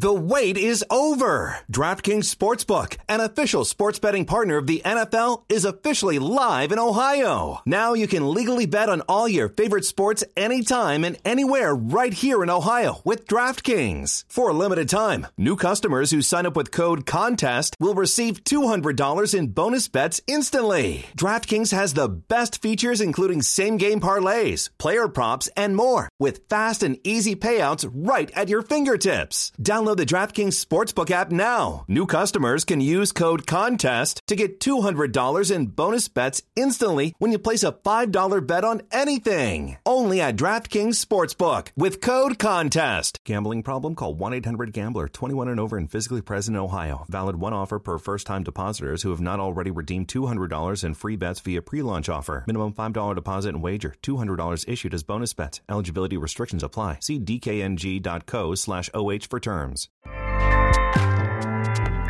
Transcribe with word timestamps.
The 0.00 0.14
wait 0.14 0.56
is 0.56 0.82
over. 0.88 1.58
DraftKings 1.70 2.34
Sportsbook, 2.34 2.96
an 3.06 3.20
official 3.20 3.66
sports 3.66 3.98
betting 3.98 4.24
partner 4.24 4.56
of 4.56 4.66
the 4.66 4.80
NFL, 4.82 5.42
is 5.50 5.66
officially 5.66 6.18
live 6.18 6.72
in 6.72 6.78
Ohio. 6.78 7.60
Now 7.66 7.92
you 7.92 8.08
can 8.08 8.32
legally 8.32 8.64
bet 8.64 8.88
on 8.88 9.02
all 9.02 9.28
your 9.28 9.50
favorite 9.50 9.84
sports 9.84 10.24
anytime 10.38 11.04
and 11.04 11.18
anywhere 11.22 11.74
right 11.74 12.14
here 12.14 12.42
in 12.42 12.48
Ohio 12.48 13.02
with 13.04 13.26
DraftKings. 13.26 14.24
For 14.26 14.48
a 14.48 14.54
limited 14.54 14.88
time, 14.88 15.26
new 15.36 15.54
customers 15.54 16.12
who 16.12 16.22
sign 16.22 16.46
up 16.46 16.56
with 16.56 16.70
code 16.70 17.04
CONTEST 17.04 17.76
will 17.78 17.92
receive 17.92 18.42
$200 18.42 19.38
in 19.38 19.48
bonus 19.48 19.86
bets 19.88 20.18
instantly. 20.26 21.04
DraftKings 21.14 21.72
has 21.72 21.92
the 21.92 22.08
best 22.08 22.62
features 22.62 23.02
including 23.02 23.42
same-game 23.42 24.00
parlays, 24.00 24.70
player 24.78 25.08
props, 25.08 25.50
and 25.58 25.76
more 25.76 26.08
with 26.18 26.48
fast 26.48 26.82
and 26.82 26.96
easy 27.04 27.36
payouts 27.36 27.86
right 27.92 28.30
at 28.30 28.48
your 28.48 28.62
fingertips. 28.62 29.52
Download 29.60 29.89
the 29.94 30.06
DraftKings 30.06 30.62
Sportsbook 30.64 31.10
app 31.10 31.30
now. 31.30 31.84
New 31.88 32.06
customers 32.06 32.64
can 32.64 32.80
use 32.80 33.12
code 33.12 33.46
CONTEST 33.46 34.20
to 34.26 34.36
get 34.36 34.60
$200 34.60 35.50
in 35.50 35.66
bonus 35.66 36.08
bets 36.08 36.42
instantly 36.54 37.14
when 37.18 37.32
you 37.32 37.38
place 37.38 37.62
a 37.62 37.72
$5 37.72 38.46
bet 38.46 38.64
on 38.64 38.82
anything. 38.92 39.78
Only 39.86 40.20
at 40.20 40.36
DraftKings 40.36 41.04
Sportsbook 41.04 41.68
with 41.76 42.00
code 42.00 42.38
CONTEST. 42.38 43.18
Gambling 43.24 43.62
problem? 43.62 43.94
Call 43.94 44.14
1-800-GAMBLER 44.14 45.08
21 45.08 45.48
and 45.48 45.58
over 45.58 45.76
and 45.76 45.90
physically 45.90 46.22
present 46.22 46.56
in 46.56 46.62
Ohio. 46.62 47.06
Valid 47.08 47.36
one 47.36 47.52
offer 47.52 47.78
per 47.78 47.98
first 47.98 48.26
time 48.26 48.42
depositors 48.42 49.02
who 49.02 49.10
have 49.10 49.20
not 49.20 49.40
already 49.40 49.70
redeemed 49.70 50.08
$200 50.08 50.84
in 50.84 50.94
free 50.94 51.16
bets 51.16 51.40
via 51.40 51.62
pre-launch 51.62 52.08
offer. 52.08 52.44
Minimum 52.46 52.74
$5 52.74 53.14
deposit 53.14 53.48
and 53.50 53.62
wager. 53.62 53.94
$200 54.02 54.68
issued 54.68 54.94
as 54.94 55.02
bonus 55.02 55.32
bets. 55.32 55.60
Eligibility 55.68 56.16
restrictions 56.16 56.62
apply. 56.62 56.98
See 57.00 57.18
dkng.co 57.18 58.54
slash 58.54 58.90
OH 58.94 59.26
for 59.28 59.40
terms. 59.40 59.79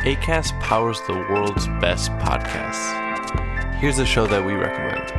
ACAST 0.03 0.59
powers 0.61 0.99
the 1.07 1.13
world's 1.13 1.67
best 1.79 2.11
podcasts. 2.13 3.75
Here's 3.75 3.99
a 3.99 4.05
show 4.05 4.27
that 4.27 4.45
we 4.45 4.53
recommend. 4.53 5.11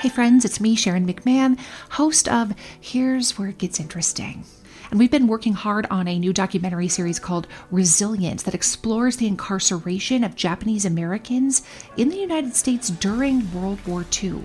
Hey, 0.00 0.08
friends, 0.08 0.44
it's 0.44 0.60
me, 0.60 0.76
Sharon 0.76 1.06
McMahon, 1.06 1.58
host 1.90 2.28
of 2.28 2.54
Here's 2.80 3.36
Where 3.36 3.48
It 3.48 3.58
Gets 3.58 3.80
Interesting. 3.80 4.44
And 4.90 4.98
we've 4.98 5.10
been 5.10 5.26
working 5.26 5.52
hard 5.52 5.86
on 5.90 6.08
a 6.08 6.18
new 6.18 6.32
documentary 6.32 6.88
series 6.88 7.18
called 7.18 7.46
Resilience 7.70 8.44
that 8.44 8.54
explores 8.54 9.16
the 9.16 9.26
incarceration 9.26 10.24
of 10.24 10.34
Japanese 10.34 10.84
Americans 10.84 11.62
in 11.96 12.08
the 12.08 12.16
United 12.16 12.56
States 12.56 12.88
during 12.88 13.52
World 13.52 13.84
War 13.86 14.06
II. 14.22 14.40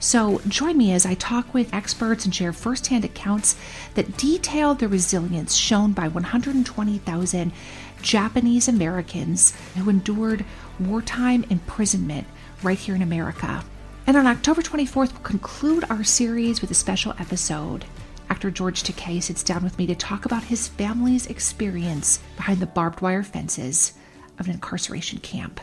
So 0.00 0.40
join 0.48 0.78
me 0.78 0.92
as 0.92 1.04
I 1.04 1.12
talk 1.12 1.52
with 1.52 1.74
experts 1.74 2.24
and 2.24 2.34
share 2.34 2.54
firsthand 2.54 3.04
accounts 3.04 3.54
that 3.94 4.16
detail 4.16 4.74
the 4.74 4.88
resilience 4.88 5.54
shown 5.54 5.92
by 5.92 6.08
120,000 6.08 7.52
Japanese 8.00 8.66
Americans 8.66 9.54
who 9.76 9.90
endured 9.90 10.46
wartime 10.78 11.44
imprisonment 11.50 12.26
right 12.62 12.78
here 12.78 12.94
in 12.94 13.02
America. 13.02 13.62
And 14.06 14.16
on 14.16 14.26
October 14.26 14.62
24th, 14.62 15.12
we'll 15.12 15.22
conclude 15.22 15.84
our 15.90 16.02
series 16.02 16.62
with 16.62 16.70
a 16.70 16.74
special 16.74 17.12
episode. 17.18 17.84
Actor 18.30 18.52
George 18.52 18.82
Takei 18.82 19.22
sits 19.22 19.42
down 19.42 19.62
with 19.62 19.76
me 19.76 19.86
to 19.86 19.94
talk 19.94 20.24
about 20.24 20.44
his 20.44 20.66
family's 20.66 21.26
experience 21.26 22.20
behind 22.36 22.60
the 22.60 22.66
barbed 22.66 23.02
wire 23.02 23.22
fences 23.22 23.92
of 24.38 24.46
an 24.46 24.54
incarceration 24.54 25.18
camp. 25.18 25.60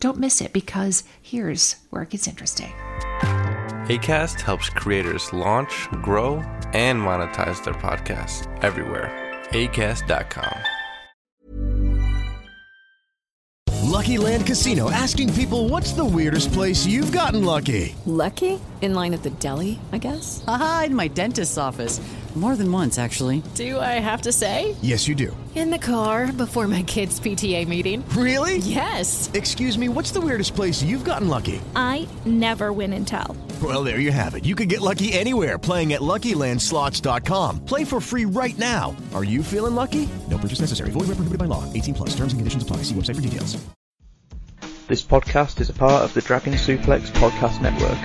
Don't 0.00 0.18
miss 0.18 0.40
it 0.40 0.52
because 0.52 1.04
here's 1.34 1.76
where 1.90 2.02
it 2.02 2.10
gets 2.10 2.28
interesting. 2.28 2.72
ACAST 3.88 4.40
helps 4.40 4.70
creators 4.70 5.32
launch, 5.32 5.88
grow, 6.00 6.36
and 6.72 7.00
monetize 7.00 7.62
their 7.64 7.74
podcasts 7.74 8.46
everywhere. 8.62 9.10
ACAST.com. 9.50 10.58
Lucky 13.82 14.18
Land 14.18 14.46
Casino 14.46 14.90
asking 14.90 15.32
people 15.34 15.68
what's 15.68 15.92
the 15.92 16.04
weirdest 16.04 16.52
place 16.52 16.86
you've 16.86 17.12
gotten 17.12 17.44
lucky? 17.44 17.94
Lucky? 18.06 18.60
In 18.80 18.94
line 18.94 19.14
at 19.14 19.22
the 19.22 19.30
deli, 19.30 19.78
I 19.92 19.98
guess? 19.98 20.42
Aha, 20.46 20.84
in 20.86 20.94
my 20.94 21.08
dentist's 21.08 21.58
office. 21.58 22.00
More 22.34 22.56
than 22.56 22.70
once, 22.72 22.98
actually. 22.98 23.44
Do 23.54 23.78
I 23.78 24.00
have 24.00 24.22
to 24.22 24.32
say? 24.32 24.74
Yes, 24.82 25.06
you 25.06 25.14
do. 25.14 25.36
In 25.54 25.70
the 25.70 25.78
car 25.78 26.32
before 26.32 26.66
my 26.66 26.82
kids' 26.82 27.20
PTA 27.20 27.68
meeting. 27.68 28.04
Really? 28.08 28.56
Yes. 28.58 29.30
Excuse 29.34 29.78
me, 29.78 29.88
what's 29.88 30.10
the 30.10 30.20
weirdest 30.20 30.56
place 30.56 30.82
you've 30.82 31.04
gotten 31.04 31.28
lucky? 31.28 31.60
I 31.76 32.08
never 32.26 32.72
win 32.72 32.92
and 32.92 33.06
tell. 33.06 33.36
Well, 33.62 33.84
there 33.84 34.00
you 34.00 34.10
have 34.10 34.34
it. 34.34 34.44
You 34.44 34.56
can 34.56 34.66
get 34.66 34.80
lucky 34.80 35.12
anywhere 35.12 35.58
playing 35.58 35.92
at 35.92 36.00
LuckyLandSlots.com. 36.00 37.64
Play 37.64 37.84
for 37.84 38.00
free 38.00 38.24
right 38.24 38.58
now. 38.58 38.96
Are 39.14 39.24
you 39.24 39.44
feeling 39.44 39.76
lucky? 39.76 40.08
No 40.28 40.36
purchase 40.36 40.60
necessary. 40.60 40.90
Void 40.90 41.06
where 41.06 41.14
prohibited 41.14 41.38
by 41.38 41.44
law. 41.44 41.62
18 41.72 41.94
plus. 41.94 42.10
Terms 42.10 42.32
and 42.32 42.40
conditions 42.40 42.64
apply. 42.64 42.78
See 42.78 42.96
website 42.96 43.14
for 43.14 43.22
details. 43.22 43.56
This 44.88 45.02
podcast 45.02 45.60
is 45.60 45.70
a 45.70 45.72
part 45.72 46.02
of 46.02 46.12
the 46.12 46.20
Dragon 46.20 46.52
Suplex 46.54 47.10
Podcast 47.12 47.62
Network. 47.62 47.98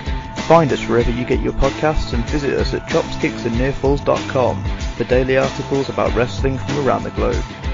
Find 0.50 0.72
us 0.72 0.84
wherever 0.88 1.12
you 1.12 1.24
get 1.24 1.38
your 1.38 1.52
podcasts 1.52 2.12
and 2.12 2.24
visit 2.24 2.58
us 2.58 2.74
at 2.74 2.82
chopsticksandnearfalls.com 2.88 4.64
for 4.96 5.04
daily 5.04 5.38
articles 5.38 5.88
about 5.88 6.12
wrestling 6.16 6.58
from 6.58 6.84
around 6.84 7.04
the 7.04 7.12
globe. 7.12 7.69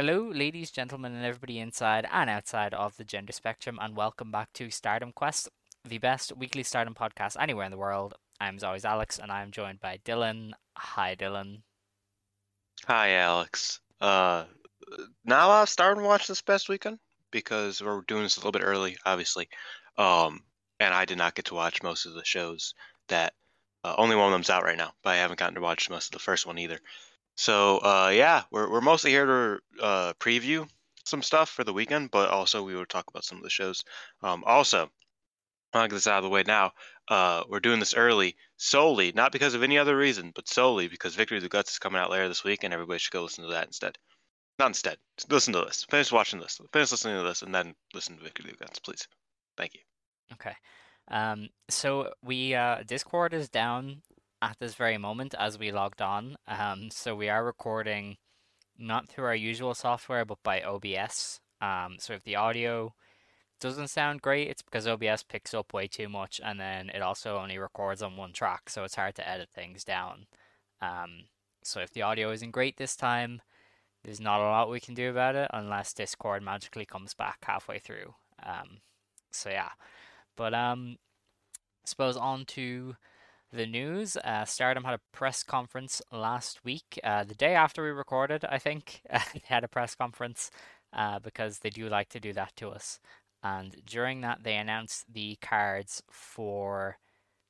Hello, 0.00 0.30
ladies, 0.32 0.70
gentlemen, 0.70 1.12
and 1.12 1.24
everybody 1.24 1.58
inside 1.58 2.06
and 2.12 2.30
outside 2.30 2.72
of 2.72 2.96
the 2.96 3.02
gender 3.02 3.32
spectrum, 3.32 3.80
and 3.82 3.96
welcome 3.96 4.30
back 4.30 4.52
to 4.52 4.70
Stardom 4.70 5.10
Quest, 5.10 5.48
the 5.84 5.98
best 5.98 6.36
weekly 6.36 6.62
Stardom 6.62 6.94
podcast 6.94 7.34
anywhere 7.36 7.64
in 7.64 7.72
the 7.72 7.78
world. 7.78 8.14
I'm 8.40 8.54
as 8.54 8.62
always 8.62 8.84
Alex, 8.84 9.18
and 9.18 9.32
I'm 9.32 9.50
joined 9.50 9.80
by 9.80 9.98
Dylan. 10.04 10.52
Hi, 10.76 11.16
Dylan. 11.16 11.62
Hi, 12.86 13.14
Alex. 13.14 13.80
Uh, 14.00 14.44
now 15.24 15.50
I've 15.50 15.68
started 15.68 16.00
to 16.00 16.06
watch 16.06 16.28
this 16.28 16.42
past 16.42 16.68
weekend 16.68 17.00
because 17.32 17.82
we're 17.82 18.02
doing 18.02 18.22
this 18.22 18.36
a 18.36 18.38
little 18.38 18.52
bit 18.52 18.62
early, 18.62 18.96
obviously. 19.04 19.48
Um, 19.96 20.42
and 20.78 20.94
I 20.94 21.06
did 21.06 21.18
not 21.18 21.34
get 21.34 21.46
to 21.46 21.56
watch 21.56 21.82
most 21.82 22.06
of 22.06 22.14
the 22.14 22.24
shows 22.24 22.72
that. 23.08 23.34
Uh, 23.84 23.94
only 23.96 24.16
one 24.16 24.26
of 24.26 24.32
them's 24.32 24.50
out 24.50 24.64
right 24.64 24.76
now, 24.76 24.92
but 25.04 25.10
I 25.10 25.18
haven't 25.18 25.38
gotten 25.38 25.54
to 25.54 25.60
watch 25.60 25.88
most 25.88 26.06
of 26.06 26.12
the 26.12 26.18
first 26.18 26.46
one 26.46 26.58
either. 26.58 26.80
So 27.38 27.78
uh, 27.78 28.10
yeah, 28.12 28.42
we're 28.50 28.68
we're 28.68 28.80
mostly 28.80 29.12
here 29.12 29.24
to 29.24 29.60
uh, 29.80 30.12
preview 30.14 30.68
some 31.04 31.22
stuff 31.22 31.48
for 31.48 31.62
the 31.62 31.72
weekend, 31.72 32.10
but 32.10 32.30
also 32.30 32.64
we 32.64 32.74
will 32.74 32.84
talk 32.84 33.06
about 33.08 33.24
some 33.24 33.38
of 33.38 33.44
the 33.44 33.48
shows. 33.48 33.84
Um, 34.24 34.42
also, 34.44 34.90
I'll 35.72 35.86
get 35.86 35.94
this 35.94 36.08
out 36.08 36.18
of 36.18 36.24
the 36.24 36.30
way 36.30 36.42
now. 36.44 36.72
Uh, 37.06 37.44
we're 37.48 37.60
doing 37.60 37.78
this 37.78 37.94
early 37.94 38.34
solely, 38.56 39.12
not 39.12 39.30
because 39.30 39.54
of 39.54 39.62
any 39.62 39.78
other 39.78 39.96
reason, 39.96 40.32
but 40.34 40.48
solely 40.48 40.88
because 40.88 41.14
Victory 41.14 41.36
of 41.36 41.44
the 41.44 41.48
Guts 41.48 41.70
is 41.70 41.78
coming 41.78 42.00
out 42.00 42.10
later 42.10 42.26
this 42.26 42.42
week, 42.42 42.64
and 42.64 42.74
everybody 42.74 42.98
should 42.98 43.12
go 43.12 43.22
listen 43.22 43.44
to 43.44 43.50
that 43.50 43.68
instead. 43.68 43.96
Not 44.58 44.70
instead. 44.70 44.96
Listen 45.30 45.52
to 45.52 45.60
this. 45.60 45.86
Finish 45.88 46.10
watching 46.10 46.40
this. 46.40 46.60
Finish 46.72 46.90
listening 46.90 47.18
to 47.18 47.22
this, 47.22 47.42
and 47.42 47.54
then 47.54 47.72
listen 47.94 48.16
to 48.16 48.24
Victory 48.24 48.50
of 48.50 48.58
the 48.58 48.64
Guts, 48.64 48.80
please. 48.80 49.06
Thank 49.56 49.74
you. 49.74 49.80
Okay. 50.32 50.56
Um, 51.06 51.50
so 51.70 52.12
we 52.20 52.56
uh, 52.56 52.82
Discord 52.84 53.32
is 53.32 53.48
down 53.48 54.02
at 54.40 54.58
this 54.58 54.74
very 54.74 54.98
moment 54.98 55.34
as 55.38 55.58
we 55.58 55.72
logged 55.72 56.02
on. 56.02 56.36
Um, 56.46 56.90
so 56.90 57.14
we 57.14 57.28
are 57.28 57.44
recording 57.44 58.16
not 58.78 59.08
through 59.08 59.24
our 59.24 59.34
usual 59.34 59.74
software, 59.74 60.24
but 60.24 60.42
by 60.42 60.62
OBS. 60.62 61.40
Um, 61.60 61.96
so 61.98 62.14
if 62.14 62.22
the 62.22 62.36
audio 62.36 62.94
doesn't 63.60 63.88
sound 63.88 64.22
great, 64.22 64.48
it's 64.48 64.62
because 64.62 64.86
OBS 64.86 65.24
picks 65.24 65.52
up 65.52 65.74
way 65.74 65.88
too 65.88 66.08
much, 66.08 66.40
and 66.44 66.60
then 66.60 66.90
it 66.90 67.02
also 67.02 67.38
only 67.38 67.58
records 67.58 68.02
on 68.02 68.16
one 68.16 68.32
track, 68.32 68.70
so 68.70 68.84
it's 68.84 68.94
hard 68.94 69.16
to 69.16 69.28
edit 69.28 69.48
things 69.50 69.82
down. 69.84 70.26
Um, 70.80 71.24
so 71.64 71.80
if 71.80 71.90
the 71.90 72.02
audio 72.02 72.30
isn't 72.30 72.52
great 72.52 72.76
this 72.76 72.94
time, 72.94 73.42
there's 74.04 74.20
not 74.20 74.40
a 74.40 74.44
lot 74.44 74.70
we 74.70 74.78
can 74.78 74.94
do 74.94 75.10
about 75.10 75.34
it 75.34 75.50
unless 75.52 75.92
Discord 75.92 76.42
magically 76.42 76.86
comes 76.86 77.14
back 77.14 77.38
halfway 77.42 77.80
through. 77.80 78.14
Um, 78.44 78.78
so 79.32 79.50
yeah, 79.50 79.70
but 80.36 80.54
um, 80.54 80.96
I 81.56 81.86
suppose 81.86 82.16
on 82.16 82.44
to 82.46 82.94
the 83.52 83.66
news. 83.66 84.16
Uh, 84.16 84.44
Stardom 84.44 84.84
had 84.84 84.94
a 84.94 85.00
press 85.12 85.42
conference 85.42 86.02
last 86.12 86.64
week, 86.64 86.98
uh, 87.02 87.24
the 87.24 87.34
day 87.34 87.54
after 87.54 87.82
we 87.82 87.90
recorded, 87.90 88.44
I 88.48 88.58
think. 88.58 89.02
they 89.10 89.42
had 89.44 89.64
a 89.64 89.68
press 89.68 89.94
conference 89.94 90.50
uh, 90.92 91.18
because 91.18 91.58
they 91.58 91.70
do 91.70 91.88
like 91.88 92.08
to 92.10 92.20
do 92.20 92.32
that 92.32 92.54
to 92.56 92.68
us. 92.68 93.00
And 93.42 93.76
during 93.86 94.20
that, 94.22 94.42
they 94.42 94.56
announced 94.56 95.04
the 95.12 95.36
cards 95.40 96.02
for 96.10 96.98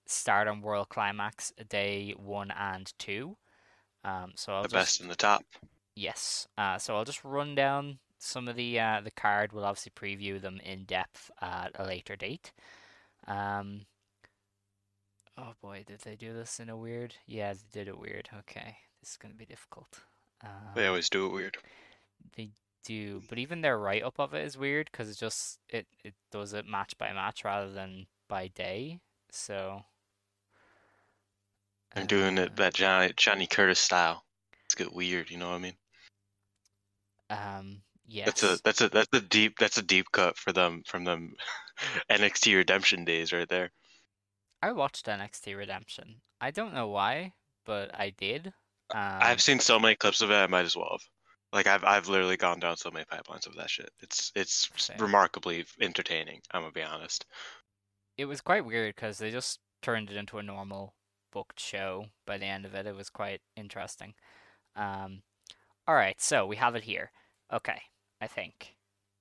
Stardom 0.07 0.63
World 0.63 0.89
Climax 0.89 1.53
Day 1.69 2.15
1 2.17 2.51
and 2.51 2.93
2. 2.99 3.37
Um, 4.05 4.33
so 4.37 4.53
I'll 4.53 4.63
the 4.63 4.69
just, 4.69 4.75
best 4.75 5.01
in 5.01 5.09
the 5.09 5.17
top. 5.17 5.45
Yes. 5.97 6.47
Uh, 6.57 6.79
so 6.79 6.97
I'll 6.97 7.05
just 7.05 7.25
run 7.25 7.55
down 7.55 7.99
some 8.19 8.49
of 8.49 8.57
the 8.57 8.79
uh, 8.79 9.01
the 9.03 9.11
card. 9.11 9.53
We'll 9.53 9.65
obviously 9.65 9.93
preview 9.95 10.41
them 10.41 10.61
in 10.65 10.85
depth 10.85 11.31
at 11.41 11.71
a 11.75 11.85
later 11.85 12.17
date. 12.17 12.53
Um, 13.27 13.83
oh 15.39 15.53
boy, 15.63 15.85
did 15.87 16.01
they 16.01 16.17
do 16.17 16.33
this 16.35 16.61
in 16.61 16.69
a 16.69 16.77
weird? 16.77 17.15
Yeah, 17.27 17.53
they 17.53 17.61
did 17.73 17.89
it 17.89 17.99
weird. 17.99 18.29
Okay, 18.41 18.77
this 19.01 19.13
is 19.13 19.17
going 19.17 19.33
to 19.33 19.39
be 19.39 19.47
difficult. 19.47 20.01
Um, 20.45 20.51
They 20.75 20.87
always 20.87 21.09
do 21.09 21.27
it 21.27 21.33
weird. 21.33 21.57
They 22.37 22.51
do, 22.85 23.23
but 23.29 23.39
even 23.39 23.61
their 23.61 23.79
write 23.79 24.03
up 24.03 24.19
of 24.19 24.35
it 24.35 24.45
is 24.45 24.57
weird 24.59 24.89
because 24.91 25.11
it 25.11 25.19
just 25.19 25.61
it 25.69 25.87
it 26.05 26.15
does 26.31 26.53
it 26.53 26.67
match 26.67 26.97
by 26.99 27.13
match 27.13 27.45
rather 27.45 27.71
than 27.73 28.07
by 28.29 28.49
day. 28.49 29.01
So 29.31 29.83
They're 31.95 32.05
doing 32.05 32.39
it 32.39 32.57
that 32.57 32.75
Johnny 32.75 33.13
Johnny 33.17 33.47
Curtis 33.47 33.79
style. 33.79 34.25
It's 34.65 34.75
get 34.75 34.93
weird, 34.93 35.31
you 35.31 35.39
know 35.39 35.49
what 35.51 35.57
I 35.57 35.59
mean? 35.59 35.77
um 37.31 37.83
yes, 38.07 38.27
That's 38.27 38.43
a 38.43 38.59
that's 38.63 38.81
a 38.81 38.89
that's 38.89 39.09
a 39.13 39.21
deep 39.21 39.59
that's 39.59 39.79
a 39.79 39.83
deep 39.83 40.07
cut 40.13 40.37
for 40.39 40.53
them 40.53 40.83
from 40.87 41.05
them 41.05 41.35
NXT 42.11 42.57
Redemption 42.57 43.05
days 43.05 43.33
right 43.33 43.49
there. 43.49 43.71
I 44.63 44.73
watched 44.73 45.07
NXT 45.07 45.57
Redemption. 45.57 46.21
I 46.41 46.51
don't 46.51 46.75
know 46.75 46.89
why, 46.89 47.33
but 47.65 47.95
I 47.99 48.11
did. 48.11 48.49
Um, 48.95 49.19
I've 49.21 49.41
seen 49.43 49.61
so 49.61 49.79
many 49.79 49.95
clips 49.97 50.21
of 50.23 50.31
it, 50.31 50.35
I 50.35 50.47
might 50.47 50.65
as 50.65 50.77
well 50.77 50.89
have. 50.93 51.03
Like 51.53 51.67
I've 51.67 51.85
I've 51.85 52.09
literally 52.09 52.37
gone 52.37 52.61
down 52.61 52.77
so 52.77 52.91
many 52.91 53.05
pipelines 53.07 53.47
of 53.47 53.55
that 53.57 53.71
shit. 53.71 53.91
It's 54.01 54.31
it's 54.35 54.71
Same. 54.77 54.99
remarkably 54.99 55.65
entertaining. 55.81 56.41
I'm 56.51 56.61
gonna 56.63 56.73
be 56.73 56.83
honest. 56.83 57.25
it 58.19 58.27
was 58.27 58.41
quite 58.43 58.67
weird 58.67 58.95
because 58.95 59.19
they 59.19 59.31
just 59.31 59.61
turned 59.81 60.11
it 60.11 60.17
into 60.17 60.39
a 60.39 60.43
normal 60.43 60.95
booked 61.33 61.59
show 61.61 62.07
by 62.27 62.37
the 62.37 62.45
end 62.47 62.65
of 62.67 62.75
it. 62.75 62.87
It 62.87 62.95
was 62.97 63.09
quite 63.11 63.41
interesting. 63.57 64.15
Um, 64.77 65.23
all 65.87 65.95
right, 65.95 66.21
so 66.21 66.47
we 66.47 66.57
have 66.57 66.75
it 66.75 66.85
here. 66.85 67.13
Okay, 67.53 67.81
I 68.21 68.27
think. 68.27 68.77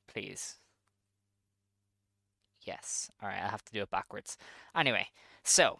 Please. 0.07 0.55
Yes. 2.67 3.09
All 3.23 3.29
right, 3.29 3.41
I 3.41 3.47
have 3.47 3.63
to 3.63 3.71
do 3.71 3.81
it 3.81 3.89
backwards. 3.89 4.37
Anyway, 4.75 5.07
so 5.43 5.79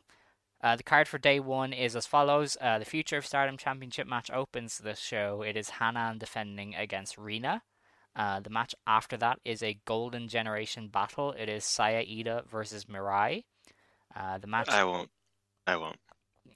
uh, 0.64 0.78
the 0.78 0.84
card 0.84 1.08
for 1.08 1.18
day 1.18 1.40
one 1.40 1.74
is 1.74 1.96
as 1.96 2.08
follows. 2.08 2.56
Uh, 2.62 2.80
the 2.80 2.86
Future 2.86 3.18
of 3.18 3.26
Stardom 3.26 3.58
Championship 3.58 4.08
match 4.08 4.32
opens 4.32 4.78
the 4.78 4.96
show. 4.96 5.42
It 5.42 5.58
is 5.58 5.70
Hanan 5.70 6.18
defending 6.18 6.76
against 6.76 7.18
Rina. 7.18 7.62
Uh, 8.16 8.40
the 8.40 8.50
match 8.50 8.74
after 8.88 9.18
that 9.18 9.40
is 9.44 9.62
a 9.62 9.78
Golden 9.86 10.30
Generation 10.30 10.88
battle. 10.88 11.34
It 11.38 11.50
is 11.50 11.66
Saya 11.66 12.04
Iida 12.04 12.48
versus 12.48 12.86
Mirai. 12.86 13.44
Uh, 14.16 14.38
the 14.40 14.48
match, 14.48 14.70
I 14.70 14.86
won't. 14.86 15.12
I 15.68 15.76
won't. 15.76 16.00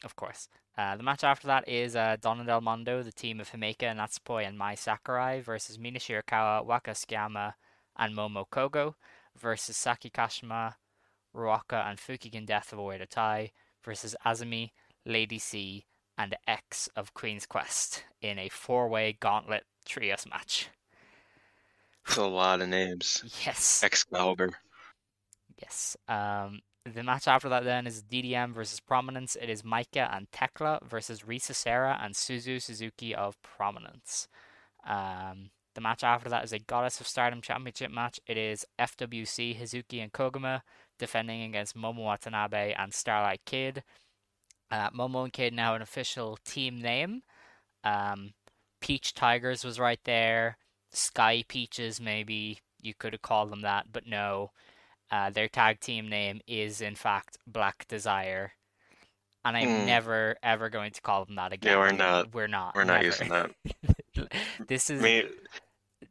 of 0.06 0.16
course. 0.16 0.48
Uh, 0.78 0.95
the 0.95 1.04
match 1.04 1.25
after 1.25 1.48
that 1.48 1.68
is 1.68 1.95
uh, 1.98 2.16
Donna 2.22 2.45
Del 2.45 2.62
Mondo, 2.62 3.04
the 3.04 3.12
team 3.12 3.42
of 3.42 3.51
Himeka, 3.51 3.94
Natsupoi, 3.94 4.48
and 4.48 4.57
Mai 4.57 4.75
Sakurai 4.75 5.42
versus 5.42 5.78
Mina 5.78 6.00
Shirakawa, 6.00 6.66
Waka 6.66 6.92
Tsukiyama, 6.92 7.54
and 7.98 8.16
Momo 8.16 8.45
Kogo 8.50 8.95
versus 9.38 9.78
Saki 9.78 10.10
Kashima, 10.10 10.75
Ruaka, 11.36 11.89
and 11.89 12.00
Fukigen 12.00 12.45
Death 12.45 12.74
of 12.74 12.80
Oedo 12.80 13.07
Tai 13.07 13.51
versus 13.83 14.16
Azumi, 14.25 14.72
Lady 15.06 15.39
C, 15.39 15.86
and 16.18 16.36
X 16.48 16.89
of 16.95 17.13
Queen's 17.13 17.45
Quest 17.45 18.04
in 18.22 18.38
a 18.38 18.50
four-way 18.50 19.18
gauntlet 19.19 19.63
trios 19.86 20.25
match. 20.30 20.69
It's 22.06 22.18
a 22.18 22.25
lot 22.25 22.62
of 22.62 22.69
names. 22.69 23.24
Yes. 23.45 23.83
Excalibur. 23.83 24.51
Yes. 25.62 25.95
Um, 26.07 26.62
the 26.86 27.04
match 27.04 27.28
after 27.28 27.50
that 27.50 27.63
then 27.63 27.86
is 27.86 28.04
DDM 28.04 28.54
versus 28.54 28.80
Prominence. 28.80 29.38
It 29.39 29.50
is 29.50 29.62
Maika 29.62 30.16
and 30.16 30.30
Thekla 30.31 30.83
versus 30.83 31.22
Risa 31.22 31.54
Sera 31.54 32.00
and 32.01 32.16
Suzu 32.16 32.62
Suzuki 32.62 33.13
of 33.13 33.42
Prominence. 33.44 34.28
Um, 34.88 35.51
the 35.75 35.81
match 35.81 36.03
after 36.03 36.29
that 36.29 36.44
is 36.44 36.53
a 36.53 36.59
Goddess 36.59 37.00
of 37.00 37.07
Stardom 37.07 37.41
Championship 37.41 37.91
match. 37.91 38.19
It 38.27 38.38
is 38.38 38.65
FWC 38.79 39.59
Hazuki 39.59 40.01
and 40.03 40.12
Koguma 40.12 40.62
defending 41.00 41.41
against 41.44 41.75
Momo 41.77 42.03
Watanabe 42.03 42.73
and 42.77 42.94
Starlight 42.94 43.41
Kid. 43.45 43.83
Uh, 44.69 44.89
Momo 44.91 45.23
and 45.23 45.33
Kid 45.33 45.53
now 45.53 45.75
an 45.75 45.81
official 45.81 46.38
team 46.45 46.81
name. 46.81 47.21
Um, 47.83 48.33
Peach 48.81 49.13
Tigers 49.13 49.63
was 49.63 49.79
right 49.79 50.00
there. 50.06 50.57
Sky 50.91 51.44
Peaches, 51.47 52.01
maybe 52.01 52.59
you 52.81 52.94
could 52.94 53.13
have 53.13 53.21
called 53.21 53.50
them 53.51 53.62
that, 53.62 53.85
but 53.91 54.06
no. 54.07 54.51
Uh, 55.12 55.29
their 55.29 55.47
tag 55.47 55.79
team 55.79 56.07
name 56.09 56.41
is 56.47 56.81
in 56.81 56.95
fact 56.95 57.38
Black 57.45 57.85
Desire, 57.88 58.53
and 59.44 59.57
I'm 59.57 59.81
Hmm. 59.81 59.85
never 59.85 60.35
ever 60.41 60.69
going 60.69 60.91
to 60.91 61.01
call 61.01 61.25
them 61.25 61.35
that 61.35 61.51
again. 61.53 61.73
Yeah, 61.73 61.79
we're 61.79 61.91
not. 61.91 62.33
We're 62.33 62.47
not. 62.47 62.75
We're 62.75 62.85
not 62.85 63.01
never. 63.01 63.06
using 63.06 63.29
that. 63.29 63.51
this 64.68 64.89
is 64.89 65.01
Me, 65.01 65.23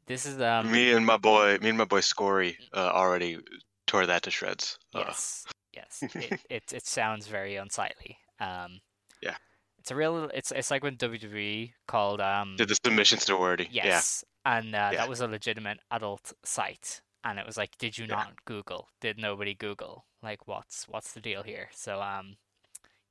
this 0.07 0.27
is 0.27 0.41
um 0.41 0.71
me 0.71 0.93
and 0.93 1.05
my 1.05 1.17
boy, 1.17 1.59
me 1.61 1.69
and 1.71 1.79
my 1.79 1.85
boy 1.85 2.01
Scory, 2.01 2.57
uh, 2.75 2.91
already 2.93 3.39
tore 3.87 4.07
that 4.07 4.23
to 4.23 4.31
shreds. 4.31 4.79
Uh, 4.95 5.01
yes 5.07 5.47
yes 5.73 6.03
it, 6.03 6.41
it 6.51 6.63
it 6.73 6.87
sounds 6.87 7.27
very 7.27 7.57
unsightly. 7.57 8.19
Um, 8.39 8.81
Yeah. 9.23 9.37
it's 9.79 9.91
a 9.91 9.95
real 9.97 10.31
it's 10.35 10.53
it's 10.53 10.71
like 10.71 10.83
when 10.83 10.97
WWE 10.97 11.73
called 11.87 12.21
um 12.21 12.55
did 12.57 12.69
the 12.69 12.77
submissions 12.85 13.25
to 13.27 13.37
wordy? 13.37 13.69
Yes, 13.71 14.25
and 14.45 14.75
uh, 14.75 14.91
Yeah. 14.93 14.99
that 14.99 15.09
was 15.09 15.21
a 15.21 15.27
legitimate 15.29 15.79
adult 15.91 16.33
site, 16.45 17.01
and 17.25 17.39
it 17.39 17.47
was 17.47 17.57
like, 17.57 17.77
did 17.79 17.97
you 17.99 18.07
Yeah. 18.07 18.15
not 18.17 18.45
Google? 18.45 18.89
Did 19.01 19.19
nobody 19.19 19.55
Google? 19.55 20.05
Like, 20.23 20.47
what's 20.47 20.87
what's 20.89 21.13
the 21.13 21.21
deal 21.21 21.43
here? 21.43 21.69
So, 21.73 22.01
um, 22.03 22.37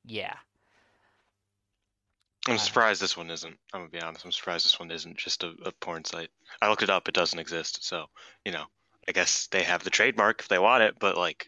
yeah, 0.06 0.36
I'm 2.48 2.58
surprised 2.58 3.02
this 3.02 3.18
one 3.18 3.30
isn't. 3.30 3.58
I'm 3.74 3.82
gonna 3.82 3.90
be 3.90 4.02
honest. 4.02 4.26
I'm 4.26 4.32
surprised 4.32 4.66
this 4.66 4.80
one 4.80 4.92
isn't 4.92 5.18
just 5.18 5.44
a, 5.44 5.54
a 5.66 5.72
porn 5.82 6.06
site. 6.06 6.30
I 6.62 6.70
looked 6.70 6.84
it 6.84 6.90
up. 6.90 7.08
It 7.08 7.14
doesn't 7.14 7.40
exist. 7.40 7.84
So 7.84 8.06
you 8.46 8.52
know, 8.52 8.66
I 9.08 9.12
guess 9.12 9.48
they 9.48 9.64
have 9.64 9.84
the 9.84 9.90
trademark 9.90 10.40
if 10.40 10.48
they 10.48 10.60
want 10.60 10.84
it, 10.84 10.96
but 11.00 11.18
like, 11.18 11.48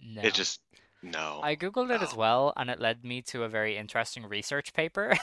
no. 0.00 0.22
it 0.22 0.34
just 0.34 0.60
no. 1.02 1.40
I 1.42 1.56
googled 1.56 1.94
it 1.94 2.00
as 2.00 2.14
well, 2.14 2.52
and 2.56 2.70
it 2.70 2.80
led 2.80 3.04
me 3.04 3.22
to 3.22 3.42
a 3.42 3.48
very 3.48 3.76
interesting 3.76 4.24
research 4.24 4.72
paper. 4.72 5.16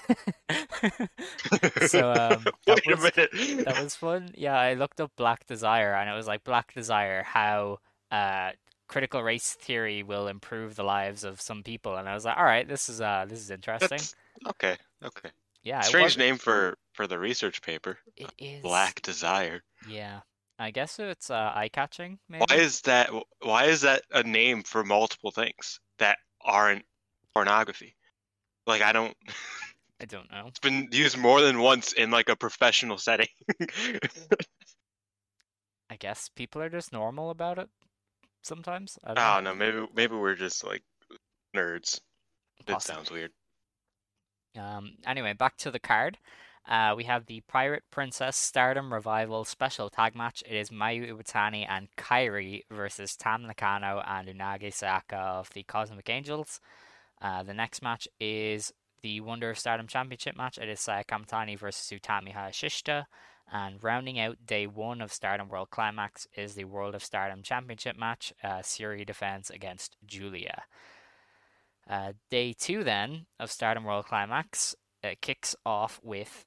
so, 1.87 2.11
um, 2.11 2.45
Wait 2.67 2.85
a 2.85 2.95
was 2.95 3.11
minute. 3.15 3.65
that 3.65 3.81
was 3.81 3.95
fun. 3.95 4.29
Yeah, 4.35 4.59
I 4.59 4.73
looked 4.73 4.99
up 4.99 5.11
Black 5.15 5.47
Desire, 5.47 5.93
and 5.93 6.09
it 6.09 6.13
was 6.13 6.27
like 6.27 6.43
Black 6.43 6.73
Desire, 6.73 7.23
how 7.23 7.79
uh 8.11 8.51
critical 8.89 9.23
race 9.23 9.53
theory 9.53 10.03
will 10.03 10.27
improve 10.27 10.75
the 10.75 10.83
lives 10.83 11.23
of 11.23 11.39
some 11.39 11.63
people, 11.63 11.95
and 11.95 12.09
I 12.09 12.13
was 12.13 12.25
like, 12.25 12.35
all 12.37 12.43
right, 12.43 12.67
this 12.67 12.89
is 12.89 12.99
uh 12.99 13.25
this 13.29 13.39
is 13.39 13.51
interesting. 13.51 13.99
That's 13.99 14.15
okay. 14.47 14.75
Okay. 15.03 15.29
Yeah, 15.63 15.81
Strange 15.81 16.17
name 16.17 16.37
for 16.37 16.77
for 16.93 17.07
the 17.07 17.17
research 17.17 17.61
paper. 17.61 17.97
It 18.17 18.33
is. 18.37 18.61
Black 18.61 19.01
Desire. 19.01 19.61
Yeah, 19.87 20.19
I 20.57 20.71
guess 20.71 20.99
it's 20.99 21.29
uh, 21.29 21.51
eye 21.55 21.69
catching. 21.71 22.19
Maybe. 22.27 22.45
Why 22.49 22.57
is 22.57 22.81
that? 22.81 23.11
Why 23.41 23.65
is 23.65 23.81
that 23.81 24.03
a 24.11 24.23
name 24.23 24.63
for 24.63 24.83
multiple 24.83 25.31
things 25.31 25.79
that 25.99 26.17
aren't 26.41 26.83
pornography? 27.33 27.95
Like 28.67 28.81
I 28.81 28.91
don't. 28.91 29.15
I 30.01 30.05
don't 30.05 30.31
know. 30.31 30.45
It's 30.47 30.59
been 30.67 30.89
used 30.91 31.17
more 31.17 31.41
than 31.41 31.59
once 31.59 31.93
in 31.93 32.11
like 32.11 32.29
a 32.29 32.35
professional 32.35 32.97
setting. 32.97 33.27
I 35.91 35.95
guess 35.97 36.29
people 36.35 36.61
are 36.61 36.69
just 36.69 36.93
normal 36.93 37.31
about 37.31 37.57
it. 37.57 37.67
Sometimes. 38.41 38.97
I 39.03 39.13
don't 39.13 39.15
don't 39.15 39.43
know. 39.43 39.55
Maybe 39.55 39.87
maybe 39.95 40.15
we're 40.15 40.35
just 40.35 40.63
like 40.63 40.83
nerds. 41.55 41.99
It 42.67 42.81
sounds 42.81 43.11
weird. 43.11 43.31
Um. 44.57 44.97
Anyway, 45.05 45.33
back 45.33 45.57
to 45.57 45.71
the 45.71 45.79
card. 45.79 46.17
Uh, 46.67 46.93
we 46.95 47.05
have 47.05 47.25
the 47.25 47.41
Pirate 47.47 47.83
Princess 47.89 48.37
Stardom 48.37 48.93
Revival 48.93 49.43
special 49.43 49.89
tag 49.89 50.15
match. 50.15 50.43
It 50.47 50.55
is 50.55 50.69
Mayu 50.69 51.11
Iwatani 51.11 51.65
and 51.67 51.87
Kairi 51.97 52.63
versus 52.69 53.15
Tam 53.15 53.47
Nakano 53.47 54.03
and 54.05 54.27
Unagi 54.27 54.71
Sayaka 54.71 55.13
of 55.13 55.49
the 55.53 55.63
Cosmic 55.63 56.07
Angels. 56.09 56.61
Uh, 57.21 57.41
the 57.41 57.55
next 57.55 57.81
match 57.81 58.07
is 58.19 58.71
the 59.01 59.19
Wonder 59.21 59.49
of 59.49 59.57
Stardom 59.57 59.87
Championship 59.87 60.37
match. 60.37 60.59
It 60.59 60.69
is 60.69 60.79
Saya 60.79 61.03
Kamitani 61.03 61.57
versus 61.57 61.89
Utami 61.97 62.35
Hayashishita. 62.35 63.05
And 63.51 63.83
rounding 63.83 64.19
out 64.19 64.45
day 64.45 64.67
one 64.67 65.01
of 65.01 65.11
Stardom 65.11 65.49
World 65.49 65.69
Climax 65.71 66.27
is 66.35 66.53
the 66.53 66.65
World 66.65 66.93
of 66.93 67.03
Stardom 67.03 67.41
Championship 67.41 67.97
match. 67.97 68.31
Uh, 68.43 68.59
Syuri 68.59 69.05
defends 69.05 69.49
against 69.49 69.97
Giulia. 70.05 70.63
Uh, 71.89 72.13
day 72.29 72.53
two, 72.53 72.83
then, 72.83 73.25
of 73.39 73.51
Stardom 73.51 73.83
World 73.83 74.05
Climax 74.05 74.75
uh, 75.03 75.15
kicks 75.21 75.55
off 75.65 75.99
with 76.03 76.45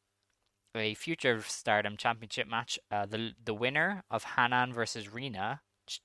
a 0.77 0.95
Future 0.95 1.43
Stardom 1.43 1.97
Championship 1.97 2.49
match. 2.49 2.79
Uh, 2.91 3.07
the 3.07 3.33
the 3.43 3.55
winner 3.55 4.05
of 4.11 4.25
Hanan 4.37 4.73
versus 4.73 5.13
Rina 5.13 5.61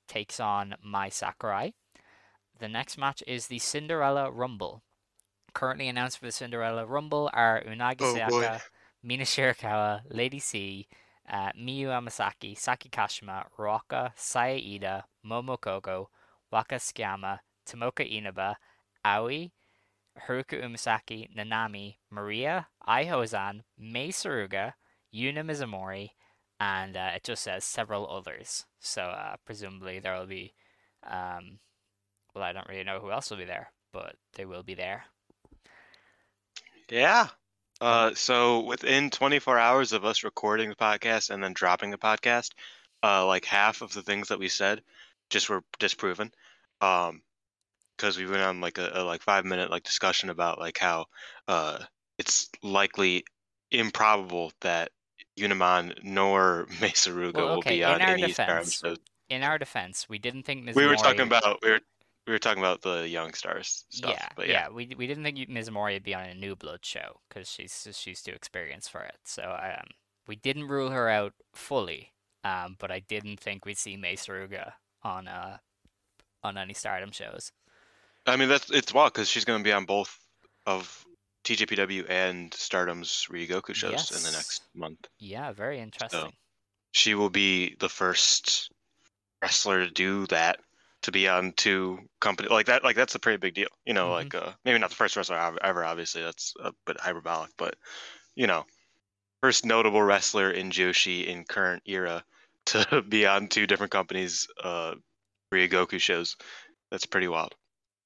takes 0.08 0.40
on 0.40 0.74
Mai 0.82 1.08
Sakurai. 1.08 1.70
The 2.58 2.68
next 2.68 2.98
match 2.98 3.22
is 3.26 3.46
the 3.46 3.60
Cinderella 3.60 4.30
Rumble. 4.32 4.82
Currently 5.54 5.88
announced 5.88 6.18
for 6.18 6.26
the 6.26 6.32
Cinderella 6.32 6.84
Rumble 6.84 7.30
are 7.32 7.62
Unagi 7.62 8.00
Oh, 8.00 8.28
boy. 8.28 8.58
Mina 9.02 9.24
Shirakawa, 9.24 10.02
Lady 10.10 10.40
C, 10.40 10.88
uh, 11.30 11.50
Miyu 11.58 11.88
Amasaki, 11.88 12.58
Saki 12.58 12.88
Kashima, 12.88 13.44
Ruaka, 13.58 14.10
Saya 14.16 14.58
Iida, 14.58 15.04
Momo 15.24 15.58
Kogo, 15.58 16.06
Waka 16.50 16.76
Tsukiyama, 16.76 17.38
Tomoka 17.66 18.04
Inaba, 18.04 18.56
Aoi, 19.04 19.50
Haruka 20.26 20.62
Umesaki, 20.62 21.28
Nanami, 21.36 21.96
Maria, 22.10 22.66
Ai 22.86 23.04
Hozan, 23.06 23.62
Mei 23.78 24.08
Suruga, 24.08 24.72
Yuna 25.14 25.44
Mizumori, 25.44 26.10
and 26.58 26.96
uh, 26.96 27.10
it 27.14 27.22
just 27.22 27.44
says 27.44 27.64
several 27.64 28.10
others. 28.10 28.66
So 28.80 29.02
uh, 29.02 29.36
presumably 29.44 30.00
there 30.00 30.18
will 30.18 30.26
be, 30.26 30.54
um, 31.08 31.60
well, 32.34 32.42
I 32.42 32.52
don't 32.52 32.68
really 32.68 32.84
know 32.84 32.98
who 32.98 33.12
else 33.12 33.30
will 33.30 33.38
be 33.38 33.44
there, 33.44 33.70
but 33.92 34.16
they 34.34 34.44
will 34.44 34.64
be 34.64 34.74
there. 34.74 35.04
Yeah. 36.90 37.28
Uh, 37.80 38.14
so 38.14 38.60
within 38.60 39.10
24 39.10 39.58
hours 39.58 39.92
of 39.92 40.04
us 40.04 40.24
recording 40.24 40.68
the 40.68 40.76
podcast 40.76 41.30
and 41.30 41.42
then 41.42 41.52
dropping 41.52 41.90
the 41.90 41.98
podcast, 41.98 42.50
uh, 43.02 43.24
like 43.26 43.44
half 43.44 43.82
of 43.82 43.92
the 43.92 44.02
things 44.02 44.28
that 44.28 44.38
we 44.38 44.48
said 44.48 44.82
just 45.30 45.48
were 45.48 45.62
disproven. 45.78 46.32
Um, 46.80 47.22
because 47.96 48.16
we 48.16 48.26
went 48.26 48.42
on 48.42 48.60
like 48.60 48.78
a, 48.78 48.90
a 48.94 49.02
like 49.02 49.22
five 49.22 49.44
minute 49.44 49.70
like 49.70 49.82
discussion 49.82 50.30
about 50.30 50.58
like 50.60 50.78
how 50.78 51.06
uh 51.48 51.78
it's 52.16 52.48
likely 52.62 53.24
improbable 53.70 54.52
that 54.60 54.90
Unimon 55.38 55.94
nor 56.02 56.66
Mei 56.80 56.90
Suruga 56.90 57.34
Well, 57.34 57.48
will 57.48 57.58
okay, 57.58 57.76
be 57.78 57.82
in 57.82 57.88
on 57.88 58.00
our 58.00 58.08
any 58.10 58.22
defense, 58.28 58.82
episodes. 58.82 59.00
in 59.28 59.42
our 59.42 59.58
defense, 59.58 60.08
we 60.08 60.18
didn't 60.18 60.44
think. 60.44 60.74
We 60.74 60.86
were 60.86 60.96
talking 60.96 61.20
about 61.22 61.60
we 61.62 61.70
were 61.70 61.80
we 62.28 62.34
were 62.34 62.38
talking 62.38 62.62
about 62.62 62.82
the 62.82 63.08
young 63.08 63.32
stars 63.32 63.86
stuff, 63.88 64.10
yeah, 64.12 64.28
but 64.36 64.48
yeah. 64.48 64.68
we 64.68 64.94
we 64.98 65.06
didn't 65.06 65.24
think 65.24 65.38
Mizumori 65.48 65.94
would 65.94 66.04
be 66.04 66.14
on 66.14 66.26
a 66.26 66.34
New 66.34 66.54
Blood 66.54 66.84
show 66.84 67.20
because 67.28 67.50
she's 67.50 67.88
she's 67.92 68.22
too 68.22 68.32
experienced 68.32 68.90
for 68.90 69.00
it. 69.00 69.16
So 69.24 69.42
um, 69.42 69.88
we 70.26 70.36
didn't 70.36 70.68
rule 70.68 70.90
her 70.90 71.08
out 71.08 71.32
fully. 71.54 72.12
Um, 72.44 72.76
but 72.78 72.90
I 72.90 73.00
didn't 73.00 73.40
think 73.40 73.64
we'd 73.64 73.78
see 73.78 73.96
Mei 73.96 74.14
Suruga 74.14 74.72
on 75.02 75.26
uh 75.26 75.56
on 76.44 76.58
any 76.58 76.74
Stardom 76.74 77.10
shows. 77.10 77.50
I 78.26 78.36
mean 78.36 78.50
that's 78.50 78.70
it's 78.70 78.92
wild 78.92 79.14
because 79.14 79.28
she's 79.28 79.46
going 79.46 79.60
to 79.60 79.64
be 79.64 79.72
on 79.72 79.86
both 79.86 80.16
of 80.66 81.04
TJPW 81.44 82.10
and 82.10 82.52
Stardom's 82.52 83.26
Ryogoku 83.30 83.74
shows 83.74 84.10
in 84.10 84.22
the 84.22 84.36
next 84.36 84.62
month. 84.74 84.98
Yeah, 85.18 85.52
very 85.52 85.80
interesting. 85.80 86.20
So 86.20 86.30
She 86.92 87.14
will 87.14 87.30
be 87.30 87.74
the 87.80 87.88
first 87.88 88.70
wrestler 89.42 89.84
to 89.84 89.90
do 89.90 90.26
that 90.26 90.58
to 91.02 91.12
be 91.12 91.28
on 91.28 91.52
two 91.52 91.98
company 92.20 92.48
like 92.48 92.66
that. 92.66 92.84
Like 92.84 92.96
that's 92.96 93.14
a 93.14 93.18
pretty 93.20 93.38
big 93.38 93.54
deal. 93.54 93.68
You 93.86 93.94
know, 93.94 94.08
Mhm. 94.08 94.12
like 94.12 94.34
uh, 94.34 94.52
maybe 94.64 94.78
not 94.78 94.90
the 94.90 94.96
first 94.96 95.16
wrestler 95.16 95.38
ev- 95.38 95.58
ever. 95.62 95.84
Obviously, 95.84 96.22
that's 96.22 96.54
a 96.60 96.72
bit 96.86 97.00
hyperbolic, 97.00 97.50
but 97.56 97.76
you 98.36 98.46
know, 98.46 98.64
first 99.42 99.64
notable 99.64 100.02
wrestler 100.02 100.50
in 100.50 100.70
Joshi 100.70 101.26
in 101.26 101.44
current 101.44 101.82
era 101.86 102.24
to 102.66 103.02
be 103.02 103.26
on 103.26 103.48
two 103.48 103.66
different 103.66 103.92
companies' 103.92 104.48
uh, 104.62 104.94
Ryogoku 105.52 106.00
shows. 106.00 106.36
That's 106.90 107.06
pretty 107.06 107.28
wild. 107.28 107.54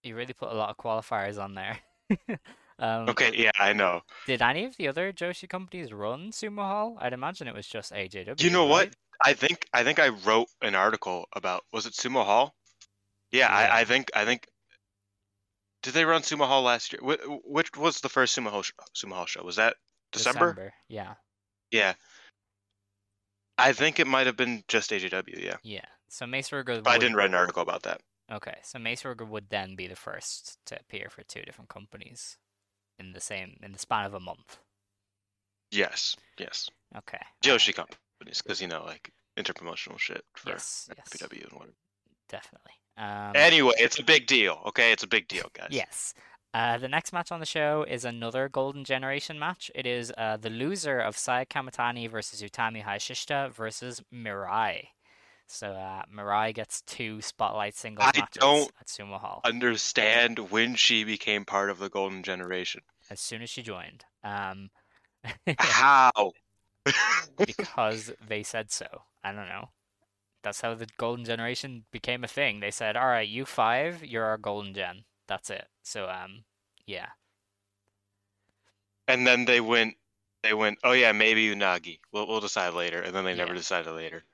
You 0.02 0.16
really 0.16 0.32
put 0.34 0.50
a 0.50 0.54
lot 0.54 0.70
of 0.70 0.76
qualifiers 0.76 1.42
on 1.42 1.54
there. 1.54 1.78
um, 2.78 3.08
Okay, 3.08 3.32
yeah, 3.34 3.50
I 3.58 3.72
know. 3.72 4.02
Did 4.26 4.42
any 4.42 4.64
of 4.64 4.76
the 4.76 4.88
other 4.88 5.12
Joshi 5.12 5.48
companies 5.48 5.92
run 5.92 6.30
Sumo 6.30 6.62
Hall? 6.62 6.96
I'd 7.00 7.12
imagine 7.12 7.48
it 7.48 7.54
was 7.54 7.66
just 7.66 7.92
AJW. 7.92 8.44
You 8.44 8.50
know 8.50 8.66
what? 8.66 8.94
I 9.24 9.34
think 9.34 9.66
I 9.72 9.84
think 9.84 9.98
I 9.98 10.08
wrote 10.08 10.48
an 10.62 10.74
article 10.74 11.26
about 11.32 11.64
was 11.72 11.86
it 11.86 11.92
Sumo 11.94 12.24
Hall? 12.24 12.54
Yeah, 13.32 13.48
Yeah. 13.48 13.74
I, 13.74 13.80
I 13.80 13.84
think 13.84 14.10
I 14.14 14.24
think. 14.24 14.46
Did 15.82 15.94
they 15.94 16.04
run 16.04 16.22
Sumo 16.22 16.46
Hall 16.46 16.62
last 16.62 16.92
year? 16.92 17.00
Wh- 17.02 17.44
Which 17.44 17.76
was 17.76 18.00
the 18.00 18.08
first 18.08 18.38
Sumo 18.38 18.50
Hall, 18.50 18.62
sh- 18.62 18.70
Sumo 18.94 19.14
Hall 19.14 19.26
show? 19.26 19.42
Was 19.42 19.56
that 19.56 19.74
December? 20.12 20.72
Yeah. 20.88 21.14
Yeah. 21.72 21.94
I 23.58 23.72
think 23.72 23.98
it 23.98 24.06
might 24.06 24.26
have 24.26 24.36
been 24.36 24.62
just 24.68 24.90
AJW. 24.90 25.42
Yeah, 25.42 25.56
Yeah. 25.62 25.84
So 26.08 26.26
Mei 26.26 26.40
Suruga 26.42 26.82
but 26.82 26.90
I 26.90 26.98
didn't 26.98 27.16
write 27.16 27.30
an 27.30 27.34
article 27.34 27.62
about 27.62 27.82
that. 27.82 28.00
Okay, 28.30 28.58
so 28.62 28.78
Mei 28.78 28.94
Suruga 28.96 29.26
would 29.28 29.50
then 29.50 29.76
be 29.76 29.86
the 29.86 29.96
first 29.96 30.58
to 30.66 30.78
appear 30.78 31.08
for 31.10 31.22
two 31.22 31.42
different 31.42 31.68
companies 31.68 32.38
in 32.98 33.12
the 33.12 33.20
same 33.20 33.56
in 33.62 33.72
the 33.72 33.78
span 33.78 34.04
of 34.04 34.14
a 34.14 34.20
month. 34.20 34.58
Yes, 35.70 36.16
yes. 36.38 36.70
Okay. 36.96 37.18
Joshi 37.42 37.74
companies, 37.74 38.42
because 38.42 38.60
you 38.60 38.68
know, 38.68 38.84
like 38.84 39.10
interpromotional 39.38 39.98
shit 39.98 40.22
for 40.36 40.50
Yes, 40.50 40.88
yes. 40.96 41.08
FPW 41.08 41.42
and 41.44 41.52
whatever. 41.52 41.74
Definitely. 42.28 42.72
Um, 42.96 43.32
Anyway, 43.34 43.74
it's 43.78 43.98
a 43.98 44.04
big 44.04 44.26
deal. 44.26 44.60
Okay, 44.66 44.92
it's 44.92 45.02
a 45.02 45.08
big 45.08 45.28
deal, 45.28 45.48
guys. 45.54 45.68
Yes. 45.70 46.14
Uh, 46.54 46.76
the 46.76 46.88
next 46.88 47.12
match 47.14 47.32
on 47.32 47.40
the 47.40 47.46
show 47.46 47.84
is 47.88 48.04
another 48.04 48.48
Golden 48.48 48.84
Generation 48.84 49.38
match. 49.38 49.70
It 49.74 49.86
is 49.86 50.12
uh, 50.18 50.36
the 50.36 50.50
loser 50.50 50.98
of 51.00 51.16
Saya 51.16 51.46
Kamitani 51.46 52.10
versus 52.10 52.42
Utami 52.42 52.84
Hayashishita 52.84 53.52
versus 53.52 54.02
Mirai. 54.12 54.88
So 55.46 55.68
uh, 55.72 56.02
Mirai 56.14 56.54
gets 56.54 56.82
two 56.82 57.20
Spotlight 57.22 57.74
singles 57.74 58.10
I 58.14 58.20
matches 58.20 58.40
don't 58.40 58.70
at 58.80 58.86
Sumo 58.86 59.18
Hall 59.18 59.40
Understand 59.44 60.50
when 60.50 60.74
she 60.76 61.04
became 61.04 61.44
part 61.44 61.68
of 61.70 61.78
the 61.78 61.88
Golden 61.88 62.22
Generation. 62.22 62.82
as 63.10 63.20
soon 63.20 63.42
as 63.42 63.50
she 63.50 63.62
joined. 63.62 64.04
Um, 64.22 64.70
How? 65.58 66.32
because 67.38 68.12
they 68.26 68.42
said 68.42 68.70
so. 68.70 68.86
I 69.24 69.32
don't 69.32 69.48
know. 69.48 69.68
That's 70.42 70.60
how 70.62 70.74
the 70.74 70.86
Golden 70.98 71.24
Generation 71.24 71.84
became 71.92 72.24
a 72.24 72.28
thing. 72.28 72.60
They 72.60 72.70
said, 72.70 72.96
"All 72.96 73.06
right, 73.08 73.28
you 73.28 73.44
five, 73.46 74.04
you're 74.04 74.24
our 74.24 74.38
Golden 74.38 74.74
Gen. 74.74 75.04
That's 75.28 75.50
it." 75.50 75.68
So 75.82 76.08
um, 76.08 76.44
yeah. 76.86 77.10
And 79.06 79.24
then 79.24 79.44
they 79.44 79.60
went, 79.60 79.96
they 80.42 80.54
went. 80.54 80.80
Oh 80.82 80.90
yeah, 80.92 81.12
maybe 81.12 81.48
Unagi. 81.54 82.00
We'll 82.10 82.26
we'll 82.26 82.40
decide 82.40 82.74
later. 82.74 83.00
And 83.00 83.14
then 83.14 83.24
they 83.24 83.34
never 83.34 83.54
Yeah. 83.54 83.54
decided 83.54 83.92
later. 83.92 84.24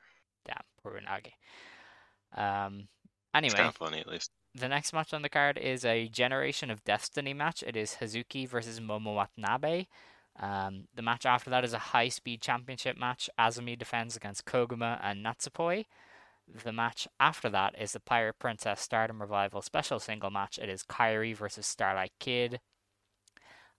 Damn, 0.45 0.65
poor 0.83 0.99
Unagi. 1.00 1.35
Um. 2.37 2.88
It's 3.45 3.55
Anyway, 3.55 3.55
kind 3.55 3.69
of 3.69 3.77
funny 3.77 3.99
at 4.00 4.07
least. 4.07 4.31
the 4.55 4.69
next 4.69 4.93
match 4.93 5.12
on 5.15 5.23
the 5.23 5.29
card 5.29 5.59
is 5.59 5.85
a 5.85 6.09
Generation 6.09 6.71
of 6.71 6.85
Destiny 6.85 7.35
match. 7.35 7.62
It 7.62 7.77
is 7.77 7.97
Hazuki 8.00 8.49
versus 8.49 8.81
Momo 8.81 9.15
Watanabe. 9.15 9.87
Um, 10.40 10.85
the 10.95 11.02
match 11.02 11.26
after 11.26 11.50
that 11.50 11.64
is 11.64 11.73
a 11.73 11.78
high 11.78 12.09
speed 12.09 12.40
championship 12.40 12.97
match. 12.97 13.28
Azumi 13.38 13.78
defends 13.78 14.16
against 14.16 14.45
Koguma 14.45 15.00
and 15.02 15.25
Natsupoi. 15.25 15.87
The 16.64 16.73
match 16.73 17.07
after 17.21 17.50
that 17.50 17.75
is 17.78 17.92
the 17.92 18.00
Pirate 18.00 18.38
Princess 18.38 18.80
Stardom 18.80 19.21
Revival 19.21 19.62
special 19.62 19.99
single 19.99 20.30
match. 20.30 20.59
It 20.59 20.68
is 20.68 20.83
Kairi 20.83 21.37
versus 21.37 21.66
Starlight 21.66 22.12
Kid. 22.18 22.61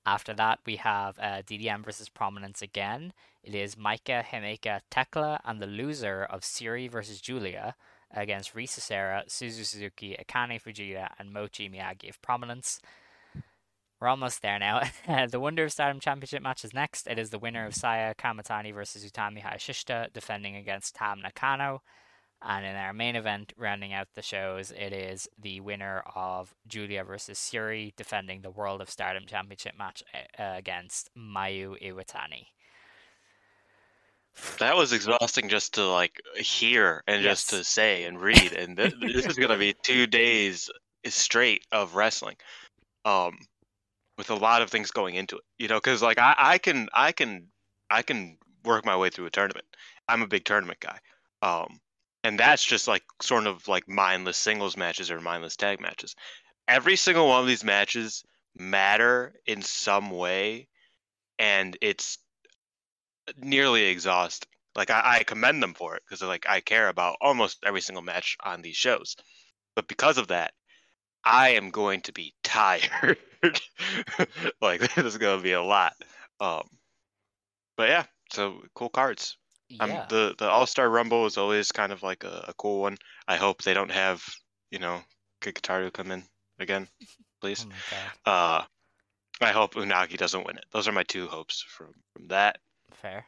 After 0.05 0.33
that, 0.33 0.59
we 0.65 0.77
have 0.77 1.17
uh, 1.19 1.41
DDM 1.41 1.83
versus 1.83 2.09
Prominence 2.09 2.61
again. 2.61 3.13
It 3.43 3.55
is 3.55 3.75
Maika, 3.75 4.23
Himeka, 4.23 4.81
Thekla, 4.91 5.39
and 5.45 5.61
the 5.61 5.67
loser 5.67 6.23
of 6.23 6.41
Syuri 6.41 6.89
versus 6.89 7.21
Giulia 7.21 7.75
against 8.11 8.55
Risa 8.55 8.79
Sera, 8.79 9.23
Suzu 9.27 9.65
Suzuki, 9.65 10.17
Akane 10.19 10.61
Fujita, 10.61 11.09
and 11.19 11.31
Mochi 11.31 11.69
Miyagi 11.69 12.09
of 12.09 12.21
Prominence. 12.21 12.79
We're 13.99 14.07
almost 14.07 14.41
there 14.41 14.59
now. 14.59 14.81
the 15.29 15.39
Wonder 15.39 15.65
of 15.65 15.71
Stardom 15.71 15.99
Championship 15.99 16.41
match 16.41 16.63
is 16.63 16.73
next. 16.73 17.07
It 17.07 17.19
is 17.19 17.29
the 17.29 17.39
winner 17.39 17.65
of 17.65 17.75
Saya 17.75 18.13
Kamitani 18.15 18.73
versus 18.73 19.03
Utami 19.03 19.43
Hayashishita 19.43 20.13
defending 20.13 20.55
against 20.55 20.95
Tam 20.95 21.21
Nakano. 21.21 21.81
And 22.41 22.65
in 22.65 22.75
our 22.77 22.93
main 22.93 23.17
event, 23.17 23.51
rounding 23.57 23.91
out 23.91 24.07
the 24.15 24.21
shows, 24.21 24.71
it 24.71 24.93
is 24.93 25.27
the 25.37 25.59
winner 25.59 26.03
of 26.15 26.55
Giulia 26.67 27.03
versus 27.03 27.37
Syuri 27.37 27.93
defending 27.97 28.41
the 28.41 28.51
World 28.51 28.81
of 28.81 28.89
Stardom 28.89 29.25
Championship 29.27 29.73
match 29.77 30.01
uh, 30.15 30.53
against 30.55 31.09
Mayu 31.17 31.75
Iwatani. 31.83 32.45
That 34.59 34.77
was 34.77 34.93
exhausting 34.93 35.49
just 35.49 35.73
to 35.73 35.85
like 35.85 36.21
hear 36.37 37.03
and 37.07 37.23
just 37.23 37.49
to 37.49 37.65
say 37.65 38.05
and 38.05 38.21
read. 38.21 38.53
And 38.53 38.77
th- 38.77 38.93
this 39.01 39.25
is 39.25 39.37
gonna 39.37 39.57
be 39.57 39.75
two 39.83 40.07
days 40.07 40.69
straight 41.07 41.65
of 41.73 41.95
wrestling, 41.95 42.37
um, 43.03 43.37
with 44.19 44.29
a 44.29 44.35
lot 44.35 44.61
of 44.61 44.69
things 44.69 44.91
going 44.91 45.15
into 45.15 45.37
it. 45.37 45.43
You 45.57 45.69
know, 45.69 45.77
because 45.77 46.03
like 46.03 46.19
I, 46.19 46.35
I 46.37 46.57
can 46.57 46.89
I 46.93 47.13
can 47.13 47.47
I 47.89 48.03
can 48.03 48.37
work 48.65 48.85
my 48.85 48.97
way 48.97 49.09
through 49.09 49.25
a 49.25 49.31
tournament. 49.31 49.65
I'm 50.09 50.21
a 50.21 50.27
big 50.27 50.43
tournament 50.43 50.79
guy. 50.81 50.99
Um, 51.41 51.79
and 52.25 52.37
that's 52.37 52.63
just 52.63 52.85
like 52.85 53.03
sort 53.21 53.47
of 53.47 53.65
like 53.69 53.87
mindless 53.87 54.35
singles 54.35 54.75
matches 54.75 55.09
or 55.09 55.21
mindless 55.21 55.55
tag 55.55 55.79
matches. 55.79 56.15
Every 56.67 56.97
single 56.97 57.29
one 57.29 57.39
of 57.39 57.47
these 57.47 57.63
matches 57.63 58.23
matter 58.57 59.33
in 59.47 59.61
some 59.61 60.11
way, 60.11 60.67
and 61.39 61.77
it's 61.81 62.17
nearly 63.37 63.85
exhausting. 63.85 64.49
Like 64.75 64.89
I, 64.89 65.19
I 65.19 65.23
commend 65.23 65.63
them 65.63 65.73
for 65.73 65.95
it 65.95 66.03
because 66.05 66.21
like 66.21 66.45
I 66.47 66.59
care 66.59 66.89
about 66.89 67.15
almost 67.21 67.59
every 67.65 67.81
single 67.81 68.03
match 68.03 68.35
on 68.43 68.61
these 68.61 68.75
shows, 68.75 69.15
but 69.77 69.87
because 69.87 70.17
of 70.17 70.27
that, 70.27 70.51
I 71.23 71.51
am 71.51 71.69
going 71.69 72.01
to 72.01 72.11
be 72.11 72.33
tired. 72.49 73.17
like 74.61 74.81
this 74.81 74.97
is 75.05 75.17
going 75.17 75.37
to 75.37 75.43
be 75.43 75.53
a 75.53 75.61
lot. 75.61 75.93
Um, 76.39 76.63
but 77.77 77.89
yeah, 77.89 78.05
so 78.31 78.61
cool 78.73 78.89
cards. 78.89 79.37
Um, 79.79 79.89
Yeah. 79.89 80.05
the 80.09 80.35
the 80.37 80.49
All 80.49 80.65
Star 80.65 80.89
Rumble 80.89 81.25
is 81.25 81.37
always 81.37 81.71
kind 81.71 81.91
of 81.91 82.03
like 82.03 82.23
a, 82.23 82.45
a 82.49 82.53
cool 82.57 82.81
one. 82.81 82.97
I 83.27 83.37
hope 83.37 83.61
they 83.61 83.73
don't 83.73 83.91
have 83.91 84.23
you 84.71 84.79
know 84.79 85.01
Kikutaro 85.41 85.93
come 85.93 86.11
in 86.11 86.23
again, 86.59 86.87
please. 87.41 87.65
Oh. 88.25 88.31
Uh, 88.31 88.63
I 89.41 89.51
hope 89.51 89.75
Unagi 89.75 90.17
doesn't 90.17 90.45
win 90.45 90.57
it. 90.57 90.65
Those 90.71 90.87
are 90.87 90.91
my 90.91 91.03
two 91.03 91.27
hopes 91.27 91.61
from 91.61 91.93
from 92.13 92.27
that. 92.27 92.57
Fair. 92.93 93.25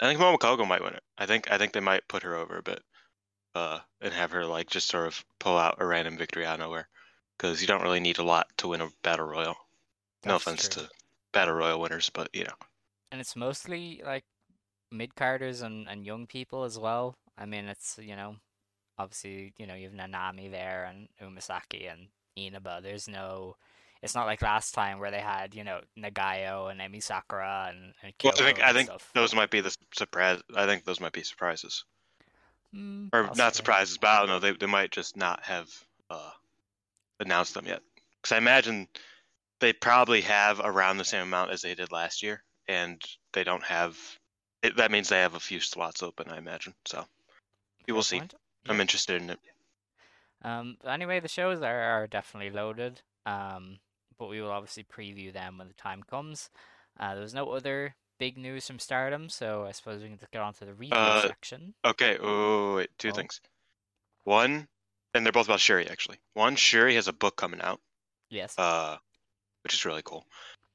I 0.00 0.06
think 0.06 0.20
Momo 0.20 0.38
Kogo 0.38 0.66
might 0.66 0.82
win 0.82 0.94
it. 0.94 1.02
I 1.18 1.26
think 1.26 1.50
I 1.50 1.58
think 1.58 1.72
they 1.72 1.80
might 1.80 2.08
put 2.08 2.22
her 2.22 2.36
over 2.36 2.56
a 2.58 2.62
bit, 2.62 2.82
uh, 3.54 3.80
and 4.00 4.14
have 4.14 4.30
her 4.32 4.46
like 4.46 4.70
just 4.70 4.88
sort 4.88 5.06
of 5.06 5.24
pull 5.40 5.58
out 5.58 5.76
a 5.80 5.86
random 5.86 6.16
victory 6.16 6.46
out 6.46 6.54
of 6.54 6.60
nowhere, 6.60 6.88
because 7.36 7.60
you 7.60 7.66
don't 7.66 7.82
really 7.82 8.00
need 8.00 8.18
a 8.18 8.22
lot 8.24 8.48
to 8.58 8.68
win 8.68 8.80
a 8.80 8.88
battle 9.02 9.26
royal. 9.26 9.56
no 10.24 10.36
offense 10.36 10.68
true. 10.68 10.84
to 10.84 10.90
battle 11.32 11.54
royal 11.54 11.80
winners, 11.80 12.10
but 12.10 12.28
you 12.32 12.44
know. 12.44 12.54
And 13.12 13.20
it's 13.20 13.36
mostly 13.36 14.02
like 14.04 14.24
mid 14.90 15.14
carders 15.14 15.62
and, 15.62 15.88
and 15.88 16.04
young 16.06 16.26
people 16.26 16.64
as 16.64 16.78
well. 16.78 17.16
I 17.38 17.46
mean, 17.46 17.66
it's 17.66 17.98
you 18.02 18.16
know, 18.16 18.36
obviously 18.98 19.52
you 19.58 19.66
know 19.66 19.74
you 19.74 19.88
have 19.90 19.92
Nanami 19.98 20.50
there 20.50 20.84
and 20.84 21.08
Umesaki 21.22 21.90
and 21.92 22.08
Inaba. 22.36 22.80
There's 22.82 23.08
no, 23.08 23.56
it's 24.02 24.14
not 24.14 24.26
like 24.26 24.42
last 24.42 24.72
time 24.74 24.98
where 24.98 25.10
they 25.10 25.20
had 25.20 25.54
you 25.54 25.64
know 25.64 25.80
Nagayo 25.98 26.70
and 26.70 26.80
Emi 26.80 27.02
Sakura 27.02 27.68
and, 27.70 27.94
and 28.02 28.12
Well, 28.24 28.32
I 28.34 28.36
Kyoko 28.36 28.44
think 28.44 28.60
I 28.60 28.72
think 28.72 28.88
stuff. 28.88 29.10
those 29.14 29.34
might 29.34 29.50
be 29.50 29.60
the 29.60 29.68
s- 29.68 29.78
surprise. 29.94 30.40
I 30.54 30.66
think 30.66 30.84
those 30.84 31.00
might 31.00 31.12
be 31.12 31.22
surprises, 31.22 31.84
Mm, 32.74 33.08
or 33.12 33.22
possibly. 33.22 33.38
not 33.44 33.54
surprises, 33.54 33.98
but 33.98 34.08
I 34.08 34.18
don't 34.20 34.28
know. 34.28 34.38
They 34.38 34.52
they 34.52 34.66
might 34.66 34.90
just 34.90 35.16
not 35.16 35.42
have 35.44 35.68
uh, 36.10 36.30
announced 37.20 37.54
them 37.54 37.66
yet, 37.66 37.82
because 38.20 38.32
I 38.34 38.38
imagine 38.38 38.88
they 39.60 39.72
probably 39.72 40.22
have 40.22 40.60
around 40.60 40.98
the 40.98 41.04
same 41.04 41.22
amount 41.22 41.50
as 41.50 41.62
they 41.62 41.74
did 41.74 41.92
last 41.92 42.22
year, 42.22 42.42
and 42.68 43.02
they 43.32 43.44
don't 43.44 43.64
have. 43.64 43.98
It, 44.62 44.76
that 44.76 44.90
means 44.90 45.08
they 45.08 45.20
have 45.20 45.34
a 45.34 45.40
few 45.40 45.60
slots 45.60 46.02
open. 46.02 46.28
I 46.30 46.38
imagine. 46.38 46.74
So 46.86 47.06
we 47.86 47.92
will 47.92 48.02
see. 48.02 48.18
point. 48.18 48.34
I'm 48.68 48.80
interested 48.80 49.22
in 49.22 49.30
it. 49.30 49.38
Um, 50.42 50.76
but 50.82 50.90
anyway, 50.90 51.20
the 51.20 51.28
shows 51.28 51.62
are, 51.62 51.82
are 51.82 52.06
definitely 52.06 52.50
loaded. 52.50 53.00
Um, 53.24 53.78
but 54.18 54.28
we 54.28 54.40
will 54.40 54.50
obviously 54.50 54.84
preview 54.84 55.32
them 55.32 55.58
when 55.58 55.68
the 55.68 55.74
time 55.74 56.02
comes. 56.02 56.50
Uh, 56.98 57.14
there 57.14 57.22
was 57.22 57.34
no 57.34 57.50
other 57.50 57.94
big 58.18 58.38
news 58.38 58.66
from 58.66 58.78
Stardom, 58.78 59.28
so 59.28 59.66
I 59.66 59.72
suppose 59.72 60.02
we 60.02 60.08
can 60.08 60.18
get 60.32 60.42
on 60.42 60.54
to 60.54 60.64
the 60.64 60.72
review 60.72 60.96
Uh, 60.96 61.28
section. 61.28 61.74
Okay. 61.84 62.18
Oh, 62.20 62.76
wait. 62.76 62.90
Two 62.98 63.10
Oh. 63.10 63.14
things. 63.14 63.40
One, 64.24 64.68
and 65.16 65.26
they're 65.26 65.32
both 65.32 65.46
about 65.46 65.58
Syuri 65.58 65.90
actually. 65.90 66.18
One, 66.34 66.56
Syuri 66.56 66.94
has 66.94 67.08
a 67.08 67.12
book 67.12 67.36
coming 67.36 67.60
out. 67.60 67.80
Yes. 68.28 68.58
uh, 68.58 68.96
which 69.62 69.74
is 69.74 69.84
really 69.84 70.02
cool. 70.04 70.24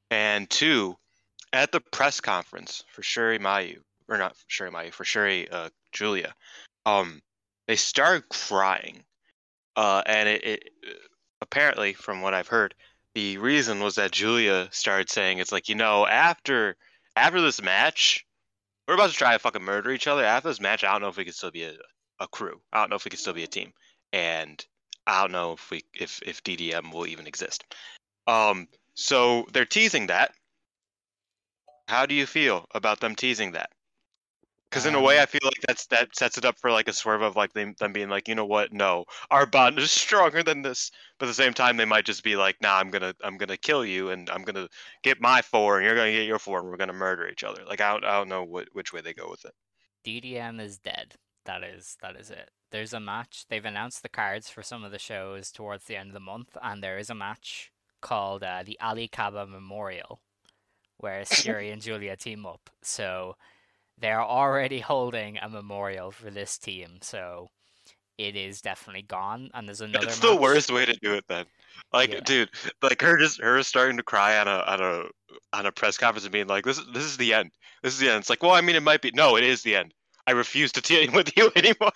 And 0.10 0.50
two, 0.50 0.98
at 1.53 1.71
the 1.71 1.79
press 1.79 2.19
conference 2.19 2.83
for 2.91 3.01
Syuri 3.01 3.39
Mayu, 3.39 3.77
or 4.10 4.17
not 4.17 4.36
Syuri 4.50 4.71
Mayu, 4.71 4.91
for 4.91 5.05
Syuri 5.05 5.48
uh, 5.50 5.69
Giulia, 5.93 6.33
um, 6.86 7.21
they 7.67 7.77
started 7.77 8.27
crying, 8.27 9.03
uh, 9.77 10.03
and 10.05 10.27
it, 10.27 10.43
it 10.43 10.69
apparently, 11.41 11.93
from 11.93 12.21
what 12.21 12.33
I've 12.33 12.50
heard, 12.50 12.75
the 13.15 13.38
reason 13.38 13.79
was 13.79 13.95
that 13.95 14.12
Giulia 14.12 14.67
started 14.71 15.10
saying 15.10 15.38
it's 15.38 15.53
like 15.53 15.69
you 15.69 15.75
know 15.75 16.05
after 16.05 16.75
after 17.15 17.39
this 17.39 17.62
match, 17.62 18.25
we're 18.88 18.95
about 18.95 19.12
to 19.12 19.15
try 19.15 19.31
to 19.31 19.39
fucking 19.39 19.63
murder 19.63 19.91
each 19.91 20.07
other. 20.07 20.25
After 20.25 20.50
this 20.50 20.60
match, 20.60 20.83
I 20.83 20.91
don't 20.91 21.01
know 21.01 21.07
if 21.07 21.17
we 21.17 21.24
can 21.24 21.33
still 21.33 21.51
be 21.51 21.63
a, 21.63 21.75
a 22.19 22.27
crew. 22.27 22.60
I 22.74 22.79
don't 22.81 22.89
know 22.89 22.98
if 22.98 23.05
we 23.05 23.10
can 23.12 23.19
still 23.19 23.33
be 23.33 23.43
a 23.43 23.48
team, 23.48 23.71
and 24.13 24.65
I 25.08 25.22
don't 25.22 25.32
know 25.32 25.53
if 25.53 25.70
we 25.72 25.84
if 25.94 26.22
if 26.24 26.44
DDM 26.44 26.91
will 26.91 27.08
even 27.08 27.27
exist. 27.27 27.63
Um, 28.27 28.68
so 28.96 29.46
they're 29.53 29.65
teasing 29.65 30.08
that. 30.08 30.34
How 31.88 32.08
do 32.08 32.15
you 32.15 32.25
feel 32.25 32.65
about 32.74 33.01
them 33.01 33.15
teasing 33.15 33.51
that? 33.51 33.72
Because 34.70 34.86
in 34.86 34.96
a 34.96 35.01
way, 35.01 35.20
Um, 35.20 35.22
I 35.22 35.25
feel 35.25 35.41
like 35.44 35.62
that's 35.68 35.86
that 35.88 36.15
sets 36.15 36.38
it 36.38 36.46
up 36.46 36.58
for 36.60 36.72
like 36.72 36.88
a 36.88 36.94
swerve 36.94 37.22
of 37.22 37.36
like 37.36 37.53
them, 37.53 37.75
them 37.80 37.91
being 37.94 38.10
like, 38.10 38.27
you 38.27 38.36
know 38.36 38.46
what, 38.46 38.72
no, 38.74 39.06
our 39.30 39.46
bond 39.46 39.77
is 39.80 39.91
stronger 40.01 40.41
than 40.44 40.62
this. 40.62 40.91
But 41.20 41.25
at 41.25 41.30
the 41.30 41.34
same 41.34 41.53
time, 41.53 41.77
they 41.77 41.86
might 41.86 42.06
just 42.06 42.24
be 42.24 42.36
like, 42.38 42.62
nah, 42.62 42.77
I'm 42.77 42.89
gonna 42.89 43.13
I'm 43.24 43.38
gonna 43.38 43.58
kill 43.58 43.86
you, 43.86 44.10
and 44.10 44.30
I'm 44.30 44.44
gonna 44.44 44.70
get 45.03 45.22
my 45.22 45.41
four, 45.41 45.77
and 45.77 45.86
you're 45.86 45.96
gonna 45.96 46.12
get 46.12 46.25
your 46.27 46.39
four, 46.39 46.60
and 46.60 46.70
we're 46.70 46.77
gonna 46.77 46.94
murder 46.94 47.27
each 47.27 47.44
other. 47.44 47.63
Like 47.65 47.82
I 47.82 47.91
don't 47.91 48.06
I 48.06 48.18
don't 48.18 48.30
know 48.30 48.44
what 48.44 48.70
which 48.74 48.94
way 48.94 49.01
they 49.01 49.13
go 49.13 49.30
with 49.30 49.46
it. 49.46 49.53
DDM 50.03 50.60
is 50.60 50.77
dead. 50.80 51.15
That 51.46 51.63
is 51.63 51.98
that 52.01 52.15
is 52.15 52.30
it. 52.32 52.51
There's 52.71 52.93
a 52.93 52.99
match. 52.99 53.45
They've 53.49 53.63
announced 53.65 54.01
the 54.01 54.09
cards 54.09 54.49
for 54.49 54.63
some 54.63 54.83
of 54.83 54.91
the 54.91 54.99
shows 54.99 55.51
towards 55.51 55.85
the 55.85 55.97
end 55.97 56.09
of 56.09 56.13
the 56.13 56.19
month, 56.19 56.57
and 56.61 56.81
there 56.81 56.97
is 56.97 57.09
a 57.09 57.15
match 57.15 57.71
called 58.01 58.43
uh, 58.43 58.63
the 58.65 58.79
Ali 58.79 59.07
Kaba 59.07 59.45
Memorial, 59.45 60.21
where 60.97 61.21
Syuri 61.25 61.71
and 61.71 61.81
Giulia 61.81 62.15
team 62.15 62.45
up. 62.45 62.69
So 62.81 63.36
they're 63.99 64.23
already 64.23 64.79
holding 64.91 65.38
a 65.38 65.49
memorial 65.49 66.12
for 66.12 66.31
this 66.31 66.57
team. 66.57 66.99
So 67.01 67.49
it 68.17 68.36
is 68.36 68.62
definitely 68.62 69.03
gone. 69.03 69.49
And 69.53 69.67
there's 69.67 69.81
another. 69.81 70.07
It's 70.07 70.19
the 70.19 70.36
worst 70.36 70.71
way 70.71 70.86
to 70.86 70.97
do 71.01 71.13
it 71.13 71.25
then. 71.27 71.45
Like, 71.93 72.13
Yeah. 72.13 72.19
dude, 72.21 72.49
like 72.81 73.01
her 73.01 73.17
just 73.17 73.41
her 73.41 73.62
starting 73.63 73.97
to 73.97 74.03
cry 74.03 74.38
on 74.38 74.47
a 74.47 74.63
on 74.67 74.81
a 74.81 75.03
on 75.53 75.65
a 75.65 75.71
press 75.71 75.97
conference 75.97 76.25
and 76.25 76.31
being 76.31 76.47
like, 76.47 76.63
This 76.65 76.81
this 76.93 77.03
is 77.03 77.17
the 77.17 77.34
end. 77.34 77.51
This 77.84 77.93
is 77.93 77.99
the 77.99 78.10
end. 78.10 78.19
It's 78.19 78.29
like, 78.29 78.43
well, 78.43 78.51
I 78.51 78.62
mean 78.62 78.75
it 78.75 78.84
might 78.84 79.01
be 79.01 79.12
no, 79.12 79.36
it 79.36 79.43
is 79.43 79.62
the 79.63 79.75
end. 79.75 79.93
I 80.27 80.31
refuse 80.31 80.71
to 80.73 80.81
deal 80.81 81.12
with 81.13 81.36
you 81.38 81.51
anymore. 81.55 81.91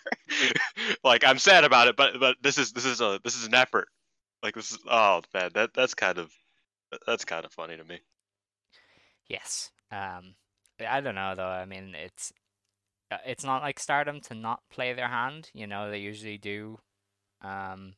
like 1.04 1.24
I'm 1.24 1.40
sad 1.40 1.64
about 1.64 1.88
it, 1.88 1.96
but 1.96 2.20
but 2.20 2.38
this 2.42 2.58
is 2.58 2.72
this 2.72 2.86
is 2.86 3.02
a 3.02 3.20
this 3.24 3.36
is 3.36 3.46
an 3.46 3.54
effort. 3.56 3.88
Like 4.44 4.56
this 4.56 4.72
is 4.72 4.80
oh 4.90 5.22
man, 5.34 5.52
that 5.54 5.74
that's 5.74 5.94
kind 5.94 6.18
of 6.18 6.32
that's 7.06 7.26
kind 7.26 7.46
of 7.46 7.52
funny 7.52 7.78
to 7.78 7.84
me. 7.84 8.00
Yes. 9.28 9.72
Um, 9.92 10.36
I 10.88 11.02
don't 11.02 11.16
know 11.16 11.34
though. 11.36 11.48
I 11.48 11.66
mean, 11.66 11.96
it's 11.96 12.32
uh, 13.12 13.18
it's 13.26 13.44
not 13.44 13.62
like 13.62 13.80
Stardom 13.80 14.22
to 14.22 14.34
not 14.34 14.62
play 14.70 14.94
their 14.94 15.08
hand. 15.08 15.50
You 15.54 15.68
know, 15.68 15.90
they 15.90 16.00
usually 16.00 16.38
do 16.38 16.80
um 17.42 17.94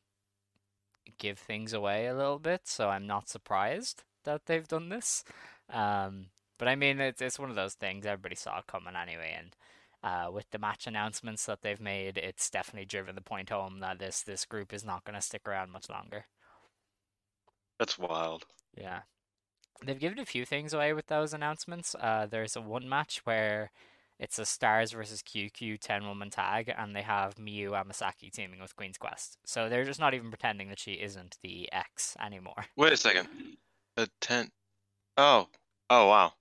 give 1.18 1.38
things 1.38 1.72
away 1.72 2.06
a 2.06 2.14
little 2.14 2.38
bit, 2.38 2.62
so 2.64 2.88
I'm 2.88 3.06
not 3.06 3.28
surprised 3.28 4.04
that 4.24 4.46
they've 4.46 4.68
done 4.68 4.90
this. 4.90 5.24
Um, 5.70 6.26
but 6.58 6.68
I 6.68 6.76
mean, 6.76 7.00
it's 7.00 7.22
it's 7.22 7.38
one 7.38 7.50
of 7.50 7.56
those 7.56 7.74
things 7.74 8.06
everybody 8.06 8.36
saw 8.36 8.60
coming 8.62 8.96
anyway, 8.96 9.34
and 9.38 9.56
uh, 10.02 10.28
with 10.32 10.48
the 10.50 10.58
match 10.58 10.86
announcements 10.86 11.46
that 11.46 11.62
they've 11.62 11.80
made, 11.80 12.16
it's 12.18 12.50
definitely 12.50 12.86
driven 12.86 13.14
the 13.14 13.20
point 13.20 13.50
home 13.50 13.80
that 13.80 13.98
this 13.98 14.22
this 14.22 14.44
group 14.44 14.72
is 14.72 14.84
not 14.84 15.04
going 15.04 15.14
to 15.14 15.20
stick 15.20 15.46
around 15.46 15.70
much 15.70 15.88
longer. 15.88 16.26
That's 17.78 17.98
wild. 17.98 18.44
Yeah. 18.76 19.00
They've 19.84 19.98
given 19.98 20.18
a 20.18 20.26
few 20.26 20.44
things 20.44 20.74
away 20.74 20.92
with 20.92 21.06
those 21.06 21.32
announcements. 21.32 21.94
Uh, 21.94 22.26
there's 22.28 22.56
a 22.56 22.60
one 22.60 22.88
match 22.88 23.20
where 23.24 23.70
it's 24.18 24.38
a 24.38 24.44
Stars 24.44 24.90
versus 24.92 25.22
QQ 25.22 25.78
10 25.80 26.06
woman 26.06 26.30
tag, 26.30 26.72
and 26.76 26.94
they 26.94 27.02
have 27.02 27.36
Miyu 27.36 27.70
Amasaki 27.70 28.32
teaming 28.32 28.60
with 28.60 28.74
Queen's 28.74 28.98
Quest. 28.98 29.38
So 29.46 29.68
they're 29.68 29.84
just 29.84 30.00
not 30.00 30.14
even 30.14 30.30
pretending 30.30 30.68
that 30.70 30.80
she 30.80 30.94
isn't 30.94 31.38
the 31.42 31.72
X 31.72 32.16
anymore. 32.20 32.64
Wait 32.76 32.92
a 32.92 32.96
second. 32.96 33.28
A 33.96 34.08
tent. 34.20 34.50
Oh. 35.16 35.48
Oh 35.88 36.08
wow. 36.08 36.32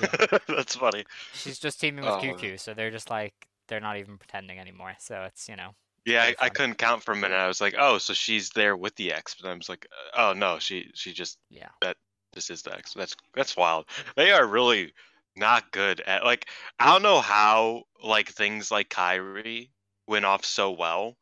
Yeah. 0.00 0.38
that's 0.48 0.76
funny. 0.76 1.04
She's 1.34 1.58
just 1.58 1.80
teaming 1.80 2.04
with 2.04 2.14
Oh. 2.14 2.20
QQ, 2.20 2.60
so 2.60 2.74
they're 2.74 2.90
just 2.90 3.10
like, 3.10 3.34
they're 3.68 3.80
not 3.80 3.96
even 3.96 4.18
pretending 4.18 4.58
anymore. 4.58 4.94
So 4.98 5.22
it's, 5.22 5.48
you 5.48 5.56
know, 5.56 5.74
Yeah, 6.04 6.22
I, 6.22 6.34
I 6.46 6.48
couldn't 6.48 6.78
count 6.78 7.02
for 7.02 7.12
a 7.12 7.16
minute. 7.16 7.36
I 7.36 7.48
was 7.48 7.60
like, 7.60 7.74
oh, 7.78 7.98
so 7.98 8.12
she's 8.12 8.50
there 8.50 8.76
with 8.76 8.94
the 8.96 9.12
X, 9.12 9.34
but 9.40 9.48
I 9.48 9.54
was 9.54 9.68
like, 9.68 9.86
oh 10.16 10.32
no, 10.32 10.58
she 10.58 10.90
she 10.94 11.12
just 11.12 11.38
yeah. 11.50 11.68
that 11.80 11.96
this 12.32 12.50
is 12.50 12.62
the 12.62 12.74
X. 12.74 12.94
That's 12.94 13.14
that's 13.34 13.56
wild. 13.56 13.86
They 14.16 14.32
are 14.32 14.46
really 14.46 14.92
not 15.36 15.70
good 15.72 16.00
at 16.00 16.24
like 16.24 16.46
I 16.78 16.86
don't 16.92 17.02
know 17.02 17.20
how 17.20 17.84
like 18.02 18.28
things 18.28 18.70
like 18.70 18.88
Kairi 18.90 19.70
went 20.06 20.24
off 20.24 20.44
so 20.44 20.72
well 20.72 21.16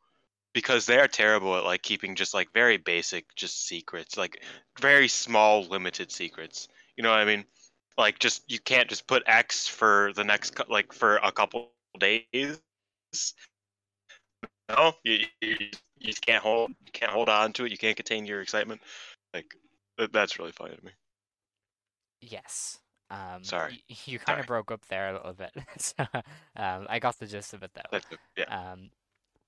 because 0.53 0.85
they 0.85 0.99
are 0.99 1.07
terrible 1.07 1.55
at 1.55 1.63
like 1.63 1.81
keeping 1.81 2.15
just 2.15 2.33
like 2.33 2.51
very 2.53 2.77
basic 2.77 3.33
just 3.35 3.65
secrets, 3.67 4.17
like 4.17 4.41
very 4.79 5.07
small 5.07 5.63
limited 5.63 6.11
secrets. 6.11 6.67
You 6.97 7.03
know 7.03 7.09
what 7.11 7.19
I 7.19 7.25
mean? 7.25 7.45
Like 7.97 8.19
just 8.19 8.49
you 8.51 8.59
can't 8.59 8.89
just 8.89 9.07
put 9.07 9.23
X 9.25 9.67
for 9.67 10.11
the 10.15 10.23
next 10.23 10.59
like 10.69 10.93
for 10.93 11.17
a 11.17 11.31
couple 11.31 11.71
days. 11.99 12.61
No, 14.69 14.93
you, 15.03 15.25
you 15.41 15.55
you 15.99 16.07
just 16.07 16.25
can't 16.25 16.41
hold 16.41 16.71
you 16.85 16.91
can't 16.93 17.11
hold 17.11 17.29
on 17.29 17.53
to 17.53 17.65
it. 17.65 17.71
You 17.71 17.77
can't 17.77 17.95
contain 17.95 18.25
your 18.25 18.41
excitement. 18.41 18.81
Like 19.33 19.53
that, 19.97 20.11
that's 20.13 20.39
really 20.39 20.51
funny 20.51 20.75
to 20.75 20.85
me. 20.85 20.91
Yes. 22.21 22.79
Um, 23.09 23.43
Sorry. 23.43 23.73
y- 23.89 23.97
You 24.05 24.19
kind 24.19 24.35
Sorry. 24.35 24.41
of 24.41 24.47
broke 24.47 24.71
up 24.71 24.85
there 24.87 25.09
a 25.09 25.13
little 25.13 25.33
bit. 25.33 25.51
so, 25.77 26.05
um, 26.55 26.87
I 26.89 26.99
got 26.99 27.19
the 27.19 27.27
gist 27.27 27.53
of 27.53 27.63
it 27.63 27.71
though. 27.73 27.81
That's 27.91 28.05
yeah. 28.37 28.71
Um, 28.71 28.89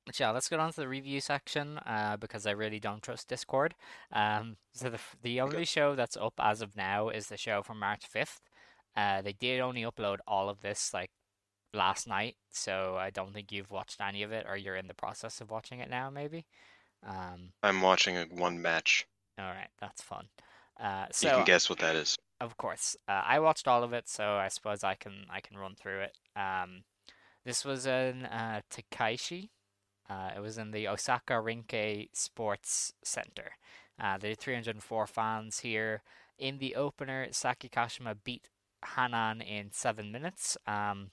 but 0.05 0.19
yeah, 0.19 0.31
let's 0.31 0.49
get 0.49 0.59
on 0.59 0.71
to 0.71 0.81
the 0.81 0.87
review 0.87 1.21
section 1.21 1.77
uh, 1.79 2.17
because 2.19 2.45
I 2.45 2.51
really 2.51 2.79
don't 2.79 3.01
trust 3.01 3.27
Discord. 3.29 3.75
Um, 4.11 4.57
so 4.73 4.89
the 4.89 4.99
the 5.21 5.41
only 5.41 5.65
show 5.65 5.95
that's 5.95 6.17
up 6.17 6.33
as 6.39 6.61
of 6.61 6.75
now 6.75 7.09
is 7.09 7.27
the 7.27 7.37
show 7.37 7.61
from 7.63 7.79
March 7.79 8.05
fifth. 8.05 8.41
Uh, 8.95 9.21
they 9.21 9.33
did 9.33 9.59
only 9.59 9.81
upload 9.81 10.17
all 10.27 10.49
of 10.49 10.61
this 10.61 10.93
like 10.93 11.09
last 11.73 12.07
night, 12.07 12.35
so 12.51 12.95
I 12.99 13.09
don't 13.09 13.33
think 13.33 13.51
you've 13.51 13.71
watched 13.71 13.99
any 14.01 14.21
of 14.23 14.31
it, 14.31 14.45
or 14.47 14.55
you're 14.57 14.75
in 14.75 14.87
the 14.87 14.93
process 14.93 15.41
of 15.41 15.49
watching 15.49 15.79
it 15.79 15.89
now, 15.89 16.09
maybe. 16.09 16.45
Um, 17.05 17.53
I'm 17.63 17.81
watching 17.81 18.15
a 18.17 18.25
one 18.25 18.61
match. 18.61 19.07
all 19.39 19.45
right, 19.45 19.69
that's 19.81 20.01
fun. 20.01 20.27
Uh, 20.79 21.05
You 21.21 21.29
can 21.29 21.45
guess 21.45 21.69
what 21.69 21.79
that 21.79 21.95
is. 21.95 22.17
of 22.39 22.57
course, 22.57 22.95
uh, 23.07 23.23
I 23.25 23.39
watched 23.39 23.67
all 23.67 23.83
of 23.83 23.93
it, 23.93 24.07
so 24.07 24.35
I 24.35 24.47
suppose 24.49 24.83
I 24.83 24.95
can 24.95 25.25
I 25.29 25.39
can 25.41 25.57
run 25.57 25.75
through 25.75 26.01
it. 26.01 26.17
Um, 26.35 26.83
this 27.45 27.65
was 27.65 27.85
in 27.85 28.25
uh, 28.25 28.61
Takaishi. 28.71 29.49
Uh, 30.09 30.31
it 30.35 30.39
was 30.39 30.57
in 30.57 30.71
the 30.71 30.87
Osaka 30.87 31.33
Rinke 31.33 32.09
Sports 32.13 32.93
Center. 33.03 33.53
Uh, 33.99 34.17
there 34.17 34.31
are 34.31 34.35
304 34.35 35.07
fans 35.07 35.59
here. 35.59 36.01
In 36.37 36.57
the 36.57 36.75
opener, 36.75 37.27
Saki 37.31 37.69
Kashima 37.69 38.15
beat 38.23 38.49
Hanan 38.95 39.41
in 39.41 39.71
seven 39.71 40.11
minutes. 40.11 40.57
Um, 40.67 41.11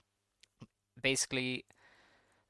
basically, 1.01 1.65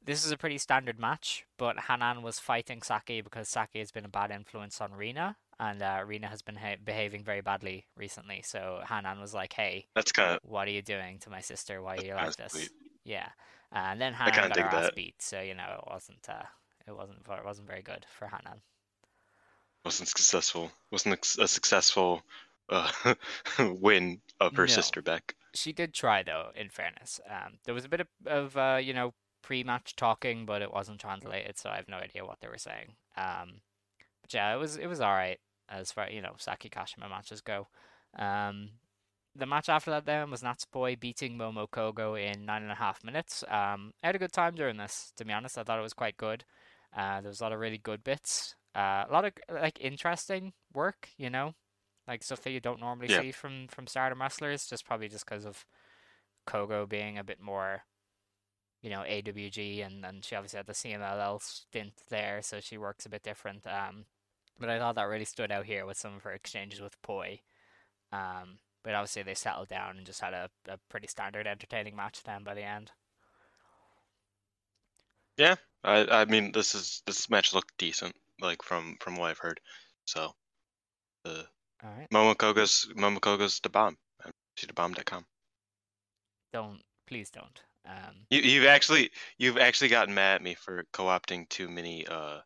this 0.03 0.25
is 0.25 0.33
a 0.33 0.37
pretty 0.37 0.59
standard 0.59 0.99
match, 0.99 1.45
but 1.59 1.81
Hanan 1.89 2.23
was 2.23 2.39
fighting 2.39 2.83
Saki 2.83 3.21
because 3.21 3.49
Saki 3.49 3.81
has 3.81 3.91
been 3.91 4.05
a 4.05 4.09
bad 4.09 4.31
influence 4.31 4.81
on 4.81 4.93
Rina, 4.93 5.37
and 5.59 5.83
uh, 5.83 6.03
Rina 6.07 6.29
has 6.29 6.43
been 6.43 6.57
ha- 6.57 6.77
behaving 6.83 7.23
very 7.23 7.43
badly 7.43 7.87
recently. 7.97 8.43
So 8.43 8.83
Hanan 8.89 9.21
was 9.21 9.35
like, 9.35 9.53
"Hey, 9.53 9.87
That's 9.95 10.13
kind 10.13 10.33
of 10.33 10.41
what 10.43 10.69
are 10.69 10.71
you 10.71 10.83
doing 10.83 11.19
to 11.21 11.31
my 11.31 11.41
sister? 11.41 11.83
Why 11.83 11.97
are 11.97 12.05
you 12.05 12.15
like 12.15 12.37
this?" 12.37 12.53
sweet. 12.53 12.71
Yeah, 13.11 13.31
and 13.73 14.01
then 14.01 14.15
kinda 14.25 14.31
got 14.31 14.51
her 14.59 14.69
ass 14.69 14.85
that. 14.85 14.95
beat, 14.95 15.21
so 15.21 15.41
you 15.41 15.55
know 15.55 15.81
it 15.83 15.91
wasn't 15.91 16.29
uh, 16.29 16.47
it 16.87 16.93
wasn't 16.97 17.21
it 17.29 17.45
wasn't 17.45 17.67
very 17.69 17.83
good 17.83 18.07
for 18.09 18.29
Hanan. 18.29 18.63
wasn't 19.85 20.09
successful. 20.09 20.71
Wasn't 20.91 21.37
a 21.39 21.49
successful 21.49 22.23
uh, 22.69 22.91
win 23.59 24.21
of 24.41 24.55
her 24.57 24.67
No. 24.67 24.75
sister 24.75 25.03
Beck. 25.03 25.35
She 25.55 25.73
did 25.73 25.95
try 25.95 26.23
though. 26.23 26.51
In 26.55 26.69
fairness, 26.71 27.21
um, 27.29 27.59
there 27.65 27.75
was 27.75 27.85
a 27.85 27.89
bit 27.89 28.01
of, 28.01 28.09
of 28.27 28.57
uh, 28.57 28.79
you 28.83 28.95
know 28.95 29.15
pre-match 29.43 29.97
talking, 29.97 30.47
but 30.47 30.63
it 30.63 30.73
wasn't 30.73 31.01
translated, 31.01 31.59
so 31.59 31.71
I 31.71 31.77
have 31.77 31.89
no 31.89 31.97
idea 31.97 32.25
what 32.25 32.41
they 32.41 32.49
were 32.49 32.59
saying. 32.59 32.95
Um, 33.17 33.63
but 34.23 34.33
yeah, 34.35 34.55
it 34.55 34.59
was 34.59 34.77
it 34.77 34.87
was 34.87 35.01
all 35.01 35.13
right 35.13 35.41
as 35.69 35.93
far 35.93 36.11
you 36.11 36.23
know 36.23 36.35
Saki 36.39 36.71
Kashima 36.71 37.09
matches 37.11 37.41
go. 37.41 37.69
Um, 38.19 38.71
the 39.35 39.47
match 39.47 39.69
after 39.69 39.91
that 39.91 40.07
then 40.07 40.31
was 40.31 40.43
Natsupoi 40.43 40.99
beating 40.99 41.37
Momo 41.39 41.69
Kogo 41.69 42.21
in 42.21 42.45
nine 42.45 42.63
and 42.63 42.73
a 42.73 42.77
half 42.77 43.05
minutes. 43.05 43.45
Um, 43.49 43.93
I 44.03 44.09
had 44.09 44.17
a 44.17 44.19
good 44.19 44.33
time 44.33 44.55
during 44.55 44.77
this. 44.77 45.13
To 45.17 45.25
be 45.25 45.33
honest, 45.33 45.57
I 45.57 45.63
thought 45.63 45.79
it 45.79 45.83
was 45.83 45.95
quite 45.95 46.17
good. 46.17 46.45
Uh, 46.97 47.21
there 47.21 47.29
was 47.29 47.41
a 47.41 47.45
lot 47.45 47.53
of 47.53 47.61
really 47.61 47.79
good 47.79 48.03
bits. 48.03 48.57
Uh, 48.75 49.05
a 49.09 49.13
lot 49.13 49.25
of 49.25 49.33
like 49.53 49.81
interesting 49.81 50.53
work, 50.73 51.09
you 51.17 51.31
know, 51.31 51.55
like 52.09 52.23
stuff 52.23 52.43
that 52.43 52.51
you 52.51 52.61
don't 52.61 52.81
normally 52.81 53.09
Yeah. 53.09 53.21
see 53.23 53.33
from 53.33 53.69
from 53.69 53.87
Stardom 53.87 54.21
wrestlers. 54.21 54.67
Just 54.67 54.85
probably 54.85 55.09
just 55.09 55.25
because 55.25 55.45
of 55.45 55.65
Kogo 56.47 56.89
being 56.89 57.19
a 57.19 57.25
bit 57.25 57.41
more, 57.41 57.85
you 58.83 58.91
know, 58.91 59.01
AWG, 59.01 59.85
and 59.85 60.05
and 60.05 60.25
she 60.25 60.35
obviously 60.35 60.57
had 60.59 60.67
the 60.67 60.73
CMLL 60.75 61.41
stint 61.41 61.95
there, 62.09 62.43
so 62.43 62.61
she 62.61 62.79
works 62.79 63.07
a 63.07 63.11
bit 63.11 63.23
different. 63.23 63.67
Um, 63.67 64.07
but 64.59 64.69
I 64.69 64.79
thought 64.79 64.97
that 64.97 65.05
really 65.09 65.25
stood 65.25 65.51
out 65.53 65.67
here 65.67 65.87
with 65.87 65.97
some 65.97 66.15
of 66.17 66.23
her 66.25 66.33
exchanges 66.33 66.81
with 66.81 67.01
Poi. 67.03 67.41
Um, 68.13 68.59
but 68.83 68.95
obviously 68.95 69.23
they 69.23 69.35
settled 69.35 69.69
down 69.69 69.97
and 69.97 70.07
just 70.07 70.21
had 70.21 70.35
a, 70.35 70.51
a 70.69 70.79
pretty 70.89 71.07
standard 71.07 71.47
entertaining 71.47 71.97
match 71.97 72.23
then 72.23 72.45
by 72.45 72.55
the 72.55 72.63
end. 72.63 72.91
Yeah, 75.37 75.57
I 75.85 76.07
I 76.07 76.25
mean 76.27 76.53
this 76.53 76.75
is 76.75 77.03
this 77.07 77.31
match 77.31 77.55
looked 77.55 77.77
decent, 77.79 78.15
like 78.41 78.63
from 78.63 78.97
from 79.01 79.17
what 79.17 79.31
I've 79.31 79.39
heard. 79.39 79.61
So, 80.05 80.33
the 81.25 81.47
All 81.83 81.91
right. 81.97 82.09
Momo 82.13 82.37
Kogo's 82.37 82.89
Momokoga's 82.97 83.61
the 83.61 83.71
bomb. 83.71 83.97
She's 84.57 84.67
the 84.67 84.75
bomb.com. 84.75 85.25
Don't 86.53 86.83
please 87.07 87.31
don't. 87.31 87.63
Um, 87.87 88.27
You 88.29 88.41
you've 88.41 88.67
actually 88.67 89.11
you've 89.39 89.57
actually 89.57 89.89
gotten 89.89 90.15
mad 90.15 90.37
at 90.37 90.43
me 90.43 90.55
for 90.55 90.85
co-opting 90.93 91.49
too 91.49 91.69
many 91.69 92.07
uh, 92.07 92.41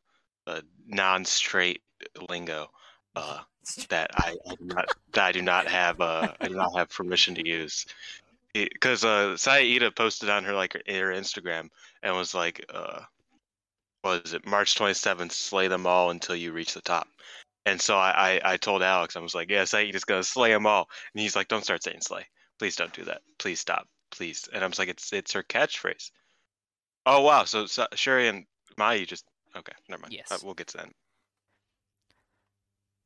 uh 0.47 0.61
non-straight 0.87 1.83
lingo 2.29 2.69
uh 3.17 3.39
that 3.89 4.11
I, 4.15 4.37
I 4.49 4.55
do 4.57 4.65
not 4.65 4.89
that 5.13 5.25
I 5.25 5.33
do 5.33 5.43
not 5.43 5.67
have 5.67 6.01
uh 6.01 6.33
I 6.41 6.49
do 6.49 6.55
not 6.55 6.77
have 6.77 6.91
permission 6.91 7.35
to 7.37 7.47
use. 7.47 7.87
Because 8.53 9.05
uh 9.05 9.37
Saida 9.37 9.91
posted 9.91 10.29
on 10.29 10.45
her 10.45 10.53
like 10.53 10.75
her, 10.75 10.83
her 10.87 11.13
Instagram 11.13 11.69
and 12.03 12.17
was 12.17 12.35
like 12.35 12.65
uh 12.73 13.01
what 14.03 14.27
is 14.27 14.35
it 14.35 14.47
March 14.47 14.75
27th 14.75 15.33
slay 15.33 15.69
them 15.69 15.87
all 15.87 16.11
until 16.11 16.37
you 16.37 16.53
reach 16.53 16.75
the 16.75 16.83
top. 16.83 17.09
And 17.67 17.81
so 17.81 17.97
I, 17.97 18.41
I, 18.45 18.53
I 18.53 18.57
told 18.59 18.83
Alex 18.83 19.17
I 19.17 19.21
was 19.21 19.35
like 19.35 19.51
yeah 19.51 19.65
Saida's 19.65 20.05
gonna 20.05 20.23
slay 20.23 20.51
them 20.51 20.67
all 20.67 20.89
and 21.15 21.23
he's 21.23 21.37
like 21.37 21.49
don't 21.49 21.65
start 21.65 21.83
saying 21.83 22.01
slay 22.03 22.27
please 22.59 22.77
don't 22.77 22.93
do 22.93 23.05
that 23.05 23.23
please 23.39 23.61
stop 23.61 23.89
please 24.11 24.49
and 24.53 24.63
I 24.63 24.67
was 24.67 24.79
like 24.79 24.89
it's 24.89 25.13
it's 25.13 25.33
her 25.33 25.43
catchphrase. 25.43 26.11
Oh 27.07 27.23
wow 27.23 27.45
so, 27.45 27.67
so 27.67 27.87
Syuri 27.95 28.29
and 28.29 28.45
Mai 28.77 29.05
just 29.05 29.25
okay 29.57 29.73
never 29.89 30.03
mind 30.03 30.13
Yes. 30.13 30.31
Uh, 30.31 30.39
we'll 30.45 30.55
get 30.55 30.69
to 30.69 30.77
that. 30.79 30.89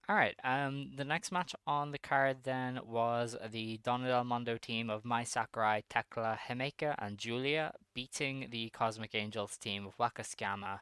All 0.08 0.16
right. 0.16 0.34
Um, 0.42 0.92
the 0.96 1.04
next 1.04 1.30
match 1.32 1.54
on 1.66 1.92
the 1.92 1.98
card 1.98 2.38
then 2.44 2.80
was 2.82 3.36
the 3.50 3.78
Donna 3.84 4.08
Del 4.08 4.24
Mondo 4.24 4.56
team 4.56 4.88
of 4.88 5.04
Mai 5.04 5.24
Sakurai, 5.24 5.82
Thekla, 5.90 6.38
Himeka, 6.48 6.94
and 6.98 7.18
Giulia 7.18 7.74
beating 7.94 8.48
the 8.50 8.70
Cosmic 8.70 9.14
Angels 9.14 9.58
team 9.58 9.86
of 9.86 9.98
Waka 9.98 10.22
Tsukiyama, 10.22 10.78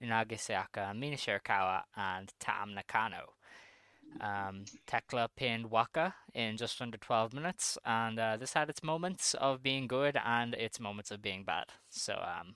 Unagi 0.00 0.38
Sayaka, 0.38 0.96
Mina 0.96 1.16
Shirakawa, 1.16 1.82
and 1.96 2.32
Tam 2.38 2.72
Nakano. 2.72 3.32
Um, 4.20 4.64
Thekla 4.86 5.28
pinned 5.36 5.72
Waka 5.72 6.14
in 6.32 6.56
just 6.56 6.80
under 6.80 6.98
12 6.98 7.32
minutes, 7.32 7.78
and 7.84 8.16
uh, 8.18 8.36
this 8.36 8.52
had 8.52 8.70
its 8.70 8.84
moments 8.84 9.34
of 9.34 9.60
being 9.60 9.88
good 9.88 10.16
and 10.24 10.54
its 10.54 10.78
moments 10.78 11.10
of 11.10 11.20
being 11.20 11.42
bad. 11.42 11.66
So 11.90 12.14
um, 12.14 12.54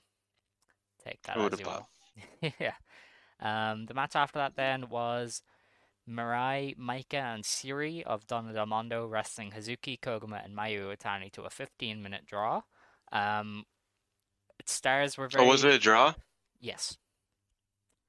take 1.03 1.21
that 1.23 1.35
Who 1.35 1.49
as 1.51 1.59
you 1.59 1.65
will. 1.65 2.53
yeah. 2.59 2.75
Um, 3.41 3.87
the 3.87 3.93
match 3.93 4.15
after 4.15 4.39
that 4.39 4.55
then 4.55 4.87
was 4.89 5.41
Mirai, 6.09 6.77
Maika, 6.77 7.33
and 7.35 7.43
Syuri 7.43 8.03
of 8.03 8.27
Donna 8.27 8.53
Del 8.53 8.65
Mondo 8.65 9.05
wrestling 9.07 9.51
Hazuki, 9.51 9.99
Koguma, 9.99 10.43
and 10.43 10.55
Mayu 10.55 10.81
Iwatani 10.85 11.31
to 11.33 11.43
a 11.43 11.49
15 11.49 12.01
minute 12.01 12.25
draw. 12.25 12.61
Um, 13.11 13.63
stars 14.65 15.17
were 15.17 15.27
very. 15.27 15.45
Oh 15.45 15.47
was 15.47 15.63
it 15.63 15.73
a 15.73 15.79
draw? 15.79 16.13
Yes. 16.59 16.97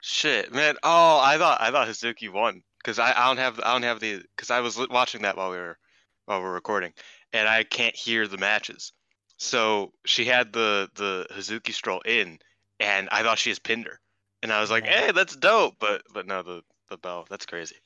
Shit, 0.03 0.53
man. 0.53 0.77
Oh, 0.83 1.21
I 1.23 1.39
thought 1.39 1.61
I 1.61 1.71
thought 1.71 1.89
Hazuki 1.89 2.31
won 2.31 2.63
because 2.79 2.99
I, 2.99 3.13
I 3.13 3.27
don't 3.29 3.39
have 3.39 3.59
I 3.61 3.73
don't 3.73 3.83
have 3.85 4.01
the 4.01 4.23
because 4.37 4.51
I 4.51 4.61
was 4.61 4.79
watching 4.91 5.23
that 5.23 5.37
while 5.37 5.51
we 5.51 5.57
were 5.57 5.79
while 6.27 6.39
we 6.41 6.45
were 6.45 6.53
recording, 6.53 6.93
and 7.33 7.49
I 7.49 7.65
can't 7.65 7.97
hear 7.97 8.29
the 8.29 8.37
matches. 8.39 8.93
So 9.39 9.93
she 10.05 10.25
had 10.27 10.53
the 10.53 10.89
the 10.95 11.27
Hazuki 11.33 11.73
stroll 11.73 12.01
in, 12.01 12.39
and 12.81 13.09
I 13.11 13.23
thought 13.23 13.39
she 13.39 13.51
has 13.51 13.59
pinned 13.59 13.87
her, 13.87 13.99
and 14.43 14.53
I 14.53 14.61
was 14.61 14.71
like, 14.71 14.85
Yeah. 14.85 15.07
hey, 15.07 15.13
that's 15.13 15.37
dope. 15.37 15.77
But 15.81 16.03
but 16.13 16.27
no, 16.27 16.43
the 16.43 16.63
the 16.89 16.97
bell. 16.97 17.27
That's 17.29 17.47
crazy. 17.47 17.77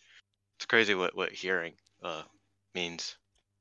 It's 0.57 0.67
crazy 0.67 0.95
what 0.95 1.17
what 1.17 1.33
hearing 1.33 1.75
uh 2.03 2.23
means. 2.75 3.17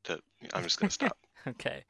To 0.06 0.20
I'm 0.54 0.64
just 0.64 0.80
gonna 0.80 0.92
stop. 0.92 1.18
okay. 1.48 1.84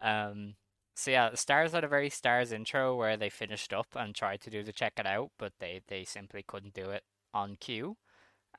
Um, 0.00 0.54
so 0.94 1.10
yeah, 1.10 1.30
the 1.30 1.36
Stars 1.36 1.72
had 1.72 1.84
a 1.84 1.88
very 1.88 2.10
Stars 2.10 2.52
intro 2.52 2.96
where 2.96 3.16
they 3.16 3.30
finished 3.30 3.72
up 3.72 3.86
and 3.94 4.14
tried 4.14 4.40
to 4.42 4.50
do 4.50 4.62
the 4.62 4.72
check 4.72 4.94
it 4.98 5.06
out, 5.06 5.30
but 5.38 5.52
they, 5.58 5.80
they 5.88 6.04
simply 6.04 6.44
couldn't 6.46 6.74
do 6.74 6.90
it 6.90 7.02
on 7.32 7.56
cue. 7.56 7.96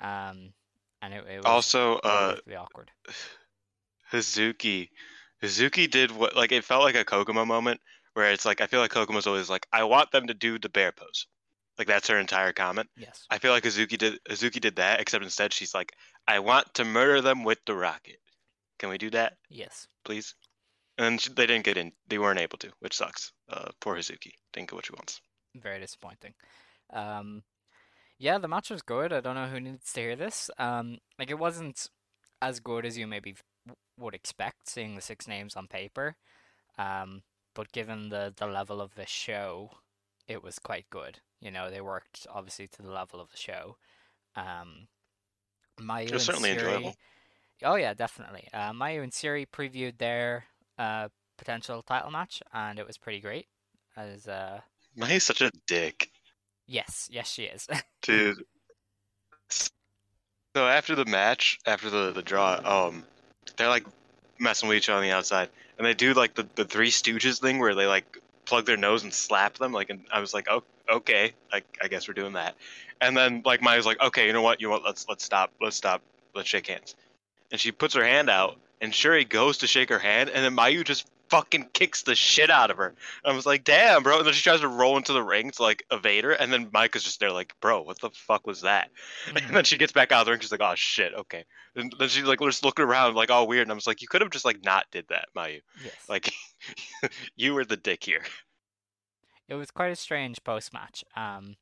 Um, 0.02 0.54
and 1.02 1.13
it, 1.13 1.26
it 1.30 1.38
was 1.38 1.46
Also, 1.46 1.98
uh, 1.98 2.36
really 2.46 2.58
awkward. 2.58 2.91
Hazuki, 4.12 4.89
Hazuki 5.41 5.89
did 5.89 6.12
what 6.12 6.36
like 6.36 6.52
it 6.52 6.63
felt 6.63 6.84
like 6.84 6.96
a 6.96 7.06
Koguma 7.06 7.46
moment 7.46 7.82
where 8.13 8.32
it's 8.32 8.46
like 8.46 8.62
I 8.62 8.67
feel 8.67 8.80
like 8.80 8.91
Koguma's 8.91 9.28
always 9.28 9.50
like 9.50 9.67
I 9.72 9.84
want 9.84 10.12
them 10.12 10.28
to 10.28 10.34
do 10.34 10.60
the 10.60 10.69
bear 10.69 10.91
pose, 10.91 11.28
like 11.78 11.88
that's 11.88 12.08
her 12.08 12.20
entire 12.20 12.54
comment. 12.54 12.90
Yes. 12.98 13.26
I 13.30 13.38
feel 13.40 13.52
like 13.52 13.64
Hazuki 13.64 13.98
did 13.98 14.20
Hazuki 14.30 14.60
did 14.60 14.76
that, 14.78 15.00
except 15.02 15.24
instead 15.24 15.54
she's 15.54 15.74
like 15.74 15.94
I 16.28 16.40
want 16.40 16.74
to 16.76 16.86
murder 16.86 17.22
them 17.22 17.44
with 17.44 17.60
the 17.66 17.76
rocket. 17.76 18.18
Can 18.80 18.90
we 18.90 18.98
do 18.98 19.10
that, 19.12 19.34
Yes. 19.50 19.88
please? 20.06 20.36
And 20.98 21.20
they 21.36 21.48
didn't 21.48 21.66
get 21.66 21.78
in. 21.78 21.92
They 22.08 22.18
weren't 22.20 22.40
able 22.40 22.58
to, 22.60 22.70
which 22.80 22.96
sucks. 22.96 23.32
Uh, 23.50 23.70
poor 23.82 23.96
Hazuki 23.96 24.32
didn't 24.52 24.70
get 24.70 24.76
what 24.76 24.86
she 24.86 24.94
wants. 24.94 25.22
Very 25.56 25.80
disappointing. 25.80 26.34
Um, 26.92 27.44
yeah, 28.20 28.38
the 28.38 28.48
match 28.48 28.70
was 28.70 28.82
good. 28.82 29.12
I 29.12 29.20
don't 29.22 29.36
know 29.36 29.48
who 29.48 29.60
needs 29.60 29.92
to 29.94 30.00
hear 30.02 30.16
this. 30.16 30.50
Um, 30.58 31.00
like 31.18 31.32
it 31.32 31.40
wasn't 31.40 31.88
as 32.42 32.60
good 32.60 32.86
as 32.86 32.98
you 32.98 33.08
maybe 33.08 33.36
would 33.98 34.14
expect, 34.16 34.70
seeing 34.70 34.96
the 34.96 35.02
six 35.02 35.28
names 35.28 35.56
on 35.56 35.68
paper. 35.68 36.16
Um, 36.78 37.24
but 37.56 37.72
given 37.72 38.10
the 38.10 38.34
the 38.36 38.48
level 38.48 38.82
of 38.82 38.96
the 38.96 39.06
show, 39.06 39.72
it 40.28 40.44
was 40.44 40.60
quite 40.60 40.86
good. 40.90 41.20
You 41.43 41.51
know, 41.51 41.69
they 41.69 41.82
worked 41.82 42.25
obviously 42.34 42.67
to 42.67 42.82
the 42.82 42.89
level 42.91 43.19
of 43.19 43.29
the 43.29 43.38
show. 43.38 43.75
Um, 44.36 44.88
Mayu 45.79 46.08
It 46.08 46.13
was 46.13 46.27
and 46.27 46.36
certainly 46.36 46.49
Syuri- 46.51 46.53
enjoyable. 46.53 46.95
Oh 47.63 47.75
yeah, 47.75 47.93
definitely. 47.93 48.47
Uh, 48.53 48.71
Mayu 48.71 49.03
and 49.03 49.12
Syuri 49.12 49.45
previewed 49.45 49.97
their 49.97 50.45
uh 50.77 51.10
potential 51.38 51.82
title 51.82 52.12
match, 52.12 52.41
and 52.53 52.79
it 52.79 52.88
was 52.88 52.97
pretty 52.97 53.19
great. 53.19 53.47
As 53.97 54.27
uh, 54.27 54.62
Mai's 54.95 55.23
such 55.23 55.41
a 55.41 55.51
dick. 55.67 56.10
yes, 56.65 57.10
yes, 57.12 57.29
she 57.29 57.43
is. 57.43 57.67
Dude. 58.01 58.43
So 59.49 60.67
after 60.67 60.95
the 60.95 61.06
match, 61.06 61.60
after 61.65 61.89
the, 61.89 62.12
the 62.12 62.21
draw, 62.21 62.60
um, 62.63 63.03
they're 63.58 63.69
like 63.69 63.86
messing 64.39 64.69
with 64.69 64.77
each 64.77 64.89
other 64.89 64.97
on 64.97 65.03
the 65.03 65.12
outside, 65.12 65.49
and 65.77 65.86
they 65.86 65.93
do 65.93 66.13
like 66.13 66.36
the, 66.36 66.47
the 66.56 66.65
Three 66.65 66.91
Stooges 66.91 67.41
thing 67.41 67.60
where 67.60 67.75
they 67.75 67.88
like 67.88 68.19
plug 68.45 68.65
their 68.65 68.77
nose 68.77 69.03
and 69.03 69.13
slap 69.13 69.58
them. 69.58 69.71
Like, 69.71 69.89
and 69.89 70.01
I 70.12 70.19
was 70.19 70.34
like, 70.34 70.47
oh, 70.49 70.63
okay, 70.89 71.34
like 71.51 71.65
I 71.82 71.88
guess 71.88 72.08
we're 72.08 72.13
doing 72.13 72.34
that. 72.34 72.56
And 73.01 73.15
then 73.15 73.41
like 73.45 73.62
Maya's 73.62 73.86
like, 73.86 74.01
okay, 74.01 74.27
you 74.27 74.34
know 74.34 74.41
what? 74.41 74.62
You 74.62 74.67
know 74.67 74.73
what? 74.73 74.84
Let's 74.84 75.08
let's 75.08 75.23
stop. 75.23 75.51
Let's 75.62 75.75
stop. 75.75 76.01
Let's 76.36 76.47
shake 76.47 76.67
hands. 76.67 76.95
And 77.51 77.60
she 77.60 77.71
puts 77.71 77.93
her 77.95 78.03
hand 78.03 78.29
out, 78.29 78.58
and 78.82 78.91
Syuri 78.91 79.27
goes 79.27 79.60
to 79.60 79.67
shake 79.67 79.89
her 79.89 79.99
hand, 79.99 80.29
and 80.29 80.43
then 80.43 80.56
Mayu 80.56 80.84
just 80.84 81.08
fucking 81.30 81.70
kicks 81.74 82.04
the 82.04 82.16
shit 82.16 82.50
out 82.50 82.72
of 82.72 82.78
her. 82.78 82.94
I 83.26 83.34
was 83.34 83.46
like, 83.46 83.64
damn, 83.64 84.04
bro. 84.04 84.18
And 84.18 84.26
then 84.26 84.34
she 84.34 84.44
tries 84.44 84.62
to 84.62 84.68
roll 84.68 84.98
into 84.98 85.14
the 85.14 85.24
ring 85.24 85.52
to 85.52 85.62
like 85.62 85.84
evade 85.92 86.24
her, 86.24 86.32
and 86.32 86.52
then 86.52 86.68
Maika's 86.68 87.04
just 87.04 87.20
there 87.20 87.32
like, 87.32 87.54
bro, 87.62 87.82
what 87.82 88.00
the 88.00 88.10
fuck 88.12 88.46
was 88.46 88.62
that? 88.62 88.90
Mm-hmm. 89.28 89.38
And 89.48 89.56
then 89.56 89.64
she 89.64 89.78
gets 89.78 89.92
back 89.92 90.12
out 90.12 90.22
of 90.22 90.26
the 90.26 90.32
ring. 90.32 90.42
She's 90.42 90.52
like, 90.52 90.62
oh 90.62 90.74
shit, 90.76 91.14
okay. 91.14 91.46
And 91.76 91.94
then 91.98 92.10
she's 92.10 92.24
like, 92.24 92.40
just 92.40 92.64
looking 92.64 92.86
around 92.86 93.16
like 93.16 93.32
all 93.32 93.48
weird. 93.48 93.64
And 93.64 93.72
I 93.72 93.76
was 93.76 93.88
like, 93.88 94.02
you 94.02 94.08
could 94.08 94.22
have 94.22 94.32
just 94.32 94.46
like 94.46 94.64
not 94.64 94.86
did 94.92 95.06
that, 95.10 95.28
Mayu. 95.36 95.62
Yes. 95.84 95.94
Like, 96.08 96.34
you 97.36 97.54
were 97.54 97.66
the 97.66 97.78
dick 97.78 98.04
here. 98.04 98.22
it 99.48 99.56
was 99.56 99.72
quite 99.72 99.92
a 99.92 99.96
strange 99.96 100.44
post 100.44 100.74
match. 100.74 101.04
Um, 101.16 101.56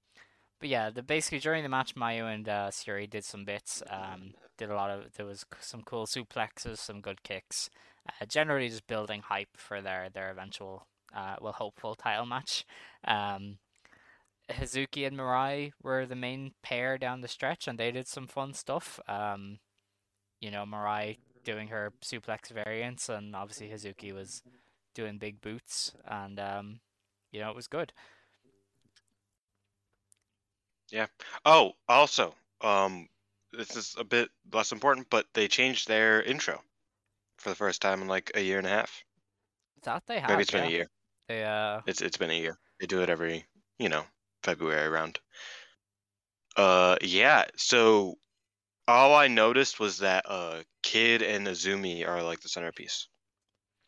but 0.60 0.70
yeah, 0.70 0.90
the 0.90 1.02
basically 1.02 1.40
during 1.40 1.64
the 1.64 1.70
match, 1.70 1.96
Mayu 1.96 2.32
and 2.32 2.48
uh, 2.48 2.70
Syuri 2.70 3.10
did 3.10 3.26
some 3.26 3.46
bits. 3.46 3.82
Um, 3.90 4.34
did 4.58 4.70
a 4.70 4.76
lot 4.76 4.92
of 4.92 5.14
there 5.16 5.26
was 5.26 5.44
some 5.60 5.82
cool 5.82 6.06
suplexes, 6.06 6.78
some 6.78 7.02
good 7.02 7.24
kicks. 7.24 7.70
Uh, 8.08 8.26
generally, 8.26 8.70
just 8.70 8.88
building 8.88 9.22
hype 9.22 9.56
for 9.56 9.82
their 9.82 10.10
their 10.10 10.32
eventual, 10.32 10.88
uh, 11.16 11.36
well, 11.42 11.54
hopeful 11.54 11.96
title 11.96 12.26
match. 12.26 12.66
Um, 13.06 13.58
Hazuki 14.50 15.08
and 15.08 15.18
Mirai 15.18 15.72
were 15.82 16.06
the 16.06 16.16
main 16.16 16.54
pair 16.64 16.98
down 16.98 17.22
the 17.22 17.28
stretch, 17.28 17.68
and 17.68 17.78
they 17.78 17.92
did 17.92 18.08
some 18.08 18.28
fun 18.28 18.54
stuff. 18.54 19.00
Um, 19.08 19.60
you 20.40 20.52
know, 20.52 20.66
Mirai 20.66 21.18
doing 21.44 21.68
her 21.70 21.94
suplex 22.04 22.52
variants, 22.52 23.10
and 23.10 23.36
obviously 23.36 23.70
Hazuki 23.70 24.14
was 24.14 24.42
doing 24.94 25.18
big 25.18 25.42
boots, 25.42 25.94
and 26.06 26.40
um, 26.40 26.80
you 27.32 27.40
know, 27.40 27.50
it 27.50 27.56
was 27.56 27.68
good. 27.68 27.94
Yeah. 30.92 31.08
Oh, 31.46 31.74
also, 31.88 32.36
um, 32.60 33.08
this 33.54 33.76
is 33.78 33.96
a 33.98 34.04
bit 34.04 34.30
less 34.52 34.72
important, 34.72 35.10
but 35.10 35.26
they 35.34 35.48
changed 35.48 35.88
their 35.88 36.22
intro 36.22 36.62
for 37.42 37.50
the 37.50 37.56
first 37.56 37.82
time 37.82 38.02
in 38.02 38.08
like 38.08 38.32
a 38.36 38.42
year 38.42 38.58
and 38.58 38.68
a 38.68 38.70
half. 38.70 39.04
I 39.78 39.86
thought 39.86 40.04
they 40.08 40.20
have. 40.20 40.30
Maybe 40.30 40.44
it's 40.44 40.52
been 40.52 40.64
yeah. 40.64 40.70
a 40.70 40.72
year. 40.72 40.88
They 41.28 41.44
uh, 41.44 41.82
It's 41.88 42.02
it's 42.02 42.18
been 42.18 42.30
a 42.32 42.40
year. 42.40 42.58
They 42.80 42.88
do 42.88 43.02
it 43.02 43.10
every, 43.10 43.46
you 43.80 43.90
know, 43.90 44.04
February 44.44 44.86
around. 44.86 45.20
Uh, 46.56 46.98
yeah. 47.02 47.46
So 47.58 48.16
all 48.88 49.16
I 49.16 49.28
noticed 49.28 49.80
was 49.80 49.98
that 50.00 50.26
uh, 50.28 50.62
Kid 50.84 51.22
and 51.22 51.48
Azumi 51.48 52.08
are 52.08 52.22
like 52.24 52.42
the 52.42 52.50
centerpiece, 52.50 53.08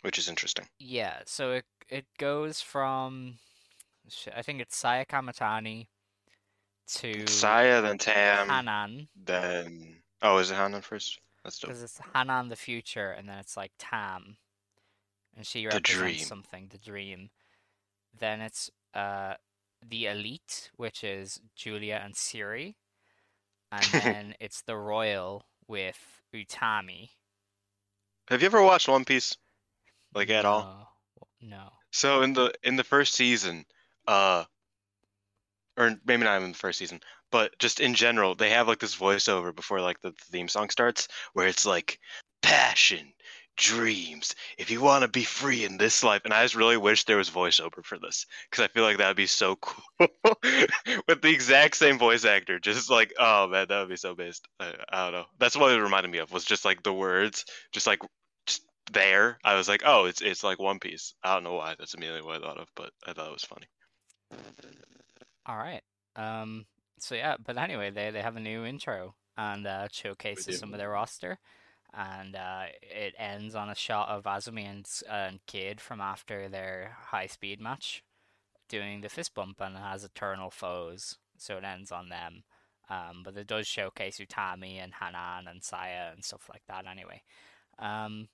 which 0.01 0.17
is 0.17 0.29
interesting. 0.29 0.65
yeah. 0.79 1.21
So 1.25 1.51
it 1.51 1.65
it 1.89 2.05
goes 2.17 2.61
from, 2.61 3.37
I 4.35 4.41
think 4.41 4.61
it's 4.61 4.75
Saya 4.75 5.05
Kamitani 5.05 5.87
to 6.95 7.27
Saya, 7.27 7.81
then 7.81 7.97
Tam, 7.97 8.49
Hanan, 8.49 9.07
then 9.15 9.97
oh, 10.21 10.37
is 10.37 10.51
it 10.51 10.55
Hanan 10.55 10.81
first? 10.81 11.19
That's 11.43 11.59
dope. 11.59 11.69
because 11.69 11.83
it's 11.83 11.99
Hanan 12.13 12.49
the 12.49 12.55
future, 12.55 13.11
and 13.11 13.27
then 13.27 13.37
it's 13.37 13.57
like 13.57 13.71
Tam, 13.77 14.37
and 15.35 15.45
she 15.45 15.65
represents 15.65 16.27
something, 16.27 16.69
the 16.71 16.77
dream. 16.77 17.29
Then 18.17 18.41
it's 18.41 18.69
uh 18.93 19.35
the 19.87 20.05
elite, 20.07 20.71
which 20.77 21.03
is 21.03 21.41
Giulia 21.55 22.01
and 22.03 22.13
Syuri, 22.13 22.75
and 23.71 23.85
then 23.91 24.35
it's 24.39 24.61
the 24.61 24.77
royal 24.77 25.45
with 25.67 26.21
Utami. 26.33 27.09
Have 28.29 28.41
you 28.41 28.45
ever 28.45 28.63
watched 28.63 28.87
One 28.87 29.05
Piece? 29.05 29.35
Like 30.13 30.29
at 30.29 30.45
all? 30.45 30.61
No. 30.61 30.87
No. 31.41 31.69
So 31.91 32.21
in 32.21 32.33
the 32.33 32.53
in 32.63 32.75
the 32.75 32.83
first 32.83 33.13
season, 33.13 33.65
uh, 34.07 34.45
or 35.77 35.95
maybe 36.05 36.23
not 36.23 36.37
even 36.37 36.51
the 36.51 36.57
first 36.57 36.79
season, 36.79 37.01
but 37.33 37.57
just 37.57 37.79
in 37.79 37.95
general, 37.95 38.35
they 38.35 38.51
have 38.51 38.67
like 38.67 38.77
this 38.77 38.95
voiceover 38.95 39.55
before 39.55 39.81
like 39.81 39.99
the 40.01 40.13
theme 40.31 40.47
song 40.47 40.69
starts, 40.69 41.07
where 41.33 41.47
it's 41.47 41.65
like 41.65 41.99
passion, 42.43 43.11
dreams. 43.57 44.35
If 44.59 44.69
you 44.69 44.81
want 44.81 45.01
to 45.01 45.07
be 45.07 45.23
free 45.23 45.65
in 45.65 45.79
this 45.79 46.03
life, 46.03 46.21
and 46.25 46.33
I 46.33 46.43
just 46.43 46.53
really 46.53 46.77
wish 46.77 47.05
there 47.05 47.17
was 47.17 47.31
voiceover 47.31 47.83
for 47.83 47.97
this 47.97 48.27
because 48.51 48.63
I 48.63 48.67
feel 48.67 48.83
like 48.83 48.99
that 48.99 49.07
would 49.07 49.17
be 49.17 49.25
so 49.25 49.55
cool 49.61 49.83
with 51.07 51.23
the 51.23 51.31
exact 51.33 51.75
same 51.75 51.97
voice 51.97 52.23
actor. 52.23 52.59
Just 52.59 52.91
like, 52.91 53.11
oh 53.17 53.47
man, 53.47 53.65
that 53.67 53.79
would 53.79 53.89
be 53.89 53.95
so 53.95 54.13
based. 54.13 54.47
I, 54.59 54.75
I 54.89 55.05
don't 55.05 55.13
know. 55.13 55.25
That's 55.39 55.57
what 55.57 55.71
it 55.71 55.81
reminded 55.81 56.11
me 56.11 56.19
of 56.19 56.31
was 56.31 56.45
just 56.45 56.65
like 56.65 56.83
the 56.83 56.93
words, 56.93 57.45
just 57.71 57.87
like 57.87 58.03
just 58.45 58.61
there. 58.91 59.39
I 59.43 59.55
was 59.55 59.67
like, 59.67 59.81
oh, 59.83 60.05
it's 60.05 60.21
it's 60.21 60.43
like 60.43 60.59
One 60.59 60.77
Piece. 60.77 61.15
I 61.23 61.33
don't 61.33 61.43
know 61.43 61.55
why. 61.55 61.73
That's 61.79 61.95
immediately 61.95 62.21
what 62.21 62.35
I 62.35 62.45
thought 62.45 62.59
of, 62.59 62.67
but 62.75 62.91
I 63.07 63.13
thought 63.13 63.29
it 63.29 63.33
was 63.33 63.43
funny. 63.43 63.65
All 65.47 65.57
right. 65.57 65.81
Um. 66.15 66.67
So 67.03 67.15
yeah, 67.15 67.35
but 67.43 67.57
anyway, 67.57 67.91
they 67.91 68.11
they 68.11 68.21
have 68.21 68.37
a 68.37 68.39
new 68.39 68.63
intro 68.63 69.15
and 69.35 69.67
uh, 69.67 69.89
showcases 69.91 70.57
some 70.57 70.73
of 70.73 70.79
their 70.79 70.91
roster, 70.91 71.37
and 71.93 72.33
uh, 72.33 72.67
it 72.81 73.13
ends 73.19 73.55
on 73.55 73.69
a 73.69 73.75
shot 73.75 74.07
of 74.07 74.23
Azumi 74.23 74.65
and, 74.65 74.85
and 75.11 75.39
Kid 75.45 75.81
from 75.81 75.99
after 75.99 76.47
their 76.47 76.95
high 77.07 77.27
speed 77.27 77.59
match, 77.59 78.05
doing 78.69 79.01
the 79.01 79.09
fist 79.09 79.33
bump, 79.33 79.59
and 79.59 79.75
has 79.75 80.05
eternal 80.05 80.49
foes, 80.49 81.17
so 81.37 81.57
it 81.57 81.65
ends 81.65 81.91
on 81.91 82.07
them. 82.07 82.43
Um, 82.89 83.21
but 83.25 83.35
it 83.35 83.47
does 83.47 83.67
showcase 83.67 84.17
Utami 84.17 84.81
and 84.81 84.93
Hanan 84.93 85.49
and 85.49 85.61
Saya 85.61 86.11
and 86.13 86.23
stuff 86.23 86.47
like 86.49 86.63
that. 86.69 86.85
Anyway, 86.89 87.21
um, 87.79 88.29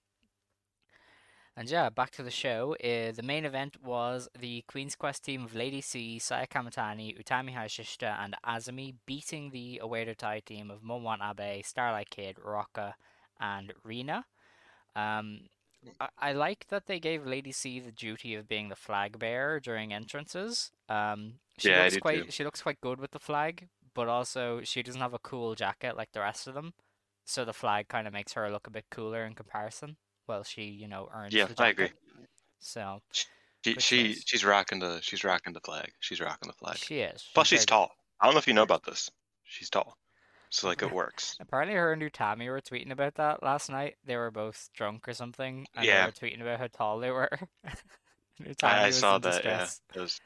and 1.59 1.69
yeah, 1.69 1.89
back 1.89 2.11
to 2.11 2.23
the 2.23 2.31
show. 2.31 2.73
Uh, 2.81 3.11
the 3.11 3.21
main 3.21 3.43
event 3.43 3.75
was 3.83 4.29
the 4.39 4.63
Queen's 4.65 4.95
Quest 4.95 5.25
team 5.25 5.43
of 5.43 5.53
Lady 5.53 5.81
C, 5.81 6.17
Saya 6.17 6.47
Kamitani, 6.47 7.21
Utami 7.21 7.53
Hayashishita, 7.53 8.17
and 8.23 8.33
Azumi 8.45 8.95
beating 9.05 9.49
the 9.49 9.81
Oedo 9.83 10.15
Tai 10.15 10.39
team 10.39 10.71
of 10.71 10.81
Momon 10.81 11.19
Abe, 11.21 11.65
Starlight 11.65 12.09
Kid, 12.09 12.37
Ruaka, 12.37 12.93
and 13.41 13.73
Rina. 13.83 14.25
Um, 14.95 15.41
I, 15.99 16.07
I 16.17 16.31
like 16.31 16.67
that 16.69 16.85
they 16.85 16.97
gave 16.97 17.25
Lady 17.27 17.51
C 17.51 17.81
the 17.81 17.91
duty 17.91 18.35
of 18.35 18.47
being 18.47 18.69
the 18.69 18.77
flag 18.77 19.19
bearer 19.19 19.59
during 19.59 19.91
entrances. 19.93 20.71
Um, 20.87 21.39
she 21.57 21.71
Yeah, 21.71 21.83
looks 21.83 21.97
quite 21.97 22.25
too. 22.25 22.31
she 22.31 22.45
looks 22.45 22.61
quite 22.61 22.79
good 22.79 23.01
with 23.01 23.11
the 23.11 23.19
flag, 23.19 23.67
but 23.93 24.07
also 24.07 24.61
she 24.63 24.81
doesn't 24.81 25.01
have 25.01 25.13
a 25.13 25.19
cool 25.19 25.55
jacket 25.55 25.97
like 25.97 26.13
the 26.13 26.21
rest 26.21 26.47
of 26.47 26.53
them. 26.53 26.73
So 27.25 27.43
the 27.43 27.51
flag 27.53 27.89
kind 27.89 28.07
of 28.07 28.13
makes 28.13 28.31
her 28.33 28.49
look 28.49 28.65
a 28.65 28.71
bit 28.71 28.85
cooler 28.89 29.25
in 29.25 29.35
comparison. 29.35 29.97
Well, 30.29 30.43
she, 30.43 30.61
you 30.65 30.87
know, 30.87 31.09
earns 31.11 31.33
Yeah, 31.33 31.45
the 31.45 31.61
I 31.61 31.69
agree. 31.69 31.89
So 32.59 33.01
She 33.65 33.73
she 33.79 34.13
she's 34.13 34.45
rocking 34.45 34.77
the 34.79 34.99
she's 35.01 35.23
rocking 35.23 35.53
the 35.53 35.59
flag. 35.59 35.91
She's 35.99 36.21
rocking 36.21 36.47
the 36.47 36.53
flag. 36.53 36.77
she 36.77 36.99
is. 36.99 37.27
Plus, 37.33 37.47
she's 37.47 37.61
good. 37.61 37.69
tall. 37.69 37.91
I 38.21 38.25
don't 38.25 38.35
know 38.35 38.39
if 38.39 38.47
you 38.47 38.53
know 38.53 38.61
about 38.63 38.85
this. 38.85 39.09
She's 39.43 39.71
tall, 39.71 39.97
so 40.51 40.67
like 40.67 40.83
it 40.83 40.91
works. 40.93 41.35
Apparently, 41.39 41.75
her 41.75 41.91
and 41.91 42.01
Utami 42.03 42.47
were 42.47 42.61
tweeting 42.61 42.91
about 42.91 43.15
that 43.15 43.41
last 43.41 43.71
night. 43.71 43.95
They 44.05 44.17
were 44.17 44.29
both 44.29 44.69
drunk 44.75 45.07
or 45.07 45.13
something, 45.13 45.65
and 45.75 45.83
Yeah. 45.85 46.01
they 46.01 46.05
were 46.05 46.11
tweeting 46.29 46.41
about 46.41 46.59
how 46.59 46.67
tall 46.67 46.99
they 46.99 47.09
were. 47.09 47.31
I, 48.63 48.85
I 48.85 48.89
saw 48.91 49.17
that. 49.17 49.43
Yeah, 49.43 49.67
it 49.95 49.99
was 49.99 50.21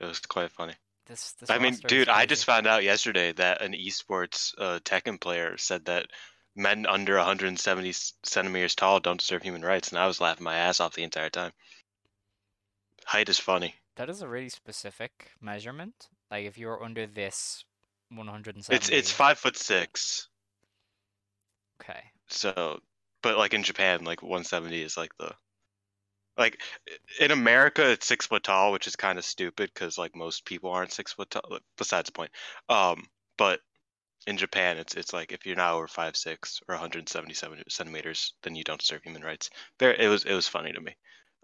it 0.00 0.04
was 0.04 0.20
quite 0.20 0.50
funny. 0.50 0.74
This, 1.06 1.32
this 1.32 1.48
I 1.50 1.58
mean, 1.58 1.76
dude, 1.86 2.10
I 2.10 2.26
just 2.26 2.44
found 2.44 2.66
out 2.66 2.84
yesterday 2.84 3.32
that 3.32 3.62
an 3.62 3.72
esports 3.72 4.54
uh, 4.58 4.80
Tekken 4.80 5.18
player 5.18 5.56
said 5.56 5.86
that 5.86 6.06
men 6.54 6.86
under 6.86 7.16
170 7.16 7.92
centimeters 8.24 8.74
tall 8.74 9.00
don't 9.00 9.20
deserve 9.20 9.42
human 9.42 9.62
rights, 9.62 9.88
and 9.88 9.98
I 9.98 10.06
was 10.06 10.20
laughing 10.20 10.44
my 10.44 10.56
ass 10.56 10.80
off 10.80 10.94
the 10.94 11.02
entire 11.02 11.30
time. 11.30 11.52
Height 13.04 13.28
is 13.28 13.38
funny. 13.38 13.74
That 13.96 14.08
is 14.08 14.22
a 14.22 14.28
really 14.28 14.48
specific 14.48 15.32
measurement. 15.40 16.08
Like 16.30 16.46
if 16.46 16.56
you're 16.56 16.82
under 16.82 17.06
this 17.06 17.64
170. 18.16 18.74
It's 18.74 18.88
it's 18.88 19.12
five 19.12 19.38
foot 19.38 19.56
six. 19.56 20.28
Okay. 21.80 22.00
So, 22.28 22.80
but 23.22 23.36
like 23.36 23.54
in 23.54 23.62
Japan, 23.62 24.04
like 24.04 24.22
170 24.22 24.82
is 24.82 24.96
like 24.96 25.16
the 25.18 25.32
like 26.38 26.60
in 27.20 27.30
America, 27.30 27.90
it's 27.90 28.06
six 28.06 28.26
foot 28.26 28.44
tall, 28.44 28.72
which 28.72 28.86
is 28.86 28.96
kind 28.96 29.18
of 29.18 29.24
stupid 29.24 29.70
because 29.72 29.98
like 29.98 30.16
most 30.16 30.44
people 30.44 30.70
aren't 30.70 30.92
six 30.92 31.12
foot 31.12 31.30
tall. 31.30 31.58
Besides 31.76 32.06
the 32.06 32.12
point, 32.12 32.30
um, 32.68 33.06
but 33.36 33.60
in 34.26 34.36
Japan, 34.36 34.78
it's 34.78 34.94
it's 34.94 35.12
like 35.12 35.32
if 35.32 35.46
you're 35.46 35.56
not 35.56 35.74
over 35.74 35.86
five 35.88 36.16
six 36.16 36.60
or 36.68 36.74
177 36.74 37.62
centimeters, 37.68 38.34
then 38.42 38.54
you 38.54 38.64
don't 38.64 38.80
deserve 38.80 39.02
human 39.02 39.22
rights. 39.22 39.50
There, 39.78 39.94
it 39.94 40.08
was 40.08 40.24
it 40.24 40.34
was 40.34 40.48
funny 40.48 40.72
to 40.72 40.80
me. 40.80 40.96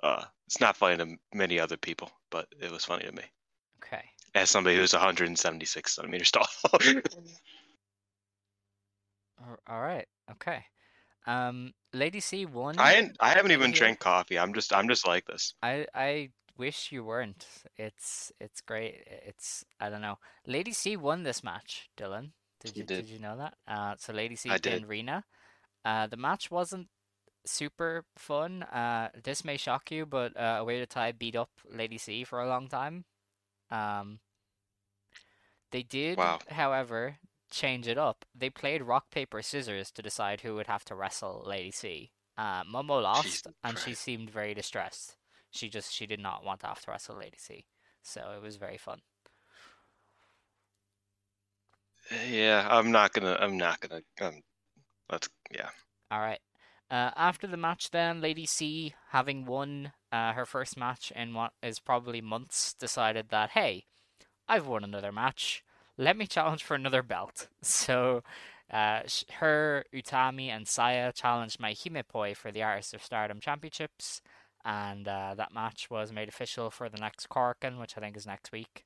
Uh, 0.03 0.25
it's 0.47 0.61
not 0.61 0.77
funny 0.77 0.97
to 0.99 1.17
many 1.35 1.59
other 1.61 1.77
people, 1.77 2.11
but 2.31 2.49
it 2.61 2.71
was 2.71 2.85
funny 2.85 3.05
to 3.05 3.13
me 3.13 3.25
Okay. 3.83 4.05
as 4.35 4.51
somebody 4.51 4.77
who's 4.77 4.93
176 4.93 5.95
centimeters 5.95 6.31
tall. 6.31 6.47
All 9.67 9.81
right. 9.81 10.07
Okay. 10.31 10.65
Um, 11.27 11.75
Lady 11.93 12.21
C 12.21 12.47
won. 12.47 12.77
I 12.79 13.11
I 13.21 13.31
haven't 13.31 13.53
even 13.53 13.73
here. 13.73 13.79
drank 13.79 13.99
coffee. 14.01 14.39
I'm 14.39 14.55
just 14.55 14.73
I'm 14.73 14.89
just 14.89 15.07
like 15.07 15.27
this. 15.27 15.55
I 15.63 15.87
I 15.95 16.31
wish 16.57 16.93
you 16.93 17.05
weren't. 17.05 17.47
It's 17.77 18.33
it's 18.41 18.61
great. 18.61 19.05
It's 19.07 19.65
I 19.81 19.91
don't 19.91 20.01
know. 20.03 20.19
Lady 20.47 20.73
C 20.73 20.97
won 20.97 21.23
this 21.23 21.43
match, 21.45 21.91
Dylan. 21.97 22.33
Did 22.61 22.77
you 22.77 22.85
did. 22.85 23.07
did 23.07 23.09
you 23.09 23.19
know 23.19 23.37
that? 23.37 23.55
Uh, 23.67 23.95
so 23.99 24.13
Lady 24.13 24.37
C 24.37 24.51
did. 24.59 24.87
Rena. 24.87 25.25
Uh, 25.85 26.07
the 26.07 26.17
match 26.17 26.51
wasn't 26.51 26.89
super 27.47 28.05
fun. 28.17 28.63
Uh, 28.65 29.11
this 29.23 29.45
may 29.45 29.57
shock 29.57 29.91
you, 29.91 30.07
but 30.07 30.37
uh, 30.37 30.63
Oedo 30.65 30.87
Tai 30.87 31.13
beat 31.13 31.37
up 31.37 31.51
Lady 31.71 31.99
C 31.99 32.25
for 32.25 32.41
a 32.41 32.49
long 32.49 32.69
time. 32.69 33.05
Um, 33.71 34.21
they 35.71 35.83
did, 35.83 36.19
Wow. 36.19 36.41
however, 36.49 37.19
change 37.51 37.87
it 37.89 37.99
up. 37.99 38.25
They 38.35 38.51
played 38.51 38.83
rock 38.83 39.11
paper 39.11 39.43
scissors 39.43 39.91
to 39.93 40.03
decide 40.03 40.41
who 40.41 40.55
would 40.55 40.67
have 40.67 40.85
to 40.87 40.95
wrestle 40.95 41.45
Lady 41.47 41.71
C. 41.71 42.13
Uh, 42.37 42.65
Momo 42.65 43.03
lost, 43.03 43.25
Jesus 43.25 43.53
and 43.65 43.79
she 43.79 43.95
seemed 43.95 44.31
very 44.31 44.55
distressed. 44.55 45.17
She 45.51 45.69
just 45.69 45.93
she 45.93 46.07
did 46.07 46.21
not 46.21 46.45
want 46.45 46.61
to 46.61 46.67
have 46.67 46.81
to 46.83 46.91
wrestle 46.91 47.17
Lady 47.17 47.39
C, 47.39 47.65
so 48.03 48.33
it 48.37 48.43
was 48.43 48.57
very 48.57 48.79
fun. 48.79 49.01
Yeah, 52.29 52.67
I'm 52.71 52.91
not 52.91 53.13
gonna. 53.13 53.37
I'm 53.41 53.57
not 53.57 53.81
gonna. 53.81 54.03
Um, 54.21 54.43
let's. 55.11 55.29
Yeah. 55.51 55.69
All 56.11 56.21
right. 56.21 56.41
Uh, 56.91 57.11
after 57.17 57.47
the 57.47 57.57
match, 57.57 57.91
then 57.91 58.21
Lady 58.21 58.47
C, 58.47 58.95
having 59.11 59.45
won 59.45 59.93
uh, 60.11 60.33
her 60.33 60.47
first 60.47 60.77
match 60.77 61.13
in 61.15 61.35
what 61.35 61.53
is 61.63 61.79
probably 61.79 62.23
months, 62.23 62.73
decided 62.73 63.29
that 63.29 63.51
hey, 63.51 63.85
I've 64.49 64.67
won 64.67 64.85
another 64.85 65.13
match. 65.13 65.63
Let 65.99 66.17
me 66.17 66.27
challenge 66.27 66.63
for 66.65 66.75
another 66.75 67.03
belt. 67.03 67.49
So, 67.63 68.23
uh, 68.73 69.01
her, 69.41 69.85
Utami, 69.95 70.49
and 70.49 70.67
Saya 70.69 71.13
challenged 71.13 71.61
my 71.61 71.73
Himepoi 71.73 72.37
for 72.37 72.51
the 72.53 72.63
Artist 72.63 72.95
of 72.95 73.03
Stardom 73.03 73.41
Championships, 73.41 74.23
and 74.65 75.09
uh, 75.09 75.35
that 75.37 75.53
match 75.53 75.89
was 75.91 76.13
made 76.13 76.29
official 76.29 76.71
for 76.71 76.89
the 76.89 76.99
next 76.99 77.29
Corkin, 77.29 77.79
which 77.79 77.97
I 77.97 78.01
think 78.01 78.17
is 78.17 78.27
next 78.27 78.53
week. 78.53 78.85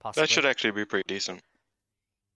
Possibly. 0.00 0.22
That 0.22 0.30
should 0.30 0.46
actually 0.46 0.70
be 0.72 0.84
pretty 0.84 1.06
decent. 1.06 1.42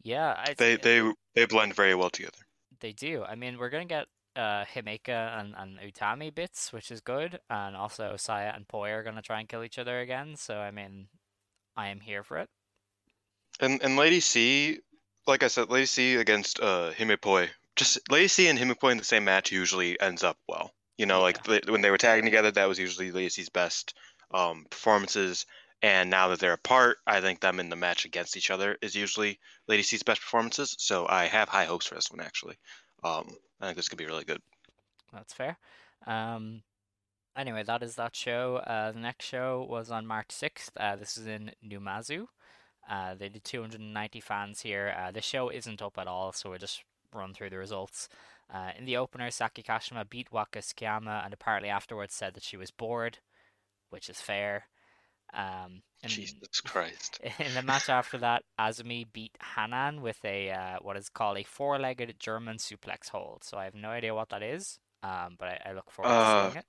Yeah, 0.03 0.35
I, 0.37 0.55
They 0.55 0.77
they 0.77 1.13
they 1.35 1.47
blend 1.47 1.75
very 1.75 1.95
well 1.95 2.11
together. 2.11 2.39
They 2.81 2.93
do. 2.93 3.25
I 3.25 3.35
mean, 3.35 3.59
we're 3.59 3.71
gonna 3.71 3.85
get 3.85 4.07
uh 4.37 4.65
Himeka 4.65 5.39
and, 5.39 5.55
and 5.57 5.79
Utami 5.79 6.35
bits, 6.35 6.73
which 6.73 6.91
is 6.91 7.01
good, 7.01 7.39
and 7.49 7.77
also 7.77 8.17
Saya 8.17 8.53
and 8.55 8.67
Poi 8.67 8.91
are 8.91 9.03
gonna 9.03 9.23
try 9.23 9.41
and 9.41 9.49
kill 9.49 9.63
each 9.63 9.79
other 9.79 10.01
again. 10.01 10.37
So 10.37 10.59
I 10.59 10.71
mean, 10.71 11.09
I 11.77 11.89
am 11.89 12.01
here 12.01 12.23
for 12.23 12.39
it. 12.39 12.49
And 13.61 13.83
and 13.83 13.97
Lady 13.97 14.21
C, 14.21 14.81
like 15.27 15.43
I 15.43 15.49
said, 15.49 15.71
Lady 15.71 15.87
C 15.87 16.17
against 16.17 16.61
uh 16.61 16.93
Himipoi. 16.93 17.49
Just 17.77 17.99
Lady 18.11 18.29
C 18.29 18.49
and 18.49 18.59
Himipoi 18.59 18.93
in 18.93 18.99
the 18.99 19.05
same 19.05 19.25
match 19.25 19.53
usually 19.53 19.99
ends 20.01 20.25
up 20.25 20.37
well. 20.49 20.73
You 20.99 21.07
know, 21.07 21.23
like 21.23 21.43
the, 21.45 21.63
when 21.69 21.81
they 21.81 21.91
were 21.91 21.99
tagging 21.99 22.25
together, 22.25 22.51
that 22.51 22.69
was 22.69 22.79
usually 22.79 23.11
Lady 23.13 23.29
C's 23.29 23.49
best 23.49 23.95
um, 24.35 24.67
performances. 24.71 25.47
And 25.83 26.11
now 26.11 26.29
that 26.29 26.39
they're 26.39 26.53
apart, 26.53 26.99
I 27.07 27.21
think 27.21 27.41
them 27.41 27.59
in 27.59 27.69
the 27.69 27.77
match 27.77 28.05
against 28.05 28.37
each 28.37 28.51
other 28.51 28.79
is 28.81 28.95
usually 28.95 29.41
Lady 29.67 29.83
C's 29.83 30.05
best 30.05 30.21
performances. 30.21 30.77
So 30.79 31.07
I 31.09 31.25
have 31.25 31.49
high 31.49 31.65
hopes 31.65 31.87
for 31.87 31.97
this 31.97 32.11
one 32.11 32.21
actually. 32.21 32.57
Um, 33.03 33.29
I 33.61 33.67
think 33.67 33.77
this 33.77 33.89
could 33.89 33.99
be 33.99 34.07
really 34.07 34.25
good. 34.25 34.41
That's 35.13 35.35
fair. 35.35 35.59
Um, 36.07 36.63
anyway, 37.37 37.65
that 37.65 37.83
is 37.83 37.97
that 37.97 38.15
show. 38.15 38.57
Uh, 38.57 38.93
the 38.93 39.01
next 39.01 39.25
show 39.25 39.67
was 39.69 39.91
on 39.91 40.07
March 40.07 40.31
sixth. 40.31 40.71
Uh, 40.77 40.95
this 40.95 41.19
is 41.19 41.27
in 41.27 41.51
Numazu. 41.67 42.27
Uh, 42.89 43.15
they 43.15 43.29
did 43.29 43.45
290 43.45 44.21
fans 44.21 44.61
here. 44.61 44.95
Uh, 44.97 45.11
the 45.11 45.21
show 45.21 45.49
isn't 45.49 45.83
up 45.83 45.99
at 45.99 46.09
all, 46.09 46.33
so 46.33 46.51
we'll 46.51 46.59
just 46.59 46.83
run 47.13 47.35
through 47.35 47.51
the 47.51 47.59
results. 47.59 48.09
Uh, 48.53 48.71
in 48.79 48.85
the 48.85 48.97
opener, 48.97 49.31
Saki 49.31 49.63
Kashima 49.63 50.09
beat 50.09 50.33
Waka 50.33 50.61
Tsukiyama 50.61 51.25
and 51.25 51.33
apparently 51.33 51.71
afterwards 51.71 52.15
said 52.15 52.35
that 52.35 52.43
she 52.43 52.57
was 52.57 52.71
bored, 52.71 53.19
which 53.91 54.09
is 54.09 54.21
fair. 54.21 54.67
Um, 55.35 55.83
Jesus 56.05 56.61
Christ. 56.61 57.21
in 57.39 57.55
the 57.55 57.63
match 57.63 57.89
after 57.89 58.19
that, 58.19 58.43
Azumi 58.59 59.07
beat 59.13 59.37
Hanan 59.55 60.03
with 60.03 60.19
a 60.25 60.51
uh, 60.51 60.77
what 60.83 60.97
is 60.97 61.09
called 61.09 61.39
a 61.39 61.45
four-legged 61.45 62.17
German 62.19 62.57
suplex 62.57 63.09
hold. 63.11 63.45
So 63.45 63.57
I 63.57 63.65
have 63.65 63.75
no 63.75 63.89
idea 63.91 64.15
what 64.15 64.31
that 64.31 64.43
is, 64.43 64.79
um, 65.03 65.37
but 65.39 65.49
I, 65.49 65.61
I 65.67 65.73
look 65.73 65.91
forward 65.91 66.11
Uh, 66.11 66.45
to 66.45 66.51
seeing 66.51 66.59
it. 66.59 66.67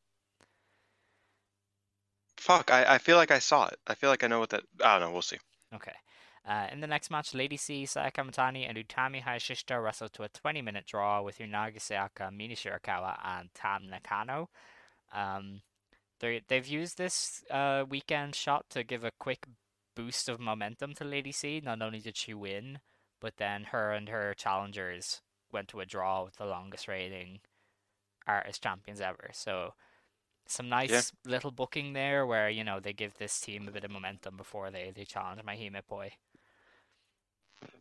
Fuck, 2.38 2.72
I, 2.72 2.96
I 2.96 2.98
feel 2.98 3.18
like 3.18 3.32
I 3.32 3.40
saw 3.40 3.68
it. 3.68 3.80
I 3.88 3.96
feel 3.96 4.10
like 4.10 4.24
I 4.24 4.28
know 4.28 4.40
what 4.40 4.50
that. 4.50 4.64
I 4.84 5.00
don't 5.00 5.08
know. 5.08 5.14
We'll 5.14 5.22
see. 5.22 5.38
Okay. 5.74 5.94
Uh, 6.46 6.68
in 6.74 6.82
the 6.82 6.88
next 6.88 7.10
match, 7.10 7.34
Lady 7.34 7.56
C, 7.56 7.86
Saya 7.86 8.12
Kamitani, 8.12 8.68
and 8.68 8.78
Utami 8.78 9.24
Hayashishita 9.24 9.82
wrestled 9.82 10.12
to 10.14 10.24
a 10.24 10.30
20-minute 10.30 10.86
draw 10.86 11.22
with 11.22 11.38
Unagi 11.38 11.78
Sayaka, 11.78 12.36
Mina 12.36 12.54
Shirakawa, 12.56 13.18
and 13.24 13.50
Tam 13.54 13.88
Nakano. 13.90 14.50
Um, 15.14 15.62
they 16.24 16.42
they've 16.48 16.68
used 16.68 16.98
this 16.98 17.44
uh, 17.52 17.84
weekend 17.88 18.34
shot 18.34 18.66
to 18.70 18.84
give 18.84 19.04
a 19.04 19.12
quick 19.20 19.46
boost 19.96 20.30
of 20.30 20.40
momentum 20.40 20.94
to 20.96 21.04
Lady 21.04 21.32
C. 21.32 21.62
Not 21.64 21.82
only 21.82 22.00
did 22.00 22.18
she 22.18 22.34
win, 22.34 22.80
but 23.20 23.38
then 23.38 23.66
her 23.66 23.92
and 23.92 24.10
her 24.10 24.34
challengers 24.34 25.22
went 25.52 25.68
to 25.70 25.82
a 25.82 25.86
draw 25.86 26.24
with 26.24 26.38
the 26.38 26.46
longest 26.46 26.88
reigning 26.88 27.42
artist 28.26 28.64
champions 28.64 29.02
ever. 29.02 29.30
So 29.34 29.74
some 30.48 30.70
nice 30.70 31.12
little 31.26 31.52
booking 31.52 31.94
there 31.94 32.26
where, 32.26 32.50
you 32.50 32.64
know, 32.64 32.80
they 32.80 32.94
give 32.94 33.18
this 33.18 33.40
team 33.40 33.68
a 33.68 33.72
bit 33.72 33.84
of 33.84 33.92
momentum 33.92 34.38
before 34.38 34.72
they, 34.72 34.92
they 34.96 35.06
challenge 35.06 35.42
my 35.46 35.56
Boy. 35.88 36.12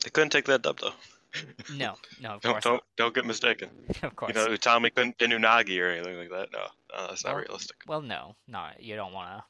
They 0.04 0.10
couldn't 0.10 0.30
take 0.30 0.44
that 0.46 0.62
dub 0.62 0.80
though. 0.80 0.94
No, 1.74 1.94
no, 2.20 2.30
of 2.34 2.40
don't 2.42 2.52
course 2.52 2.64
don't 2.64 2.72
not. 2.74 2.84
don't 2.96 3.14
get 3.14 3.24
mistaken. 3.24 3.70
Of 4.02 4.16
course. 4.16 4.34
You 4.34 4.40
know, 4.40 4.48
Utami 4.48 4.94
couldn't 4.94 5.18
do 5.18 5.24
or 5.26 5.88
anything 5.90 6.18
like 6.18 6.30
that. 6.30 6.52
No, 6.52 6.66
no 6.94 7.06
that's 7.08 7.24
not 7.24 7.34
Well- 7.34 7.42
realistic. 7.44 7.76
Well, 7.86 8.02
no, 8.02 8.36
no, 8.48 8.66
you 8.78 8.96
don't 8.96 9.12
want 9.12 9.38
to. 9.38 9.44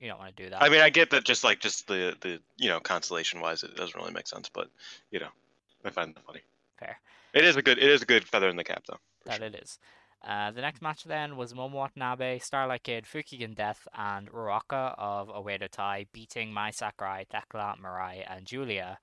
You 0.00 0.08
don't 0.10 0.18
want 0.18 0.36
to 0.36 0.42
do 0.42 0.50
that. 0.50 0.62
I 0.62 0.68
mean, 0.68 0.82
I 0.82 0.90
get 0.90 1.10
that 1.10 1.24
just 1.24 1.42
like 1.42 1.60
just 1.60 1.86
the 1.88 2.16
the 2.20 2.40
you 2.56 2.68
know 2.68 2.80
constellation 2.80 3.40
wise, 3.40 3.62
it 3.62 3.76
doesn't 3.76 3.96
really 3.98 4.12
make 4.12 4.28
sense. 4.28 4.50
But 4.52 4.68
you 5.10 5.20
know, 5.20 5.28
I 5.84 5.90
find 5.90 6.14
that 6.14 6.24
funny. 6.24 6.40
Fair. 6.78 6.98
It 7.32 7.44
is 7.44 7.56
a 7.56 7.62
good 7.62 7.78
it 7.78 7.90
is 7.90 8.02
a 8.02 8.06
good 8.06 8.24
feather 8.24 8.48
in 8.48 8.56
the 8.56 8.64
cap 8.64 8.84
though. 8.88 8.98
that 9.24 9.42
it 9.42 9.54
is. 9.54 9.78
Uh, 10.26 10.50
the 10.50 10.60
next 10.60 10.82
match 10.82 11.04
then 11.04 11.36
was 11.36 11.52
Momo 11.52 11.72
Watanabe, 11.72 12.40
Starlight 12.40 12.82
Kid, 12.82 13.04
Fukigen 13.04 13.54
Death, 13.54 13.86
and 13.96 14.30
Ruaka 14.32 14.94
of 14.98 15.28
Oedo 15.28 15.68
Tai 15.70 16.06
beating 16.12 16.52
Mai 16.52 16.70
Sakurai, 16.70 17.24
Thekla, 17.32 17.78
Mirai, 17.78 18.24
and 18.28 18.44
Giulia 18.44 18.98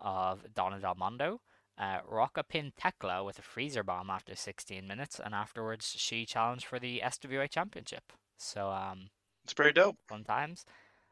of 0.00 0.44
Donna 0.54 0.78
Del 0.78 0.94
Mondo. 0.94 1.40
Uh, 1.78 2.00
Ruaka 2.10 2.42
pinned 2.48 2.72
Thekla 2.74 3.24
with 3.24 3.38
a 3.38 3.42
freezer 3.42 3.84
bomb 3.84 4.10
after 4.10 4.34
16 4.34 4.86
minutes, 4.86 5.20
and 5.24 5.34
afterwards 5.34 5.94
she 5.96 6.26
challenged 6.26 6.66
for 6.66 6.78
the 6.80 7.00
SWA 7.04 7.48
Championship. 7.48 8.12
So, 8.36 8.70
um, 8.70 9.10
It's 9.44 9.54
pretty 9.54 9.72
dope. 9.72 9.96
fun 10.08 10.24
times. 10.24 10.64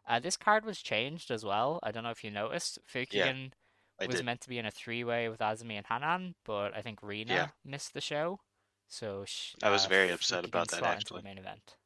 Uh, 0.09 0.19
this 0.21 0.37
card 0.37 0.65
was 0.65 0.81
changed 0.83 1.31
as 1.31 1.45
well. 1.45 1.79
I 1.83 1.93
don't 1.93 2.03
know 2.05 2.11
if 2.11 2.25
you 2.25 2.31
noticed. 2.31 2.79
Fukigen 2.93 3.53
I 4.01 4.07
was 4.07 4.17
did. 4.17 4.25
meant 4.25 4.41
to 4.43 4.49
be 4.49 4.59
in 4.59 4.67
a 4.67 4.71
three-way 4.71 5.29
with 5.29 5.41
Azumi 5.41 5.75
and 5.77 5.87
Hanan, 5.87 6.35
but 6.45 6.77
I 6.77 6.83
think 6.83 7.01
Rina 7.03 7.33
Yeah. 7.33 7.49
missed 7.65 7.95
the 7.95 8.01
show. 8.01 8.41
So 8.89 9.25
sh- 9.25 9.55
I 9.63 9.71
was 9.71 9.87
uh, 9.87 9.89
very 9.89 10.11
upset 10.11 10.45
Fukigen 10.45 10.49
about 10.49 10.69
that, 10.71 10.83
actually. 10.83 11.23
main 11.23 11.39
event. 11.39 11.77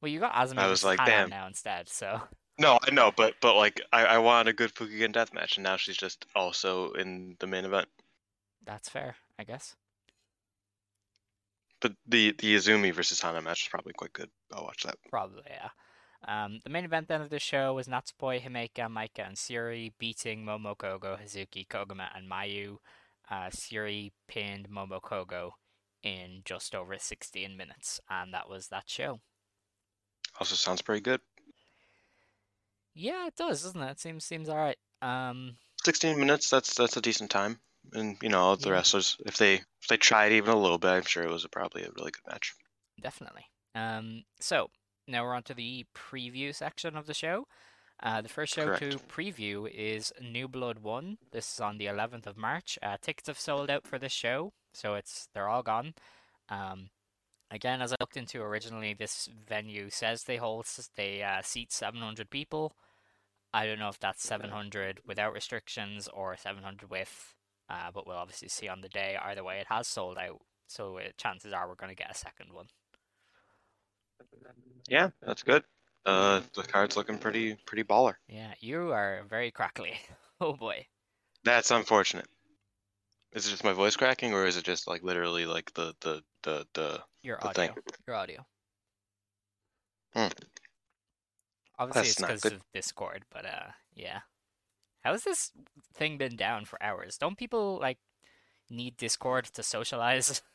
Well, 0.00 0.10
you 0.10 0.20
got 0.20 0.32
Azumi 0.34 0.58
I 0.58 0.68
was 0.68 0.84
like, 0.84 0.98
Hanan 1.00 1.28
damn. 1.28 1.30
now 1.30 1.46
instead, 1.46 1.88
so 1.88 2.20
No, 2.62 2.78
I 2.80 2.92
know, 2.92 3.10
but 3.16 3.34
but 3.40 3.56
like 3.56 3.80
I 3.92 4.04
I 4.04 4.18
want 4.18 4.48
a 4.48 4.52
good 4.52 4.72
Fukigen 4.72 5.12
death 5.12 5.34
match, 5.34 5.56
and 5.56 5.64
now 5.64 5.76
she's 5.76 5.96
just 5.96 6.26
also 6.36 6.92
in 6.92 7.34
the 7.40 7.48
main 7.48 7.64
event. 7.64 7.88
that's 8.64 8.88
fair, 8.88 9.16
I 9.38 9.42
guess. 9.44 9.74
But 11.80 11.94
the 12.06 12.32
the 12.38 12.54
Azumi 12.54 12.94
versus 12.94 13.20
Hana 13.20 13.42
match 13.42 13.62
is 13.62 13.68
probably 13.68 13.94
quite 13.94 14.12
good. 14.12 14.30
I'll 14.52 14.62
watch 14.62 14.84
that. 14.84 14.96
Probably, 15.10 15.42
yeah. 15.50 15.70
Um, 16.28 16.60
the 16.62 16.70
main 16.70 16.84
event 16.84 17.08
then 17.08 17.20
of 17.20 17.30
this 17.30 17.42
show 17.42 17.74
was 17.74 17.88
Natsupoi, 17.88 18.40
Himeka, 18.40 18.86
Maika, 18.86 19.26
and 19.26 19.36
Syuri 19.36 19.92
beating 19.98 20.44
Momo 20.44 20.76
Kogo, 20.76 21.20
Hazuki, 21.20 21.66
Koguma, 21.66 22.16
and 22.16 22.30
Mayu. 22.30 22.76
Uh, 23.28 23.50
Syuri 23.50 24.12
pinned 24.28 24.68
Momo 24.70 25.00
Kogo 25.00 25.50
in 26.04 26.42
just 26.44 26.76
over 26.76 26.96
16 26.96 27.56
minutes, 27.56 28.00
and 28.08 28.32
that 28.32 28.48
was 28.48 28.68
that 28.68 28.88
show. 28.88 29.20
Also 30.38 30.54
sounds 30.54 30.80
pretty 30.80 31.00
good. 31.00 31.20
Yeah, 32.94 33.26
it 33.26 33.36
does, 33.36 33.62
doesn't 33.62 33.80
it? 33.82 33.90
It 33.92 34.00
seems 34.00 34.24
seems 34.24 34.48
alright. 34.48 34.78
Um, 35.00 35.56
16 35.84 36.18
minutes. 36.18 36.50
That's 36.50 36.74
that's 36.74 36.96
a 36.96 37.00
decent 37.00 37.30
time. 37.30 37.60
And 37.92 38.16
you 38.22 38.28
know, 38.28 38.40
all 38.40 38.56
the 38.56 38.70
Yeah. 38.70 38.72
wrestlers, 38.72 39.16
if 39.26 39.36
they 39.38 39.54
if 39.54 39.88
they 39.88 39.96
tried 39.96 40.32
even 40.32 40.50
a 40.54 40.58
little 40.58 40.78
bit, 40.78 40.88
I'm 40.90 41.02
sure 41.02 41.24
it 41.24 41.30
was 41.30 41.44
a, 41.44 41.48
probably 41.48 41.82
a 41.82 41.90
really 41.96 42.12
good 42.12 42.26
match. 42.28 42.54
definitely. 43.00 43.46
Um, 43.74 44.24
so 44.40 44.70
now 45.08 45.24
we're 45.24 45.34
on 45.34 45.42
to 45.44 45.54
the 45.54 45.86
preview 45.94 46.54
section 46.54 46.96
of 46.96 47.06
the 47.06 47.14
show. 47.14 47.46
Uh, 48.02 48.20
the 48.20 48.28
first 48.28 48.54
show 48.54 48.74
to 48.76 48.98
preview 49.08 49.68
is 49.72 50.12
New 50.20 50.48
Blood 50.48 50.80
One. 50.80 51.18
This 51.30 51.54
is 51.54 51.60
on 51.60 51.78
the 51.78 51.86
11th 51.86 52.26
of 52.26 52.36
March. 52.36 52.78
Uh, 52.82 52.96
tickets 53.00 53.28
have 53.28 53.38
sold 53.38 53.70
out 53.70 53.86
for 53.86 53.98
this 53.98 54.12
show, 54.12 54.52
so 54.74 54.94
it's 54.94 55.28
they're 55.34 55.48
all 55.48 55.62
gone. 55.62 55.94
Um, 56.48 56.90
again, 57.52 57.82
as 57.82 57.92
I 57.92 57.96
looked 58.00 58.16
into 58.16 58.42
originally, 58.42 58.94
this 58.94 59.28
venue 59.48 59.90
says 59.90 60.24
they 60.24 60.36
hold 60.36 60.66
they 60.96 61.22
uh, 61.22 61.42
seat 61.42 61.72
700 61.72 62.30
people. 62.30 62.72
I 63.54 63.66
don't 63.66 63.78
know 63.78 63.90
if 63.90 64.00
that's 64.00 64.22
700 64.26 65.00
without 65.06 65.34
restrictions 65.34 66.08
or 66.08 66.36
700 66.36 66.90
with, 66.90 67.34
uh, 67.68 67.90
but 67.94 68.06
we'll 68.06 68.16
obviously 68.16 68.48
see 68.48 68.68
on 68.68 68.80
the 68.80 68.88
day. 68.88 69.16
Either 69.22 69.44
way, 69.44 69.58
it 69.58 69.66
has 69.68 69.86
sold 69.86 70.16
out, 70.16 70.40
so 70.66 70.98
uh, 70.98 71.02
chances 71.18 71.52
are 71.52 71.68
we're 71.68 71.74
going 71.74 71.94
to 71.94 72.02
get 72.02 72.10
a 72.10 72.14
second 72.14 72.52
one. 72.52 72.66
Yeah, 74.88 75.10
that's 75.22 75.42
good. 75.42 75.64
Uh, 76.04 76.40
the 76.54 76.62
card's 76.62 76.96
looking 76.96 77.18
pretty 77.18 77.54
pretty 77.66 77.84
baller. 77.84 78.14
Yeah, 78.28 78.54
you 78.60 78.92
are 78.92 79.22
very 79.28 79.50
crackly. 79.50 79.94
Oh 80.40 80.54
boy. 80.54 80.84
That's 81.44 81.70
unfortunate. 81.70 82.26
Is 83.32 83.46
it 83.46 83.50
just 83.50 83.64
my 83.64 83.72
voice 83.72 83.96
cracking, 83.96 84.34
or 84.34 84.46
is 84.46 84.56
it 84.56 84.64
just 84.64 84.86
like 84.86 85.02
literally 85.02 85.46
like 85.46 85.72
the 85.74 85.94
the 86.00 86.22
the 86.42 86.66
the 86.74 87.02
Your 87.22 87.38
the 87.38 87.48
audio. 87.48 87.52
thing? 87.54 87.82
Your 88.06 88.16
audio. 88.16 88.46
Hmm. 90.14 90.28
Obviously 91.78 92.00
That's 92.00 92.10
it's 92.10 92.20
because 92.20 92.40
good. 92.42 92.52
of 92.54 92.62
Discord, 92.74 93.24
but 93.30 93.46
uh 93.46 93.70
yeah. 93.94 94.20
How 95.02 95.12
has 95.12 95.24
this 95.24 95.50
thing 95.94 96.18
been 96.18 96.36
down 96.36 96.64
for 96.64 96.80
hours? 96.82 97.16
Don't 97.18 97.38
people 97.38 97.78
like 97.80 97.98
need 98.70 98.96
Discord 98.96 99.46
to 99.46 99.62
socialize? 99.62 100.42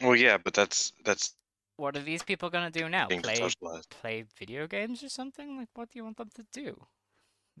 Well, 0.00 0.14
yeah, 0.14 0.38
but 0.38 0.54
that's 0.54 0.92
that's 1.04 1.34
What 1.76 1.96
are 1.96 2.00
these 2.00 2.22
people 2.22 2.50
gonna 2.50 2.70
do 2.70 2.88
now? 2.88 3.08
Play 3.08 3.48
play 3.90 4.24
video 4.38 4.68
games 4.68 5.02
or 5.02 5.08
something? 5.08 5.56
Like, 5.56 5.70
what 5.74 5.90
do 5.90 5.98
you 5.98 6.04
want 6.04 6.18
them 6.18 6.30
to 6.36 6.44
do 6.52 6.86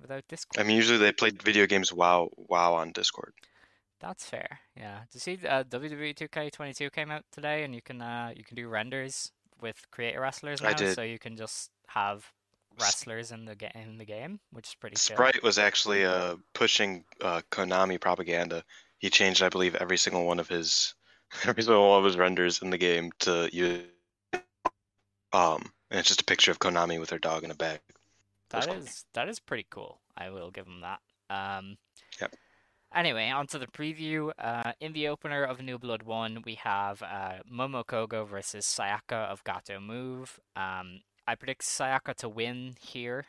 without 0.00 0.24
Discord. 0.28 0.64
I 0.64 0.66
mean, 0.66 0.76
usually 0.76 0.98
they 0.98 1.12
play 1.12 1.30
video 1.30 1.66
games 1.66 1.92
WoW 1.92 2.30
WoW 2.36 2.74
on 2.74 2.92
Discord. 2.92 3.32
That's 4.00 4.24
fair. 4.24 4.60
Yeah. 4.76 5.00
Did 5.10 5.14
you 5.14 5.20
see 5.20 5.46
uh, 5.46 5.64
WWE 5.64 6.14
2K22 6.14 6.92
came 6.92 7.10
out 7.10 7.24
today, 7.32 7.64
and 7.64 7.74
you 7.74 7.82
can 7.82 8.00
uh, 8.00 8.32
you 8.34 8.44
can 8.44 8.56
do 8.56 8.68
renders 8.68 9.32
with 9.60 9.76
creator 9.90 10.20
wrestlers 10.20 10.62
I 10.62 10.70
now, 10.70 10.76
did. 10.76 10.94
so 10.94 11.02
you 11.02 11.18
can 11.18 11.36
just 11.36 11.70
have 11.88 12.30
wrestlers 12.80 13.32
in 13.32 13.44
the 13.44 13.56
game 13.56 13.72
in 13.74 13.98
the 13.98 14.04
game, 14.04 14.40
which 14.52 14.68
is 14.68 14.74
pretty 14.74 14.96
chill. 14.96 15.16
Sprite 15.16 15.42
was 15.42 15.58
actually 15.58 16.04
uh, 16.04 16.36
pushing 16.54 17.04
uh, 17.22 17.40
Konami 17.50 18.00
propaganda. 18.00 18.62
He 18.98 19.10
changed, 19.10 19.42
I 19.42 19.48
believe, 19.48 19.74
every 19.76 19.96
single 19.96 20.26
one 20.26 20.38
of 20.38 20.48
his 20.48 20.94
every 21.44 21.62
single 21.62 21.88
one 21.88 21.98
of 21.98 22.04
his 22.04 22.16
renders 22.16 22.62
in 22.62 22.70
the 22.70 22.78
game 22.78 23.10
to 23.20 23.48
use. 23.52 23.82
Um, 25.32 25.72
and 25.90 26.00
it's 26.00 26.08
just 26.08 26.22
a 26.22 26.24
picture 26.24 26.50
of 26.50 26.58
Konami 26.58 26.98
with 26.98 27.10
her 27.10 27.18
dog 27.18 27.44
in 27.44 27.50
a 27.50 27.54
bag. 27.54 27.80
That 28.50 28.66
cool. 28.66 28.76
is 28.76 29.04
that 29.14 29.28
is 29.28 29.40
pretty 29.40 29.66
cool. 29.70 30.00
I 30.16 30.30
will 30.30 30.50
give 30.50 30.66
him 30.66 30.80
that. 30.80 31.00
Um, 31.30 31.76
Yep. 32.20 32.34
Anyway, 32.94 33.28
on 33.28 33.46
to 33.48 33.58
the 33.58 33.66
preview. 33.66 34.30
Uh, 34.38 34.72
in 34.80 34.94
the 34.94 35.08
opener 35.08 35.44
of 35.44 35.60
New 35.60 35.78
Blood 35.78 36.04
One, 36.04 36.42
we 36.44 36.54
have 36.54 37.02
uh, 37.02 37.40
Momo 37.50 37.84
Kogo 37.84 38.26
versus 38.26 38.64
Sayaka 38.64 39.28
of 39.28 39.44
Gatoh 39.44 39.82
Move. 39.82 40.40
Um, 40.56 41.00
I 41.26 41.34
predict 41.34 41.62
Sayaka 41.62 42.14
to 42.16 42.28
win 42.28 42.76
here. 42.80 43.26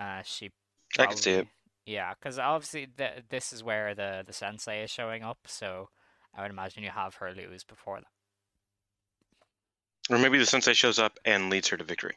Uh, 0.00 0.22
she. 0.24 0.50
I 0.98 1.06
can 1.06 1.16
see 1.16 1.32
it. 1.32 1.48
Yeah, 1.84 2.14
because 2.14 2.38
obviously 2.38 2.86
th- 2.86 3.24
this 3.28 3.52
is 3.52 3.62
where 3.62 3.94
the 3.94 4.22
the 4.26 4.32
sensei 4.32 4.82
is 4.82 4.90
showing 4.90 5.22
up, 5.22 5.38
so 5.46 5.90
I 6.34 6.42
would 6.42 6.50
imagine 6.50 6.82
you 6.82 6.90
have 6.90 7.16
her 7.16 7.34
lose 7.34 7.64
before 7.64 8.00
that. 8.00 10.14
Or 10.14 10.18
maybe 10.18 10.38
the 10.38 10.46
sensei 10.46 10.72
shows 10.72 10.98
up 10.98 11.18
and 11.24 11.50
leads 11.50 11.68
her 11.68 11.76
to 11.76 11.84
victory. 11.84 12.16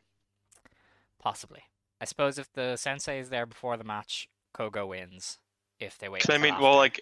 Possibly. 1.20 1.64
I 2.06 2.08
suppose 2.08 2.38
if 2.38 2.54
the 2.54 2.78
sensei 2.78 3.18
is 3.18 3.30
there 3.30 3.48
before 3.48 3.78
the 3.78 3.84
match, 3.84 4.30
Kogo 4.56 4.88
wins. 4.88 5.40
If 5.80 5.98
they 5.98 6.08
wait. 6.08 6.30
I 6.30 6.38
mean, 6.38 6.54
well, 6.62 6.76
like, 6.76 7.02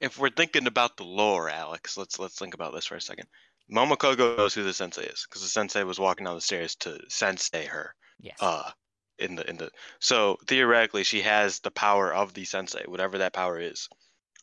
if 0.00 0.16
we're 0.16 0.30
thinking 0.30 0.68
about 0.68 0.96
the 0.96 1.02
lore, 1.02 1.50
Alex, 1.50 1.96
let's 1.96 2.16
let's 2.20 2.38
think 2.38 2.54
about 2.54 2.72
this 2.72 2.86
for 2.86 2.94
a 2.94 3.00
second. 3.00 3.26
Momo 3.68 3.96
Kogo 3.96 4.36
knows 4.36 4.54
who 4.54 4.62
the 4.62 4.72
sensei 4.72 5.02
is 5.02 5.26
because 5.28 5.42
the 5.42 5.48
sensei 5.48 5.82
was 5.82 5.98
walking 5.98 6.24
down 6.24 6.36
the 6.36 6.40
stairs 6.40 6.76
to 6.76 7.00
sensei 7.08 7.66
her. 7.66 7.96
Yes. 8.20 8.36
Uh, 8.40 8.70
in 9.18 9.34
the 9.34 9.50
in 9.50 9.56
the 9.56 9.72
so 9.98 10.38
theoretically 10.46 11.02
she 11.02 11.22
has 11.22 11.58
the 11.58 11.72
power 11.72 12.14
of 12.14 12.32
the 12.32 12.44
sensei, 12.44 12.84
whatever 12.86 13.18
that 13.18 13.32
power 13.32 13.58
is. 13.58 13.88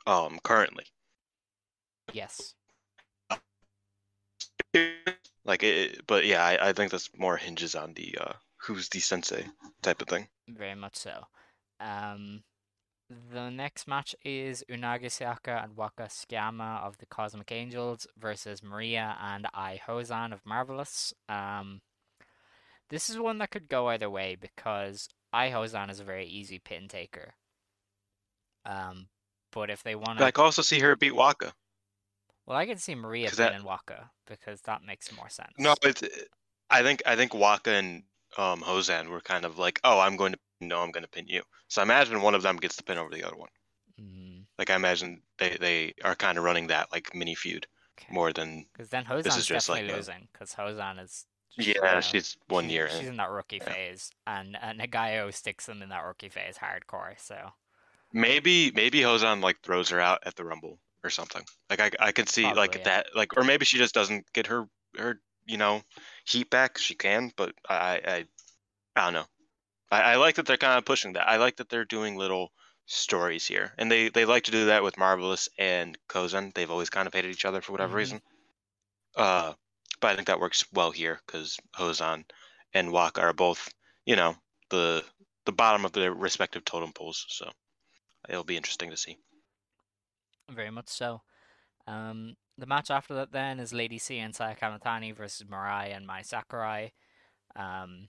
Um, 0.06 0.40
currently, 0.44 0.88
yes. 2.12 2.54
like 5.46 5.64
it, 5.64 6.06
but 6.06 6.26
yeah, 6.26 6.44
I, 6.44 6.70
I 6.70 6.74
think 6.74 6.92
that's 6.92 7.10
more 7.18 7.38
hinges 7.38 7.76
on 7.76 7.94
the 7.94 8.18
uh 8.20 8.34
who's 8.64 8.90
the 8.90 9.00
sensei 9.00 9.46
type 9.82 10.02
of 10.02 10.08
thing. 10.08 10.28
Very 10.48 10.76
much 10.76 10.96
so. 10.96 11.26
Um, 11.80 12.44
the 13.32 13.50
next 13.50 13.88
match 13.88 14.16
is 14.24 14.64
Unagi 14.70 15.06
Sayaka 15.06 15.64
and 15.64 15.76
Waka 15.76 16.04
Tsukiyama 16.04 16.82
of 16.84 16.98
the 16.98 17.06
Cosmic 17.06 17.52
Angels 17.52 18.08
versus 18.18 18.64
Maria 18.64 19.18
and 19.22 19.48
Ai 19.54 19.80
Hozan 19.88 20.34
of 20.34 20.46
Marvelous. 20.46 21.14
Um, 21.30 21.82
this 22.90 23.10
is 23.10 23.20
one 23.20 23.38
that 23.40 23.52
could 23.52 23.68
go 23.68 23.88
either 23.90 24.10
way 24.10 24.36
because 24.40 25.10
Ai 25.34 25.50
Hozan 25.50 25.90
is 25.90 26.00
a 26.00 26.04
very 26.04 26.26
easy 26.26 26.60
pin 26.60 26.88
taker. 26.88 27.34
Um, 28.66 29.08
but 29.52 29.70
if 29.70 29.84
they 29.84 29.96
want 29.96 30.20
to, 30.20 30.26
I 30.26 30.32
can 30.32 30.46
also 30.46 30.62
see 30.62 30.80
her 30.80 30.96
beat 30.96 31.16
Waka. 31.16 31.54
well, 32.46 32.58
I 32.58 32.66
can 32.66 32.78
see 32.78 32.96
Maria 32.96 33.28
'Cause 33.28 33.38
that- 33.38 33.62
Waka 33.64 34.12
because 34.26 34.62
that 34.62 34.84
makes 34.84 35.12
more 35.12 35.30
sense. 35.30 35.54
No, 35.58 35.76
it's 35.84 36.02
I 36.70 36.82
think 36.82 37.02
I 37.06 37.16
think 37.16 37.34
Waka 37.34 37.72
and 37.72 38.04
um 38.38 38.62
Hozan 38.62 39.10
were 39.10 39.22
kind 39.22 39.46
of 39.46 39.58
like, 39.58 39.80
oh, 39.84 40.00
I'm 40.00 40.16
going 40.18 40.34
to 40.34 40.40
no, 40.62 40.82
I'm 40.82 40.92
going 40.92 41.04
to 41.04 41.10
pin 41.10 41.28
you. 41.28 41.44
So 41.68 41.82
I 41.82 41.84
imagine 41.84 42.22
one 42.22 42.36
of 42.36 42.44
them 42.44 42.58
gets 42.58 42.76
the 42.78 42.84
pin 42.84 42.98
over 42.98 43.10
the 43.14 43.24
other 43.24 43.36
one. 43.38 43.50
Mm, 44.00 44.46
Like 44.58 44.70
I 44.72 44.76
imagine 44.76 45.22
they 45.38 45.58
they 45.58 45.94
are 46.04 46.16
kind 46.16 46.38
of 46.40 46.44
running 46.44 46.68
that 46.68 46.92
like 46.92 47.14
mini 47.14 47.36
feud 47.36 47.68
okay. 48.00 48.08
more 48.10 48.34
than 48.34 48.66
Because 48.74 48.90
then 48.90 49.06
This 49.24 49.36
Hozan's 49.36 49.38
is 49.38 49.48
just 49.48 49.68
definitely 49.68 49.88
like 49.88 49.88
losing 49.88 50.28
because 50.32 50.54
Hozan 50.54 51.00
is. 51.04 51.26
just, 51.56 51.76
you 51.82 51.82
yeah, 51.84 51.94
know, 51.94 52.02
she's 52.02 52.38
one 52.48 52.70
year 52.70 52.88
She's 52.88 53.10
in. 53.10 53.18
that 53.18 53.30
rookie 53.30 53.60
Yeah. 53.60 53.74
phase, 53.74 54.12
and 54.28 54.56
uh, 54.56 54.74
Nagayo 54.74 55.34
sticks 55.34 55.66
them 55.66 55.82
in 55.82 55.90
that 55.90 56.04
rookie 56.04 56.30
phase 56.30 56.58
hardcore. 56.58 57.20
So 57.20 57.54
Maybe 58.14 58.72
maybe 58.72 59.02
Hozan 59.02 59.42
like 59.42 59.62
throws 59.62 59.90
her 59.90 60.00
out 60.00 60.20
at 60.26 60.36
the 60.36 60.46
Rumble 60.46 60.80
or 61.04 61.10
something. 61.10 61.44
Like 61.70 61.80
I 61.82 61.92
I 62.00 62.12
could 62.14 62.30
see 62.30 62.54
Probably, 62.54 62.60
like 62.60 62.76
yeah. 62.76 62.84
that 62.84 63.08
like 63.16 63.36
or 63.36 63.44
maybe 63.44 63.66
she 63.66 63.78
just 63.78 63.94
doesn't 63.94 64.32
get 64.34 64.48
her 64.48 64.68
her 64.98 65.20
you 65.46 65.58
know 65.58 65.84
heat 66.26 66.50
back. 66.50 66.78
She 66.78 66.96
can, 66.96 67.32
but 67.36 67.56
I 67.70 68.02
I 68.06 68.26
I, 68.96 69.06
don't 69.06 69.14
know. 69.14 69.26
I, 69.92 70.14
I 70.14 70.16
like 70.18 70.36
that 70.36 70.46
they're 70.48 70.58
kind 70.58 70.78
of 70.78 70.86
pushing 70.86 71.14
that. 71.14 71.28
I 71.30 71.38
like 71.38 71.58
that 71.58 71.70
they're 71.70 71.86
doing 71.86 72.18
little 72.18 72.52
stories 72.86 73.46
here, 73.48 73.74
and 73.78 73.92
they 73.92 74.10
they 74.10 74.26
like 74.26 74.46
to 74.46 74.52
do 74.52 74.68
that 74.68 74.84
with 74.84 74.98
Marvelous 74.98 75.50
and 75.60 75.98
Kozan. 76.10 76.54
They've 76.54 76.72
always 76.72 76.90
kind 76.92 77.08
of 77.08 77.14
hated 77.14 77.32
each 77.32 77.46
other 77.46 77.62
for 77.62 77.72
whatever 77.74 77.96
Mhm. 77.96 77.98
reason. 77.98 78.22
Uh, 79.16 79.54
but 80.02 80.12
I 80.12 80.16
think 80.16 80.28
that 80.28 80.40
works 80.40 80.66
well 80.72 80.92
here 80.92 81.20
because 81.26 81.60
Hozan 81.76 82.26
and 82.74 82.92
Waka 82.92 83.22
are 83.22 83.34
both 83.34 83.74
you 84.06 84.16
know 84.16 84.36
the 84.70 85.04
the 85.46 85.52
bottom 85.54 85.86
of 85.86 85.94
their 85.94 86.14
respective 86.14 86.64
totem 86.66 86.94
poles. 86.94 87.26
So 87.30 87.52
it'll 88.30 88.44
be 88.46 88.58
interesting 88.58 88.92
to 88.92 88.98
see. 88.98 89.18
very 90.50 90.70
much 90.72 90.90
so. 90.90 91.22
Um, 91.88 92.36
the 92.58 92.66
match 92.66 92.90
after 92.92 93.14
that 93.16 93.32
then 93.32 93.60
is 93.60 93.74
Lady 93.74 93.98
C 93.98 94.20
and 94.20 94.36
Saya 94.36 94.56
Kamitani 94.56 95.16
versus 95.16 95.48
Mirai 95.48 95.96
and 95.96 96.06
Mai 96.08 96.22
Sakurai. 96.22 96.92
Um, 97.56 98.08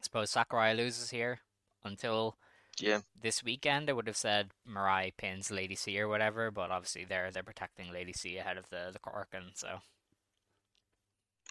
I 0.00 0.02
suppose 0.04 0.30
Sakurai 0.30 0.74
loses 0.74 1.10
here 1.10 1.40
until 1.84 2.36
Yeah. 2.78 3.00
this 3.20 3.42
weekend. 3.44 3.88
I 3.88 3.92
would 3.92 4.06
have 4.06 4.16
said 4.16 4.50
Mirai 4.68 5.12
pins 5.16 5.50
Lady 5.50 5.74
C 5.76 6.00
or 6.00 6.08
whatever, 6.08 6.50
but 6.50 6.70
obviously 6.70 7.04
they're 7.04 7.30
they're 7.30 7.42
protecting 7.42 7.92
Lady 7.92 8.12
C 8.12 8.36
ahead 8.38 8.56
of 8.56 8.68
the 8.70 8.90
the 8.92 8.98
Korakuen, 8.98 9.52
so. 9.54 9.80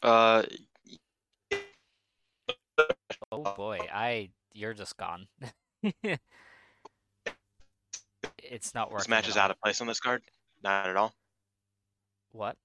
Uh, 0.03 0.43
Oh 3.31 3.53
boy, 3.55 3.79
I 3.93 4.31
you're 4.53 4.73
just 4.73 4.97
gone. 4.97 5.27
it's 8.43 8.73
not 8.73 8.89
working. 8.91 8.97
this 9.03 9.07
match 9.07 9.27
is 9.29 9.37
out 9.37 9.51
of 9.51 9.61
place 9.61 9.79
on 9.79 9.87
this 9.87 9.99
card. 9.99 10.21
Not 10.63 10.87
at 10.87 10.95
all. 10.97 11.13
What? 12.31 12.57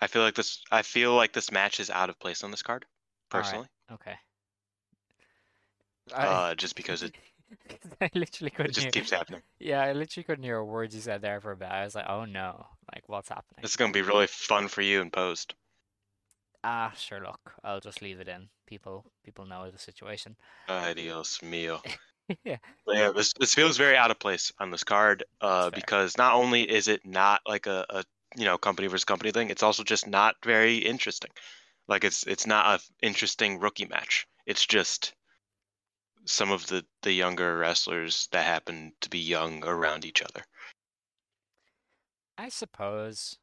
I 0.00 0.06
feel 0.06 0.22
like 0.22 0.34
this. 0.34 0.62
I 0.70 0.82
feel 0.82 1.14
like 1.14 1.32
this 1.32 1.50
match 1.50 1.80
is 1.80 1.90
out 1.90 2.08
of 2.08 2.18
place 2.18 2.44
on 2.44 2.50
this 2.50 2.62
card, 2.62 2.84
All 3.32 3.40
right, 3.40 3.44
personally. 3.44 3.68
Okay. 3.92 4.14
Uh, 6.14 6.54
just 6.54 6.74
because 6.76 7.02
it, 7.02 7.14
I 8.00 8.10
literally 8.14 8.50
couldn't 8.50 8.70
It 8.70 8.74
just 8.74 8.84
hear. 8.84 8.90
keeps 8.92 9.10
happening. 9.10 9.42
Yeah, 9.60 9.82
I 9.82 9.92
literally 9.92 10.24
couldn't 10.24 10.44
hear 10.44 10.56
a 10.56 10.64
word 10.64 10.92
you 10.94 11.00
said 11.00 11.20
there 11.20 11.40
for 11.40 11.50
a 11.52 11.56
bit. 11.56 11.68
I 11.68 11.84
was 11.84 11.94
like, 11.94 12.06
oh 12.08 12.24
no, 12.24 12.64
like 12.94 13.08
what's 13.08 13.28
happening? 13.28 13.58
This 13.60 13.72
is 13.72 13.76
gonna 13.76 13.92
be 13.92 14.02
really 14.02 14.28
fun 14.28 14.68
for 14.68 14.82
you 14.82 15.00
in 15.00 15.10
post. 15.10 15.54
Ah, 16.64 16.92
sure. 16.96 17.20
Look, 17.20 17.54
I'll 17.64 17.80
just 17.80 18.02
leave 18.02 18.20
it 18.20 18.28
in. 18.28 18.48
People, 18.66 19.04
people 19.24 19.46
know 19.46 19.70
the 19.70 19.78
situation. 19.78 20.36
Adios 20.68 21.40
mio. 21.42 21.80
yeah. 22.44 22.56
Yeah, 22.86 23.10
this 23.10 23.32
this 23.38 23.54
feels 23.54 23.76
very 23.76 23.96
out 23.96 24.10
of 24.10 24.18
place 24.18 24.52
on 24.58 24.70
this 24.70 24.84
card. 24.84 25.24
Uh, 25.40 25.70
because 25.70 26.16
not 26.16 26.34
only 26.34 26.62
is 26.62 26.88
it 26.88 27.04
not 27.04 27.40
like 27.46 27.66
a, 27.66 27.84
a 27.90 28.04
you 28.36 28.44
know 28.44 28.58
company 28.58 28.88
versus 28.88 29.04
company 29.04 29.32
thing, 29.32 29.50
it's 29.50 29.62
also 29.62 29.84
just 29.84 30.06
not 30.06 30.36
very 30.44 30.78
interesting. 30.78 31.30
Like 31.88 32.04
it's 32.04 32.24
it's 32.26 32.46
not 32.46 32.80
a 32.80 33.06
interesting 33.06 33.60
rookie 33.60 33.86
match. 33.86 34.26
It's 34.46 34.66
just 34.66 35.14
some 36.26 36.52
of 36.52 36.64
the 36.68 36.86
the 37.02 37.12
younger 37.12 37.58
wrestlers 37.58 38.28
that 38.30 38.44
happen 38.46 38.92
to 39.00 39.10
be 39.10 39.18
young 39.18 39.64
around 39.64 40.04
each 40.04 40.22
other. 40.22 40.44
I 42.38 42.48
suppose, 42.48 43.38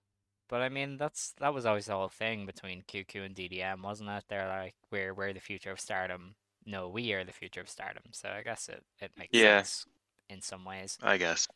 but 0.49 0.61
I 0.61 0.69
mean 0.69 0.97
that's 0.97 1.33
that 1.39 1.53
was 1.53 1.65
always 1.65 1.85
the 1.87 1.93
whole 1.93 2.09
thing 2.09 2.45
between 2.45 2.83
QQ 2.83 3.25
and 3.25 3.35
DDM, 3.35 3.81
wasn't 3.83 4.09
it? 4.09 4.23
They're 4.27 4.47
like, 4.47 4.75
we're 4.91 5.13
we're 5.13 5.33
the 5.33 5.39
future 5.39 5.71
of 5.71 5.79
Stardom. 5.79 6.35
No, 6.65 6.89
we 6.89 7.13
are 7.13 7.23
the 7.23 7.33
future 7.33 7.61
of 7.61 7.69
Stardom. 7.69 8.03
So 8.11 8.29
I 8.29 8.41
guess 8.43 8.69
it 8.69 8.83
it 8.99 9.11
makes 9.17 9.37
Yeah. 9.37 9.61
sense 9.61 9.85
in 10.29 10.41
some 10.41 10.65
ways. 10.65 10.99
I 11.01 11.17
guess. 11.17 11.47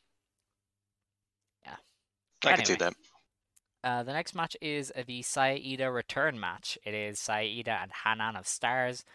Yeah. 1.65 1.77
I 2.45 2.53
can 2.53 2.65
see 2.65 2.75
that. 2.75 2.93
Uh, 3.83 4.03
the 4.03 4.11
next 4.11 4.35
match 4.35 4.57
is 4.61 4.91
the 5.07 5.21
Saida 5.21 5.89
return 5.89 6.39
match. 6.39 6.77
It 6.83 6.93
is 6.93 7.19
Saida 7.19 7.79
and 7.81 7.91
Hanan 8.03 8.35
of 8.35 8.45
Stars 8.45 9.05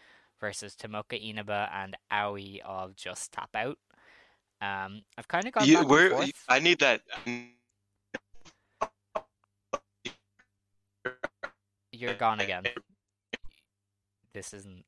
versus 0.40 0.74
Tomoka 0.74 1.20
Inaba 1.20 1.70
and 1.72 1.96
Aoi 2.10 2.60
of 2.64 2.96
Just 2.96 3.32
Tap 3.32 3.50
Out. 3.54 3.78
Um, 4.62 5.02
I've 5.18 5.28
kind 5.28 5.46
of 5.46 5.52
gone 5.52 5.66
You, 5.66 5.84
where 5.86 6.10
forth. 6.10 6.32
I 6.48 6.60
need 6.60 6.78
that. 6.78 7.02
You're 11.92 12.14
gone 12.14 12.40
again. 12.40 12.64
This 14.32 14.54
isn't. 14.54 14.84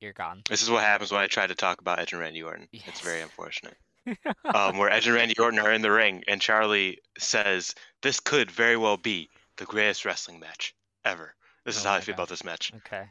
You're 0.00 0.12
gone. 0.12 0.42
This 0.48 0.62
is 0.62 0.70
what 0.70 0.82
happens 0.82 1.12
when 1.12 1.20
I 1.20 1.26
try 1.26 1.46
to 1.46 1.54
talk 1.54 1.80
about 1.80 1.98
Edge 1.98 2.12
and 2.12 2.20
Randy 2.20 2.42
Orton. 2.42 2.68
It's 2.72 3.00
very 3.00 3.20
unfortunate. 3.20 3.76
um, 4.54 4.78
where 4.78 4.90
Edge 4.90 5.06
and 5.06 5.16
Randy 5.16 5.38
Orton 5.38 5.58
are 5.58 5.72
in 5.72 5.82
the 5.82 5.90
ring, 5.90 6.22
and 6.28 6.40
Charlie 6.40 6.98
says, 7.18 7.74
"This 8.02 8.20
could 8.20 8.50
very 8.50 8.76
well 8.76 8.96
be 8.96 9.30
the 9.56 9.64
greatest 9.64 10.04
wrestling 10.04 10.40
match 10.40 10.74
ever. 11.04 11.34
This 11.64 11.76
is 11.76 11.84
Oh 11.86 11.90
how 11.90 11.94
I 11.96 12.00
feel 12.00 12.14
God. 12.14 12.22
about 12.22 12.28
this 12.28 12.44
match. 12.44 12.72
Okay. 12.78 13.04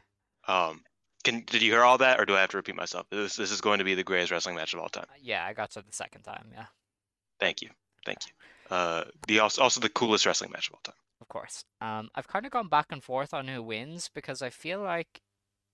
Um, 0.47 0.81
can 1.23 1.41
did 1.45 1.61
you 1.61 1.71
hear 1.71 1.83
all 1.83 1.97
that, 1.99 2.19
or 2.19 2.25
do 2.25 2.35
I 2.35 2.41
have 2.41 2.49
to 2.49 2.57
repeat 2.57 2.75
myself? 2.75 3.07
This 3.09 3.35
this 3.35 3.51
is 3.51 3.61
going 3.61 3.79
to 3.79 3.85
be 3.85 3.95
the 3.95 4.03
greatest 4.03 4.31
wrestling 4.31 4.55
match 4.55 4.73
of 4.73 4.79
all 4.79 4.89
time. 4.89 5.05
Yeah, 5.21 5.45
I 5.45 5.53
got 5.53 5.71
to 5.71 5.81
the 5.81 5.91
second 5.93 6.23
time. 6.23 6.49
Yeah, 6.53 6.65
Thank 7.39 7.61
you, 7.61 7.69
thank 8.05 8.19
you. 8.27 8.33
Uh, 8.75 9.05
the 9.27 9.39
also 9.39 9.61
also 9.61 9.79
the 9.79 9.89
coolest 9.89 10.25
wrestling 10.25 10.51
match 10.51 10.67
of 10.67 10.73
all 10.75 10.81
time. 10.83 10.95
of 11.21 11.27
course. 11.29 11.63
Um, 11.81 12.09
I've 12.15 12.27
kind 12.27 12.45
of 12.45 12.51
gone 12.51 12.67
back 12.67 12.87
and 12.91 13.01
forth 13.03 13.33
on 13.33 13.47
who 13.47 13.63
wins 13.63 14.09
because 14.13 14.41
I 14.41 14.49
feel 14.49 14.81
like 14.81 15.21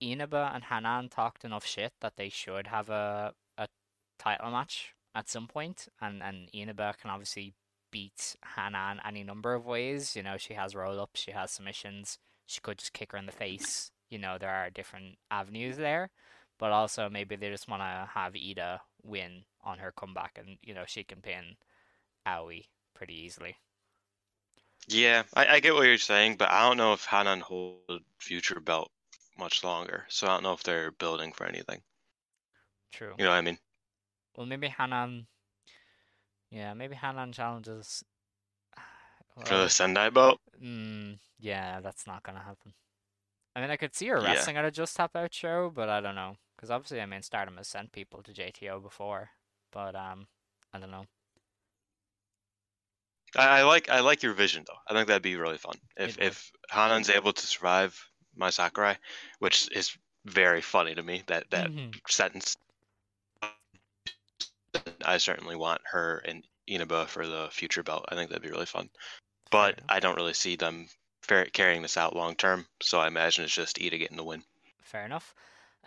Inaba 0.01 0.51
and 0.53 0.63
Hanan 0.65 1.09
talked 1.09 1.43
enough 1.43 1.65
shit 1.65 1.93
that 2.01 2.13
they 2.15 2.29
should 2.29 2.67
have 2.67 2.89
a 2.89 3.33
a 3.57 3.67
title 4.19 4.51
match 4.51 4.93
at 5.19 5.29
some 5.29 5.47
point, 5.47 5.89
and 5.99 6.23
and 6.23 6.49
Inaba 6.53 6.95
can 6.99 7.09
obviously 7.09 7.53
beat 7.91 8.37
Hanan 8.55 9.01
any 9.05 9.23
number 9.23 9.53
of 9.53 9.65
ways. 9.65 10.15
You 10.15 10.23
know, 10.23 10.37
she 10.37 10.53
has 10.53 10.75
roll 10.75 10.99
ups, 10.99 11.19
she 11.19 11.31
has 11.31 11.51
submissions, 11.51 12.17
she 12.45 12.61
could 12.61 12.77
just 12.77 12.93
kick 12.93 13.11
her 13.11 13.17
in 13.17 13.25
the 13.25 13.31
face. 13.31 13.91
You 14.09 14.17
know, 14.17 14.37
there 14.39 14.49
are 14.49 14.69
different 14.69 15.17
avenues 15.29 15.77
there, 15.77 16.09
but 16.57 16.71
also 16.71 17.09
maybe 17.09 17.35
they 17.35 17.49
just 17.49 17.67
want 17.67 17.81
to 17.81 18.09
have 18.13 18.33
Iida 18.33 18.79
win 19.03 19.43
on 19.63 19.79
her 19.79 19.91
comeback, 19.91 20.39
and 20.39 20.57
you 20.63 20.73
know 20.73 20.85
she 20.87 21.03
can 21.03 21.21
pin 21.21 21.57
Aoi 22.25 22.63
pretty 22.95 23.13
easily. 23.13 23.57
Yeah, 24.87 25.23
I, 25.35 25.55
I 25.55 25.59
get 25.59 25.75
what 25.75 25.85
you're 25.85 25.97
saying, 25.97 26.37
but 26.37 26.49
I 26.49 26.65
don't 26.67 26.77
know 26.77 26.93
if 26.93 27.05
Hanan 27.05 27.41
hold 27.41 28.01
future 28.17 28.61
belt 28.61 28.89
much 29.37 29.63
longer. 29.63 30.05
So 30.07 30.27
I 30.27 30.31
don't 30.31 30.43
know 30.43 30.53
if 30.53 30.63
they're 30.63 30.91
building 30.91 31.33
for 31.33 31.45
anything. 31.45 31.81
True. 32.91 33.13
You 33.17 33.25
know 33.25 33.31
what 33.31 33.37
I 33.37 33.41
mean? 33.41 33.59
Well, 34.39 34.45
maybe 34.47 34.69
Hanan. 34.69 35.27
Yeah, 36.49 36.73
maybe 36.73 36.95
Hanan 36.95 37.33
challenges. 37.33 38.05
For 39.35 39.57
the 39.57 39.69
Sendai 39.69 40.11
belt? 40.11 40.39
Mm, 40.63 41.19
yeah, 41.39 41.81
that's 41.81 42.07
not 42.07 42.23
gonna 42.23 42.39
happen. 42.39 42.73
I 43.53 43.59
mean, 43.59 43.69
I 43.69 43.75
could 43.75 43.93
see 43.93 44.07
her 44.07 44.21
Yeah. 44.21 44.23
wrestling 44.23 44.55
at 44.55 44.63
a 44.63 44.71
Just 44.71 44.95
Tap 44.95 45.13
Out 45.13 45.33
show, 45.33 45.69
but 45.75 45.89
I 45.89 45.99
don't 45.99 46.15
know. 46.15 46.37
Because 46.55 46.71
obviously, 46.71 47.01
I 47.01 47.05
mean, 47.05 47.21
Stardom 47.21 47.57
has 47.57 47.67
sent 47.67 47.91
people 47.91 48.23
to 48.23 48.31
JTO 48.31 48.79
before, 48.81 49.31
but 49.71 49.93
um, 49.93 50.27
I 50.73 50.79
don't 50.79 50.91
know. 50.91 51.05
I, 53.35 53.59
I 53.59 53.63
like 53.63 53.89
I 53.89 53.99
like 53.99 54.23
your 54.23 54.33
vision 54.33 54.63
though. 54.65 54.79
I 54.87 54.93
think 54.93 55.07
that'd 55.07 55.21
be 55.21 55.35
really 55.35 55.57
fun 55.57 55.75
if 55.97 56.17
It 56.17 56.23
would. 56.23 56.27
if 56.27 56.51
Hanan's 56.69 57.09
able 57.09 57.33
to 57.33 57.45
survive 57.45 57.99
Mai 58.35 58.51
Sakurai, 58.51 58.95
which 59.39 59.69
is 59.71 59.97
very 60.25 60.61
funny 60.61 60.95
to 60.95 61.03
me 61.03 61.23
that 61.27 61.49
that 61.51 61.71
Mhm. 61.71 61.99
sentence. 62.07 62.55
I 65.09 65.17
certainly 65.17 65.55
want 65.55 65.81
her 65.91 66.21
and 66.25 66.43
Inaba 66.67 67.07
for 67.07 67.25
the 67.25 67.49
future 67.51 67.83
belt. 67.83 68.05
I 68.09 68.15
think 68.15 68.29
that'd 68.29 68.43
be 68.43 68.51
really 68.51 68.65
fun, 68.65 68.89
but 69.49 69.79
I 69.89 69.99
don't 69.99 70.15
really 70.15 70.33
see 70.33 70.55
them 70.55 70.87
carrying 71.53 71.81
this 71.81 71.97
out 71.97 72.15
long 72.15 72.35
term. 72.35 72.67
So 72.81 72.99
I 72.99 73.07
imagine 73.07 73.43
it's 73.43 73.53
just 73.53 73.77
Iida 73.77 73.97
getting 73.97 74.17
the 74.17 74.23
win. 74.23 74.43
Fair 74.83 75.05
enough. 75.05 75.33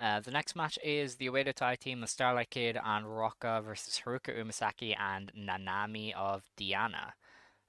Uh, 0.00 0.20
the 0.20 0.30
next 0.30 0.56
match 0.56 0.78
is 0.82 1.16
the 1.16 1.28
Oedo 1.28 1.54
Tai 1.54 1.76
team, 1.76 2.00
the 2.00 2.06
Starlight 2.06 2.50
Kid 2.50 2.78
and 2.82 3.06
Ruaka 3.06 3.62
versus 3.62 4.00
Haruka 4.04 4.36
Umesaki 4.36 4.96
and 4.98 5.30
Nanami 5.38 6.14
of 6.14 6.42
Diana. 6.56 7.14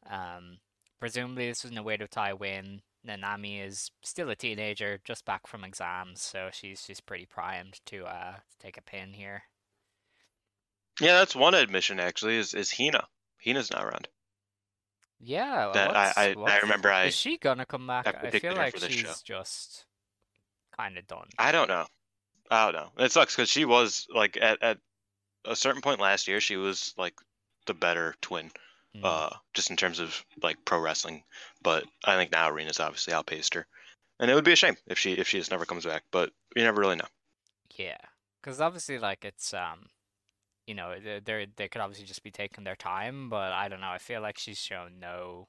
Um, 0.09 0.57
presumably, 0.99 1.49
this 1.49 1.63
was 1.63 1.71
an 1.71 1.77
Oedo 1.77 2.07
Tai 2.09 2.33
win. 2.33 2.81
Nanami 3.07 3.63
is 3.63 3.91
still 4.01 4.29
a 4.29 4.35
teenager, 4.35 4.99
just 5.03 5.25
back 5.25 5.45
from 5.45 5.63
exams, 5.63 6.21
so 6.21 6.49
she's 6.51 6.83
she's 6.85 7.01
pretty 7.01 7.25
primed 7.25 7.81
to 7.87 8.05
uh 8.05 8.35
to 8.35 8.57
take 8.59 8.77
a 8.77 8.81
pin 8.81 9.13
here. 9.13 9.43
Yeah, 10.99 11.13
that's 11.13 11.35
one 11.35 11.53
admission 11.53 11.99
actually. 11.99 12.37
Is 12.37 12.53
is 12.53 12.71
Hina? 12.71 13.07
Hina's 13.37 13.71
not 13.71 13.83
around. 13.83 14.07
Yeah, 15.19 15.65
well, 15.65 15.73
That 15.73 15.95
I- 15.95 16.13
I- 16.15 16.35
I 16.35 16.59
remember 16.59 16.91
I- 16.91 17.05
is 17.05 17.15
she 17.15 17.37
gonna 17.37 17.65
come 17.65 17.87
back? 17.87 18.07
I 18.07 18.27
I 18.27 18.39
feel 18.39 18.55
like 18.55 18.77
she's 18.77 18.91
show. 18.99 19.13
just 19.25 19.85
kind 20.77 20.97
of 20.97 21.07
done. 21.07 21.29
I 21.37 21.51
don't 21.51 21.67
know. 21.69 21.87
I 22.51 22.71
don't 22.71 22.73
know. 22.97 23.03
It 23.03 23.11
sucks 23.11 23.35
because 23.35 23.49
she 23.49 23.63
was 23.65 24.05
like 24.09 24.37
at, 24.37 24.61
at 24.61 24.79
a 25.45 25.55
certain 25.55 25.81
point 25.81 25.99
last 26.01 26.27
year, 26.27 26.39
she 26.41 26.57
was 26.57 26.93
like 26.97 27.15
the 27.65 27.73
better 27.73 28.15
twin, 28.21 28.51
Mm. 28.95 29.05
uh, 29.05 29.29
just 29.53 29.69
in 29.69 29.77
terms 29.77 29.99
of 29.99 30.25
like 30.41 30.63
pro 30.65 30.79
wrestling. 30.79 31.23
But 31.61 31.85
I 32.03 32.15
think 32.17 32.31
now 32.31 32.49
Arena's 32.49 32.79
obviously 32.81 33.13
outpaced 33.13 33.53
her, 33.53 33.65
and 34.19 34.29
it 34.29 34.35
would 34.35 34.43
be 34.43 34.51
a 34.53 34.57
shame 34.57 34.77
if 34.87 34.99
she 34.99 35.13
if 35.13 35.27
she 35.29 35.39
just 35.39 35.51
never 35.51 35.65
comes 35.65 35.85
back. 35.85 36.03
But 36.11 36.31
you 36.55 36.63
never 36.63 36.81
really 36.81 36.97
know. 36.97 37.07
Yeah, 37.75 37.97
because 38.41 38.59
obviously, 38.59 38.99
like 38.99 39.23
it's 39.23 39.53
um, 39.53 39.89
you 40.67 40.75
know, 40.75 40.95
they 40.99 41.19
they 41.19 41.47
they 41.55 41.67
could 41.69 41.81
obviously 41.81 42.05
just 42.05 42.23
be 42.23 42.31
taking 42.31 42.63
their 42.63 42.75
time, 42.75 43.29
but 43.29 43.51
I 43.53 43.67
don't 43.69 43.81
know. 43.81 43.89
I 43.91 43.97
feel 43.99 44.21
like 44.21 44.37
she's 44.37 44.59
shown 44.59 44.99
no 44.99 45.47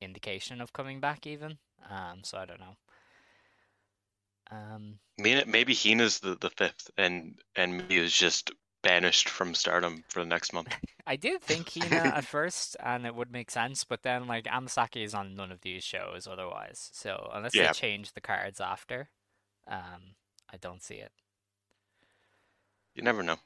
indication 0.00 0.60
of 0.60 0.72
coming 0.72 1.00
back 1.00 1.26
even. 1.26 1.58
Um, 1.90 2.24
so 2.24 2.38
I 2.38 2.46
don't 2.46 2.60
know. 2.60 2.76
Um, 4.50 4.98
maybe 5.18 5.74
Hina's 5.74 6.20
the, 6.20 6.36
the 6.36 6.50
fifth, 6.50 6.90
and 6.96 7.40
and 7.56 7.80
Miyu 7.88 8.00
is 8.02 8.12
just 8.16 8.50
banished 8.82 9.28
from 9.28 9.54
Stardom 9.54 10.04
for 10.08 10.20
the 10.20 10.26
next 10.26 10.52
month. 10.52 10.76
I 11.06 11.16
did 11.16 11.42
think 11.42 11.72
Hina 11.74 12.12
at 12.14 12.24
first, 12.26 12.76
and 12.80 13.06
it 13.06 13.14
would 13.14 13.30
make 13.30 13.50
sense, 13.50 13.84
but 13.84 14.02
then 14.02 14.26
like 14.26 14.44
Amasaki 14.44 15.04
is 15.04 15.14
on 15.14 15.34
none 15.34 15.52
of 15.52 15.60
these 15.60 15.84
shows 15.84 16.26
otherwise. 16.26 16.90
So 16.92 17.30
unless 17.32 17.54
Yeah. 17.54 17.58
they 17.58 17.68
change 17.68 18.12
the 18.12 18.20
cards 18.20 18.60
after, 18.60 19.10
um, 19.68 20.16
I 20.52 20.56
don't 20.58 20.82
see 20.82 20.96
it. 20.96 21.12
You 22.94 23.02
never 23.02 23.22
know. 23.22 23.38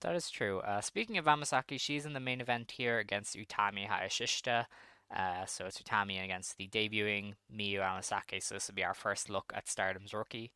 That 0.00 0.14
is 0.14 0.30
true. 0.30 0.60
Uh, 0.60 0.80
speaking 0.80 1.18
of 1.18 1.24
Amasaki, 1.24 1.80
she's 1.80 2.06
in 2.06 2.12
the 2.12 2.20
main 2.20 2.40
event 2.40 2.72
here 2.72 2.98
against 2.98 3.36
Utami 3.36 3.88
Hayashishita. 3.88 4.66
Uh, 5.14 5.46
so 5.46 5.64
it's 5.66 5.80
Utami 5.80 6.22
against 6.22 6.56
the 6.56 6.68
debuting 6.68 7.34
Miyu 7.52 7.80
Amasaki. 7.80 8.42
So 8.42 8.54
this 8.54 8.68
will 8.68 8.74
be 8.74 8.84
our 8.84 8.94
first 8.94 9.28
look 9.28 9.52
at 9.54 9.68
Stardom's 9.68 10.14
rookie. 10.14 10.52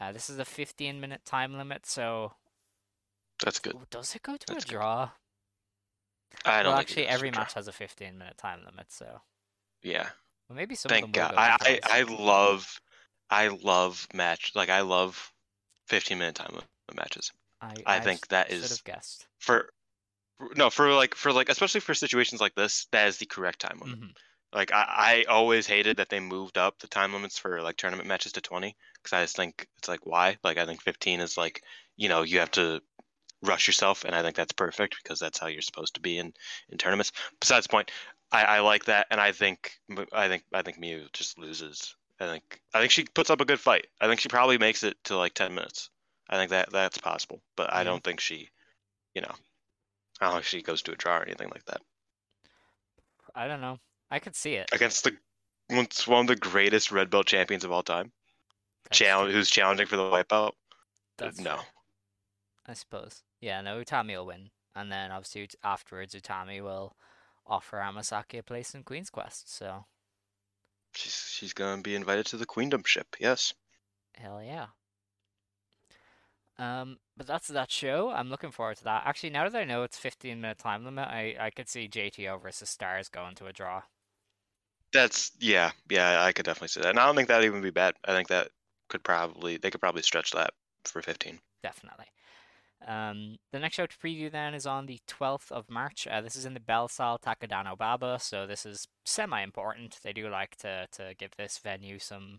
Uh, 0.00 0.12
this 0.12 0.30
is 0.30 0.38
a 0.38 0.44
15 0.44 1.00
minute 1.00 1.24
time 1.24 1.56
limit. 1.56 1.86
So 1.86 2.32
That's 3.42 3.58
good. 3.58 3.76
Does 3.90 4.14
it 4.14 4.22
go 4.22 4.36
to 4.36 4.46
That's 4.46 4.64
a 4.64 4.68
good. 4.68 4.72
draw? 4.72 5.10
I 6.44 6.62
don't 6.62 6.72
well, 6.72 6.80
actually, 6.80 7.06
every 7.06 7.30
match 7.30 7.54
has 7.54 7.68
a 7.68 7.72
15 7.72 8.16
minute 8.16 8.38
time 8.38 8.60
limit. 8.64 8.90
So 8.92 9.20
Yeah. 9.82 10.08
well, 10.48 10.56
maybe 10.56 10.74
some 10.74 10.90
Thank 10.90 11.04
of 11.04 11.12
them 11.12 11.22
will 11.22 11.28
God. 11.28 11.34
go 11.34 11.38
I, 11.38 11.56
I 11.60 12.00
I 12.00 12.02
love 12.02 12.80
I 13.30 13.48
love 13.48 14.06
match 14.14 14.52
like 14.54 14.68
I 14.70 14.82
love 14.82 15.32
15 15.88 16.18
minute 16.18 16.34
time 16.34 16.50
limit 16.52 16.66
matches. 16.94 17.32
I, 17.60 17.74
I 17.86 18.00
think 18.00 18.28
that 18.28 18.50
should 18.50 18.84
guessed. 18.84 19.26
for 19.38 19.70
no 20.54 20.70
for 20.70 20.92
like 20.92 21.14
for 21.14 21.32
like 21.32 21.48
especially 21.48 21.80
for 21.80 21.94
situations 21.94 22.40
like 22.40 22.54
this 22.54 22.86
that 22.92 23.08
is 23.08 23.18
the 23.18 23.26
correct 23.26 23.60
time 23.60 23.78
limit. 23.80 24.00
Mhm. 24.00 24.14
Like 24.52 24.72
I, 24.72 25.24
I 25.28 25.30
always 25.30 25.66
hated 25.66 25.96
that 25.96 26.08
they 26.08 26.20
moved 26.20 26.58
up 26.58 26.78
the 26.78 26.86
time 26.88 27.12
limits 27.12 27.38
for 27.38 27.62
like 27.62 27.76
tournament 27.76 28.08
matches 28.08 28.32
to 28.32 28.40
20 28.40 28.76
because 28.94 29.12
I 29.12 29.22
just 29.22 29.36
think 29.36 29.66
it's 29.78 29.88
like 29.88 30.04
why? 30.06 30.36
Like 30.44 30.58
I 30.58 30.66
think 30.66 30.82
15 30.82 31.20
is 31.20 31.36
like 31.36 31.62
you 31.96 32.08
know 32.08 32.22
you 32.22 32.38
have 32.40 32.50
to 32.52 32.80
rush 33.42 33.66
yourself 33.66 34.04
and 34.04 34.14
I 34.14 34.22
think 34.22 34.34
that's 34.36 34.52
perfect 34.52 34.96
because 35.02 35.18
that's 35.18 35.38
how 35.38 35.46
you're 35.46 35.62
supposed 35.62 35.94
to 35.94 36.00
be 36.00 36.18
in 36.18 36.32
in 36.70 36.78
tournaments. 36.78 37.12
Besides 37.40 37.66
the 37.66 37.70
point, 37.70 37.90
I, 38.32 38.44
I 38.44 38.60
like 38.60 38.86
that 38.86 39.06
and 39.10 39.20
I 39.20 39.32
think 39.32 39.78
I 40.12 40.28
think 40.28 40.44
I 40.52 40.62
think 40.62 40.78
Miyu 40.78 41.12
just 41.12 41.38
loses. 41.38 41.94
I 42.20 42.26
think 42.26 42.60
I 42.74 42.80
think 42.80 42.92
she 42.92 43.04
puts 43.04 43.30
up 43.30 43.40
a 43.40 43.44
good 43.46 43.60
fight. 43.60 43.86
I 44.00 44.06
think 44.06 44.20
she 44.20 44.28
probably 44.28 44.58
makes 44.58 44.82
it 44.84 44.96
to 45.04 45.16
like 45.16 45.34
10 45.34 45.54
minutes. 45.54 45.90
I 46.28 46.36
think 46.36 46.50
that 46.50 46.70
that's 46.72 46.98
possible, 46.98 47.40
but 47.56 47.72
I 47.72 47.84
don't 47.84 48.02
think 48.02 48.20
she, 48.20 48.48
you 49.14 49.22
know, 49.22 49.34
I 50.20 50.26
don't 50.26 50.34
think 50.34 50.44
she 50.44 50.62
goes 50.62 50.82
to 50.82 50.92
a 50.92 50.96
draw 50.96 51.18
or 51.18 51.22
anything 51.22 51.50
like 51.50 51.64
that. 51.66 51.80
I 53.34 53.46
don't 53.46 53.60
know. 53.60 53.78
I 54.10 54.18
could 54.18 54.34
see 54.34 54.54
it. 54.54 54.68
against 54.72 55.04
the 55.04 55.16
once 55.70 56.06
one 56.06 56.22
of 56.22 56.26
the 56.28 56.36
greatest 56.36 56.90
red 56.92 57.10
belt 57.10 57.26
champions 57.26 57.64
of 57.64 57.72
all 57.72 57.82
time. 57.82 58.12
That's 58.84 58.98
Challenge 58.98 59.32
who's 59.32 59.50
challenging 59.50 59.86
for 59.86 59.96
the 59.96 60.08
white 60.08 60.28
belt. 60.28 60.54
That's 61.18 61.40
no. 61.40 61.56
fair, 61.56 61.64
I 62.66 62.72
suppose. 62.74 63.22
Yeah, 63.40 63.60
no, 63.60 63.82
Utami 63.82 64.16
will 64.16 64.26
win. 64.26 64.50
And 64.74 64.92
then 64.92 65.10
obviously 65.10 65.48
afterwards, 65.64 66.14
Utami 66.14 66.62
will 66.62 66.96
offer 67.46 67.78
Amasaki 67.78 68.38
a 68.38 68.42
place 68.42 68.74
in 68.74 68.82
Queen's 68.84 69.10
Quest. 69.10 69.54
So, 69.54 69.86
She's 70.94 71.28
she's 71.30 71.52
gonna 71.52 71.82
be 71.82 71.94
invited 71.94 72.26
to 72.26 72.36
the 72.36 72.46
queendom 72.46 72.82
ship, 72.86 73.16
yes. 73.20 73.52
hell 74.14 74.42
yeah. 74.42 74.66
Um, 76.58 76.98
but 77.16 77.26
that's 77.26 77.48
that 77.48 77.70
show. 77.70 78.10
I'm 78.10 78.30
looking 78.30 78.50
forward 78.50 78.78
to 78.78 78.84
that. 78.84 79.02
Actually, 79.04 79.30
now 79.30 79.48
that 79.48 79.58
I 79.58 79.64
know 79.64 79.82
it's 79.82 79.98
15 79.98 80.40
minute 80.40 80.58
time 80.58 80.84
limit, 80.84 81.08
I, 81.08 81.36
I 81.38 81.50
could 81.50 81.68
see 81.68 81.88
JTO 81.88 82.40
versus 82.40 82.70
Stars 82.70 83.08
going 83.08 83.34
to 83.36 83.46
a 83.46 83.52
draw. 83.52 83.82
That's 84.92 85.32
yeah, 85.38 85.72
yeah, 85.90 86.22
I 86.22 86.32
could 86.32 86.46
definitely 86.46 86.68
see 86.68 86.80
that. 86.80 86.90
And 86.90 86.98
I 86.98 87.06
don't 87.06 87.16
think 87.16 87.28
that'd 87.28 87.44
even 87.44 87.60
be 87.60 87.70
bad. 87.70 87.94
I 88.04 88.12
think 88.12 88.28
that 88.28 88.48
could 88.88 89.02
probably 89.02 89.56
they 89.56 89.70
could 89.70 89.80
probably 89.80 90.02
stretch 90.02 90.30
that 90.32 90.50
for 90.84 91.02
fifteen. 91.02 91.40
Definitely. 91.62 92.06
Um, 92.86 93.36
the 93.52 93.58
next 93.58 93.74
show 93.74 93.86
to 93.86 93.96
preview 93.96 94.30
then 94.30 94.54
is 94.54 94.66
on 94.66 94.86
the 94.86 95.00
12th 95.08 95.50
of 95.50 95.68
March. 95.68 96.06
Uh, 96.06 96.20
this 96.20 96.36
is 96.36 96.44
in 96.44 96.54
the 96.54 96.60
Bellesalle 96.60 97.20
Takadanobaba, 97.20 98.20
so 98.20 98.46
this 98.46 98.64
is 98.64 98.86
semi 99.04 99.42
important. 99.42 99.98
They 100.02 100.12
do 100.12 100.28
like 100.28 100.56
to, 100.58 100.86
to 100.92 101.14
give 101.18 101.32
this 101.36 101.58
venue 101.58 101.98
some 101.98 102.38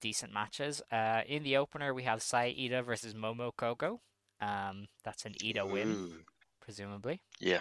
decent 0.00 0.32
matches. 0.32 0.82
Uh, 0.90 1.22
in 1.26 1.42
the 1.42 1.56
opener, 1.56 1.92
we 1.92 2.04
have 2.04 2.22
Saya 2.22 2.52
Iida 2.52 2.84
versus 2.84 3.14
Momo 3.14 3.52
Kogo. 3.56 3.98
Um, 4.40 4.88
that's 5.04 5.24
an 5.24 5.34
Iida 5.42 5.68
win, 5.70 6.24
presumably. 6.60 7.20
Yeah. 7.40 7.60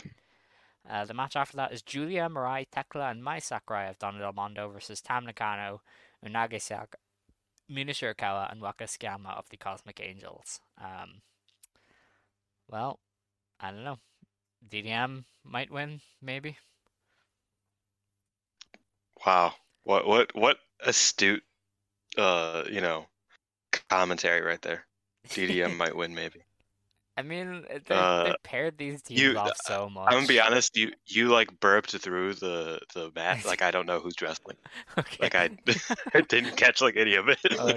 Uh, 0.89 1.05
the 1.05 1.13
match 1.13 1.35
after 1.35 1.57
that 1.57 1.73
is 1.73 1.81
Giulia, 1.81 2.29
Mirai, 2.29 2.67
Thekla, 2.69 3.11
and 3.11 3.23
Mai 3.23 3.39
Sakurai 3.39 3.89
of 3.89 3.97
Donna 3.97 4.19
Del 4.19 4.33
Mondo 4.33 4.69
versus 4.69 5.01
Tam 5.01 5.25
Nakano, 5.25 5.81
Unagi 6.23 6.61
Saka, 6.61 6.97
Mina 7.67 7.91
Shirakawa, 7.91 8.51
and 8.51 8.61
Waka 8.61 8.85
of 8.85 9.49
the 9.49 9.57
Cosmic 9.57 9.99
Angels. 9.99 10.59
Um, 10.79 11.21
well, 12.69 12.99
I 13.59 13.71
don't 13.71 13.83
know. 13.83 13.97
DDM 14.67 15.25
might 15.43 15.71
win, 15.71 16.01
maybe. 16.21 16.57
Wow. 19.25 19.53
What 19.83 20.07
what 20.07 20.35
what 20.35 20.57
astute 20.81 21.43
uh, 22.17 22.63
you 22.69 22.81
know, 22.81 23.05
commentary 23.89 24.41
right 24.41 24.61
there. 24.61 24.85
DDM 25.29 25.75
might 25.77 25.95
win 25.95 26.13
maybe. 26.15 26.41
I 27.17 27.21
mean, 27.21 27.63
they, 27.87 27.95
Uh, 27.95 28.23
they 28.25 28.35
paired 28.43 28.77
these 28.77 29.01
teams 29.01 29.21
You 29.21 29.37
off 29.37 29.53
so 29.65 29.89
much. 29.89 30.07
I'm 30.07 30.15
gonna 30.17 30.27
be 30.27 30.41
honest, 30.41 30.75
you 30.75 30.91
you 31.07 31.29
like 31.29 31.59
burped 31.61 31.91
through 31.97 32.33
the 32.35 32.81
the 32.93 33.09
mat 33.15 33.45
like 33.45 33.61
I 33.61 33.71
don't 33.71 33.85
know 33.85 33.99
who's 33.99 34.21
wrestling. 34.21 34.57
Okay. 34.97 35.17
Like 35.21 35.35
I, 35.35 35.49
I 36.13 36.21
didn't 36.21 36.57
catch 36.57 36.81
like 36.81 36.97
any 36.97 37.15
of 37.15 37.29
it. 37.29 37.39
Oh. 37.57 37.73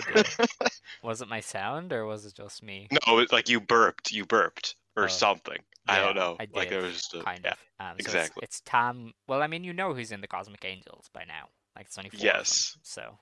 Was 1.02 1.22
it 1.22 1.28
my 1.28 1.38
sound 1.40 1.92
or 1.92 2.04
was 2.04 2.26
it 2.26 2.34
just 2.34 2.62
me? 2.64 2.88
no, 3.06 3.18
it's 3.18 3.32
like 3.32 3.48
you 3.48 3.60
burped, 3.60 4.10
you 4.10 4.24
burped 4.26 4.74
or 4.96 5.04
Oh. 5.04 5.08
something. 5.08 5.58
I 5.86 6.00
don't 6.00 6.16
know. 6.16 6.36
I 6.38 6.48
like 6.52 6.68
did, 6.70 6.78
it 6.78 6.82
was 6.82 6.94
just 6.94 7.14
a, 7.14 7.22
kind 7.22 7.40
yeah. 7.44 7.52
of. 7.52 7.58
Um, 7.80 7.96
so 7.98 8.00
exactly. 8.00 8.40
It's, 8.42 8.56
it's 8.58 8.62
Tam. 8.68 9.14
Well, 9.26 9.40
I 9.40 9.46
mean, 9.46 9.64
you 9.64 9.72
know 9.72 9.94
who's 9.94 10.10
in 10.12 10.20
the 10.20 10.26
Cosmic 10.26 10.64
Angels 10.64 11.08
by 11.14 11.24
now. 11.24 11.48
Like 11.76 11.86
it's 11.86 11.96
only 11.96 12.10
four. 12.10 12.20
Yes. 12.20 12.72
Them, 12.72 12.80
so 12.82 13.18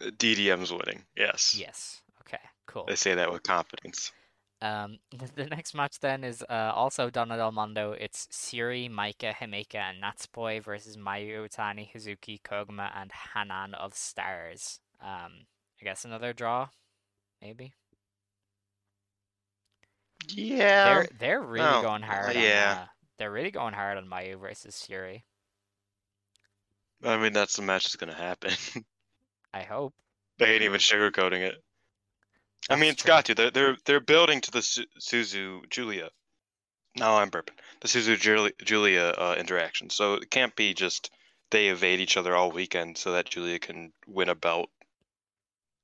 DDM's 0.00 0.72
winning. 0.72 1.04
Yes. 1.16 1.56
yes. 1.58 2.00
Okay. 2.22 2.38
Cool. 2.66 2.84
They 2.86 2.94
say 2.96 3.14
that 3.14 3.30
with 3.32 3.42
confidence. 3.42 4.12
Um, 4.60 4.98
the, 5.36 5.46
next 5.46 5.74
match 5.74 6.00
then 6.00 6.24
is 6.24 6.42
uh, 6.48 6.72
also 6.74 7.10
Donna 7.10 7.36
Del 7.36 7.52
Mondo. 7.52 7.92
It's 7.92 8.26
Syuri, 8.32 8.90
Maika, 8.90 9.32
Himeka, 9.32 9.76
and 9.76 10.02
Natsupoi 10.02 10.62
versus 10.62 10.96
Mayu 10.96 11.46
Iwatani, 11.48 11.88
Hazuki, 11.92 12.40
Koguma, 12.42 12.90
and 12.96 13.10
Hanan 13.34 13.74
of 13.74 13.94
Stars. 13.94 14.80
Um, 15.00 15.46
I 15.80 15.84
guess 15.84 16.04
another 16.04 16.32
draw, 16.32 16.68
maybe. 17.40 17.72
Yeah. 20.28 20.84
They're 20.84 21.08
they're 21.18 21.40
really 21.42 21.66
Oh, 21.66 21.82
going 21.82 22.02
hard. 22.02 22.36
uh, 22.36 22.38
on, 22.38 22.44
yeah. 22.44 22.78
uh, 22.82 22.86
they're 23.18 23.30
really 23.30 23.50
going 23.50 23.74
hard 23.74 23.96
on 23.96 24.06
Mayu 24.06 24.38
versus 24.40 24.74
Syuri. 24.74 25.22
I 27.04 27.16
mean, 27.16 27.32
that's 27.32 27.56
the 27.56 27.62
match 27.62 27.84
that's 27.84 27.96
gonna 27.96 28.14
happen. 28.14 28.52
I 29.52 29.62
hope. 29.62 29.94
they 30.38 30.54
ain't 30.54 30.62
even 30.62 30.80
sugarcoating 30.80 31.40
it. 31.40 31.56
I 32.70 32.76
mean, 32.76 32.90
it's 32.90 33.02
true. 33.02 33.08
got 33.08 33.24
to. 33.26 33.34
They're 33.34 33.50
they're 33.50 33.76
they're 33.84 34.00
building 34.00 34.40
to 34.42 34.50
the 34.50 34.62
Su- 34.62 34.86
Suzu 35.00 35.68
Giulia. 35.70 36.10
No, 36.96 37.16
I'm 37.16 37.30
burping. 37.30 37.56
The 37.80 37.88
Suzu 37.88 38.18
Giulia, 38.18 38.52
Giulia 38.64 39.08
uh, 39.10 39.36
interaction. 39.38 39.90
So 39.90 40.14
it 40.14 40.30
can't 40.30 40.54
be 40.56 40.74
just 40.74 41.10
they 41.50 41.68
evade 41.68 42.00
each 42.00 42.16
other 42.16 42.34
all 42.36 42.50
weekend 42.50 42.98
so 42.98 43.12
that 43.12 43.30
Giulia 43.30 43.58
can 43.58 43.92
win 44.06 44.28
a 44.28 44.34
belt 44.34 44.70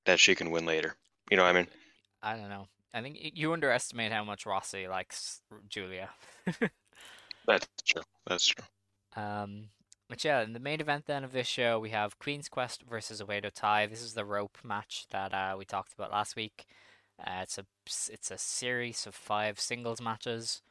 that 0.04 0.20
she 0.20 0.34
can 0.34 0.50
win 0.50 0.66
later. 0.66 0.96
You 1.30 1.36
know 1.36 1.44
what 1.44 1.56
I 1.56 1.58
mean? 1.58 1.68
I 2.22 2.36
don't 2.36 2.50
know. 2.50 2.68
I 2.92 3.00
think 3.00 3.18
you 3.20 3.52
underestimate 3.52 4.12
how 4.12 4.24
much 4.24 4.44
Rossy 4.44 4.88
likes 4.88 5.40
Giulia. 5.68 6.10
That's 7.46 7.66
true. 7.86 8.02
That's 8.26 8.46
true. 8.46 8.64
Um, 9.16 9.68
but 10.08 10.24
yeah, 10.24 10.42
in 10.42 10.52
the 10.52 10.60
main 10.60 10.80
event 10.80 11.06
then 11.06 11.24
of 11.24 11.32
this 11.32 11.46
show, 11.46 11.78
we 11.78 11.90
have 11.90 12.18
Queen's 12.18 12.48
Quest 12.48 12.82
versus 12.82 13.22
Oedo 13.22 13.50
Tai. 13.52 13.86
This 13.86 14.02
is 14.02 14.14
the 14.14 14.24
rope 14.24 14.58
match 14.62 15.06
that 15.10 15.32
uh, 15.32 15.54
we 15.58 15.64
talked 15.64 15.94
about 15.94 16.12
last 16.12 16.36
week. 16.36 16.66
Uh, 17.18 17.40
it's 17.42 17.58
a 17.58 17.64
it's 18.12 18.30
a 18.30 18.38
series 18.38 19.06
of 19.06 19.14
five 19.14 19.60
singles 19.60 20.00
matches. 20.00 20.62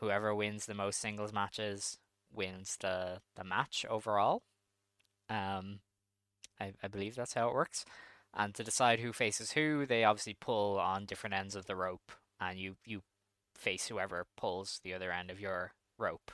Whoever 0.00 0.34
wins 0.34 0.66
the 0.66 0.74
most 0.74 1.00
singles 1.00 1.32
matches 1.32 1.98
wins 2.32 2.76
the 2.80 3.20
the 3.36 3.44
match 3.44 3.84
overall. 3.88 4.42
Um, 5.28 5.80
I 6.60 6.72
I 6.82 6.88
believe 6.88 7.14
that's 7.14 7.34
how 7.34 7.48
it 7.48 7.54
works. 7.54 7.84
And 8.34 8.54
to 8.54 8.64
decide 8.64 9.00
who 9.00 9.12
faces 9.12 9.52
who, 9.52 9.86
they 9.86 10.04
obviously 10.04 10.36
pull 10.38 10.78
on 10.78 11.06
different 11.06 11.34
ends 11.34 11.54
of 11.54 11.66
the 11.66 11.76
rope, 11.76 12.12
and 12.40 12.58
you 12.58 12.76
you 12.84 13.02
face 13.54 13.88
whoever 13.88 14.26
pulls 14.36 14.80
the 14.82 14.92
other 14.94 15.12
end 15.12 15.30
of 15.30 15.40
your 15.40 15.72
rope. 15.98 16.32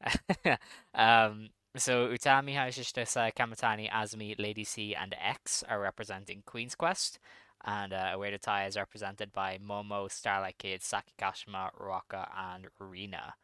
um, 0.94 1.50
so 1.80 2.08
Utami, 2.08 2.54
Hayashishita, 2.54 3.06
Saya, 3.06 3.32
Kamitani, 3.32 3.90
Azumi, 3.90 4.34
Lady 4.38 4.64
C, 4.64 4.94
and 4.94 5.14
X 5.20 5.64
are 5.68 5.80
representing 5.80 6.42
Queen's 6.46 6.74
Quest, 6.74 7.18
and 7.64 7.92
uh, 7.92 8.14
Oedo 8.16 8.40
Tai 8.40 8.66
is 8.66 8.76
represented 8.76 9.32
by 9.32 9.58
Momo, 9.58 10.10
Starlight 10.10 10.58
Kid, 10.58 10.82
Saki 10.82 11.12
Kashima, 11.18 11.70
Ruaka, 11.80 12.28
and 12.54 12.66
Rina. 12.78 13.34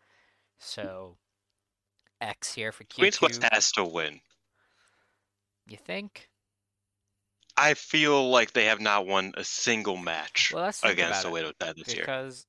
So 0.58 1.16
X 2.20 2.54
here 2.54 2.72
for 2.72 2.84
QQ. 2.84 2.94
Queen's 2.98 3.18
Quest 3.18 3.42
has 3.50 3.72
to 3.72 3.84
win. 3.84 4.20
You 5.68 5.76
think? 5.76 6.28
I 7.56 7.74
feel 7.74 8.30
like 8.30 8.52
they 8.52 8.64
have 8.66 8.80
not 8.80 9.06
won 9.06 9.32
a 9.36 9.44
single 9.44 9.96
match 9.96 10.52
Well, 10.54 10.72
against 10.82 11.26
Oedo 11.26 11.52
Tai 11.58 11.72
this 11.76 11.94
year. 11.94 12.02
because 12.04 12.46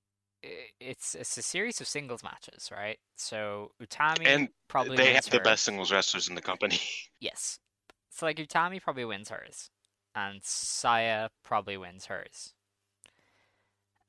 it's 0.79 1.15
it's 1.15 1.37
a 1.37 1.41
series 1.41 1.79
of 1.81 1.87
singles 1.87 2.23
matches, 2.23 2.69
right? 2.71 2.99
So 3.15 3.71
Utami 3.81 4.27
And 4.27 4.49
probably 4.67 4.97
they 4.97 5.13
have 5.13 5.29
the 5.29 5.39
best 5.39 5.63
singles 5.63 5.91
wrestlers 5.91 6.27
in 6.27 6.35
the 6.35 6.41
company. 6.41 6.79
Yes. 7.19 7.59
So 8.09 8.25
like 8.25 8.35
Utami 8.35 8.81
probably 8.81 9.05
wins 9.05 9.29
hers, 9.29 9.69
and 10.13 10.41
Saya 10.43 11.29
probably 11.41 11.77
wins 11.77 12.07
hers. 12.07 12.53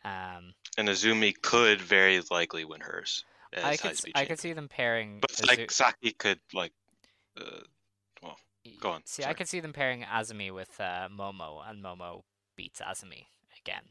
Um, 0.05 0.55
and 0.77 0.89
Azumi 0.89 1.33
could 1.41 1.81
very 1.81 2.21
likely 2.29 2.65
win 2.65 2.81
hers. 2.81 3.25
I 3.57 3.77
could 3.77 3.97
I 4.17 4.25
could 4.25 4.41
see 4.41 4.53
them 4.53 4.69
pairing. 4.69 5.21
But 5.21 5.31
Azu- 5.31 5.47
like 5.47 5.71
Saki 5.71 6.11
could 6.11 6.41
like, 6.53 6.73
uh, 7.41 7.61
well, 8.21 8.37
go 8.81 8.91
on. 8.91 9.03
See, 9.05 9.23
I 9.23 9.33
could 9.33 9.49
see 9.49 9.61
them 9.61 9.73
pairing 9.73 10.03
Azumi 10.03 10.53
with 10.53 10.81
uh, 10.81 11.09
Momo, 11.09 11.63
and 11.65 11.83
Momo 11.83 12.23
beats 12.57 12.81
Azumi 12.81 13.27
again. 13.61 13.85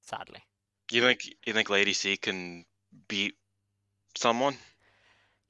Sadly. 0.00 0.42
You 0.90 1.02
think 1.02 1.20
you 1.44 1.52
think 1.52 1.70
Lady 1.70 1.92
C 1.92 2.16
can 2.16 2.64
beat 3.08 3.34
someone? 4.16 4.56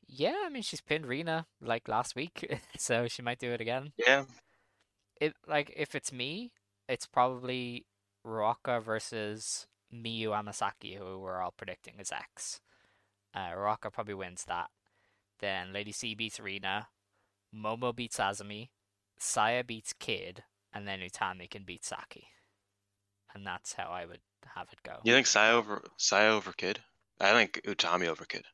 Yeah, 0.06 0.36
I 0.44 0.48
mean 0.48 0.62
she's 0.62 0.80
pinned 0.80 1.06
Rina 1.06 1.46
like 1.60 1.88
last 1.88 2.16
week, 2.16 2.60
so 2.78 3.08
she 3.08 3.22
might 3.22 3.38
do 3.38 3.52
it 3.52 3.60
again. 3.60 3.92
Yeah. 3.98 4.24
It 5.20 5.34
like 5.46 5.72
if 5.76 5.94
it's 5.94 6.12
me, 6.12 6.52
it's 6.88 7.06
probably 7.06 7.86
Ruaka 8.24 8.82
versus 8.82 9.66
Miyu 9.92 10.28
Amasaki, 10.28 10.96
who 10.96 11.18
we're 11.18 11.40
all 11.40 11.54
predicting 11.56 11.94
is 11.98 12.12
X. 12.12 12.60
Uh, 13.34 13.50
Ruaka 13.50 13.92
probably 13.92 14.14
wins 14.14 14.44
that. 14.48 14.70
Then 15.40 15.72
Lady 15.72 15.92
C 15.92 16.14
beats 16.14 16.40
Rina, 16.40 16.88
Momo 17.54 17.94
beats 17.94 18.18
Azumi, 18.18 18.70
Saya 19.18 19.62
beats 19.62 19.92
Kid, 19.92 20.44
and 20.72 20.88
then 20.88 21.00
Utami 21.00 21.48
can 21.50 21.64
beat 21.64 21.84
Saki. 21.84 22.28
And 23.34 23.46
that's 23.46 23.74
how 23.74 23.90
I 23.90 24.06
would 24.06 24.20
have 24.54 24.68
it 24.72 24.82
go. 24.82 25.00
You 25.04 25.12
think 25.12 25.26
Saya 25.26 25.54
over 25.54 25.82
Saya 25.96 26.30
over 26.30 26.52
Kid? 26.52 26.80
I 27.20 27.32
think 27.32 27.60
Utami 27.66 28.06
over 28.08 28.24
Kid. 28.24 28.44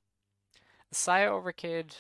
Saya 0.92 1.32
over 1.32 1.52
Kid, 1.52 1.96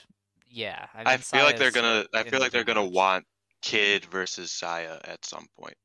yeah. 0.48 0.86
I, 0.94 1.14
I, 1.14 1.16
feel 1.16 1.44
like 1.44 1.58
they're 1.58 1.70
gonna. 1.70 2.04
I 2.14 2.24
feel 2.24 2.40
like 2.40 2.52
they're 2.52 2.64
gonna 2.64 2.84
match. 2.84 2.92
want 2.92 3.24
Kid 3.62 4.04
versus 4.06 4.52
Saya 4.52 4.98
at 5.04 5.24
some 5.24 5.46
point. 5.58 5.76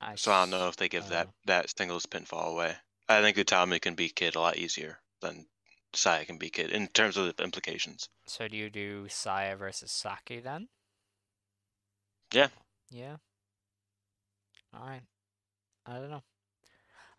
I 0.00 0.14
So 0.14 0.32
I 0.32 0.42
don't 0.42 0.50
know 0.50 0.68
if 0.68 0.76
they 0.76 0.88
give 0.88 1.06
uh, 1.06 1.10
that 1.10 1.28
that 1.46 1.76
singles 1.76 2.06
pinfall 2.06 2.52
away. 2.52 2.74
I 3.08 3.20
think 3.20 3.36
Utami 3.36 3.80
can 3.80 3.94
beat 3.94 4.14
Kid 4.14 4.36
a 4.36 4.40
lot 4.40 4.56
easier 4.56 4.98
than 5.20 5.46
Saya 5.94 6.24
can 6.24 6.38
beat 6.38 6.54
Kid 6.54 6.70
in 6.70 6.86
terms 6.88 7.16
of 7.16 7.34
the 7.36 7.42
implications. 7.42 8.08
So 8.26 8.48
do 8.48 8.56
you 8.56 8.70
do 8.70 9.08
Saya 9.08 9.56
versus 9.56 9.90
Saki 9.90 10.40
then? 10.40 10.68
Yeah. 12.32 12.48
Yeah. 12.90 13.16
All 14.74 14.86
right. 14.86 15.02
I 15.84 15.94
don't 15.94 16.10
know. 16.10 16.22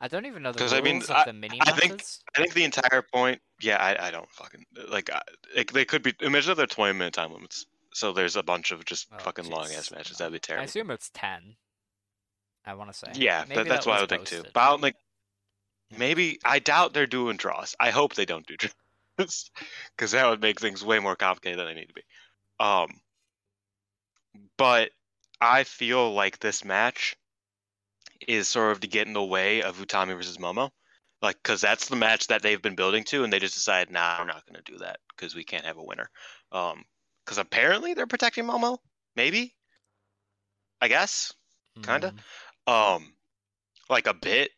I 0.04 0.10
don't 0.10 0.26
even 0.26 0.44
know 0.44 0.52
the 0.52 0.60
rules 0.60 0.74
I 0.74 0.82
mean, 0.82 0.98
of 0.98 1.10
I- 1.12 1.24
the 1.24 1.32
mini 1.32 1.60
I 1.62 1.72
think 1.72 2.04
I 2.36 2.42
think 2.42 2.54
the 2.54 2.66
entire 2.66 3.02
point. 3.02 3.40
Yeah, 3.62 3.78
I, 3.78 4.08
I 4.08 4.12
don't 4.12 4.30
fucking 4.32 4.66
like. 4.90 5.10
I, 5.10 5.22
like 5.56 5.72
they 5.72 5.86
could 5.86 6.04
be. 6.04 6.14
Imagine 6.20 6.52
if 6.52 6.58
they're 6.58 6.68
twenty 6.68 6.92
minute 6.92 7.14
time 7.14 7.32
limits. 7.32 7.66
So 7.94 8.12
there's 8.12 8.36
a 8.36 8.44
bunch 8.44 8.72
of 8.72 8.84
just 8.84 9.08
Oh, 9.14 9.18
fucking 9.20 9.50
long 9.50 9.72
ass 9.72 9.92
matches. 9.92 10.18
That'd 10.18 10.34
be 10.34 10.40
terrible. 10.40 10.64
I 10.64 10.66
assume 10.66 10.92
it's 10.92 11.10
ten. 11.14 11.56
I 12.66 12.74
want 12.74 12.92
to 12.92 12.98
say. 12.98 13.12
Yeah, 13.14 13.46
that's 13.46 13.70
that 13.70 13.86
what 13.86 13.98
I 13.98 14.02
would 14.02 14.10
think 14.10 14.26
too. 14.26 14.36
posted. 14.38 14.54
But 14.54 14.60
I 14.60 14.70
don't 14.72 14.82
think 14.82 14.96
maybe 15.98 16.38
I 16.44 16.60
doubt 16.60 16.94
they're 16.94 17.08
doing 17.08 17.38
draws. 17.38 17.74
I 17.80 17.92
hope 17.92 18.16
they 18.16 18.26
don't 18.26 18.46
do 18.46 18.58
draws 18.58 18.74
because 19.96 20.12
that 20.12 20.30
would 20.30 20.42
make 20.42 20.60
things 20.60 20.84
way 20.84 21.00
more 21.00 21.16
complicated 21.16 21.60
than 21.60 21.68
they 21.68 21.76
need 21.76 21.88
to 21.88 21.94
be. 21.94 22.04
Um, 22.60 23.00
but 24.58 24.92
I 25.40 25.64
feel 25.64 26.14
like 26.14 26.40
this 26.40 26.66
match 26.66 27.16
is 28.28 28.48
sort 28.48 28.72
of 28.72 28.80
to 28.82 28.88
get 28.88 29.08
in 29.08 29.14
the 29.14 29.24
way 29.24 29.62
of 29.62 29.78
Utami 29.78 30.16
versus 30.16 30.38
Momo, 30.38 30.70
like 31.22 31.38
because 31.42 31.62
that's 31.62 31.88
the 31.90 31.96
match 31.96 32.28
that 32.28 32.42
they've 32.42 32.62
been 32.62 32.76
building 32.76 33.04
to, 33.06 33.24
and 33.24 33.32
they 33.32 33.40
just 33.40 33.56
decide, 33.56 33.92
nah, 33.92 34.18
we're 34.20 34.26
not 34.26 34.46
going 34.46 34.62
to 34.62 34.72
do 34.72 34.78
that 34.80 35.00
because 35.16 35.36
we 35.36 35.44
can't 35.44 35.66
have 35.66 35.78
a 35.78 35.84
winner. 35.84 36.10
Um, 36.52 36.84
because 37.26 37.38
apparently 37.38 37.94
they're 37.94 38.08
protecting 38.08 38.46
Momo, 38.46 38.80
maybe. 39.16 39.56
I 40.82 40.90
guess 40.90 41.34
kinda. 41.82 42.14
Mm, 42.68 42.72
um 42.72 43.14
like 43.90 44.08
a 44.08 44.14
bit 44.14 44.52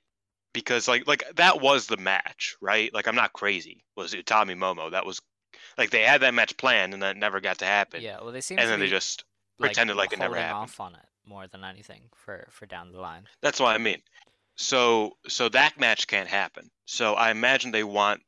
because 0.53 0.87
like 0.87 1.07
like 1.07 1.23
that 1.35 1.61
was 1.61 1.87
the 1.87 1.97
match, 1.97 2.55
right? 2.61 2.93
Like 2.93 3.07
I'm 3.07 3.15
not 3.15 3.33
crazy. 3.33 3.83
Was 3.95 4.13
Utami 4.13 4.55
Momo? 4.55 4.91
That 4.91 5.05
was 5.05 5.21
like 5.77 5.91
they 5.91 6.01
had 6.01 6.21
that 6.21 6.33
match 6.33 6.57
planned 6.57 6.93
and 6.93 7.03
that 7.03 7.17
never 7.17 7.39
got 7.39 7.59
to 7.59 7.65
happen. 7.65 8.01
Yeah, 8.01 8.19
well, 8.21 8.31
they 8.31 8.41
seem 8.41 8.57
and 8.57 8.69
then 8.69 8.79
they 8.79 8.87
just 8.87 9.23
like, 9.59 9.69
pretended 9.69 9.97
like 9.97 10.13
it 10.13 10.19
never 10.19 10.35
happened. 10.35 10.63
off 10.63 10.79
on 10.79 10.95
it 10.95 11.05
more 11.27 11.47
than 11.47 11.63
anything 11.63 12.09
for 12.15 12.47
for 12.51 12.65
down 12.65 12.91
the 12.91 12.99
line. 12.99 13.27
That's 13.41 13.59
what 13.59 13.75
I 13.75 13.77
mean. 13.77 14.01
So 14.55 15.17
so 15.27 15.49
that 15.49 15.79
match 15.79 16.07
can't 16.07 16.29
happen. 16.29 16.69
So 16.85 17.13
I 17.13 17.31
imagine 17.31 17.71
they 17.71 17.83
want 17.83 18.21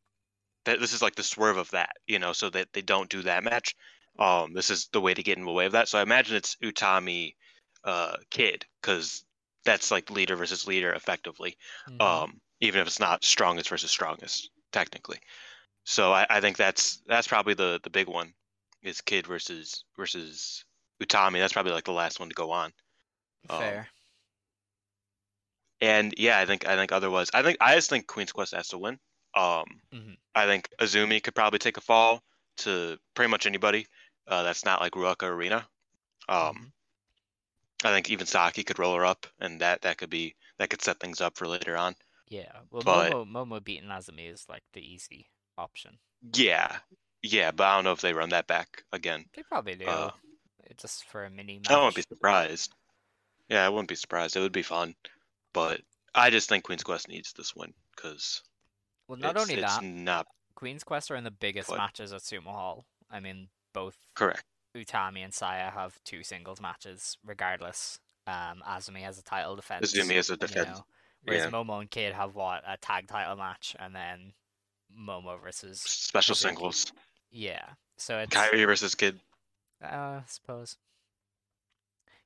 that 0.66 0.80
this 0.80 0.94
is 0.94 1.02
like 1.02 1.16
the 1.16 1.24
swerve 1.24 1.58
of 1.58 1.72
that, 1.72 1.96
you 2.06 2.20
know, 2.20 2.34
so 2.34 2.50
that 2.50 2.74
they 2.74 2.82
don't 2.82 3.10
do 3.10 3.22
that 3.24 3.44
match. 3.44 3.76
Um, 4.20 4.54
this 4.54 4.70
is 4.70 4.88
the 4.92 5.02
way 5.02 5.14
to 5.14 5.24
get 5.24 5.38
in 5.38 5.46
the 5.46 5.52
way 5.52 5.66
of 5.66 5.72
that. 5.74 5.88
So 5.88 6.00
I 6.00 6.02
imagine 6.02 6.36
it's 6.36 6.58
Utami, 6.64 7.36
uh, 7.84 8.18
Kid, 8.32 8.66
because 8.82 9.24
that's 9.64 9.92
like 9.92 10.10
leader 10.10 10.36
versus 10.36 10.68
leader 10.68 10.94
effectively. 10.94 11.58
Mhm. 11.88 12.02
Um, 12.02 12.42
even 12.60 12.82
if 12.82 12.88
it's 12.88 13.00
not 13.00 13.24
strongest 13.24 13.70
versus 13.70 13.92
strongest 13.92 14.50
technically. 14.72 15.20
So 15.86 16.12
I, 16.12 16.26
I 16.30 16.42
think 16.42 16.58
that's 16.58 17.02
that's 17.08 17.28
probably 17.28 17.54
the 17.54 17.80
the 17.84 17.90
big 17.90 18.08
one 18.08 18.34
is 18.84 19.02
Kid 19.02 19.28
versus 19.28 19.84
versus 19.98 20.66
Utami. 21.02 21.40
That's 21.40 21.54
probably 21.54 21.72
like 21.72 21.86
the 21.86 21.92
last 21.92 22.20
one 22.20 22.30
to 22.30 22.36
go 22.36 22.52
on. 22.52 22.74
Um, 23.50 23.60
Fair. 23.60 23.88
And 25.80 26.14
yeah, 26.18 26.40
I 26.40 26.46
think 26.46 26.66
I 26.68 26.76
think 26.76 26.92
otherwise, 26.92 27.30
I 27.34 27.44
think 27.44 27.58
I 27.62 27.76
just 27.76 27.90
think 27.90 28.08
Queen's 28.08 28.32
Quest 28.32 28.54
has 28.56 28.70
to 28.70 28.78
win. 28.78 29.00
Um, 29.36 29.66
Mhm. 29.94 30.18
I 30.34 30.46
think 30.46 30.70
Azumi 30.80 31.22
could 31.22 31.36
probably 31.36 31.60
take 31.60 31.78
a 31.78 31.82
fall 31.82 32.24
to 32.58 32.98
pretty 33.14 33.30
much 33.30 33.46
anybody. 33.46 33.88
Uh, 34.28 34.44
that's 34.44 34.66
not 34.66 34.82
like 34.82 34.94
Ruaka 34.94 35.24
Arena. 35.28 35.68
Um, 36.28 36.74
I 37.84 37.90
think 37.92 38.10
even 38.10 38.26
Saki 38.26 38.64
could 38.64 38.80
roll 38.80 38.96
her 38.96 39.06
up, 39.06 39.28
and 39.40 39.62
that 39.62 39.84
that 39.84 39.98
could 40.00 40.10
be 40.10 40.36
that 40.58 40.70
could 40.72 40.82
set 40.82 41.00
things 41.00 41.22
up 41.22 41.38
for 41.38 41.48
later 41.48 41.78
on. 41.78 41.96
Yeah. 42.28 42.52
Well, 42.72 42.82
but- 42.82 43.12
Momo 43.12 43.26
Momo 43.30 43.64
beating 43.64 43.90
Azumi 43.90 44.32
is 44.32 44.50
like 44.50 44.64
the 44.74 44.82
easy 44.82 45.30
option. 45.58 46.00
Yeah, 46.34 46.80
yeah, 47.22 47.52
but 47.52 47.66
I 47.68 47.76
don't 47.76 47.84
know 47.84 47.92
if 47.92 48.02
they 48.02 48.14
run 48.14 48.30
that 48.30 48.48
back 48.48 48.84
again. 48.92 49.30
They 49.34 49.44
probably 49.44 49.76
do. 49.76 49.86
Uh, 49.86 50.12
It's 50.70 50.82
just 50.82 51.06
for 51.06 51.24
a 51.24 51.30
mini 51.30 51.60
match. 51.60 51.70
I 51.70 51.78
won't 51.78 51.96
be 51.96 52.02
surprised. 52.02 52.74
Yeah, 53.50 53.66
I 53.66 53.70
wouldn't 53.70 53.90
be 53.90 53.96
surprised. 53.96 54.36
It 54.36 54.42
would 54.42 54.52
be 54.52 54.64
fun, 54.64 54.96
but 55.54 55.82
I 56.14 56.30
just 56.30 56.50
think 56.50 56.64
Queen's 56.64 56.84
Quest 56.84 57.08
needs 57.08 57.34
this 57.34 57.56
win 57.56 57.74
because 57.96 58.42
Well, 59.08 59.18
not 59.18 59.38
only 59.38 59.56
that, 59.56 59.84
not 59.84 60.28
Queen's 60.56 60.84
Quest 60.84 61.12
are 61.12 61.16
in 61.16 61.24
the 61.24 61.32
biggest 61.32 61.70
What? 61.70 61.78
matches 61.78 62.12
at 62.14 62.22
Sumo 62.22 62.46
Hall. 62.48 62.86
I 63.10 63.20
mean, 63.20 63.48
both 63.74 63.96
correct. 64.16 64.44
Utami 64.76 65.24
and 65.24 65.34
Saya 65.34 65.70
have 65.70 65.98
two 66.04 66.24
singles 66.24 66.60
matches, 66.62 67.18
regardless. 67.26 68.00
Um, 68.26 68.62
Azumi 68.68 69.02
has 69.02 69.18
a 69.18 69.24
title 69.24 69.56
defense. 69.56 69.94
Azumi 69.94 70.16
has 70.16 70.30
a 70.30 70.34
you 70.34 70.38
defense, 70.38 70.78
know, 70.78 70.86
whereas 71.24 71.46
yeah. 71.46 71.50
Momo 71.50 71.80
and 71.80 71.90
Kid 71.90 72.14
have 72.14 72.36
what 72.36 72.64
a 72.68 72.76
tag 72.78 73.08
title 73.08 73.38
match, 73.38 73.76
and 73.80 73.96
then 73.96 74.34
Momo 74.94 75.42
versus 75.42 75.80
Special 75.80 76.36
singles. 76.36 76.92
Yeah, 77.32 77.64
so 77.98 78.20
it's 78.20 78.36
Kairi 78.36 78.66
versus 78.66 78.96
Kid. 78.96 79.20
Uh, 79.82 79.88
I 79.88 80.24
suppose. 80.28 80.78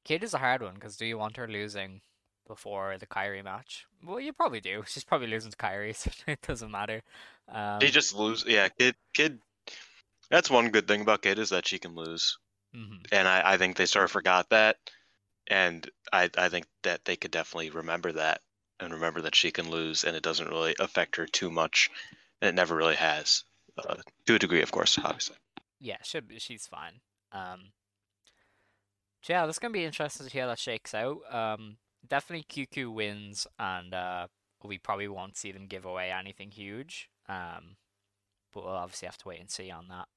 Kid 0.03 0.23
is 0.23 0.33
a 0.33 0.39
hard 0.39 0.61
one 0.61 0.75
because 0.75 0.97
do 0.97 1.05
you 1.05 1.17
want 1.17 1.37
her 1.37 1.47
losing 1.47 2.01
before 2.47 2.97
the 2.97 3.05
Kairi 3.05 3.43
match? 3.43 3.85
Well, 4.03 4.19
you 4.19 4.33
probably 4.33 4.61
do. 4.61 4.83
She's 4.87 5.03
probably 5.03 5.27
losing 5.27 5.51
to 5.51 5.57
Kairi, 5.57 5.95
so 5.95 6.11
it 6.27 6.41
doesn't 6.41 6.71
matter. 6.71 7.01
Um, 7.47 7.79
She 7.81 7.89
just 7.89 8.15
lose. 8.15 8.43
Yeah, 8.47 8.67
Kid. 8.69 8.95
Kid. 9.13 9.39
That's 10.29 10.49
one 10.49 10.69
good 10.69 10.87
thing 10.87 11.01
about 11.01 11.21
Kid 11.21 11.39
is 11.39 11.49
that 11.49 11.67
she 11.67 11.77
can 11.77 11.93
lose, 11.93 12.37
mhm. 12.73 13.05
and 13.11 13.27
I, 13.27 13.53
I 13.53 13.57
think 13.57 13.75
they 13.75 13.85
sort 13.85 14.05
of 14.05 14.11
forgot 14.11 14.47
that, 14.49 14.77
and 15.47 15.89
I 16.13 16.29
I 16.37 16.47
think 16.47 16.67
that 16.83 17.03
they 17.03 17.17
could 17.17 17.31
definitely 17.31 17.69
remember 17.69 18.13
that 18.13 18.39
and 18.81 18.93
remember 18.93 19.21
that 19.21 19.35
she 19.35 19.51
can 19.51 19.69
lose, 19.69 20.03
and 20.03 20.15
it 20.15 20.23
doesn't 20.23 20.49
really 20.49 20.75
affect 20.79 21.17
her 21.17 21.25
too 21.25 21.51
much, 21.51 21.89
and 22.41 22.49
it 22.49 22.55
never 22.55 22.75
really 22.75 22.95
has, 22.95 23.43
uh, 23.77 23.95
to 24.25 24.35
a 24.35 24.39
degree, 24.39 24.61
of 24.61 24.71
course, 24.71 24.97
obviously. 25.03 25.35
Yeah, 25.79 25.97
be, 26.27 26.39
she's 26.39 26.67
fine. 26.67 27.01
Um, 27.31 27.71
yeah, 29.29 29.45
that's 29.45 29.59
gonna 29.59 29.71
be 29.71 29.85
interesting 29.85 30.27
to 30.27 30.39
how 30.39 30.47
that 30.47 30.59
shakes 30.59 30.93
out. 30.93 31.19
Um, 31.33 31.77
definitely 32.07 32.45
QQ 32.49 32.93
wins, 32.93 33.47
and 33.59 33.93
uh, 33.93 34.27
we 34.63 34.77
probably 34.77 35.07
won't 35.07 35.37
see 35.37 35.51
them 35.51 35.67
give 35.67 35.85
away 35.85 36.11
anything 36.11 36.51
huge. 36.51 37.09
Um, 37.27 37.77
but 38.53 38.63
we'll 38.63 38.73
obviously 38.73 39.07
have 39.07 39.17
to 39.19 39.27
wait 39.27 39.39
and 39.39 39.49
see 39.49 39.71
on 39.71 39.87
that. 39.89 40.07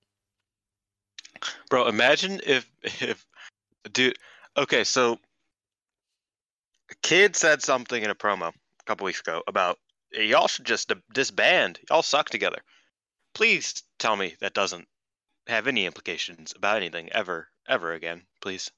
Bro, 1.70 1.88
imagine 1.88 2.40
if 2.46 2.70
if 2.84 3.26
dude. 3.92 4.16
Okay, 4.56 4.84
so 4.84 5.18
Kid 7.02 7.34
said 7.36 7.62
something 7.62 8.02
in 8.02 8.10
a 8.10 8.14
promo 8.14 8.48
a 8.48 8.84
couple 8.86 9.04
weeks 9.04 9.20
ago 9.20 9.42
about 9.46 9.78
y'all 10.12 10.48
should 10.48 10.64
just 10.64 10.92
disband. 11.12 11.78
Y'all 11.90 12.02
suck 12.02 12.30
together. 12.30 12.58
Please 13.34 13.82
tell 13.98 14.16
me 14.16 14.36
that 14.40 14.54
doesn't 14.54 14.86
have 15.46 15.66
any 15.66 15.86
implications 15.86 16.54
about 16.56 16.76
anything 16.76 17.10
ever, 17.12 17.48
ever 17.68 17.92
again. 17.92 18.22
Please, 18.40 18.70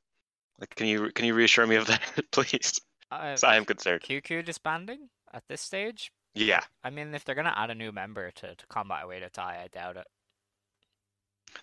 can 0.74 0.86
you 0.86 1.10
can 1.12 1.24
you 1.26 1.34
reassure 1.34 1.66
me 1.66 1.76
of 1.76 1.86
that, 1.86 2.02
please? 2.32 2.80
Uh, 3.10 3.36
I 3.42 3.56
am 3.56 3.64
concerned. 3.64 4.02
QQ 4.02 4.44
disbanding 4.44 5.08
at 5.32 5.44
this 5.48 5.60
stage? 5.60 6.10
Yeah, 6.34 6.60
I 6.84 6.90
mean, 6.90 7.14
if 7.14 7.24
they're 7.24 7.34
gonna 7.34 7.54
add 7.56 7.70
a 7.70 7.74
new 7.74 7.92
member 7.92 8.30
to, 8.30 8.54
to 8.54 8.66
Combat 8.68 9.04
Away 9.04 9.20
to 9.20 9.30
tie, 9.30 9.62
I 9.64 9.68
doubt 9.68 9.96
it. 9.96 10.06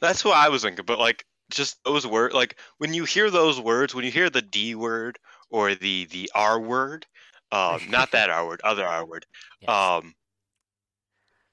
that's 0.02 0.26
what 0.26 0.38
I 0.38 0.50
was 0.50 0.64
thinking. 0.64 0.86
But 0.86 1.00
like, 1.00 1.26
just 1.52 1.78
those 1.84 2.08
words, 2.08 2.34
like 2.34 2.58
when 2.78 2.94
you 2.94 3.06
hear 3.06 3.30
those 3.30 3.60
words, 3.60 3.94
when 3.94 4.06
you 4.06 4.12
hear 4.12 4.30
the 4.30 4.42
D 4.42 4.76
word 4.76 5.20
or 5.50 5.76
the 5.76 6.06
the 6.06 6.32
R 6.34 6.60
word, 6.60 7.06
um, 7.52 7.82
not 7.90 8.12
that 8.12 8.30
R 8.30 8.46
word, 8.46 8.62
other 8.64 8.86
R 8.86 9.06
word, 9.06 9.26
um, 9.68 10.14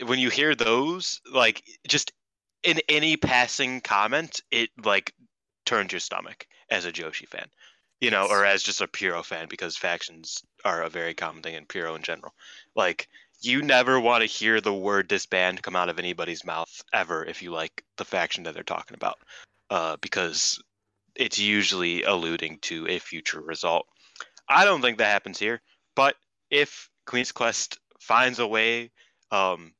when 0.04 0.18
you 0.18 0.30
hear 0.30 0.54
those, 0.54 1.20
like 1.30 1.62
just 1.88 2.12
in 2.62 2.80
any 2.88 3.16
passing 3.16 3.80
comment, 3.80 4.40
it 4.50 4.70
like 4.82 5.12
turns 5.66 5.92
your 5.92 6.00
stomach 6.00 6.46
as 6.70 6.84
a 6.84 6.92
Joshi 6.92 7.28
fan, 7.28 7.46
you 8.00 8.10
know, 8.10 8.26
or 8.28 8.44
as 8.44 8.62
just 8.62 8.80
a 8.80 8.88
Puro 8.88 9.22
fan 9.22 9.46
because 9.48 9.76
factions 9.76 10.42
are 10.64 10.82
a 10.82 10.88
very 10.88 11.14
common 11.14 11.42
thing 11.42 11.54
in 11.54 11.66
Puro 11.66 11.94
in 11.94 12.02
general. 12.02 12.32
Like 12.74 13.08
you 13.42 13.62
never 13.62 13.98
want 13.98 14.22
to 14.22 14.26
hear 14.26 14.60
the 14.60 14.74
word 14.74 15.08
disband 15.08 15.62
come 15.62 15.76
out 15.76 15.88
of 15.88 15.98
anybody's 15.98 16.44
mouth 16.44 16.82
ever 16.92 17.24
if 17.24 17.42
you 17.42 17.50
like 17.52 17.84
the 17.96 18.04
faction 18.04 18.44
that 18.44 18.54
they're 18.54 18.62
talking 18.62 18.94
about, 18.94 19.18
uh, 19.70 19.96
because 20.00 20.62
it's 21.14 21.38
usually 21.38 22.02
alluding 22.02 22.58
to 22.62 22.86
a 22.88 22.98
future 22.98 23.40
result. 23.40 23.86
I 24.48 24.64
don't 24.64 24.82
think 24.82 24.98
that 24.98 25.12
happens 25.12 25.38
here, 25.38 25.60
but 25.94 26.16
if 26.50 26.88
Queen's 27.06 27.32
Quest 27.32 27.78
finds 28.00 28.38
a 28.38 28.46
way 28.46 28.90
um, 29.30 29.72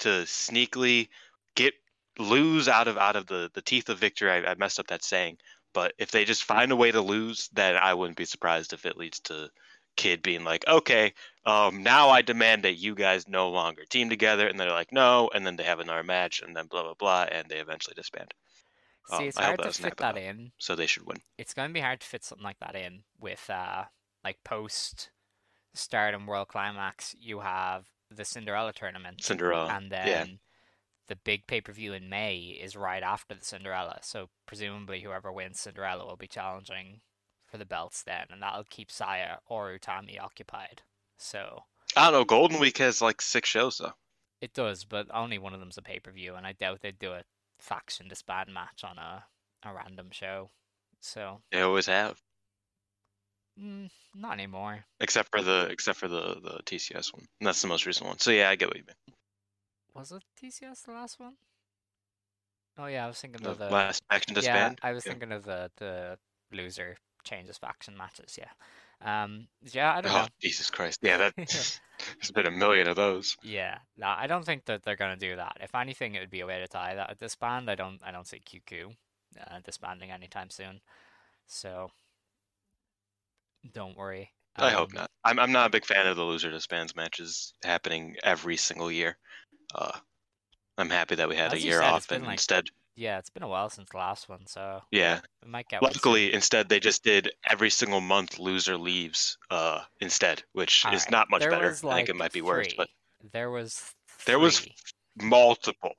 to 0.00 0.08
sneakily 0.24 1.08
get 1.54 1.74
lose 2.18 2.66
out 2.68 2.88
of 2.88 2.96
out 2.96 3.16
of 3.16 3.26
the 3.26 3.50
the 3.54 3.62
teeth 3.62 3.88
of 3.88 3.98
victory, 3.98 4.30
I, 4.30 4.52
I 4.52 4.54
messed 4.54 4.80
up 4.80 4.88
that 4.88 5.04
saying, 5.04 5.38
but 5.76 5.92
if 5.98 6.10
they 6.10 6.24
just 6.24 6.44
find 6.44 6.72
a 6.72 6.76
way 6.76 6.90
to 6.90 7.02
lose, 7.02 7.50
then 7.52 7.76
I 7.76 7.92
wouldn't 7.92 8.16
be 8.16 8.24
surprised 8.24 8.72
if 8.72 8.86
it 8.86 8.96
leads 8.96 9.20
to 9.20 9.50
Kid 9.94 10.22
being 10.22 10.42
like, 10.42 10.66
okay, 10.66 11.12
um, 11.44 11.82
now 11.82 12.08
I 12.08 12.22
demand 12.22 12.64
that 12.64 12.76
you 12.76 12.94
guys 12.94 13.28
no 13.28 13.50
longer 13.50 13.84
team 13.84 14.08
together, 14.08 14.48
and 14.48 14.58
they're 14.58 14.70
like, 14.70 14.90
no, 14.90 15.28
and 15.34 15.46
then 15.46 15.56
they 15.56 15.64
have 15.64 15.78
another 15.80 16.02
match, 16.02 16.40
and 16.40 16.56
then 16.56 16.64
blah 16.66 16.82
blah 16.82 16.94
blah, 16.94 17.26
and 17.30 17.46
they 17.50 17.58
eventually 17.58 17.92
disband. 17.94 18.32
See, 19.10 19.16
Um, 19.16 19.24
it's 19.24 19.36
hope 19.36 19.44
hard 19.44 19.62
to 19.64 19.72
fit 19.82 19.96
that 19.98 20.16
in. 20.16 20.50
So 20.56 20.76
they 20.76 20.86
should 20.86 21.06
win. 21.06 21.18
It's 21.36 21.52
gonna 21.52 21.74
be 21.74 21.80
hard 21.80 22.00
to 22.00 22.06
fit 22.06 22.24
something 22.24 22.42
like 22.44 22.58
that 22.60 22.74
in 22.74 23.02
with 23.20 23.50
uh, 23.50 23.84
like 24.24 24.38
post 24.44 25.10
Stardom 25.74 26.26
World 26.26 26.48
Climax. 26.48 27.14
You 27.20 27.40
have 27.40 27.84
the 28.10 28.24
Cinderella 28.24 28.72
tournament, 28.72 29.22
Cinderella, 29.22 29.68
and 29.74 29.92
then 29.92 30.08
yeah. 30.08 30.24
The 31.08 31.16
big 31.16 31.46
pay 31.46 31.60
per 31.60 31.72
view 31.72 31.92
in 31.92 32.08
May 32.08 32.36
is 32.60 32.76
right 32.76 33.02
after 33.02 33.34
the 33.34 33.44
Cinderella. 33.44 33.98
So 34.02 34.28
presumably, 34.46 35.00
whoever 35.00 35.30
wins 35.32 35.60
Cinderella 35.60 36.04
will 36.06 36.16
be 36.16 36.26
challenging 36.26 37.00
for 37.46 37.58
the 37.58 37.64
belts 37.66 38.02
then, 38.02 38.26
and 38.30 38.42
that'll 38.42 38.64
keep 38.64 38.90
Saya 38.90 39.36
or 39.48 39.76
Utami 39.76 40.20
occupied. 40.20 40.82
So 41.18 41.64
I 41.96 42.04
don't 42.04 42.12
know. 42.12 42.24
Golden 42.24 42.58
Week 42.58 42.78
has 42.78 43.00
like 43.00 43.22
six 43.22 43.48
shows 43.48 43.78
though. 43.78 43.94
it 44.40 44.52
does, 44.52 44.84
but 44.84 45.06
only 45.14 45.38
one 45.38 45.54
of 45.54 45.60
them's 45.60 45.78
a 45.78 45.82
pay 45.82 46.00
per 46.00 46.10
view, 46.10 46.34
and 46.34 46.46
I 46.46 46.52
doubt 46.52 46.80
they'd 46.82 46.98
do 46.98 47.12
a 47.12 47.22
faction 47.58 48.08
disband 48.08 48.52
match 48.52 48.82
on 48.84 48.98
a 48.98 49.24
a 49.62 49.72
random 49.72 50.08
show. 50.10 50.50
So 51.00 51.40
They 51.52 51.60
always 51.60 51.86
have, 51.86 52.20
mm, 53.60 53.90
not 54.14 54.32
anymore. 54.34 54.84
except 55.00 55.30
for 55.30 55.42
the 55.42 55.68
except 55.70 55.98
for 55.98 56.08
the 56.08 56.34
the 56.42 56.60
TCS 56.64 57.12
one. 57.12 57.26
And 57.40 57.46
that's 57.46 57.62
the 57.62 57.68
most 57.68 57.86
recent 57.86 58.06
one. 58.08 58.18
So 58.18 58.30
yeah, 58.30 58.50
I 58.50 58.56
get 58.56 58.68
what 58.68 58.76
you 58.76 58.84
mean. 58.86 59.14
Was 59.96 60.12
it 60.12 60.22
TCS 60.36 60.82
the 60.82 60.92
last 60.92 61.18
one? 61.18 61.38
Oh 62.78 62.86
yeah, 62.86 63.04
I 63.04 63.08
was 63.08 63.20
thinking 63.20 63.44
The 63.44 63.46
of 63.46 63.58
the 63.58 63.72
last 63.72 64.02
faction 64.10 64.34
Yeah. 64.38 64.74
I 64.82 64.92
was 64.92 65.04
Yeah. 65.04 65.12
thinking 65.12 65.32
of 65.32 65.44
the 65.44 65.70
the 65.76 66.18
loser 66.52 66.98
changes 67.24 67.58
faction 67.58 67.96
matches. 67.96 68.38
Yeah, 68.38 68.52
um, 69.00 69.48
yeah, 69.62 69.94
I 69.96 70.00
don't 70.00 70.14
Oh 70.14 70.14
know. 70.14 70.28
Jesus 70.40 70.70
Christ! 70.70 71.00
Yeah, 71.02 71.18
that 71.18 71.34
there's 71.98 72.30
been 72.34 72.46
a 72.46 72.50
million 72.50 72.88
of 72.88 72.96
those. 72.96 73.36
Yeah, 73.42 73.78
no, 73.96 74.08
I 74.08 74.26
don't 74.26 74.44
think 74.44 74.64
that 74.64 74.82
they're 74.82 74.96
gonna 74.96 75.16
do 75.16 75.36
that. 75.36 75.58
If 75.60 75.74
anything, 75.74 76.14
it 76.14 76.20
would 76.20 76.30
be 76.30 76.40
a 76.40 76.46
way 76.46 76.58
to 76.58 76.68
tie 76.68 76.94
that 76.94 77.18
disband. 77.18 77.70
I 77.70 77.74
don't, 77.74 78.02
I 78.02 78.10
don't 78.10 78.26
see 78.26 78.40
QQ 78.40 78.96
uh, 79.40 79.60
disbanding 79.60 80.10
anytime 80.10 80.50
soon. 80.50 80.80
So 81.46 81.90
don't 83.72 83.96
worry. 83.96 84.32
I 84.58 84.70
hope 84.70 84.92
Um, 84.92 84.92
not. 84.92 85.10
I'm 85.24 85.38
I'm 85.38 85.50
not 85.50 85.68
a 85.68 85.70
big 85.70 85.86
fan 85.86 86.06
of 86.06 86.16
the 86.18 86.22
loser 86.24 86.50
disbands 86.50 86.94
matches 86.94 87.54
happening 87.64 88.16
every 88.22 88.58
single 88.58 88.92
year. 88.92 89.18
Uh, 89.74 89.92
I'm 90.78 90.90
happy 90.90 91.14
that 91.14 91.28
we 91.28 91.36
had 91.36 91.52
a 91.52 91.56
As 91.56 91.64
you 91.64 91.70
year 91.70 91.80
said, 91.80 91.90
off 91.90 92.10
and 92.10 92.24
like- 92.24 92.32
instead, 92.34 92.68
Yeah, 92.96 93.18
it's 93.18 93.30
been 93.30 93.42
a 93.42 93.48
while 93.48 93.68
since 93.70 93.88
the 93.90 93.96
last 93.98 94.28
one, 94.28 94.46
so 94.46 94.82
yeah. 94.90 95.20
we 95.44 95.50
might 95.50 95.68
get. 95.68 95.82
Luckily, 95.82 96.32
instead 96.32 96.68
they 96.68 96.80
just 96.80 97.02
did 97.04 97.30
every 97.48 97.70
single 97.70 98.00
month 98.00 98.38
loser 98.38 98.76
leaves 98.76 99.36
uh 99.50 99.80
instead, 100.00 100.42
which 100.52 100.78
is 100.80 100.84
Alright, 100.86 101.10
not 101.10 101.30
much 101.30 101.40
there 101.40 101.50
better. 101.50 101.68
was, 101.68 101.84
I 101.84 101.94
think 101.96 102.08
it 102.10 102.16
might 102.16 102.32
be 102.32 102.42
worse, 102.42 102.72
but 102.74 102.88
there 103.32 103.50
was 103.50 103.94
There 104.26 104.38
was 104.38 104.66
multiple. 105.20 105.94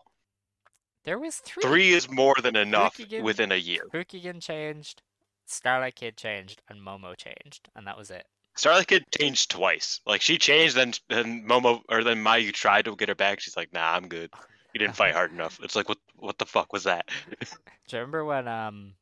there 1.03 1.20
was 1.20 1.38
three. 1.38 1.61
Three 1.63 1.93
is 1.93 2.09
more 2.09 2.36
than 2.41 2.55
enough 2.55 2.99
within 3.22 3.51
a 3.51 3.55
year. 3.55 3.88
Fukigen 3.93 4.41
changed, 4.41 5.01
Starlight 5.45 5.95
Kid 5.95 6.18
changed, 6.18 6.61
and 6.70 6.80
Momo 6.82 7.15
changed, 7.18 7.70
and 7.76 7.86
that 7.88 7.97
was 7.97 8.11
it. 8.11 8.28
Starlight 8.57 8.87
Kid 8.87 9.05
changed 9.17 9.51
twice. 9.51 10.01
Like 10.05 10.21
she 10.21 10.37
changed, 10.37 10.75
then 10.75 10.93
then 11.09 11.45
Momo 11.47 11.81
or 11.89 12.03
then 12.03 12.23
Mayu 12.23 12.51
tried 12.51 12.85
to 12.85 12.95
get 12.95 13.09
her 13.09 13.15
back. 13.15 13.39
She's 13.39 13.55
like, 13.55 13.71
"Nah, 13.71 13.93
I'm 13.93 14.07
good. 14.07 14.31
You 14.73 14.79
didn't 14.79 14.95
fight 14.95 15.13
hard 15.13 15.31
enough." 15.31 15.59
It's 15.63 15.75
like, 15.75 15.87
what 15.87 15.99
what 16.15 16.37
the 16.37 16.45
fuck 16.45 16.73
was 16.73 16.83
that? 16.83 17.07
Do 17.39 17.47
you 17.91 17.99
remember 17.99 18.25
when 18.25 18.47
um 18.47 18.93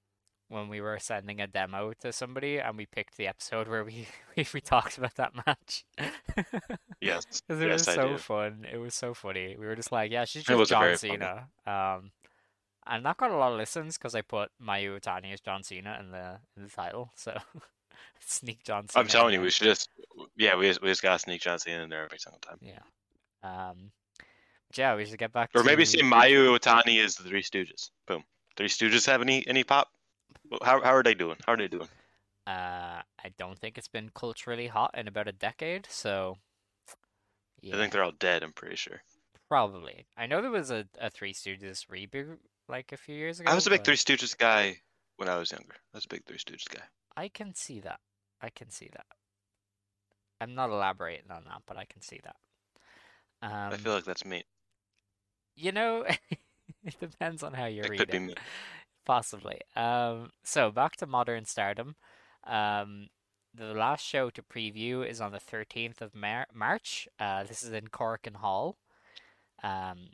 when 0.50 0.68
we 0.70 0.82
were 0.82 1.00
sending 1.00 1.42
a 1.42 1.48
demo 1.48 1.94
to 2.02 2.12
somebody 2.12 2.60
and 2.60 2.78
we 2.78 2.86
picked 2.86 3.18
the 3.18 3.28
episode 3.28 3.68
where 3.68 3.84
we 3.84 4.08
we, 4.38 4.46
we 4.54 4.62
talked 4.62 4.98
about 4.98 5.16
that 5.16 5.34
match? 5.48 5.86
yes, 7.02 7.26
it 7.50 7.58
yes, 7.58 7.86
was 7.88 7.96
so 7.96 8.18
fun. 8.18 8.66
It 8.72 8.78
was 8.78 8.94
so 8.94 9.14
funny. 9.14 9.56
We 9.58 9.66
were 9.66 9.76
just 9.76 9.92
like, 9.92 10.12
yeah, 10.12 10.26
she's 10.26 10.44
just 10.44 10.70
John 10.70 10.84
funny. 10.84 10.98
Cena. 10.98 11.48
Um, 11.66 12.12
and 12.88 13.06
that 13.06 13.18
got 13.18 13.32
a 13.32 13.38
lot 13.38 13.52
of 13.52 13.58
listens 13.58 13.98
because 13.98 14.14
I 14.14 14.22
put 14.22 14.50
Mayu 14.62 15.00
Iwatani 15.00 15.34
as 15.34 15.40
John 15.40 15.64
Cena 15.64 15.98
in 16.00 16.12
the 16.12 16.40
in 16.58 16.64
the 16.64 16.70
title. 16.70 17.12
So 17.16 17.38
sneak 18.20 18.64
John 18.64 18.88
Cena. 18.88 19.04
I'm 19.04 19.08
telling 19.08 19.34
you, 19.34 19.42
we 19.42 19.50
should 19.50 19.66
just 19.66 19.90
yeah, 20.38 20.56
we 20.56 20.68
just, 20.68 20.82
we 20.82 20.90
just 20.90 21.02
gotta 21.02 21.20
sneak 21.20 21.42
John 21.42 21.60
Cena 21.60 21.84
in 21.84 21.90
there 21.90 22.04
every 22.04 22.20
single 22.20 22.40
time. 22.40 22.58
Yeah. 22.62 22.80
Um. 23.44 23.92
yeah, 24.76 24.96
we 24.96 25.06
should 25.06 25.20
get 25.20 25.32
back 25.32 25.52
to. 25.52 25.60
Or 25.60 25.64
maybe 25.64 25.84
to 25.84 25.90
say 25.90 26.02
Mayu 26.02 26.58
Iwatani 26.58 27.04
is 27.04 27.16
the 27.16 27.24
Three 27.24 27.44
Stooges. 27.44 27.92
Boom. 28.08 28.24
Three 28.58 28.70
Stooges 28.70 29.06
have 29.08 29.22
any 29.22 29.46
any 29.48 29.64
pop? 29.64 29.90
How 30.64 30.82
how 30.82 30.96
are 30.96 31.04
they 31.04 31.14
doing? 31.14 31.38
How 31.46 31.54
are 31.54 31.58
they 31.58 31.68
doing? 31.68 31.88
Uh, 32.48 33.02
I 33.24 33.34
don't 33.38 33.58
think 33.58 33.78
it's 33.78 33.88
been 33.88 34.12
culturally 34.14 34.68
hot 34.68 34.92
in 34.96 35.08
about 35.08 35.28
a 35.28 35.32
decade, 35.32 35.88
so 35.90 36.38
I 37.74 37.76
think 37.76 37.92
they're 37.92 38.04
all 38.04 38.12
dead. 38.12 38.44
I'm 38.44 38.54
pretty 38.54 38.76
sure. 38.76 39.02
probably. 39.48 40.06
I 40.16 40.28
know 40.28 40.42
there 40.42 40.52
was 40.52 40.72
a, 40.72 40.86
a 41.00 41.10
Three 41.10 41.34
Stooges 41.34 41.88
reboot 41.88 42.38
like 42.68 42.92
a 42.92 42.98
few 42.98 43.16
years 43.16 43.40
ago. 43.40 43.52
I 43.52 43.56
was 43.56 43.66
a 43.68 43.70
big 43.70 43.80
but 43.80 43.86
Three 43.86 43.96
Stooges 43.96 44.38
guy 44.38 44.78
when 45.18 45.30
I 45.30 45.38
was 45.38 45.52
younger. 45.52 45.76
I 45.94 45.98
was 45.98 46.06
a 46.06 46.10
big 46.10 46.26
Three 46.26 46.38
Stooges 46.38 46.70
guy. 46.70 46.84
I 47.18 47.28
can 47.28 47.54
see 47.56 47.80
that. 47.82 48.00
I 48.42 48.50
can 48.50 48.70
see 48.70 48.90
that. 48.94 49.06
I'm 50.40 50.56
not 50.56 50.70
elaborating 50.70 51.30
on 51.32 51.44
that, 51.46 51.64
but 51.66 51.78
I 51.78 51.86
can 51.86 52.02
see 52.02 52.22
that. 52.24 52.36
Um, 53.42 53.74
I 53.74 53.78
feel 53.78 53.94
like 53.94 54.06
that's 54.06 54.26
me. 54.26 54.44
you 55.56 55.72
know, 55.72 56.06
it 56.84 57.00
depends 57.00 57.44
on 57.44 57.54
how 57.54 57.66
you 57.66 57.86
It 57.86 57.88
read 57.88 57.96
could 57.96 58.10
it. 58.10 58.20
be 58.20 58.20
me. 58.20 58.36
Possibly. 59.06 59.62
Um, 59.76 60.32
so 60.44 60.72
back 60.72 60.96
to 60.98 61.08
Modern 61.08 61.46
Stardom. 61.46 61.96
Um, 62.46 63.08
the 63.54 63.74
last 63.74 64.06
show 64.06 64.30
to 64.32 64.44
preview 64.44 65.08
is 65.08 65.22
on 65.22 65.32
the 65.32 65.40
13th 65.40 66.02
of 66.02 66.16
Mar- 66.16 66.48
March. 66.54 67.08
Uh, 67.20 67.44
this 67.44 67.64
is 67.64 67.72
in 67.72 67.88
Korakuen 67.90 68.38
Hall. 68.38 68.78
Um, 69.64 70.10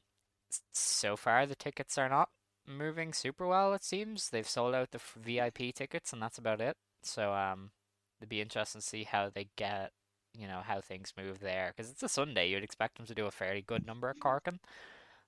so 0.74 1.16
far 1.18 1.45
the 1.45 1.56
tickets 1.56 1.97
are 1.97 2.10
not 2.10 2.30
moving 2.68 3.14
super 3.14 3.47
well. 3.47 3.74
It 3.74 3.84
seems 3.84 4.30
they've 4.30 4.47
sold 4.47 4.76
out 4.76 4.91
the 4.91 5.02
VIP 5.18 5.74
tickets, 5.76 6.14
and 6.14 6.22
that's 6.22 6.38
about 6.38 6.62
it. 6.62 6.78
So 7.04 7.34
um, 7.34 7.72
it'd 8.20 8.30
be 8.30 8.41
interesting 8.41 8.82
to 8.82 8.88
see 8.88 9.04
how 9.04 9.30
they 9.34 9.49
get, 9.56 9.91
you 10.38 10.47
know, 10.47 10.62
how 10.64 10.82
things 10.82 11.14
move 11.18 11.39
there. 11.39 11.74
Because 11.76 11.91
it's 11.91 12.04
a 12.04 12.10
Sunday, 12.10 12.49
you'd 12.49 12.64
expect 12.64 12.97
them 12.97 13.06
to 13.06 13.16
do 13.16 13.26
a 13.26 13.32
fairly 13.32 13.62
good 13.62 13.86
number 13.86 14.10
at 14.10 14.20
Korakuen. 14.20 14.60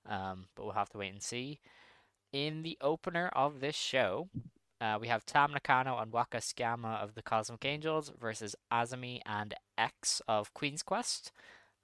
Um, 0.08 0.46
but 0.54 0.64
we'll 0.64 0.74
have 0.74 0.90
to 0.90 0.98
wait 0.98 1.12
and 1.12 1.22
see. 1.22 1.60
In 2.32 2.62
the 2.62 2.76
opener 2.80 3.28
of 3.34 3.60
this 3.60 3.76
show, 3.76 4.28
uh, 4.80 4.98
we 5.00 5.08
have 5.08 5.24
Tam 5.24 5.52
Nakano 5.52 5.98
and 5.98 6.12
Waka 6.12 6.38
Tsukiyama 6.38 7.02
of 7.02 7.14
the 7.14 7.22
Cosmic 7.22 7.64
Angels 7.64 8.12
versus 8.20 8.56
Azumi 8.72 9.20
and 9.24 9.54
X 9.78 10.20
of 10.28 10.52
Queen's 10.52 10.82
Quest. 10.82 11.32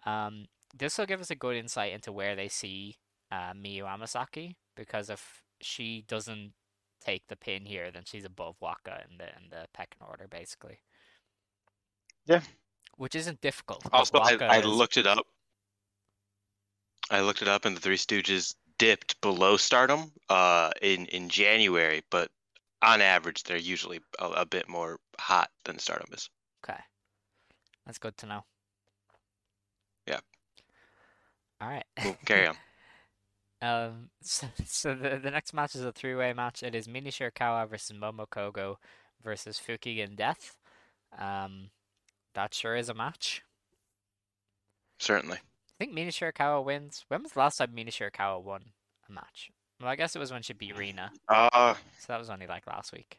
Um, 0.05 0.47
this 0.77 0.99
will 0.99 1.07
give 1.07 1.21
us 1.21 1.31
a 1.31 1.37
good 1.37 1.57
insight 1.57 1.93
into 1.93 2.13
where 2.13 2.37
they 2.37 2.49
see 2.49 2.97
uh, 3.31 3.53
Miyu 3.53 3.85
Amasaki 3.85 4.57
because 4.77 5.11
if 5.11 5.43
she 5.61 6.05
doesn't 6.07 6.53
take 7.01 7.27
the 7.29 7.37
pin 7.37 7.65
here, 7.65 7.91
then 7.91 8.03
she's 8.05 8.25
above 8.25 8.57
Waka 8.61 9.05
in 9.11 9.19
the 9.19 9.25
in 9.25 9.49
the 9.51 9.67
pecking 9.73 10.03
order, 10.07 10.27
basically. 10.29 10.79
Yeah. 12.27 12.41
Which 12.97 13.15
isn't 13.15 13.41
difficult. 13.41 13.83
Also, 13.93 14.19
I, 14.19 14.37
I 14.41 14.59
is- 14.59 14.67
looked 14.67 14.97
it 14.97 15.07
up. 15.07 15.27
I 17.11 17.21
looked 17.23 17.43
it 17.43 17.49
up, 17.49 17.65
and 17.65 17.77
the 17.77 17.81
Three 17.81 17.97
Stooges 17.97 18.55
dipped 18.79 19.21
below 19.21 19.57
Stardom 19.57 20.13
uh, 20.29 20.71
in 20.81 21.07
in 21.07 21.29
January, 21.29 22.03
but 22.11 22.31
on 22.83 23.01
average, 23.01 23.43
they're 23.43 23.57
usually 23.57 24.01
a, 24.19 24.27
a 24.27 24.47
bit 24.47 24.69
more 24.69 24.99
hot 25.19 25.51
than 25.65 25.79
Stardom 25.79 26.09
is. 26.13 26.29
Okay. 26.65 26.79
That's 27.87 27.99
good 27.99 28.17
to 28.19 28.27
know. 28.27 28.45
Yeah. 30.07 30.21
All 31.61 31.69
right. 31.69 31.85
Cool. 31.99 32.17
Carry 32.25 32.47
on. 32.49 32.57
Um, 33.63 34.11
so, 34.23 34.47
so 34.65 34.95
the, 34.95 35.19
the 35.23 35.31
next 35.31 35.53
match 35.53 35.75
is 35.75 35.85
a 35.85 35.93
three-way 35.93 36.33
match. 36.33 36.63
It 36.63 36.75
is 36.75 36.89
Mina 36.89 37.11
Shirakawa 37.11 37.69
versus 37.69 37.97
Momo 37.97 38.27
Kogo 38.29 38.77
versus 39.23 39.61
Fukigen 39.65 40.17
Death. 40.17 40.57
Um, 41.19 41.71
that 42.35 42.55
sure 42.55 42.77
is 42.77 42.89
a 42.89 42.95
match. 42.95 43.43
Certainly. 44.99 45.37
I 45.39 45.73
think 45.79 45.93
Mina 45.93 46.11
Shirakawa 46.11 46.65
wins. 46.65 47.05
When 47.09 47.23
was 47.23 47.33
the 47.33 47.39
last 47.41 47.57
time 47.57 47.75
Mina 47.75 47.91
Shirakawa 47.91 48.43
won 48.43 48.63
a 49.09 49.13
match? 49.13 49.51
Well, 49.81 49.89
I 49.89 49.97
guess 49.97 50.15
it 50.15 50.19
was 50.19 50.31
when 50.31 50.43
she 50.43 50.53
beat 50.53 50.77
Rina. 50.77 51.11
Uh, 51.29 51.75
So 51.99 52.07
that 52.09 52.19
was 52.19 52.29
only 52.31 52.47
like 52.47 52.67
last 52.67 52.93
week. 52.93 53.19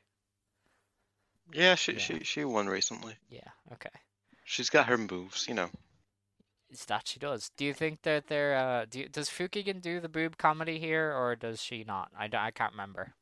yeah, 1.53 1.73
she 1.75 1.93
Yeah. 1.93 1.97
she 1.99 2.23
she 2.23 2.45
won 2.45 2.67
recently. 2.67 3.15
Yeah. 3.29 3.49
Okay. 3.73 3.89
She's 4.45 4.69
got 4.69 4.85
her 4.87 4.97
moves, 4.97 5.47
you 5.47 5.55
know. 5.55 5.69
It's 6.71 6.85
that 6.85 7.07
she 7.07 7.19
does. 7.19 7.51
Do 7.57 7.65
you 7.65 7.73
think 7.73 8.01
that 8.03 8.27
they're 8.27 8.55
uh 8.55 8.85
do 8.89 8.99
you, 9.01 9.09
does 9.09 9.29
Fukigen 9.29 9.81
do 9.81 9.99
the 9.99 10.07
boob 10.09 10.37
comedy 10.37 10.79
here 10.79 11.11
or 11.13 11.35
does 11.35 11.61
she 11.61 11.83
not? 11.83 12.09
I, 12.17 12.27
don't- 12.27 12.41
I 12.41 12.51
can't 12.51 12.71
remember. 12.73 13.13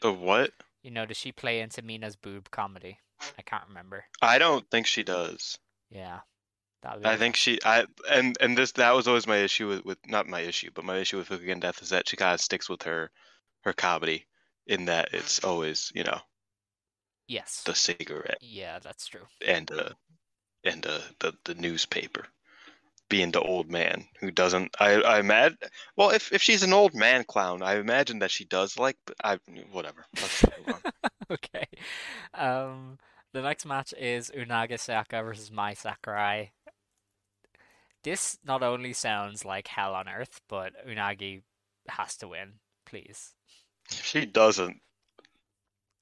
The 0.00 0.12
what? 0.12 0.50
You 0.82 0.90
know, 0.90 1.06
does 1.06 1.16
she 1.16 1.32
play 1.32 1.60
into 1.60 1.82
Mina's 1.82 2.14
boob 2.16 2.50
comedy? 2.50 2.98
I 3.36 3.42
can't 3.42 3.66
remember. 3.68 4.04
I 4.22 4.38
don't 4.38 4.70
think 4.70 4.86
she 4.86 5.02
does. 5.02 5.58
Yeah. 5.90 6.20
That 6.82 6.94
would 6.94 7.02
be 7.02 7.08
I 7.08 7.16
think 7.16 7.34
she 7.36 7.58
I 7.64 7.86
and 8.10 8.36
and 8.40 8.56
this 8.56 8.72
that 8.72 8.94
was 8.94 9.08
always 9.08 9.26
my 9.26 9.38
issue 9.38 9.66
with, 9.68 9.84
with 9.84 9.98
not 10.06 10.28
my 10.28 10.40
issue, 10.40 10.70
but 10.74 10.84
my 10.84 10.98
issue 10.98 11.16
with 11.16 11.28
Fukigen 11.28 11.60
Death 11.60 11.82
is 11.82 11.88
that 11.88 12.08
she 12.08 12.16
kind 12.16 12.34
of 12.34 12.40
sticks 12.40 12.68
with 12.68 12.82
her 12.84 13.10
her 13.62 13.72
comedy 13.72 14.26
in 14.66 14.84
that 14.84 15.08
it's 15.14 15.42
always 15.42 15.90
you 15.94 16.04
know 16.04 16.20
Yes. 17.26 17.62
the 17.64 17.74
cigarette 17.74 18.38
Yeah, 18.40 18.78
that's 18.78 19.06
true. 19.06 19.26
and 19.44 19.70
uh 19.72 19.90
and 20.64 20.86
uh, 20.86 21.00
the 21.20 21.34
the 21.44 21.54
newspaper 21.54 22.26
being 23.08 23.30
the 23.30 23.40
old 23.40 23.70
man 23.70 24.04
who 24.20 24.30
doesn't 24.30 24.74
I 24.80 25.00
I 25.00 25.18
imagine 25.20 25.58
well 25.96 26.10
if 26.10 26.32
if 26.32 26.42
she's 26.42 26.62
an 26.62 26.72
old 26.74 26.94
man 26.94 27.24
clown 27.24 27.62
I 27.62 27.76
imagine 27.76 28.18
that 28.20 28.30
she 28.30 28.44
does 28.44 28.78
like 28.78 28.96
I 29.24 29.38
whatever 29.72 30.06
Let's 30.20 30.42
move 30.42 30.68
on. 30.74 30.82
okay. 31.30 31.66
Um 32.34 32.98
the 33.32 33.42
next 33.42 33.66
match 33.66 33.92
is 33.98 34.30
Unagi 34.36 34.78
Saka 34.78 35.22
versus 35.22 35.50
Mai 35.50 35.74
Sakurai. 35.74 36.50
This 38.02 38.38
not 38.44 38.62
only 38.62 38.92
sounds 38.92 39.44
like 39.44 39.68
hell 39.68 39.94
on 39.94 40.08
earth, 40.08 40.40
but 40.48 40.72
Unagi 40.86 41.42
has 41.88 42.16
to 42.18 42.28
win, 42.28 42.54
please. 42.86 43.34
if 43.90 44.04
she 44.04 44.24
doesn't 44.26 44.80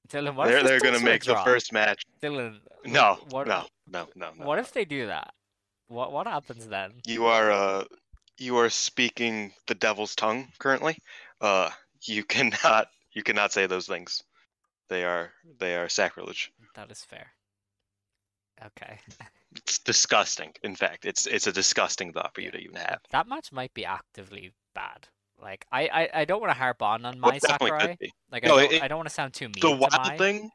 Dylan, 0.09 0.35
what 0.35 0.47
they're 0.47 0.63
they're 0.63 0.79
gonna 0.79 0.99
make 0.99 1.23
the 1.23 1.35
first 1.37 1.73
match 1.73 2.03
Dylan, 2.21 2.59
no 2.85 3.17
what, 3.29 3.47
no 3.47 3.65
no 3.91 4.07
no 4.15 4.29
no 4.37 4.45
What 4.45 4.59
if 4.59 4.71
they 4.71 4.85
do 4.85 5.07
that? 5.07 5.33
What 5.87 6.11
what 6.11 6.27
happens 6.27 6.67
then? 6.67 6.93
You 7.05 7.25
are 7.25 7.51
uh 7.51 7.83
you 8.37 8.57
are 8.57 8.69
speaking 8.69 9.53
the 9.67 9.75
devil's 9.75 10.15
tongue 10.15 10.47
currently. 10.59 10.97
Uh 11.41 11.69
you 12.03 12.23
cannot 12.35 12.87
you 13.13 13.23
cannot 13.23 13.51
say 13.51 13.67
those 13.67 13.87
things. 13.87 14.23
They 14.89 15.03
are 15.03 15.31
they 15.59 15.75
are 15.75 15.89
sacrilege. 15.89 16.51
That 16.75 16.91
is 16.91 17.03
fair. 17.03 17.27
Okay. 18.65 18.99
It's 19.55 19.79
disgusting. 19.79 20.51
In 20.63 20.75
fact, 20.75 21.05
it's 21.05 21.25
it's 21.25 21.47
a 21.47 21.51
disgusting 21.51 22.11
thought 22.11 22.33
for 22.35 22.41
you 22.41 22.51
to 22.51 22.57
even 22.57 22.75
have. 22.75 22.99
That 23.11 23.27
match 23.27 23.51
might 23.51 23.73
be 23.73 23.85
actively 23.85 24.53
bad. 24.75 25.07
Like 25.41 25.65
I, 25.71 25.87
I, 25.87 26.09
I 26.21 26.25
don't 26.25 26.41
want 26.41 26.51
to 26.51 26.57
harp 26.57 26.81
on 26.81 27.05
on 27.05 27.19
Well, 27.21 27.31
Mai 27.31 27.37
it 27.37 27.41
definitely 27.41 27.71
could 27.71 27.79
Sakurai. 27.79 28.11
Like 28.31 28.43
No, 28.45 28.57
I 28.57 28.61
don't, 28.61 28.73
it- 28.73 28.83
I 28.83 28.87
don't 28.87 28.97
want 28.97 29.09
to 29.09 29.13
sound 29.15 29.33
too 29.33 29.47
mean 29.47 29.61
The 29.61 29.71
wild 29.71 30.17
thing 30.17 30.51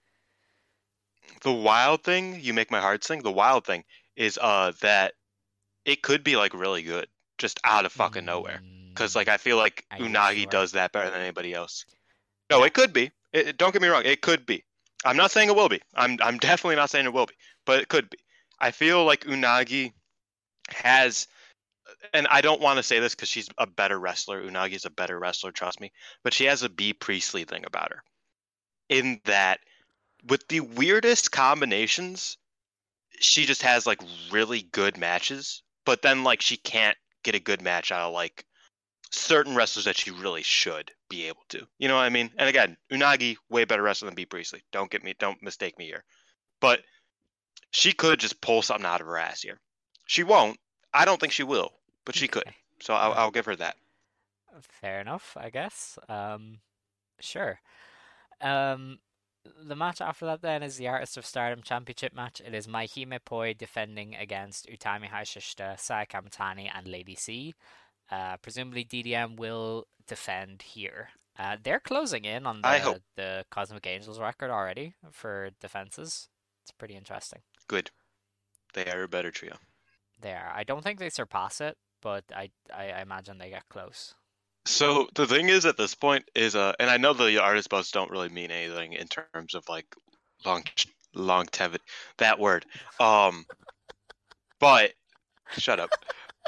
the 1.42 1.52
wild 1.52 2.04
thing, 2.04 2.40
you 2.40 2.52
make 2.54 2.70
my 2.70 2.80
heart 2.80 3.04
sing. 3.04 3.22
The 3.22 3.30
wild 3.32 3.64
thing 3.64 3.84
is 4.16 4.38
uh 4.40 4.72
that 4.80 5.14
it 5.84 6.02
could 6.02 6.22
be 6.22 6.36
like 6.36 6.54
really 6.54 6.82
good 6.82 7.08
just 7.38 7.58
out 7.64 7.84
of 7.86 7.92
fucking 7.92 8.24
nowhere. 8.24 8.60
Cuz 8.94 9.16
like 9.16 9.28
I 9.28 9.36
feel 9.38 9.56
like 9.56 9.86
you 9.98 10.04
Unagi 10.06 10.42
sure? 10.42 10.50
does 10.50 10.72
that 10.72 10.92
better 10.92 11.10
than 11.10 11.20
anybody 11.20 11.54
else. 11.54 11.84
No, 12.50 12.62
it 12.64 12.74
could 12.74 12.92
be. 12.92 13.10
It, 13.32 13.48
it- 13.48 13.56
don't 13.56 13.72
get 13.72 13.82
me 13.82 13.88
wrong, 13.88 14.02
it 14.04 14.20
could 14.20 14.46
be. 14.46 14.64
I'm 15.04 15.16
not 15.16 15.30
saying 15.32 15.48
it 15.48 15.56
will 15.56 15.68
be. 15.68 15.80
I'm 15.94 16.18
I'm 16.22 16.38
definitely 16.48 16.76
not 16.76 16.90
saying 16.90 17.06
it 17.06 17.12
will 17.12 17.26
be, 17.26 17.34
but 17.64 17.80
it 17.80 17.88
could 17.88 18.10
be. 18.10 18.18
I 18.60 18.70
feel 18.70 19.04
like 19.04 19.24
Unagi 19.24 19.92
has 20.70 21.26
and 22.12 22.26
I 22.28 22.40
don't 22.40 22.60
want 22.60 22.78
to 22.78 22.82
say 22.82 22.98
this 22.98 23.14
because 23.14 23.28
she's 23.28 23.48
a 23.58 23.66
better 23.66 23.98
wrestler. 23.98 24.42
Unagi 24.42 24.72
is 24.72 24.84
a 24.84 24.90
better 24.90 25.18
wrestler, 25.18 25.52
trust 25.52 25.80
me. 25.80 25.92
But 26.22 26.34
she 26.34 26.44
has 26.44 26.62
a 26.62 26.68
Bea 26.68 26.92
Priestley 26.92 27.44
thing 27.44 27.64
about 27.66 27.92
her. 27.92 28.02
In 28.88 29.20
that, 29.24 29.60
with 30.28 30.46
the 30.48 30.60
weirdest 30.60 31.32
combinations, 31.32 32.36
she 33.20 33.44
just 33.44 33.62
has 33.62 33.86
like 33.86 34.00
really 34.30 34.62
good 34.62 34.96
matches. 34.96 35.62
But 35.84 36.02
then, 36.02 36.24
like, 36.24 36.40
she 36.40 36.56
can't 36.56 36.96
get 37.22 37.34
a 37.34 37.40
good 37.40 37.62
match 37.62 37.92
out 37.92 38.08
of 38.08 38.14
like 38.14 38.44
certain 39.10 39.54
wrestlers 39.54 39.84
that 39.84 39.96
she 39.96 40.10
really 40.10 40.42
should 40.42 40.90
be 41.08 41.24
able 41.24 41.42
to. 41.50 41.66
You 41.78 41.88
know 41.88 41.96
what 41.96 42.02
I 42.02 42.08
mean? 42.08 42.30
And 42.38 42.48
again, 42.48 42.76
Unagi 42.90 43.36
way 43.50 43.64
better 43.64 43.82
wrestler 43.82 44.06
than 44.06 44.14
Bea 44.14 44.26
Priestley. 44.26 44.62
Don't 44.72 44.90
get 44.90 45.04
me, 45.04 45.14
don't 45.18 45.42
mistake 45.42 45.78
me 45.78 45.86
here. 45.86 46.04
But 46.60 46.80
she 47.70 47.92
could 47.92 48.20
just 48.20 48.40
pull 48.40 48.62
something 48.62 48.86
out 48.86 49.00
of 49.00 49.06
her 49.06 49.18
ass 49.18 49.42
here. 49.42 49.60
She 50.06 50.22
won't. 50.22 50.58
I 50.94 51.04
don't 51.04 51.20
think 51.20 51.32
she 51.32 51.42
will, 51.42 51.70
but 52.04 52.14
she 52.14 52.28
could. 52.28 52.44
So 52.80 52.94
I'll, 52.94 53.12
I'll 53.12 53.30
give 53.30 53.46
her 53.46 53.56
that. 53.56 53.76
Fair 54.60 55.00
enough, 55.00 55.36
I 55.40 55.50
guess. 55.50 55.98
Um, 56.08 56.58
sure. 57.20 57.60
Um, 58.40 58.98
the 59.64 59.76
match 59.76 60.00
after 60.00 60.26
that 60.26 60.42
then 60.42 60.62
is 60.62 60.76
the 60.76 60.88
Artist 60.88 61.16
of 61.16 61.26
Stardom 61.26 61.62
Championship 61.62 62.14
match. 62.14 62.40
It 62.44 62.54
is 62.54 62.68
Mai 62.68 62.86
Poi 63.24 63.54
defending 63.54 64.14
against 64.14 64.68
Utami 64.68 65.08
Hayashishita, 65.08 65.78
Saya 65.78 66.06
Kamitani, 66.06 66.70
and 66.72 66.86
Lady 66.86 67.14
C. 67.14 67.54
Uh, 68.10 68.36
presumably 68.36 68.84
DDM 68.84 69.36
will 69.36 69.86
defend 70.06 70.62
here. 70.62 71.08
Uh, 71.38 71.56
they're 71.62 71.80
closing 71.80 72.24
in 72.24 72.46
on 72.46 72.60
the, 72.60 73.00
the 73.16 73.44
Cosmic 73.50 73.86
Angels 73.86 74.20
record 74.20 74.50
already 74.50 74.94
for 75.10 75.50
defenses. 75.60 76.28
It's 76.62 76.72
pretty 76.72 76.94
interesting. 76.94 77.40
Good. 77.68 77.90
They 78.74 78.86
are 78.86 79.02
a 79.02 79.08
better 79.08 79.30
trio. 79.30 79.56
They 80.20 80.32
are. 80.32 80.52
I 80.54 80.62
don't 80.62 80.84
think 80.84 80.98
they 80.98 81.08
surpass 81.08 81.60
it, 81.60 81.76
but 82.02 82.24
I 82.34 82.50
I, 82.74 82.90
I 82.90 83.02
imagine 83.02 83.38
they 83.38 83.50
get 83.50 83.68
close. 83.68 84.14
So 84.66 85.08
the 85.14 85.26
thing 85.26 85.48
is, 85.48 85.64
at 85.66 85.76
this 85.76 85.94
point, 85.94 86.24
is 86.34 86.54
uh, 86.54 86.74
and 86.78 86.90
I 86.90 86.98
know 86.98 87.14
the 87.14 87.42
artist 87.42 87.70
belts 87.70 87.90
don't 87.90 88.10
really 88.10 88.28
mean 88.28 88.50
anything 88.50 88.92
in 88.92 89.08
terms 89.08 89.54
of 89.54 89.68
like 89.68 89.86
long 90.44 90.64
longevity. 91.14 91.82
That 92.18 92.38
word. 92.38 92.66
Um, 93.00 93.46
but 94.60 94.92
shut 95.58 95.80
up. 95.80 95.90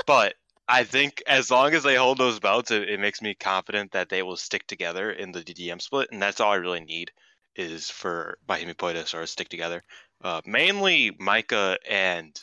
But 0.07 0.35
I 0.69 0.85
think 0.85 1.23
as 1.27 1.51
long 1.51 1.75
as 1.75 1.83
they 1.83 1.97
hold 1.97 2.19
those 2.19 2.41
belts, 2.41 2.71
it, 2.71 2.89
it 2.89 3.01
makes 3.01 3.21
me 3.21 3.35
confident 3.35 3.93
that 3.93 4.09
they 4.09 4.23
will 4.23 4.37
stick 4.37 4.67
together 4.67 5.11
in 5.11 5.33
the 5.33 5.43
DDM 5.43 5.81
split, 5.81 6.09
and 6.13 6.23
that's 6.23 6.41
all 6.41 6.53
I 6.53 6.57
really 6.57 6.81
need 6.81 7.11
is 7.57 7.91
for 7.91 8.39
my 8.49 8.59
Himipoi 8.59 8.95
to 8.95 9.07
sort 9.07 9.23
of 9.23 9.29
stick 9.29 9.49
together. 9.49 9.83
Uh, 10.23 10.41
mainly 10.47 11.13
Maika 11.13 11.77
and 11.89 12.39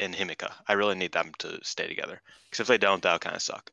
and 0.00 0.14
Himeka. 0.14 0.52
I 0.66 0.72
really 0.72 0.96
need 0.96 1.12
them 1.12 1.32
to 1.38 1.60
stay 1.62 1.86
together 1.86 2.20
because 2.44 2.60
if 2.60 2.66
they 2.66 2.78
don't, 2.78 3.02
that'll 3.02 3.18
kind 3.18 3.36
of 3.36 3.42
suck. 3.42 3.70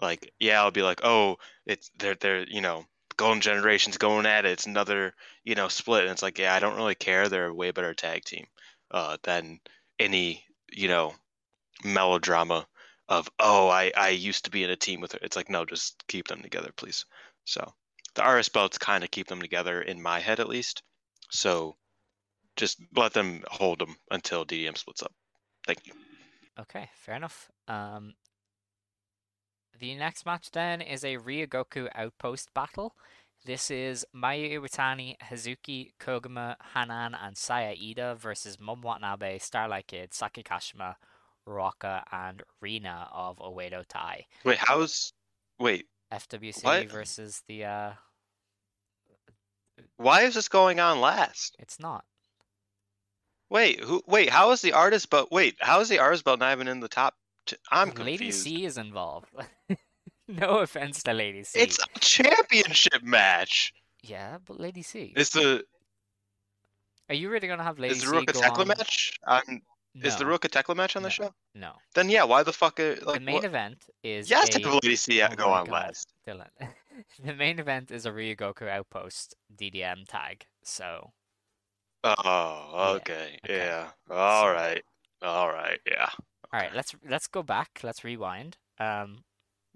Like, 0.00 0.32
yeah, 0.40 0.60
I'll 0.60 0.70
be 0.70 0.82
like, 0.82 1.00
oh, 1.04 1.36
it's 1.66 1.90
they're 1.98 2.14
they're 2.14 2.44
you 2.44 2.60
know 2.60 2.86
Golden 3.16 3.40
Generation's 3.40 3.98
going 3.98 4.26
at 4.26 4.44
it. 4.44 4.52
It's 4.52 4.66
another 4.66 5.14
you 5.44 5.54
know 5.54 5.68
split, 5.68 6.02
and 6.02 6.12
it's 6.12 6.22
like, 6.22 6.38
yeah, 6.38 6.54
I 6.54 6.60
don't 6.60 6.76
really 6.76 6.94
care. 6.94 7.28
They're 7.28 7.48
a 7.48 7.54
way 7.54 7.70
better 7.70 7.94
tag 7.94 8.24
team 8.24 8.46
uh, 8.90 9.18
than 9.22 9.60
any 9.98 10.44
you 10.72 10.88
know 10.88 11.14
melodrama 11.84 12.66
of 13.08 13.28
oh 13.38 13.68
I 13.68 13.92
I 13.96 14.10
used 14.10 14.46
to 14.46 14.50
be 14.50 14.64
in 14.64 14.70
a 14.70 14.76
team 14.76 15.00
with 15.00 15.12
her. 15.12 15.18
It's 15.22 15.36
like 15.36 15.50
no, 15.50 15.64
just 15.64 16.04
keep 16.08 16.28
them 16.28 16.42
together, 16.42 16.70
please. 16.76 17.04
So 17.44 17.72
the 18.14 18.24
RS 18.24 18.48
belts 18.48 18.78
kind 18.78 19.04
of 19.04 19.10
keep 19.10 19.28
them 19.28 19.40
together 19.40 19.82
in 19.82 20.00
my 20.02 20.20
head 20.20 20.40
at 20.40 20.48
least. 20.48 20.82
So 21.30 21.76
just 22.56 22.78
let 22.94 23.12
them 23.12 23.42
hold 23.48 23.80
them 23.80 23.96
until 24.10 24.44
DDM 24.44 24.78
splits 24.78 25.02
up. 25.02 25.12
Thank 25.66 25.86
you. 25.86 25.92
Okay, 26.60 26.88
fair 26.94 27.16
enough. 27.16 27.50
Um, 27.68 28.14
the 29.78 29.94
next 29.94 30.24
match 30.24 30.50
then 30.52 30.80
is 30.80 31.04
a 31.04 31.16
Ryogoku 31.16 31.88
Outpost 31.94 32.52
battle. 32.54 32.94
This 33.44 33.70
is 33.70 34.06
Mayu 34.16 34.58
Iwatani, 34.58 35.16
Hazuki, 35.18 35.90
Koguma, 36.00 36.56
Hanan, 36.72 37.14
and 37.14 37.36
Saya 37.36 37.74
Iida 37.74 38.16
versus 38.16 38.56
Momo 38.56 38.84
Watanabe, 38.84 39.38
Starlight 39.38 39.88
Kid, 39.88 40.14
Saki 40.14 40.42
Kashima, 40.42 40.94
Ruaka, 41.46 42.04
and 42.10 42.42
Rina 42.62 43.08
of 43.12 43.38
Oedo 43.38 43.84
Tai. 43.86 44.24
Wait, 44.44 44.58
how's 44.58 45.12
wait 45.58 45.86
FWC 46.12 46.64
what? 46.64 46.90
versus 46.90 47.42
the 47.46 47.64
uh 47.64 47.92
Why 49.96 50.22
is 50.22 50.34
this 50.34 50.48
going 50.48 50.80
on 50.80 51.00
last? 51.00 51.56
It's 51.58 51.78
not. 51.78 52.04
Wait, 53.50 53.80
who? 53.80 54.02
Wait, 54.06 54.30
how 54.30 54.50
is 54.52 54.60
the 54.62 54.72
artist 54.72 55.10
belt? 55.10 55.28
Wait, 55.30 55.56
how 55.60 55.80
is 55.80 55.88
the 55.88 55.98
artist 55.98 56.24
belt 56.24 56.40
not 56.40 56.52
even 56.52 56.68
in 56.68 56.80
the 56.80 56.88
top? 56.88 57.14
T- 57.46 57.56
I'm 57.70 57.90
confused. 57.90 58.20
Lady 58.20 58.30
C 58.32 58.64
is 58.64 58.78
involved. 58.78 59.28
no 60.28 60.58
offense 60.58 61.02
to 61.04 61.12
Lady 61.12 61.44
C. 61.44 61.60
It's 61.60 61.78
a 61.78 61.98
championship 62.00 63.02
match. 63.02 63.72
Yeah, 64.02 64.38
but 64.44 64.58
Lady 64.58 64.82
C. 64.82 65.12
Is 65.16 65.30
the 65.30 65.64
Are 67.08 67.14
you 67.14 67.28
really 67.30 67.48
gonna 67.48 67.62
have 67.62 67.78
Lady 67.78 67.94
C? 67.94 67.98
is 67.98 68.10
the 68.10 68.10
C 68.10 68.24
Ruaka 68.24 68.32
go 68.32 68.40
Thekla 68.40 68.58
on? 68.60 68.68
match 68.68 69.12
on? 69.26 69.62
Is 70.02 70.16
the 70.16 70.24
No. 70.24 70.30
Ruaka 70.30 70.48
Thekla 70.48 70.74
match 70.74 70.96
on 70.96 71.02
the 71.04 71.10
show? 71.10 71.32
No. 71.54 71.72
Then 71.94 72.08
yeah, 72.10 72.24
why 72.24 72.42
the 72.42 72.52
fuck? 72.52 72.80
Are, 72.80 72.96
like, 73.02 73.20
the 73.20 73.20
main 73.20 73.34
what- 73.36 73.44
event 73.44 73.84
is 74.02 74.28
Yes, 74.30 74.56
a... 74.56 74.60
have 74.60 74.74
Lady 74.82 74.96
C 74.96 75.22
Oh 75.22 75.28
go 75.36 75.50
on 75.50 75.66
God, 75.66 75.72
last. 75.72 76.12
Dylan. 76.26 76.48
the 77.24 77.34
main 77.34 77.58
event 77.58 77.90
is 77.90 78.04
a 78.06 78.10
Ryogoku 78.10 78.68
Outpost 78.68 79.36
DDM 79.54 80.08
tag. 80.08 80.46
So 80.64 81.12
Oh, 82.06 82.96
okay, 82.96 83.38
yeah. 83.48 83.88
All 84.10 84.52
right, 84.52 84.82
all 85.22 85.48
right, 85.48 85.80
yeah. 85.90 86.10
all 86.52 86.60
right, 86.60 86.74
let's 86.74 86.94
let's 87.08 87.26
go 87.26 87.42
back. 87.42 87.80
Let's 87.82 88.04
rewind. 88.04 88.56
Um, 88.78 89.24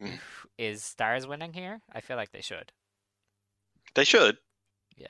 Mm. 0.01 0.21
is 0.59 0.85
Stars 0.85 1.27
winning 1.27 1.55
here? 1.55 1.81
I 1.93 2.01
feel 2.01 2.17
like 2.17 2.31
they 2.31 2.41
should. 2.41 2.71
They 3.97 4.05
should. 4.05 4.39
Yeah. 4.97 5.09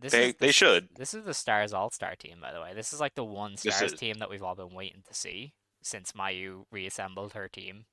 This 0.00 0.12
They- 0.12 0.28
is, 0.30 0.34
they 0.40 0.52
should. 0.52 0.88
This 0.96 1.12
is 1.12 1.26
the 1.26 1.34
Stars 1.34 1.74
All 1.74 1.90
Star 1.90 2.14
team, 2.16 2.40
by 2.40 2.50
the 2.52 2.60
way. 2.62 2.72
This 2.72 2.94
is 2.94 3.00
like 3.00 3.14
the 3.14 3.24
one 3.24 3.58
Stars 3.58 3.92
team 3.92 4.14
that 4.20 4.30
we've 4.30 4.42
all 4.42 4.54
been 4.54 4.72
waiting 4.72 5.02
to 5.06 5.12
see 5.14 5.52
since 5.82 6.12
Mayu 6.12 6.64
reassembled 6.70 7.34
her 7.34 7.46
team. 7.48 7.84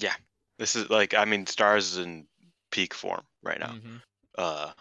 Yeah, 0.00 0.14
this 0.58 0.76
is 0.76 0.90
like 0.90 1.14
I 1.14 1.24
mean, 1.24 1.46
Stars 1.46 1.92
is 1.92 1.98
in 2.04 2.26
peak 2.70 2.92
form 2.92 3.22
right 3.42 3.58
now. 3.60 3.72
Mhm. 3.72 4.02
Uh, 4.36 4.72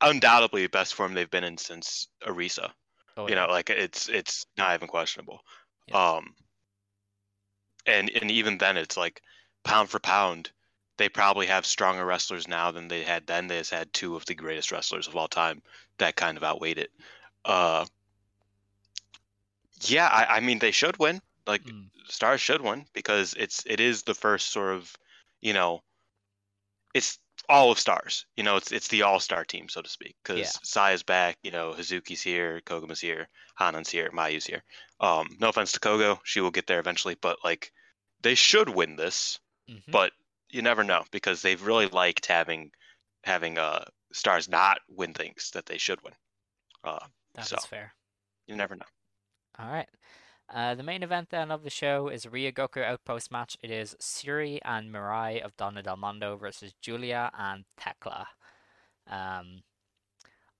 undoubtedly 0.00 0.62
the 0.62 0.68
best 0.68 0.94
form 0.94 1.14
they've 1.14 1.30
been 1.30 1.44
in 1.44 1.58
since 1.58 2.08
Arisa. 2.26 2.70
Oh, 3.16 3.28
you 3.28 3.34
know, 3.34 3.46
like 3.46 3.70
it's 3.70 4.08
it's 4.08 4.46
not 4.56 4.74
even 4.74 4.88
questionable. 4.88 5.40
Um, 5.92 6.34
and 7.86 8.10
and 8.10 8.30
even 8.30 8.58
then, 8.58 8.76
it's 8.76 8.96
like 8.96 9.22
pound 9.64 9.90
for 9.90 9.98
pound, 9.98 10.50
they 11.00 11.08
probably 11.08 11.46
have 11.46 11.64
stronger 11.64 12.04
wrestlers 12.04 12.46
now 12.46 12.70
than 12.70 12.88
they 12.88 13.02
had 13.02 13.26
then. 13.26 13.46
They 13.46 13.56
just 13.58 13.70
had 13.70 13.90
two 13.92 14.16
of 14.16 14.26
the 14.26 14.34
greatest 14.34 14.70
wrestlers 14.70 15.08
of 15.08 15.16
all 15.16 15.28
time 15.28 15.62
that 15.96 16.14
kind 16.14 16.36
of 16.36 16.44
outweighed 16.44 16.76
it. 16.76 16.90
Uh, 17.42 17.86
yeah, 19.80 20.06
I, 20.06 20.36
I 20.36 20.40
mean 20.40 20.58
they 20.58 20.72
should 20.72 20.98
win. 20.98 21.22
Like 21.46 21.62
Mm. 21.62 21.86
Stars 22.06 22.42
should 22.42 22.60
win 22.60 22.84
because 22.92 23.34
it's 23.38 23.64
it 23.66 23.80
is 23.80 24.02
the 24.02 24.14
first 24.14 24.52
sort 24.52 24.74
of, 24.74 24.94
you 25.40 25.54
know, 25.54 25.82
it's 26.92 27.18
all 27.50 27.70
of 27.70 27.78
Stars. 27.78 28.24
You 28.36 28.44
know, 28.44 28.56
it's 28.56 28.72
it's 28.72 28.88
the 28.88 29.02
all 29.02 29.20
star 29.20 29.44
team 29.44 29.68
so 29.68 29.82
to 29.82 29.88
speak 29.88 30.16
because 30.22 30.58
Yeah. 30.74 30.92
is 30.94 31.02
back. 31.02 31.36
You 31.42 31.50
know, 31.50 31.72
Hazuki's 31.72 32.22
here, 32.22 32.60
Koguma's 32.64 33.00
here, 33.00 33.28
Hanan's 33.58 33.90
here, 33.90 34.10
Mayu's 34.12 34.46
here. 34.46 34.62
Um, 35.00 35.36
no 35.40 35.48
offense 35.48 35.72
to 35.72 35.80
Kogo, 35.80 36.20
she 36.24 36.40
will 36.40 36.50
get 36.50 36.66
there 36.66 36.78
eventually, 36.80 37.16
but 37.20 37.38
like 37.44 37.72
they 38.22 38.34
should 38.34 38.68
win 38.68 38.96
this, 38.96 39.38
Mhm. 39.68 39.82
but 39.88 40.12
you 40.48 40.62
never 40.62 40.84
know 40.84 41.04
because 41.10 41.42
they've 41.42 41.62
really 41.62 41.86
liked 41.86 42.26
having 42.26 42.70
having 43.24 43.58
uh 43.58 43.84
Stars 44.12 44.48
not 44.48 44.80
win 44.88 45.14
things 45.14 45.50
that 45.52 45.66
they 45.66 45.78
should 45.78 46.02
win. 46.02 46.14
Uh, 46.82 47.06
That 47.34 47.42
is 47.42 47.48
so 47.50 47.56
fair. 47.58 47.94
you 48.46 48.56
never 48.56 48.74
know. 48.76 48.86
All 49.58 49.70
right. 49.70 49.88
Uh, 50.52 50.74
the 50.74 50.82
main 50.82 51.02
event 51.02 51.30
then 51.30 51.50
of 51.50 51.62
the 51.62 51.70
show 51.70 52.08
is 52.08 52.24
a 52.24 52.28
Ryogoku 52.30 52.82
Outpost 52.82 53.30
match. 53.30 53.56
It 53.62 53.70
is 53.70 53.94
Syuri 54.00 54.58
and 54.64 54.92
Mirai 54.92 55.40
of 55.40 55.56
Donna 55.56 55.82
Del 55.82 55.96
Mondo 55.96 56.36
versus 56.36 56.74
Giulia 56.80 57.30
and 57.38 57.64
Thekla. 57.78 58.26
Um, 59.08 59.62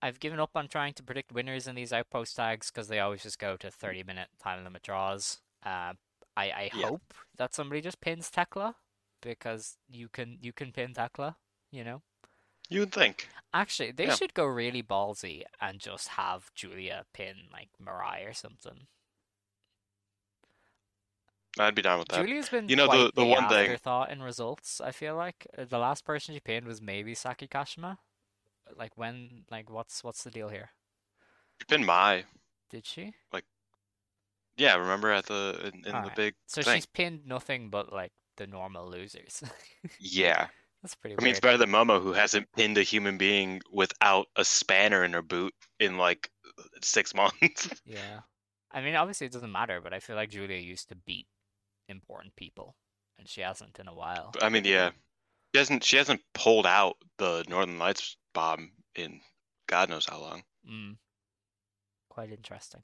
I've 0.01 0.19
given 0.19 0.39
up 0.39 0.51
on 0.55 0.67
trying 0.69 0.93
to 0.93 1.03
predict 1.03 1.33
winners 1.33 1.67
in 1.67 1.75
these 1.75 1.91
Outpost 1.91 2.35
tags 2.37 2.71
because 2.71 2.87
they 2.87 2.99
always 2.99 3.23
just 3.23 3.37
go 3.37 3.57
to 3.57 3.69
30 3.69 4.03
minute 4.03 4.29
time 4.41 4.63
limit 4.63 4.81
draws. 4.81 5.39
Uh, 5.63 5.93
I, 6.37 6.45
I 6.51 6.71
Yeah. 6.73 6.87
hope 6.87 7.13
that 7.37 7.53
somebody 7.53 7.81
just 7.81 7.99
pins 7.99 8.31
Thekla 8.31 8.75
because 9.21 9.77
you 9.89 10.07
can 10.07 10.37
you 10.41 10.53
can 10.53 10.71
pin 10.71 10.93
Thekla, 10.93 11.35
you 11.69 11.83
know. 11.83 12.01
You 12.69 12.79
would 12.81 12.93
think. 12.93 13.27
Actually, 13.53 13.91
they 13.91 14.05
Yeah. 14.07 14.15
should 14.15 14.33
go 14.33 14.45
really 14.45 14.81
ballsy 14.81 15.43
and 15.59 15.79
just 15.79 16.07
have 16.09 16.53
Giulia 16.55 17.05
pin 17.13 17.49
like 17.51 17.69
Mirai 17.83 18.27
or 18.27 18.33
something. 18.33 18.87
I'd 21.59 21.75
be 21.75 21.81
down 21.81 21.99
with 21.99 22.07
that. 22.09 22.25
Giulia's 22.25 22.49
been 22.49 22.69
you 22.69 22.75
know 22.75 22.87
quite 22.87 23.13
the 23.15 23.21
the 23.21 23.25
one 23.25 23.47
thing 23.49 23.77
thought 23.77 24.09
in 24.11 24.21
results. 24.23 24.79
I 24.81 24.91
feel 24.91 25.15
like 25.15 25.47
Uh, 25.57 25.65
the 25.65 25.77
last 25.79 26.05
person 26.05 26.33
she 26.33 26.39
pinned 26.39 26.65
was 26.65 26.81
maybe 26.81 27.13
Saki 27.15 27.47
Kashima. 27.47 27.97
like 28.77 28.97
when 28.97 29.45
like 29.51 29.69
what's 29.69 30.03
what's 30.03 30.23
the 30.23 30.31
deal 30.31 30.49
here? 30.49 30.71
She 31.59 31.65
pinned 31.65 31.85
Mai. 31.85 32.25
Did 32.69 32.85
she? 32.85 33.13
Like, 33.33 33.45
yeah, 34.57 34.75
remember 34.75 35.11
at 35.11 35.25
the 35.25 35.71
in, 35.73 35.85
in 35.85 36.01
the 36.03 36.09
Alright. 36.09 36.15
big 36.15 36.35
So 36.47 36.61
thing. 36.61 36.75
she's 36.75 36.85
pinned 36.85 37.25
nothing 37.25 37.69
but 37.69 37.91
like 37.91 38.11
the 38.37 38.47
normal 38.47 38.89
losers. 38.89 39.43
Yeah. 39.99 40.47
That's 40.81 40.95
pretty 40.95 41.17
I 41.19 41.21
mean, 41.23 41.31
it's 41.31 41.37
weird. 41.37 41.41
better 41.41 41.57
than 41.57 41.69
Momo, 41.69 42.01
who 42.01 42.13
hasn't 42.13 42.51
pinned 42.53 42.77
a 42.77 42.83
human 42.83 43.17
being 43.17 43.61
without 43.71 44.27
a 44.35 44.43
spanner 44.43 45.03
in 45.03 45.13
her 45.13 45.21
boot 45.21 45.53
in 45.79 45.97
like 45.97 46.29
six 46.81 47.13
months. 47.15 47.69
Yeah. 47.85 48.21
I 48.71 48.81
mean, 48.81 48.95
obviously 48.95 49.27
it 49.27 49.33
doesn't 49.33 49.51
matter, 49.51 49.81
but 49.81 49.93
I 49.93 49.99
feel 49.99 50.15
like 50.15 50.29
Giulia 50.31 50.57
used 50.57 50.89
to 50.89 50.95
beat 50.95 51.27
important 51.91 52.35
people, 52.35 52.75
and 53.19 53.27
she 53.27 53.41
hasn't 53.41 53.79
in 53.79 53.87
a 53.87 53.93
while. 53.93 54.33
I 54.41 54.49
mean, 54.49 54.65
yeah, 54.65 54.91
she 55.53 55.59
hasn't 55.59 55.83
she 55.83 55.97
hasn't 55.97 56.21
pulled 56.33 56.65
out 56.65 56.95
the 57.17 57.45
Northern 57.47 57.77
Lights 57.77 58.17
bomb 58.33 58.71
in 58.95 59.21
God 59.67 59.89
knows 59.89 60.05
how 60.05 60.19
long. 60.19 60.43
Mm. 60.69 60.97
Quite 62.09 62.31
interesting. 62.31 62.81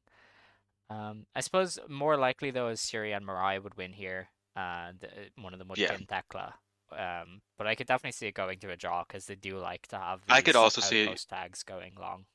Um, 0.90 1.26
I 1.36 1.42
suppose 1.42 1.80
more 1.90 2.16
likely 2.18 2.52
though 2.52 2.70
is 2.70 2.80
Syuri 2.80 3.16
and 3.16 3.26
Mirai 3.26 3.62
would 3.62 3.76
win 3.76 3.92
here. 3.92 4.30
Uh, 4.56 4.94
the, 5.00 5.10
one 5.42 5.54
of 5.54 5.60
them 5.60 5.68
would 5.68 5.78
Yeah. 5.78 5.96
pin 5.96 6.08
Thekla. 6.08 6.54
Um, 6.92 7.42
but 7.58 7.68
I 7.68 7.76
could 7.76 7.88
definitely 7.88 8.14
see 8.14 8.28
it 8.28 8.34
going 8.34 8.60
to 8.60 8.72
a 8.72 8.78
draw 8.78 9.04
because 9.04 9.26
they 9.26 9.36
do 9.36 9.58
like 9.58 9.88
to 9.88 9.98
have. 9.98 10.22
I 10.30 10.42
could 10.42 10.56
also 10.56 10.80
see 10.80 11.14
tags 11.30 11.64
going 11.64 11.96
long. 12.00 12.26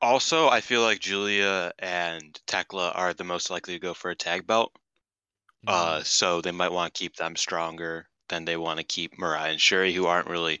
Also, 0.00 0.48
I 0.48 0.60
feel 0.60 0.80
like 0.80 1.00
Giulia 1.00 1.72
and 1.78 2.40
Thekla 2.46 2.96
are 2.96 3.12
the 3.12 3.24
most 3.24 3.50
likely 3.50 3.74
to 3.74 3.80
go 3.80 3.92
for 3.92 4.10
a 4.10 4.16
tag 4.16 4.46
belt. 4.46 4.72
Uh, 5.66 6.02
so 6.02 6.40
they 6.40 6.50
might 6.50 6.72
want 6.72 6.94
to 6.94 6.98
keep 6.98 7.16
them 7.16 7.36
stronger 7.36 8.06
than 8.28 8.44
they 8.44 8.56
want 8.56 8.78
to 8.78 8.84
keep 8.84 9.18
Mirai 9.18 9.50
and 9.50 9.58
Syuri, 9.58 9.92
who 9.92 10.06
aren't 10.06 10.28
really 10.28 10.60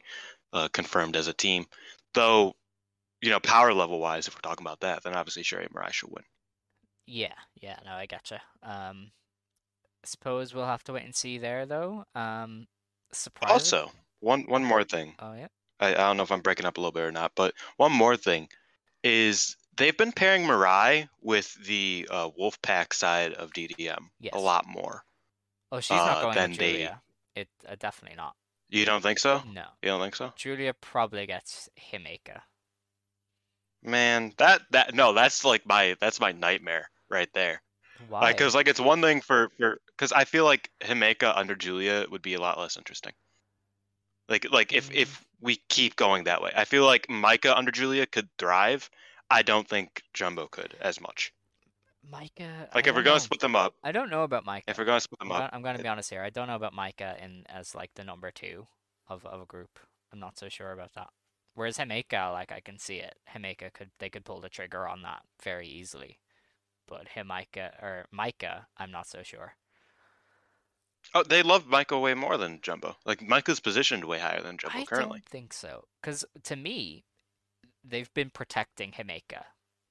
uh, 0.52 0.68
confirmed 0.68 1.16
as 1.16 1.28
a 1.28 1.32
team. 1.32 1.66
Though, 2.14 2.54
you 3.20 3.30
know, 3.30 3.40
power 3.40 3.72
level 3.72 4.00
wise, 4.00 4.26
if 4.26 4.34
we're 4.34 4.40
talking 4.40 4.66
about 4.66 4.80
that, 4.80 5.02
then 5.02 5.14
obviously 5.14 5.42
Syuri 5.42 5.66
and 5.66 5.74
Mirai 5.74 5.92
should 5.92 6.10
win. 6.10 6.24
Yeah, 7.06 7.34
yeah, 7.60 7.78
no, 7.84 7.92
I 7.92 8.06
gotcha. 8.06 8.40
Um, 8.62 9.12
suppose 10.04 10.54
we'll 10.54 10.66
have 10.66 10.84
to 10.84 10.92
wait 10.92 11.04
and 11.04 11.14
see 11.14 11.38
there 11.38 11.64
though. 11.66 12.04
Um, 12.14 12.66
surprise. 13.12 13.50
Also, 13.50 13.90
one 14.20 14.42
one 14.42 14.64
more 14.64 14.84
thing. 14.84 15.14
Oh 15.18 15.34
yeah. 15.34 15.48
I, 15.80 15.90
I 15.90 15.94
don't 15.94 16.16
know 16.16 16.22
if 16.22 16.32
I'm 16.32 16.40
breaking 16.40 16.66
up 16.66 16.76
a 16.76 16.80
little 16.80 16.92
bit 16.92 17.04
or 17.04 17.12
not, 17.12 17.32
but 17.36 17.54
one 17.76 17.92
more 17.92 18.16
thing 18.16 18.48
is 19.04 19.56
they've 19.78 19.96
been 19.96 20.12
pairing 20.12 20.42
Mirai 20.42 21.08
with 21.22 21.54
the 21.64 22.06
uh, 22.10 22.28
Wolfpack 22.38 22.92
side 22.92 23.32
of 23.32 23.52
DDM 23.52 24.10
Yes. 24.20 24.34
a 24.34 24.38
lot 24.38 24.66
more. 24.66 25.02
Oh, 25.72 25.80
she's 25.80 25.90
not 25.96 26.18
uh, 26.18 26.22
going 26.22 26.34
than 26.34 26.50
with 26.50 26.58
they- 26.58 26.72
Giulia. 26.72 27.00
It 27.34 27.48
uh, 27.68 27.76
definitely 27.78 28.16
not. 28.16 28.34
You 28.70 28.84
don't 28.84 29.00
think 29.02 29.18
so? 29.18 29.42
No. 29.50 29.64
You 29.82 29.88
don't 29.88 30.00
think 30.02 30.14
so? 30.16 30.32
Giulia 30.36 30.74
probably 30.74 31.24
gets 31.24 31.70
Himeka. 31.92 32.42
Man, 33.82 34.32
that 34.38 34.62
that 34.72 34.94
no, 34.94 35.12
that's 35.14 35.44
like 35.44 35.64
my 35.66 35.96
that's 36.00 36.20
my 36.20 36.32
nightmare 36.32 36.90
right 37.08 37.28
there. 37.32 37.62
Why? 38.08 38.32
Cause 38.32 38.54
like 38.54 38.68
it's 38.68 38.80
one 38.80 39.00
thing 39.00 39.20
for 39.20 39.50
for 39.56 39.80
because 39.96 40.12
I 40.12 40.24
feel 40.24 40.44
like 40.44 40.70
Himeka 40.80 41.32
under 41.36 41.54
Giulia 41.54 42.06
would 42.10 42.22
be 42.22 42.34
a 42.34 42.40
lot 42.40 42.58
less 42.58 42.76
interesting. 42.76 43.12
Like 44.28 44.50
like 44.50 44.72
if 44.72 44.90
if 44.92 45.24
we 45.40 45.56
keep 45.68 45.96
going 45.96 46.24
that 46.24 46.42
way, 46.42 46.50
I 46.54 46.64
feel 46.64 46.84
like 46.84 47.06
Maika 47.06 47.56
under 47.56 47.70
Giulia 47.70 48.06
could 48.06 48.28
thrive. 48.38 48.90
I 49.30 49.42
don't 49.42 49.68
think 49.68 50.02
Jumbo 50.14 50.46
could 50.46 50.74
as 50.80 51.00
much. 51.00 51.32
Maika. 52.10 52.74
Like 52.74 52.86
if 52.86 52.94
we're 52.94 53.02
gonna 53.02 53.20
split 53.20 53.40
them 53.40 53.56
up, 53.56 53.74
I 53.84 53.92
don't 53.92 54.10
know 54.10 54.22
about 54.22 54.46
Maika. 54.46 54.62
if 54.68 54.78
we're 54.78 54.84
gonna 54.84 55.00
split 55.00 55.18
them 55.18 55.30
I'm 55.32 55.36
gonna, 55.36 55.44
up, 55.44 55.50
I'm 55.52 55.62
gonna 55.62 55.82
be 55.82 55.88
honest 55.88 56.10
here. 56.10 56.22
I 56.22 56.30
don't 56.30 56.46
know 56.46 56.56
about 56.56 56.74
Maika 56.74 57.22
in 57.22 57.44
as 57.48 57.74
like 57.74 57.90
the 57.94 58.04
number 58.04 58.30
two 58.30 58.66
of 59.08 59.24
of 59.26 59.42
a 59.42 59.46
group. 59.46 59.78
I'm 60.12 60.20
not 60.20 60.38
so 60.38 60.48
sure 60.48 60.72
about 60.72 60.94
that. 60.94 61.08
Whereas 61.54 61.76
Himeka, 61.76 62.32
like 62.32 62.52
I 62.52 62.60
can 62.60 62.78
see 62.78 62.96
it. 62.96 63.16
Himeka 63.34 63.72
could 63.72 63.90
they 63.98 64.08
could 64.08 64.24
pull 64.24 64.40
the 64.40 64.48
trigger 64.48 64.86
on 64.88 65.02
that 65.02 65.22
very 65.42 65.66
easily. 65.68 66.18
But 66.86 67.08
Himeka 67.14 67.82
or 67.82 68.06
Maika, 68.14 68.66
I'm 68.78 68.90
not 68.90 69.06
so 69.06 69.22
sure. 69.22 69.54
oh, 71.14 71.22
they 71.22 71.42
love 71.42 71.66
Maika 71.66 72.00
way 72.00 72.14
more 72.14 72.36
than 72.38 72.60
Jumbo. 72.62 72.96
Like 73.04 73.20
Maika's 73.20 73.60
positioned 73.60 74.04
way 74.04 74.18
higher 74.18 74.40
than 74.40 74.56
Jumbo 74.56 74.78
I 74.78 74.84
currently. 74.84 75.16
I 75.16 75.18
don't 75.18 75.28
think 75.28 75.52
so. 75.52 75.84
Because 76.00 76.24
to 76.44 76.56
me, 76.56 77.04
they've 77.84 78.12
been 78.14 78.30
protecting 78.30 78.92
Himeka. 78.92 79.44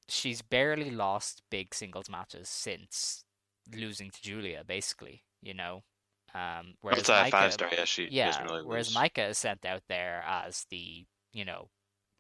She's 0.10 0.42
barely 0.42 0.90
lost 0.92 1.44
big 1.50 1.74
singles 1.74 2.10
matches 2.10 2.50
since 2.50 3.24
losing 3.74 4.10
to 4.12 4.22
Giulia, 4.22 4.64
basically. 4.66 5.24
You 5.42 5.54
know, 5.54 5.84
um, 6.34 6.76
whereas 6.82 7.04
Maika, 7.04 7.32
five 7.32 7.54
star, 7.54 7.70
yeah, 7.72 7.86
she 7.86 8.08
yeah, 8.12 8.44
really 8.44 8.64
whereas. 8.66 8.94
Maika 8.94 9.30
is 9.30 9.38
sent 9.38 9.66
out 9.66 9.84
there 9.88 10.24
as 10.28 10.66
the 10.70 11.06
you 11.34 11.46
know 11.46 11.70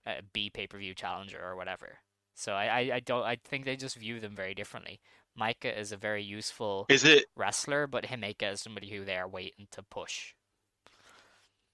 uh, 0.06 0.22
B 0.34 0.50
pay 0.50 0.68
per 0.68 0.78
view 0.78 0.94
challenger 0.94 1.40
or 1.44 1.56
whatever. 1.56 2.00
So 2.36 2.54
I, 2.54 2.66
I 2.66 2.96
I 2.96 3.00
don't 3.00 3.24
I 3.24 3.38
think 3.46 3.66
they 3.66 3.76
just 3.76 3.98
view 3.98 4.20
them 4.20 4.36
very 4.36 4.54
differently. 4.54 5.00
Maika 5.40 5.76
is 5.78 5.92
a 5.92 5.98
very 5.98 6.24
useful 6.24 6.86
Is 6.90 7.04
it 7.04 7.26
wrestler, 7.36 7.88
but 7.88 8.06
Himeka 8.06 8.54
is 8.54 8.62
somebody 8.62 8.90
who 8.90 9.06
they 9.06 9.18
are 9.18 9.28
waiting 9.28 9.68
to 9.72 9.84
push. 9.84 10.34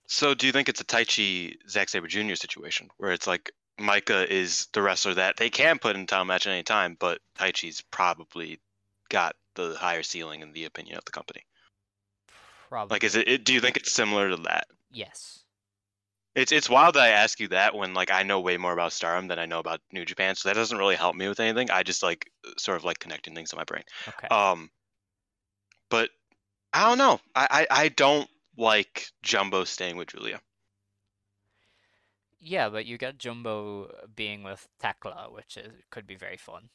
so? 0.08 0.34
Do 0.34 0.46
you 0.48 0.54
think 0.54 0.70
it's 0.70 0.82
a 0.82 0.86
Taichi 0.86 1.56
Zack 1.70 1.90
Saber 1.90 2.08
Jr. 2.08 2.36
situation 2.36 2.90
where 2.98 3.12
it's 3.12 3.28
like 3.28 3.52
Maika 3.80 4.28
is 4.28 4.68
the 4.74 4.82
wrestler 4.82 5.16
that 5.16 5.38
they 5.38 5.50
can 5.50 5.80
put 5.80 5.96
in 5.96 6.06
title 6.06 6.26
match 6.26 6.46
at 6.46 6.54
any 6.54 6.64
time, 6.64 6.96
but 7.00 7.20
Taichi's 7.38 7.82
probably 7.92 8.60
got 9.10 9.36
the 9.56 9.76
higher 9.76 10.04
ceiling 10.04 10.42
in 10.42 10.54
the 10.54 10.66
opinion 10.66 10.98
of 10.98 11.06
the 11.06 11.12
company. 11.12 11.44
Probably. 12.70 12.96
Like, 12.96 13.04
is 13.04 13.16
it, 13.16 13.28
it? 13.28 13.44
Do 13.44 13.54
you 13.54 13.62
think 13.62 13.78
it's 13.78 13.94
similar 13.94 14.30
to 14.30 14.38
that? 14.38 14.68
Yes. 14.92 15.44
It's 16.36 16.52
it's 16.52 16.70
wild 16.70 16.96
that 16.96 17.04
I 17.04 17.10
ask 17.10 17.40
you 17.40 17.50
that 17.50 17.76
when 17.76 17.94
like 17.94 18.10
I 18.10 18.24
know 18.24 18.40
way 18.40 18.58
more 18.58 18.74
about 18.74 18.92
Stardom 18.92 19.28
than 19.28 19.38
I 19.38 19.46
know 19.46 19.60
about 19.60 19.82
New 19.92 20.04
Japan, 20.04 20.34
so 20.34 20.50
that 20.50 20.56
doesn't 20.56 20.78
really 20.78 20.96
help 20.96 21.16
me 21.16 21.28
with 21.28 21.40
anything. 21.40 21.70
I 21.70 21.84
just 21.84 22.02
like 22.02 22.32
sort 22.58 22.78
of 22.78 22.84
like 22.84 22.98
connecting 22.98 23.36
things 23.36 23.54
in 23.54 23.58
my 23.58 23.64
brain. 23.66 23.84
Okay. 24.08 24.28
Um, 24.30 24.72
but 25.90 26.10
I 26.74 26.88
don't 26.90 26.98
know. 26.98 27.20
I 27.36 27.68
I, 27.70 27.84
I 27.84 27.90
don't 27.90 28.28
like 28.58 29.08
Jumbo 29.22 29.64
staying 29.64 29.96
with 29.96 30.08
Giulia. 30.08 30.42
Yeah, 32.44 32.70
but 32.70 32.86
you 32.86 33.00
get 33.00 33.18
Jumbo 33.18 34.06
being 34.16 34.44
with 34.44 34.68
Thekla, 34.80 35.32
which 35.32 35.58
is 35.58 35.82
could 35.90 36.06
be 36.06 36.16
very 36.16 36.38
fun. 36.38 36.70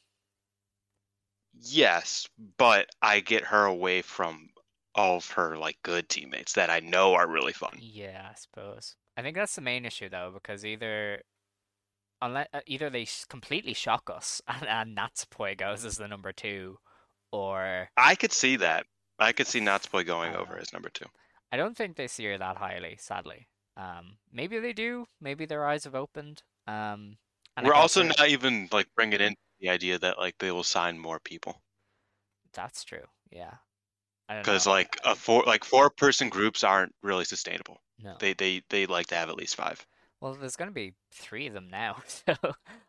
Yes, 1.61 2.27
but 2.57 2.89
I 3.03 3.19
get 3.19 3.43
her 3.45 3.65
away 3.65 4.01
from 4.01 4.49
all 4.95 5.17
of 5.17 5.29
her 5.31 5.57
like 5.57 5.77
good 5.83 6.09
teammates 6.09 6.53
that 6.53 6.71
I 6.71 6.79
know 6.79 7.13
are 7.13 7.27
really 7.27 7.53
fun. 7.53 7.81
Yeah, 7.81 8.29
I 8.31 8.35
suppose. 8.35 8.95
I 9.17 9.21
think 9.21 9.35
that's 9.35 9.55
the 9.55 9.61
main 9.61 9.85
issue 9.85 10.09
though, 10.09 10.31
because 10.33 10.65
either 10.65 11.23
unless 12.21 12.47
either 12.67 12.89
they 12.89 13.07
completely 13.29 13.73
shock 13.73 14.09
us 14.09 14.41
and, 14.49 14.67
and 14.67 14.97
Natsupoi 14.97 15.57
goes 15.57 15.85
as 15.85 15.97
the 15.97 16.07
number 16.07 16.31
two, 16.33 16.79
or 17.31 17.89
I 17.97 18.15
could 18.15 18.33
see 18.33 18.55
that. 18.55 18.87
I 19.19 19.31
could 19.31 19.45
see 19.45 19.59
Natsupoi 19.61 20.03
going 20.07 20.33
Uh, 20.33 20.35
over 20.35 20.57
as 20.57 20.73
number 20.73 20.89
two. 20.89 21.05
I 21.51 21.57
don't 21.57 21.77
think 21.77 21.95
they 21.95 22.07
see 22.07 22.25
her 22.25 22.39
that 22.39 22.57
highly, 22.57 22.97
sadly. 22.97 23.48
Um, 23.79 24.17
maybe 24.31 24.59
they 24.59 24.73
do. 24.73 25.07
Maybe 25.21 25.47
their 25.47 25.65
eyes 25.65 25.85
have 25.85 25.95
opened. 25.95 26.43
Um, 26.67 27.17
and 27.57 27.65
We're 27.65 27.73
also 27.73 28.03
not 28.03 28.27
even 28.29 28.69
like 28.71 28.87
bringing 28.95 29.21
in 29.21 29.35
the 29.59 29.69
idea 29.69 29.99
that 29.99 30.19
like 30.19 30.37
they 30.39 30.51
will 30.51 30.63
sign 30.63 30.99
more 30.99 31.19
people 31.19 31.61
That's 32.53 32.83
true. 32.83 33.05
Yeah. 33.31 33.55
Because 34.29 34.67
like 34.67 34.97
a 35.03 35.15
four 35.15 35.43
like 35.45 35.63
four 35.65 35.89
person 35.89 36.29
groups 36.29 36.63
aren't 36.63 36.95
really 37.01 37.25
sustainable. 37.25 37.81
No. 37.99 38.15
They 38.19 38.33
they 38.33 38.63
they 38.69 38.85
like 38.85 39.07
to 39.07 39.15
have 39.15 39.29
at 39.29 39.35
least 39.37 39.55
five. 39.55 39.85
Well, 40.21 40.33
there's 40.35 40.55
going 40.57 40.69
to 40.69 40.73
be 40.73 40.95
three 41.13 41.47
of 41.47 41.53
them 41.53 41.69
now, 41.69 42.03
so 42.07 42.33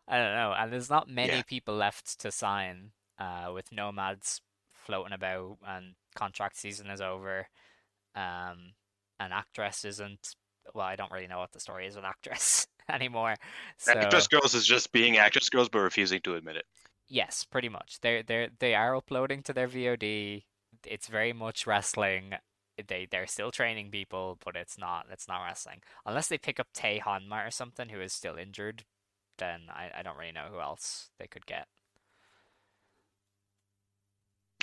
I 0.07 0.17
don't 0.17 0.35
know. 0.35 0.53
And 0.57 0.71
there's 0.71 0.89
not 0.89 1.07
many 1.09 1.37
Yeah. 1.37 1.43
people 1.43 1.75
left 1.75 2.19
to 2.21 2.31
sign 2.31 2.91
uh, 3.17 3.51
with 3.53 3.71
nomads 3.71 4.41
floating 4.73 5.13
about, 5.13 5.57
and 5.65 5.95
contract 6.15 6.57
season 6.57 6.89
is 6.89 7.01
over. 7.01 7.47
Um, 8.15 8.73
an 9.19 9.31
actress 9.31 9.85
isn't. 9.85 10.35
Well, 10.73 10.85
I 10.85 10.95
don't 10.95 11.11
really 11.11 11.27
know 11.27 11.39
what 11.39 11.51
the 11.51 11.59
story 11.59 11.87
is 11.87 11.95
with 11.95 12.05
actress 12.05 12.67
anymore. 12.89 13.35
So 13.77 13.93
Actress 13.93 14.27
Girls 14.27 14.53
is 14.53 14.65
just 14.65 14.91
being 14.91 15.17
Actress 15.17 15.49
Girls 15.49 15.69
but 15.69 15.79
refusing 15.79 16.21
to 16.21 16.35
admit 16.35 16.55
it. 16.57 16.65
yes, 17.07 17.43
pretty 17.43 17.69
much. 17.69 17.99
They're 18.01 18.23
they 18.23 18.35
are 18.35 18.49
they 18.59 18.75
are 18.75 18.95
uploading 18.95 19.43
to 19.43 19.53
their 19.53 19.67
VOD. 19.67 20.43
It's 20.85 21.07
very 21.07 21.33
much 21.33 21.67
wrestling. 21.67 22.33
They 22.87 23.07
they're 23.09 23.27
still 23.27 23.51
training 23.51 23.91
people, 23.91 24.37
but 24.43 24.55
it's 24.55 24.77
not 24.77 25.07
it's 25.11 25.27
not 25.27 25.43
wrestling. 25.43 25.81
Unless 26.05 26.27
they 26.29 26.37
pick 26.37 26.59
up 26.59 26.67
Tay 26.73 26.99
Hanma 27.05 27.47
or 27.47 27.51
something 27.51 27.89
who 27.89 28.01
is 28.01 28.13
still 28.13 28.37
injured, 28.37 28.85
then 29.37 29.61
I, 29.69 29.91
I 29.99 30.03
don't 30.03 30.17
really 30.17 30.31
know 30.31 30.47
who 30.51 30.59
else 30.59 31.09
they 31.19 31.27
could 31.27 31.45
get. 31.45 31.67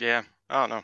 Yeah, 0.01 0.23
I 0.49 0.61
don't 0.61 0.71
know. 0.71 0.83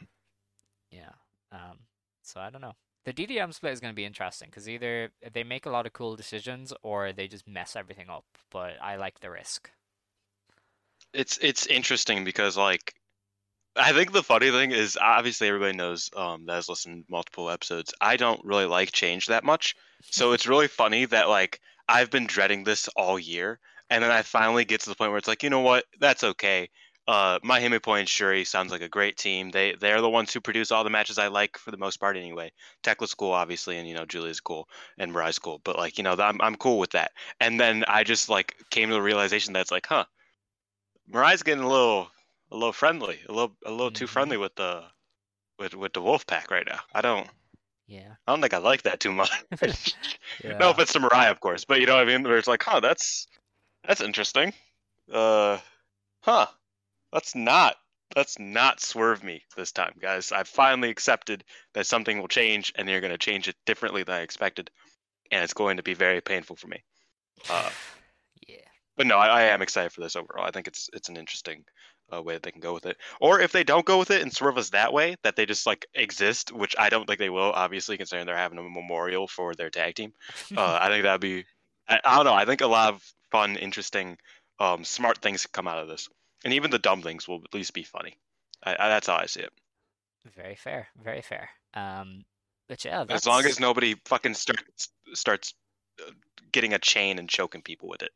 Yeah. 0.91 1.12
Um. 1.53 1.78
So 2.23 2.41
I 2.41 2.51
don't 2.51 2.61
know. 2.62 2.74
The 3.05 3.12
DDM 3.12 3.52
split 3.52 3.72
is 3.72 3.81
going 3.81 3.93
to 3.93 3.97
be 3.97 4.05
interesting 4.05 4.48
because 4.48 4.68
either 4.68 5.10
they 5.32 5.44
make 5.44 5.66
a 5.66 5.70
lot 5.70 5.86
of 5.86 5.93
cool 5.93 6.16
decisions 6.16 6.72
or 6.82 7.12
they 7.12 7.28
just 7.28 7.47
mess 7.47 7.76
everything 7.76 8.09
up. 8.09 8.24
But 8.51 8.74
I 8.81 8.97
like 8.97 9.20
the 9.20 9.31
risk. 9.31 9.70
It's 11.12 11.39
it's 11.43 11.66
interesting 11.66 12.24
because 12.24 12.56
like 12.56 12.94
I 13.76 13.93
think 13.93 14.12
the 14.12 14.22
funny 14.22 14.51
thing 14.51 14.70
is 14.70 14.97
obviously 15.01 15.48
everybody 15.48 15.76
knows 15.76 16.10
um 16.16 16.47
that 16.47 16.55
has 16.55 16.68
listened 16.68 17.05
to 17.06 17.12
multiple 17.12 17.51
episodes. 17.51 17.93
I 18.01 18.16
don't 18.16 18.44
really 18.44 18.66
like 18.66 18.93
change 18.93 19.26
that 19.26 19.44
much. 19.44 19.76
So 20.10 20.32
it's 20.35 20.47
really 20.47 20.68
funny 20.68 21.05
that 21.06 21.28
like 21.28 21.60
I've 21.89 22.10
been 22.10 22.26
dreading 22.26 22.64
this 22.64 22.89
all 22.97 23.18
year, 23.18 23.60
and 23.90 24.02
then 24.02 24.10
I 24.10 24.22
finally 24.22 24.64
get 24.64 24.81
to 24.82 24.90
the 24.90 24.97
point 24.97 25.10
where 25.10 25.18
it's 25.18 25.28
like, 25.28 25.43
you 25.43 25.51
know 25.51 25.60
what, 25.60 25.85
that's 26.01 26.24
okay. 26.24 26.70
Uh, 27.06 27.39
my 27.43 27.60
Point 27.78 28.01
and 28.01 28.09
Syuri 28.09 28.47
sounds 28.47 28.72
like 28.72 28.81
a 28.81 28.89
great 28.89 29.18
team. 29.18 29.51
They 29.51 29.74
they're 29.78 30.01
the 30.01 30.09
ones 30.09 30.32
who 30.32 30.40
produce 30.40 30.70
all 30.70 30.85
the 30.85 30.90
matches 30.90 31.18
I 31.18 31.26
like 31.26 31.59
for 31.59 31.70
the 31.70 31.76
most 31.76 31.98
part 31.98 32.16
anyway. 32.16 32.51
Thekla's 32.82 33.12
cool, 33.12 33.32
obviously, 33.32 33.76
and 33.76 33.86
you 33.86 33.94
know 33.94 34.06
Giulia's 34.06 34.40
cool 34.40 34.68
and 34.97 35.12
Mirai's 35.12 35.39
cool, 35.39 35.60
but 35.64 35.76
like 35.76 35.98
you 35.98 36.05
know 36.05 36.14
I'm 36.14 36.40
I'm 36.40 36.56
cool 36.56 36.78
with 36.78 36.93
that. 36.93 37.12
And 37.40 37.60
then 37.60 37.85
I 37.89 38.05
just 38.05 38.31
like 38.31 38.56
came 38.70 38.89
to 38.89 38.94
the 38.94 39.02
realization 39.02 39.52
that 39.52 39.60
it's 39.60 39.70
like, 39.70 39.86
huh, 39.86 40.06
Mirai's 41.12 41.43
getting 41.43 41.64
a 41.64 41.68
little 41.68 42.09
a 42.51 42.56
little 42.56 42.72
friendly, 42.72 43.18
a 43.28 43.32
little 43.32 43.55
a 43.66 43.70
little 43.70 43.90
too 43.90 44.06
friendly 44.06 44.39
with 44.39 44.55
the 44.55 44.85
with 45.59 45.74
with 45.74 45.93
the 45.93 46.02
wolf 46.02 46.26
pack 46.26 46.51
right 46.51 46.66
now. 46.66 46.81
I 46.94 47.02
don't 47.02 47.28
Yeah. 47.86 48.14
I 48.26 48.32
don't 48.32 48.40
think 48.40 48.55
I 48.55 48.59
like 48.59 48.82
that 48.82 49.01
too 49.01 49.12
much. 49.12 49.31
Yeah. 50.43 50.59
No 50.59 50.70
offense 50.70 50.93
to 50.93 50.98
Mirai, 50.98 51.31
of 51.31 51.39
course, 51.39 51.64
but 51.64 51.81
you 51.81 51.86
know 51.86 51.94
what 51.94 52.02
I 52.02 52.06
mean. 52.06 52.24
Where 52.24 52.36
it's 52.36 52.48
like, 52.48 52.62
huh, 52.62 52.81
that's 52.81 53.28
that's 53.86 54.01
interesting. 54.01 54.52
Uh, 55.12 55.59
huh, 56.22 56.47
that's 57.15 57.35
not 57.35 57.77
let's 58.16 58.39
not 58.39 58.81
swerve 58.81 59.24
me 59.24 59.43
this 59.57 59.73
time, 59.73 59.95
guys. 60.01 60.32
I've 60.32 60.49
finally 60.49 60.91
accepted 60.91 61.45
that 61.73 61.86
something 61.86 62.19
will 62.19 62.28
change, 62.28 62.73
and 62.77 62.86
they're 62.86 63.01
going 63.01 63.12
to 63.12 63.19
change 63.19 63.49
it 63.49 63.57
differently 63.65 64.03
than 64.03 64.16
I 64.16 64.20
expected, 64.20 64.70
and 65.31 65.43
it's 65.43 65.55
going 65.55 65.78
to 65.78 65.82
be 65.82 65.95
very 65.95 66.20
painful 66.20 66.57
for 66.57 66.66
me. 66.66 66.82
Uh, 67.49 67.70
yeah. 68.49 68.57
But 68.97 69.07
no, 69.07 69.16
I, 69.16 69.27
I 69.27 69.43
am 69.45 69.62
excited 69.62 69.93
for 69.93 70.03
this 70.03 70.16
overall. 70.16 70.45
I 70.45 70.51
think 70.51 70.69
it's 70.69 70.91
it's 70.93 71.09
an 71.09 71.16
interesting 71.16 71.65
uh, 72.12 72.23
way 72.23 72.35
that 72.35 72.43
they 72.43 72.51
can 72.51 72.61
go 72.61 72.74
with 72.74 72.86
it. 72.86 72.97
Or 73.20 73.41
if 73.41 73.53
they 73.53 73.65
don't 73.65 73.86
go 73.86 73.99
with 73.99 74.11
it 74.11 74.23
and 74.23 74.32
swerve 74.32 74.59
us 74.59 74.70
that 74.70 74.93
way, 74.93 75.16
that 75.23 75.36
they 75.36 75.47
just 75.47 75.66
like 75.66 75.86
exist, 75.95 76.53
which 76.53 76.74
I 76.78 76.91
don't 76.91 77.07
think 77.07 77.19
they 77.19 77.31
will. 77.31 77.53
Obviously, 77.53 77.97
considering 77.97 78.27
they're 78.27 78.36
having 78.36 78.59
a 78.59 78.62
memorial 78.62 79.27
for 79.27 79.55
their 79.55 79.70
tag 79.70 79.95
team, 79.95 80.12
uh, 80.57 80.78
I 80.81 80.89
think 80.89 81.05
that'd 81.05 81.20
be. 81.20 81.45
I, 81.89 82.01
I 82.05 82.16
don't 82.16 82.27
know. 82.27 82.35
I 82.35 82.45
think 82.45 82.61
a 82.61 82.66
lot 82.66 82.95
of 82.95 83.03
fun, 83.31 83.57
interesting, 83.57 84.16
um, 84.59 84.85
smart 84.85 85.19
things 85.19 85.43
could 85.43 85.53
come 85.53 85.69
out 85.69 85.78
of 85.78 85.89
this, 85.89 86.09
and 86.45 86.53
even 86.53 86.71
the 86.71 86.79
dumb 86.79 87.03
things 87.03 87.27
will 87.27 87.43
at 87.45 87.55
least 87.55 87.75
be 87.75 87.83
funny. 87.83 88.16
I, 88.62 88.77
I, 88.79 88.89
that's 88.89 89.07
how 89.07 89.16
I 89.16 89.27
see 89.27 89.41
it. 89.41 89.53
Very 90.37 90.55
fair. 90.55 90.89
Very 91.03 91.23
fair. 91.23 91.49
Um, 91.75 92.25
but 92.69 92.85
yeah, 92.85 93.05
that's... 93.05 93.23
As 93.23 93.27
long 93.27 93.45
as 93.45 93.61
nobody 93.61 93.95
fucking 94.05 94.35
starts 94.35 94.89
starts 95.12 95.55
uh, 96.01 96.11
getting 96.53 96.75
a 96.75 96.79
chain 96.79 97.19
and 97.19 97.29
choking 97.29 97.62
people 97.62 97.89
with 97.89 98.03
it, 98.03 98.12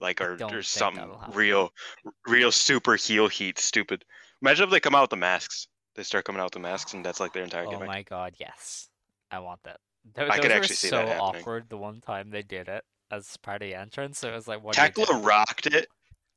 like 0.00 0.20
or 0.20 0.62
something 0.62 1.10
real, 1.32 1.72
real 2.26 2.52
super 2.52 2.96
heel 2.96 3.28
heat 3.28 3.58
stupid. 3.58 4.04
Imagine 4.42 4.64
if 4.64 4.70
they 4.70 4.80
come 4.80 4.94
out 4.94 5.02
with 5.02 5.10
the 5.10 5.16
masks. 5.16 5.68
They 5.94 6.02
start 6.02 6.26
coming 6.26 6.40
out 6.40 6.46
with 6.46 6.52
the 6.52 6.60
masks, 6.60 6.92
and 6.92 7.02
that's 7.02 7.20
like 7.20 7.32
their 7.32 7.42
entire 7.42 7.64
game. 7.64 7.76
Oh 7.76 7.78
gimmick. 7.78 7.88
my 7.88 8.02
god, 8.02 8.34
yes. 8.38 8.90
I 9.30 9.38
want 9.38 9.62
that. 9.62 9.80
Th- 10.14 10.30
I 10.30 10.38
could 10.38 10.52
actually 10.52 10.76
see 10.76 10.88
so 10.88 10.96
that 10.96 11.08
happening. 11.08 11.40
awkward 11.40 11.64
the 11.70 11.78
one 11.78 12.02
time 12.02 12.28
they 12.28 12.42
did 12.42 12.68
it 12.68 12.84
as 13.10 13.38
part 13.38 13.62
of 13.62 13.68
the 13.68 13.74
entrance. 13.74 14.22
It 14.22 14.34
was 14.34 14.46
like, 14.46 14.62
what? 14.62 14.76
Thekla 14.76 15.24
rocked 15.24 15.66
it. 15.66 15.88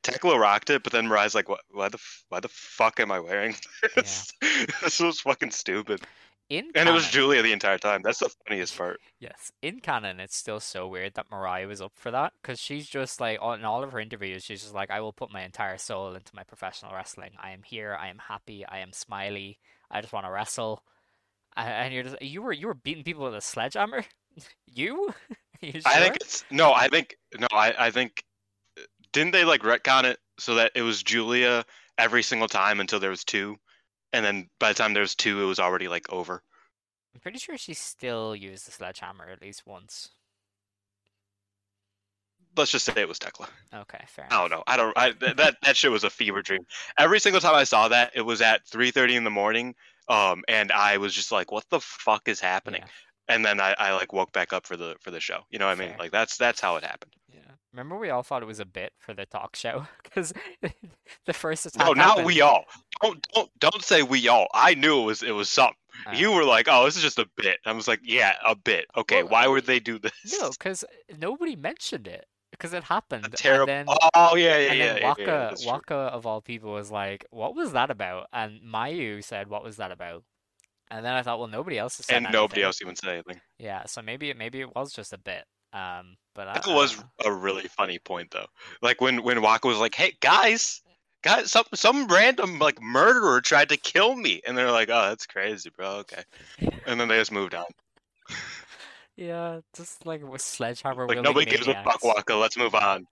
Thekla 0.04 0.40
rocked 0.40 0.70
it, 0.70 0.84
but 0.84 0.94
then 0.94 1.08
Mirai's 1.08 1.36
like, 1.36 1.50
"What? 1.50 1.62
Why 1.72 1.90
the? 1.90 2.00
Why 2.30 2.40
the 2.40 2.48
fuck 2.50 3.00
am 3.00 3.12
I 3.12 3.20
wearing 3.20 3.56
this? 3.96 4.32
this 4.82 5.00
was 5.00 5.20
fucking 5.22 5.52
stupid." 5.52 6.02
In 6.50 6.72
and 6.74 6.90
it 6.90 6.92
was 6.92 7.08
Giulia 7.08 7.44
the 7.44 7.52
entire 7.52 7.78
time. 7.78 8.02
That's 8.02 8.20
the 8.20 8.30
funniest 8.48 8.76
part. 8.76 9.00
Yes, 9.20 9.52
in 9.62 9.82
canon, 9.82 10.20
it's 10.20 10.36
still 10.36 10.60
so 10.60 10.88
weird 10.88 11.14
that 11.14 11.30
Mirai 11.30 11.68
was 11.68 11.80
up 11.80 11.92
for 11.96 12.10
that 12.10 12.34
because 12.42 12.60
she's 12.60 12.88
just 12.88 13.22
like 13.22 13.36
in 13.36 13.66
all 13.66 13.84
of 13.84 13.92
her 13.92 14.00
interviews, 14.00 14.46
she's 14.46 14.64
just 14.64 14.74
like, 14.74 14.90
"I 14.90 15.00
will 15.00 15.14
put 15.14 15.32
my 15.32 15.44
entire 15.44 15.78
soul 15.78 16.16
into 16.16 16.36
my 16.36 16.44
professional 16.44 16.94
wrestling. 16.94 17.32
I 17.40 17.52
am 17.52 17.62
here. 17.62 17.96
I 18.00 18.08
am 18.08 18.18
happy. 18.18 18.66
I 18.66 18.80
am 18.80 18.94
smiley. 18.94 19.60
I 19.92 20.02
just 20.02 20.14
want 20.14 20.26
to 20.26 20.32
wrestle." 20.32 20.84
And 21.56 21.94
you're 21.94 22.04
just 22.04 22.22
you 22.22 22.42
were 22.42 22.54
you 22.54 22.68
were 22.68 22.74
beating 22.74 23.04
people 23.04 23.26
with 23.26 23.36
a 23.36 23.42
sledgehammer. 23.42 24.06
you? 24.66 25.14
you 25.62 25.82
I 25.86 26.00
think 26.00 26.16
it's 26.16 26.46
no. 26.50 26.74
I 26.74 26.88
think 26.88 27.16
no. 27.38 27.48
I 27.52 27.76
I 27.78 27.92
think 27.92 28.24
didn't 29.14 29.32
they 29.32 29.46
like 29.46 29.62
retcon 29.62 30.04
it 30.04 30.20
so 30.40 30.56
that 30.56 30.72
it 30.76 30.82
was 30.82 31.04
Giulia 31.04 31.66
every 31.98 32.24
single 32.24 32.48
time 32.48 32.80
until 32.80 33.00
there 33.00 33.10
was 33.10 33.24
two, 33.24 33.58
and 34.14 34.26
then 34.26 34.50
by 34.60 34.70
the 34.70 34.76
time 34.76 34.94
there 34.94 35.02
was 35.02 35.16
two, 35.16 35.42
it 35.42 35.46
was 35.46 35.60
already 35.60 35.88
like 35.88 36.12
over. 36.12 36.42
I'm 37.14 37.20
pretty 37.20 37.40
sure 37.40 37.58
she 37.58 37.74
still 37.74 38.36
used 38.36 38.68
the 38.68 38.72
sledgehammer 38.72 39.30
at 39.30 39.42
least 39.42 39.64
once. 39.66 40.10
Let's 42.56 42.72
just 42.72 42.86
say 42.86 42.94
it 42.96 43.08
was 43.08 43.20
Thekla. 43.20 43.48
Okay, 43.74 44.04
fair. 44.08 44.28
I 44.32 44.42
don't 44.42 44.50
know. 44.50 44.64
I 44.68 44.78
don't. 44.78 44.98
I, 44.98 45.12
th- 45.12 45.38
that 45.38 45.58
that 45.64 45.78
shit 45.78 45.92
was 45.92 46.04
a 46.04 46.10
fever 46.10 46.42
dream. 46.42 46.62
Every 46.98 47.20
single 47.20 47.40
time 47.40 47.56
I 47.56 47.64
saw 47.64 47.88
that, 47.88 48.12
it 48.16 48.22
was 48.22 48.42
at 48.42 48.66
3:30 48.66 49.16
in 49.16 49.24
the 49.24 49.30
morning. 49.30 49.76
Um, 50.08 50.44
and 50.48 50.72
I 50.72 50.98
was 50.98 51.14
just 51.14 51.32
like, 51.32 51.52
"What 51.52 51.66
the 51.70 51.80
fuck 51.80 52.28
is 52.28 52.40
happening?" 52.40 52.82
And 53.28 53.46
then 53.46 53.60
I, 53.62 53.76
I 53.78 53.94
like 53.94 54.12
woke 54.12 54.32
back 54.34 54.52
up 54.54 54.66
for 54.66 54.76
the 54.76 54.96
for 55.00 55.12
the 55.12 55.20
show. 55.20 55.42
You 55.52 55.60
know 55.60 55.68
what 55.68 55.78
I 55.78 55.80
mean? 55.80 55.90
Like 56.00 56.12
that's 56.12 56.38
that's 56.38 56.60
how 56.60 56.76
it 56.78 56.84
happened. 56.84 57.14
Remember, 57.72 57.98
we 57.98 58.10
all 58.10 58.24
thought 58.24 58.42
it 58.42 58.48
was 58.48 58.60
a 58.60 58.66
bit 58.66 58.94
for 58.98 59.14
the 59.14 59.26
talk 59.26 59.56
show 59.56 59.86
because 60.04 60.34
the 61.26 61.34
first 61.34 61.66
attack. 61.66 61.86
No, 61.86 61.94
not 61.94 62.06
happened. 62.10 62.28
we 62.28 62.42
all. 62.42 62.66
Don't 63.02 63.28
don't 63.34 63.50
don't 63.60 63.84
say 63.84 64.02
we 64.04 64.28
all. 64.28 64.48
I 64.54 64.74
knew 64.76 65.02
it 65.02 65.06
was 65.06 65.24
it 65.24 65.32
was 65.32 65.50
something. 65.50 65.76
Uh. 66.08 66.12
you 66.16 66.32
were 66.32 66.44
like, 66.46 66.68
"Oh, 66.70 66.86
this 66.86 66.96
is 66.96 67.04
just 67.04 67.20
a 67.20 67.30
bit." 67.36 67.60
I 67.66 67.72
was 67.74 67.88
like, 67.88 68.00
"Yeah, 68.04 68.34
a 68.46 68.56
bit." 68.56 68.86
Okay, 68.98 69.24
why 69.24 69.48
would 69.48 69.66
they 69.66 69.80
do 69.80 70.00
this? 70.00 70.12
No, 70.40 70.50
because 70.50 70.84
nobody 71.20 71.56
mentioned 71.56 72.08
it 72.08 72.26
because 72.52 72.74
it 72.74 72.84
happened. 72.86 73.26
A 73.26 73.30
terrible- 73.30 73.72
And 73.72 73.88
then, 73.88 73.96
Oh, 74.16 74.36
yeah, 74.36 74.58
yeah, 74.58 74.70
and 74.70 74.78
yeah, 74.80 74.86
then 74.94 74.98
yeah, 75.02 75.16
yeah, 75.18 75.50
Waka. 75.52 75.56
Waka 75.66 75.96
of 75.96 76.26
all 76.26 76.42
people 76.42 76.72
was 76.72 76.90
like, 76.90 77.26
"What 77.32 77.54
was 77.56 77.74
that 77.74 77.92
about?" 77.92 78.28
And 78.34 78.62
Mayu 78.62 79.24
said, 79.24 79.48
"What 79.50 79.64
was 79.64 79.78
that 79.78 79.92
about?" 79.92 80.24
And 80.92 81.06
then 81.06 81.14
I 81.14 81.22
thought, 81.22 81.38
well, 81.38 81.48
nobody 81.48 81.78
else 81.78 81.94
said 81.96 82.16
and 82.16 82.24
nobody 82.32 82.62
anything. 82.62 82.64
else 82.66 82.82
even 82.82 82.96
said 82.96 83.10
anything. 83.12 83.40
Yeah, 83.60 83.86
so 83.86 84.02
maybe 84.02 84.34
maybe 84.34 84.62
it 84.62 84.76
was 84.76 84.92
just 84.92 85.14
a 85.14 85.20
bit. 85.20 85.46
Um, 85.74 86.18
but 86.34 86.46
That 86.54 86.68
I 86.68 86.74
was 86.74 87.04
a 87.24 87.32
really 87.32 87.68
funny 87.68 88.00
point 88.00 88.32
though. 88.32 88.48
Like 88.82 89.02
when 89.02 89.24
when 89.24 89.42
Waka 89.42 89.68
was 89.68 89.78
like, 89.78 89.94
"Hey 89.94 90.14
guys, 90.20 90.82
guys, 91.22 91.52
some 91.52 91.66
some 91.76 92.08
random 92.08 92.60
like 92.60 92.82
murderer 92.82 93.42
tried 93.42 93.70
to 93.70 93.78
kill 93.78 94.16
me," 94.16 94.42
and 94.46 94.58
they're 94.58 94.72
like, 94.72 94.90
"Oh, 94.90 95.10
that's 95.10 95.28
crazy, 95.28 95.70
bro. 95.70 95.98
Okay," 95.98 96.24
and 96.88 97.00
then 97.00 97.08
they 97.08 97.18
just 97.18 97.32
moved 97.32 97.54
on. 97.54 97.66
yeah, 99.16 99.60
just 99.76 100.06
like 100.06 100.24
with 100.28 100.42
sledgehammer. 100.42 101.08
Like 101.08 101.22
nobody 101.22 101.46
gives 101.46 101.68
a 101.68 101.74
fuck, 101.74 101.86
maniacs. 101.86 102.04
Waka. 102.04 102.36
Let's 102.36 102.58
move 102.58 102.74
on. 102.74 103.06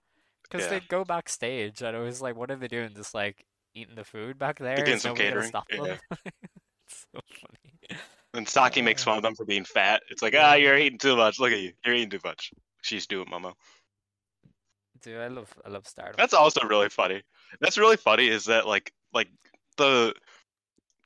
Because 0.44 0.64
Yeah. 0.64 0.80
they'd 0.80 0.88
go 0.88 1.04
backstage, 1.04 1.82
and 1.82 1.96
it 1.96 2.00
was 2.00 2.22
like, 2.22 2.36
what 2.36 2.50
are 2.50 2.56
they 2.56 2.68
doing? 2.68 2.90
Just 2.96 3.14
like 3.14 3.46
eating 3.76 3.96
the 3.96 4.04
food 4.04 4.40
back 4.40 4.58
there? 4.60 4.78
getting 4.78 4.96
Is 4.96 5.02
some 5.02 5.16
catering, 5.16 5.50
Stop 5.50 5.68
them? 5.70 5.86
yeah. 5.86 5.98
it's 6.88 7.06
so 7.14 7.20
funny. 7.42 7.67
And 8.38 8.48
Saki 8.48 8.82
makes 8.82 9.04
fun 9.04 9.18
of 9.18 9.24
them 9.24 9.36
for 9.36 9.46
being 9.46 9.66
fat. 9.66 10.04
It's 10.10 10.22
like, 10.22 10.36
ah, 10.38 10.54
you're 10.54 10.78
eating 10.78 11.00
too 11.00 11.16
much. 11.16 11.40
Look 11.40 11.52
at 11.52 11.60
you. 11.60 11.74
You're 11.84 11.96
eating 11.96 12.12
too 12.12 12.20
much. 12.24 12.52
She's 12.84 13.08
doing, 13.08 13.28
Momo. 13.28 13.54
Dude, 15.02 15.20
I 15.20 15.28
love 15.28 15.54
I 15.66 15.70
love 15.70 15.88
Stardom. 15.88 16.16
That's 16.18 16.34
also 16.34 16.66
really 16.68 16.90
funny. 16.90 17.24
That's 17.60 17.78
really 17.78 17.98
funny 17.98 18.28
is 18.28 18.46
that 18.46 18.68
like 18.68 18.94
like 19.14 19.30
the 19.78 20.14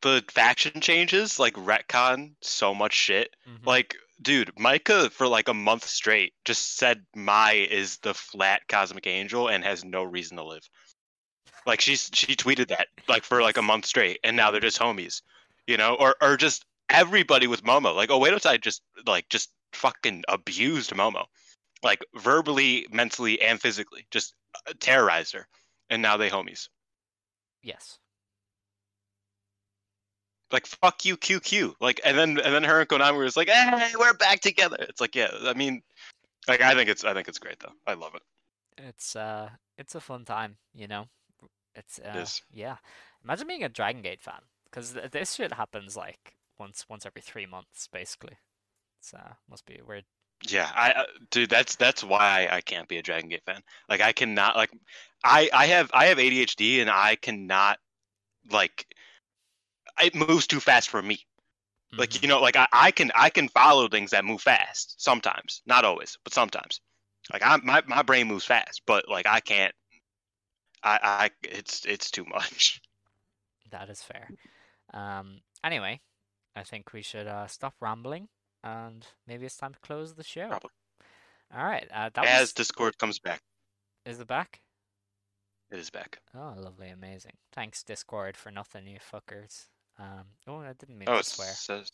the 0.01 0.23
faction 0.29 0.81
changes 0.81 1.39
like 1.39 1.53
retcon 1.53 2.31
so 2.41 2.73
much 2.73 2.93
shit. 2.93 3.35
Mm-hmm. 3.47 3.67
Like, 3.67 3.95
dude, 4.21 4.53
Maika 4.55 5.11
for 5.11 5.27
like 5.27 5.47
a 5.47 5.53
month 5.53 5.85
straight 5.85 6.33
just 6.45 6.77
said 6.77 7.03
Mai 7.15 7.67
is 7.69 7.97
the 7.99 8.13
flat 8.13 8.61
cosmic 8.67 9.07
angel 9.07 9.47
and 9.47 9.63
has 9.63 9.85
no 9.85 10.03
reason 10.03 10.37
to 10.37 10.43
live. 10.43 10.67
Like 11.65 11.81
she's 11.81 12.09
she 12.13 12.35
tweeted 12.35 12.69
that 12.69 12.87
like 13.07 13.23
for 13.23 13.41
like 13.41 13.57
a 13.57 13.61
month 13.61 13.85
straight, 13.85 14.19
and 14.23 14.35
now 14.35 14.51
they're 14.51 14.61
just 14.61 14.79
homies, 14.79 15.21
you 15.67 15.77
know, 15.77 15.95
or 15.95 16.15
or 16.21 16.37
just 16.37 16.65
everybody 16.91 17.47
with 17.47 17.63
Momo. 17.63 17.95
Like 17.95 18.09
Oedo 18.09 18.61
just 18.61 18.81
like 19.05 19.27
just 19.29 19.49
fucking 19.73 20.23
abused 20.27 20.91
Momo, 20.91 21.25
like 21.83 22.05
verbally, 22.15 22.85
mentally, 22.91 23.41
and 23.41 23.59
physically, 23.59 24.05
just 24.11 24.33
uh, 24.67 24.73
terrorized 24.79 25.33
her, 25.33 25.47
and 25.89 26.01
now 26.01 26.17
they 26.17 26.29
homies. 26.29 26.67
Yes. 27.63 27.97
Like 30.51 30.65
fuck 30.65 31.05
you, 31.05 31.15
QQ. 31.15 31.75
Like 31.79 32.01
and 32.03 32.17
then 32.17 32.39
and 32.39 32.53
then 32.53 32.63
her 32.63 32.81
and 32.81 32.89
Konami 32.89 33.19
was 33.19 33.37
like, 33.37 33.49
hey, 33.49 33.93
we're 33.97 34.13
back 34.13 34.41
together. 34.41 34.77
It's 34.79 34.99
like 34.99 35.15
yeah, 35.15 35.31
I 35.43 35.53
mean, 35.53 35.81
like 36.47 36.61
I 36.61 36.75
think 36.75 36.89
it's 36.89 37.03
I 37.05 37.13
think 37.13 37.27
it's 37.27 37.39
great 37.39 37.59
though. 37.59 37.73
I 37.87 37.93
love 37.93 38.15
it. 38.15 38.21
It's 38.77 39.15
uh 39.15 39.49
it's 39.77 39.95
a 39.95 40.01
fun 40.01 40.25
time, 40.25 40.57
you 40.73 40.87
know. 40.87 41.05
It's 41.73 41.99
uh 41.99 42.25
yeah. 42.51 42.77
Imagine 43.23 43.47
being 43.47 43.63
a 43.63 43.69
Dragon 43.69 44.01
Gate 44.01 44.21
fan 44.21 44.41
because 44.65 44.93
th- 44.93 45.11
this 45.11 45.35
shit 45.35 45.53
happens 45.53 45.95
like 45.95 46.35
once 46.61 46.85
once 46.89 47.05
every 47.05 47.21
3 47.21 47.45
months 47.47 47.87
basically. 47.91 48.37
So 49.01 49.17
uh 49.17 49.33
must 49.49 49.65
be 49.65 49.79
weird. 49.85 50.05
Yeah, 50.47 50.69
I 50.73 50.91
uh, 50.91 51.05
dude, 51.31 51.49
that's 51.49 51.75
that's 51.75 52.03
why 52.03 52.47
I 52.51 52.61
can't 52.61 52.87
be 52.87 52.97
a 52.97 53.03
Dragon 53.03 53.29
Gate 53.29 53.43
fan. 53.45 53.61
Like 53.89 54.01
I 54.01 54.11
cannot 54.13 54.55
like 54.55 54.71
I 55.23 55.49
I 55.53 55.65
have 55.67 55.91
I 55.93 56.05
have 56.07 56.17
ADHD 56.17 56.81
and 56.81 56.89
I 56.89 57.15
cannot 57.15 57.77
like 58.51 58.87
it 60.01 60.15
moves 60.15 60.47
too 60.47 60.59
fast 60.59 60.89
for 60.89 61.01
me. 61.01 61.25
Like 61.97 62.21
you 62.21 62.27
know, 62.27 62.39
like 62.41 62.55
I, 62.55 62.67
I 62.71 62.91
can 62.91 63.11
I 63.15 63.29
can 63.29 63.49
follow 63.49 63.87
things 63.87 64.11
that 64.11 64.25
move 64.25 64.41
fast 64.41 65.01
sometimes, 65.01 65.61
not 65.65 65.83
always, 65.85 66.17
but 66.23 66.33
sometimes. 66.33 66.79
Like 67.31 67.43
I 67.45 67.57
my 67.57 67.83
my 67.85 68.01
brain 68.01 68.27
moves 68.27 68.45
fast, 68.45 68.81
but 68.85 69.09
like 69.09 69.27
I 69.27 69.41
can't. 69.41 69.73
I 70.83 70.99
I 71.03 71.31
it's 71.43 71.85
it's 71.85 72.11
too 72.11 72.25
much. 72.25 72.81
That 73.71 73.89
is 73.89 74.01
fair. 74.03 74.27
Um 74.93 75.39
anyway, 75.63 76.01
I 76.55 76.63
think 76.63 76.93
we 76.93 77.01
should 77.01 77.27
uh 77.27 77.47
stop 77.47 77.75
rambling 77.79 78.27
and 78.63 79.07
maybe 79.27 79.45
it's 79.45 79.57
time 79.57 79.73
to 79.73 79.79
close 79.79 80.13
the 80.13 80.23
show. 80.23 80.59
All 81.53 81.65
right. 81.65 81.87
Uh, 81.93 82.09
that 82.13 82.25
As 82.25 82.41
was... 82.41 82.53
Discord 82.53 82.97
comes 82.97 83.19
back. 83.19 83.41
Is 84.05 84.19
it 84.19 84.27
back? 84.27 84.61
It 85.71 85.79
is 85.79 85.89
back. 85.89 86.19
Oh, 86.35 86.53
lovely, 86.57 86.89
amazing. 86.89 87.33
Thanks, 87.53 87.81
Discord, 87.83 88.35
for 88.35 88.51
nothing, 88.51 88.87
you 88.87 88.97
fuckers. 88.99 89.67
Um, 89.97 90.25
oh, 90.47 90.59
I 90.59 90.73
didn't 90.73 90.97
mean 90.97 91.07
Oh, 91.09 91.17
to 91.19 91.23
swear. 91.23 91.47
says. 91.49 91.89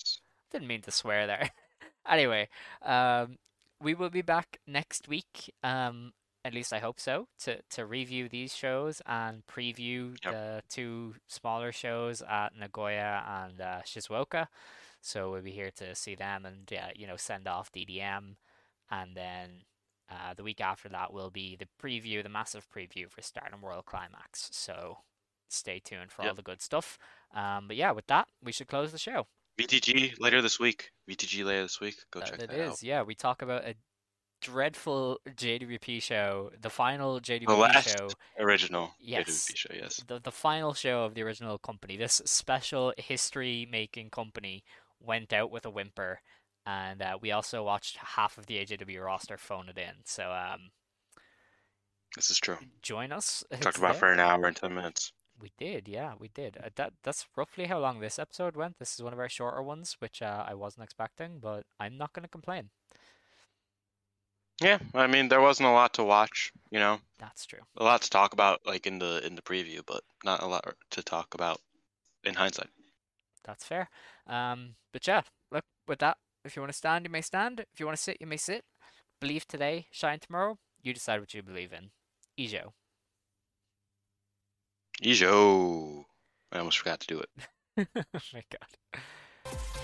Didn't 0.52 0.68
mean 0.68 0.82
to 0.82 0.92
swear 0.92 1.28
there. 1.28 1.52
anyway, 2.10 2.50
um, 2.82 3.38
we 3.82 3.94
will 3.94 4.10
be 4.10 4.22
back 4.22 4.60
next 4.66 5.08
week. 5.08 5.54
Um, 5.64 6.14
at 6.48 6.54
least 6.54 6.74
I 6.74 6.80
hope 6.80 7.00
so. 7.00 7.28
To 7.44 7.62
to 7.72 7.86
review 7.86 8.30
these 8.30 8.56
shows 8.56 9.02
and 9.06 9.44
preview 9.46 10.16
Yep. 10.24 10.34
the 10.34 10.62
two 10.70 11.16
smaller 11.28 11.72
shows 11.72 12.22
at 12.22 12.56
Nagoya 12.58 13.24
and 13.28 13.62
uh, 13.62 13.82
Shizuoka. 13.86 14.48
So 15.02 15.32
we'll 15.32 15.42
be 15.44 15.52
here 15.52 15.72
to 15.78 15.94
see 15.96 16.16
them 16.16 16.46
and 16.46 16.68
yeah, 16.72 16.90
you 16.96 17.08
know, 17.08 17.18
send 17.18 17.48
off 17.48 17.72
DDM, 17.72 18.36
and 18.90 19.16
then 19.16 19.64
uh, 20.10 20.34
the 20.36 20.44
week 20.44 20.62
after 20.62 20.90
that 20.90 21.14
will 21.14 21.30
be 21.30 21.56
the 21.58 21.68
preview, 21.82 22.24
the 22.24 22.30
massive 22.30 22.66
preview 22.76 23.10
for 23.10 23.22
Stardom 23.22 23.62
World 23.62 23.86
Climax. 23.86 24.50
So 24.52 24.98
stay 25.50 25.80
tuned 25.80 26.12
for 26.12 26.24
all 26.28 26.34
the 26.36 26.42
good 26.42 26.62
stuff. 26.62 26.98
Um, 27.34 27.68
but 27.68 27.78
yeah, 27.78 27.92
with 27.92 28.08
that, 28.08 28.28
we 28.44 28.52
should 28.52 28.68
close 28.68 28.92
the 28.92 28.98
show. 28.98 29.28
VTG 29.60 30.14
later 30.20 30.42
this 30.42 30.60
week. 30.60 30.92
VTG 31.10 31.44
later 31.44 31.64
this 31.64 31.80
week. 31.82 31.96
Go 32.12 32.20
Uh, 32.20 32.26
check 32.26 32.40
it 32.42 32.50
that 32.50 32.60
is, 32.60 32.72
out. 32.74 32.84
yeah. 32.84 33.02
We 33.02 33.16
talk 33.16 33.42
about 33.42 33.64
a 33.66 33.76
dreadful 34.42 35.20
JWP 35.30 36.02
show, 36.02 36.52
the 36.62 36.70
final 36.70 37.20
JWP 37.20 37.46
The 37.48 37.54
last 37.56 37.98
show. 37.98 38.08
original 38.40 38.92
Yes. 39.00 39.28
JWP 39.50 39.56
show. 39.58 39.70
Yes. 39.74 40.04
The 40.08 40.20
the 40.20 40.32
final 40.32 40.74
show 40.74 41.04
of 41.04 41.14
the 41.16 41.24
original 41.24 41.58
company. 41.58 41.98
This 41.98 42.22
special 42.26 42.94
history 42.98 43.68
making 43.70 44.10
company 44.12 44.64
went 45.00 45.34
out 45.34 45.52
with 45.52 45.66
a 45.66 45.70
whimper, 45.70 46.22
and 46.66 47.02
uh, 47.02 47.18
we 47.22 47.32
also 47.32 47.64
watched 47.64 47.98
half 47.98 48.38
of 48.38 48.46
the 48.48 48.58
AJW 48.58 49.04
roster 49.04 49.38
phone 49.38 49.70
it 49.70 49.78
in. 49.78 49.94
So 50.06 50.32
um, 50.32 50.72
This 52.16 52.30
is 52.30 52.40
true. 52.40 52.58
join 52.82 53.12
us. 53.12 53.44
Talked 53.62 53.78
about 53.78 53.96
it 53.96 54.00
for 54.00 54.12
an 54.12 54.20
hour 54.20 54.46
and 54.46 54.56
ten 54.56 54.74
minutes. 54.74 55.14
We 55.40 55.52
did, 55.60 55.88
yeah, 55.88 56.14
we 56.20 56.30
did. 56.30 56.58
Uh, 56.58 56.70
that 56.78 56.94
that's 57.04 57.28
roughly 57.36 57.66
how 57.66 57.78
long 57.80 58.00
this 58.00 58.18
episode 58.18 58.56
went. 58.56 58.80
This 58.80 58.94
is 58.96 59.04
one 59.04 59.14
of 59.14 59.20
our 59.20 59.30
shorter 59.30 59.62
ones, 59.62 59.96
which 60.00 60.22
uh, 60.24 60.44
I 60.48 60.56
wasn't 60.56 60.84
expecting, 60.84 61.40
but 61.40 61.64
I'm 61.80 61.96
not 61.96 62.12
going 62.14 62.24
to 62.24 62.30
complain. 62.30 62.72
Yeah, 64.60 64.80
I 64.94 65.08
mean 65.08 65.30
there 65.30 65.42
wasn't 65.42 65.70
a 65.70 65.72
lot 65.72 65.94
to 65.96 66.04
watch. 66.04 66.52
You 66.72 66.80
know, 66.80 67.00
That's 67.20 67.46
true. 67.46 67.60
a 67.78 67.84
lot 67.84 68.02
to 68.02 68.10
talk 68.10 68.34
about 68.34 68.62
like 68.66 68.88
in 68.88 69.00
the 69.00 69.26
in 69.26 69.36
the 69.36 69.42
preview, 69.42 69.82
but 69.86 70.04
not 70.24 70.42
a 70.42 70.48
lot 70.48 70.76
to 70.92 71.04
talk 71.04 71.34
about 71.34 71.60
in 72.24 72.34
hindsight. 72.34 72.70
That's 73.44 73.64
fair. 73.66 73.90
Um, 74.28 74.76
but 74.92 75.08
yeah, 75.08 75.22
look, 75.52 75.64
with 75.88 76.00
that, 76.00 76.18
if 76.44 76.56
you 76.56 76.62
want 76.62 76.72
to 76.72 76.78
stand, 76.78 77.06
you 77.06 77.12
may 77.12 77.22
stand. 77.22 77.60
If 77.60 77.80
you 77.80 77.86
want 77.86 77.98
to 77.98 78.04
sit, 78.04 78.18
you 78.20 78.28
may 78.28 78.38
sit. 78.38 78.64
Believe 79.22 79.48
today, 79.48 79.88
shine 79.92 80.20
tomorrow. 80.20 80.58
You 80.82 80.94
decide 80.94 81.20
what 81.20 81.34
you 81.34 81.42
believe 81.44 81.72
in. 81.72 81.92
Ijo. 82.38 82.74
Ijo. 85.02 86.04
I 86.52 86.58
almost 86.60 86.80
forgot 86.80 87.00
to 87.02 87.08
do 87.08 87.20
it. 87.20 87.30
oh 87.96 88.20
my 88.34 88.44
god. 88.52 89.84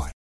worldwide. 0.00 0.20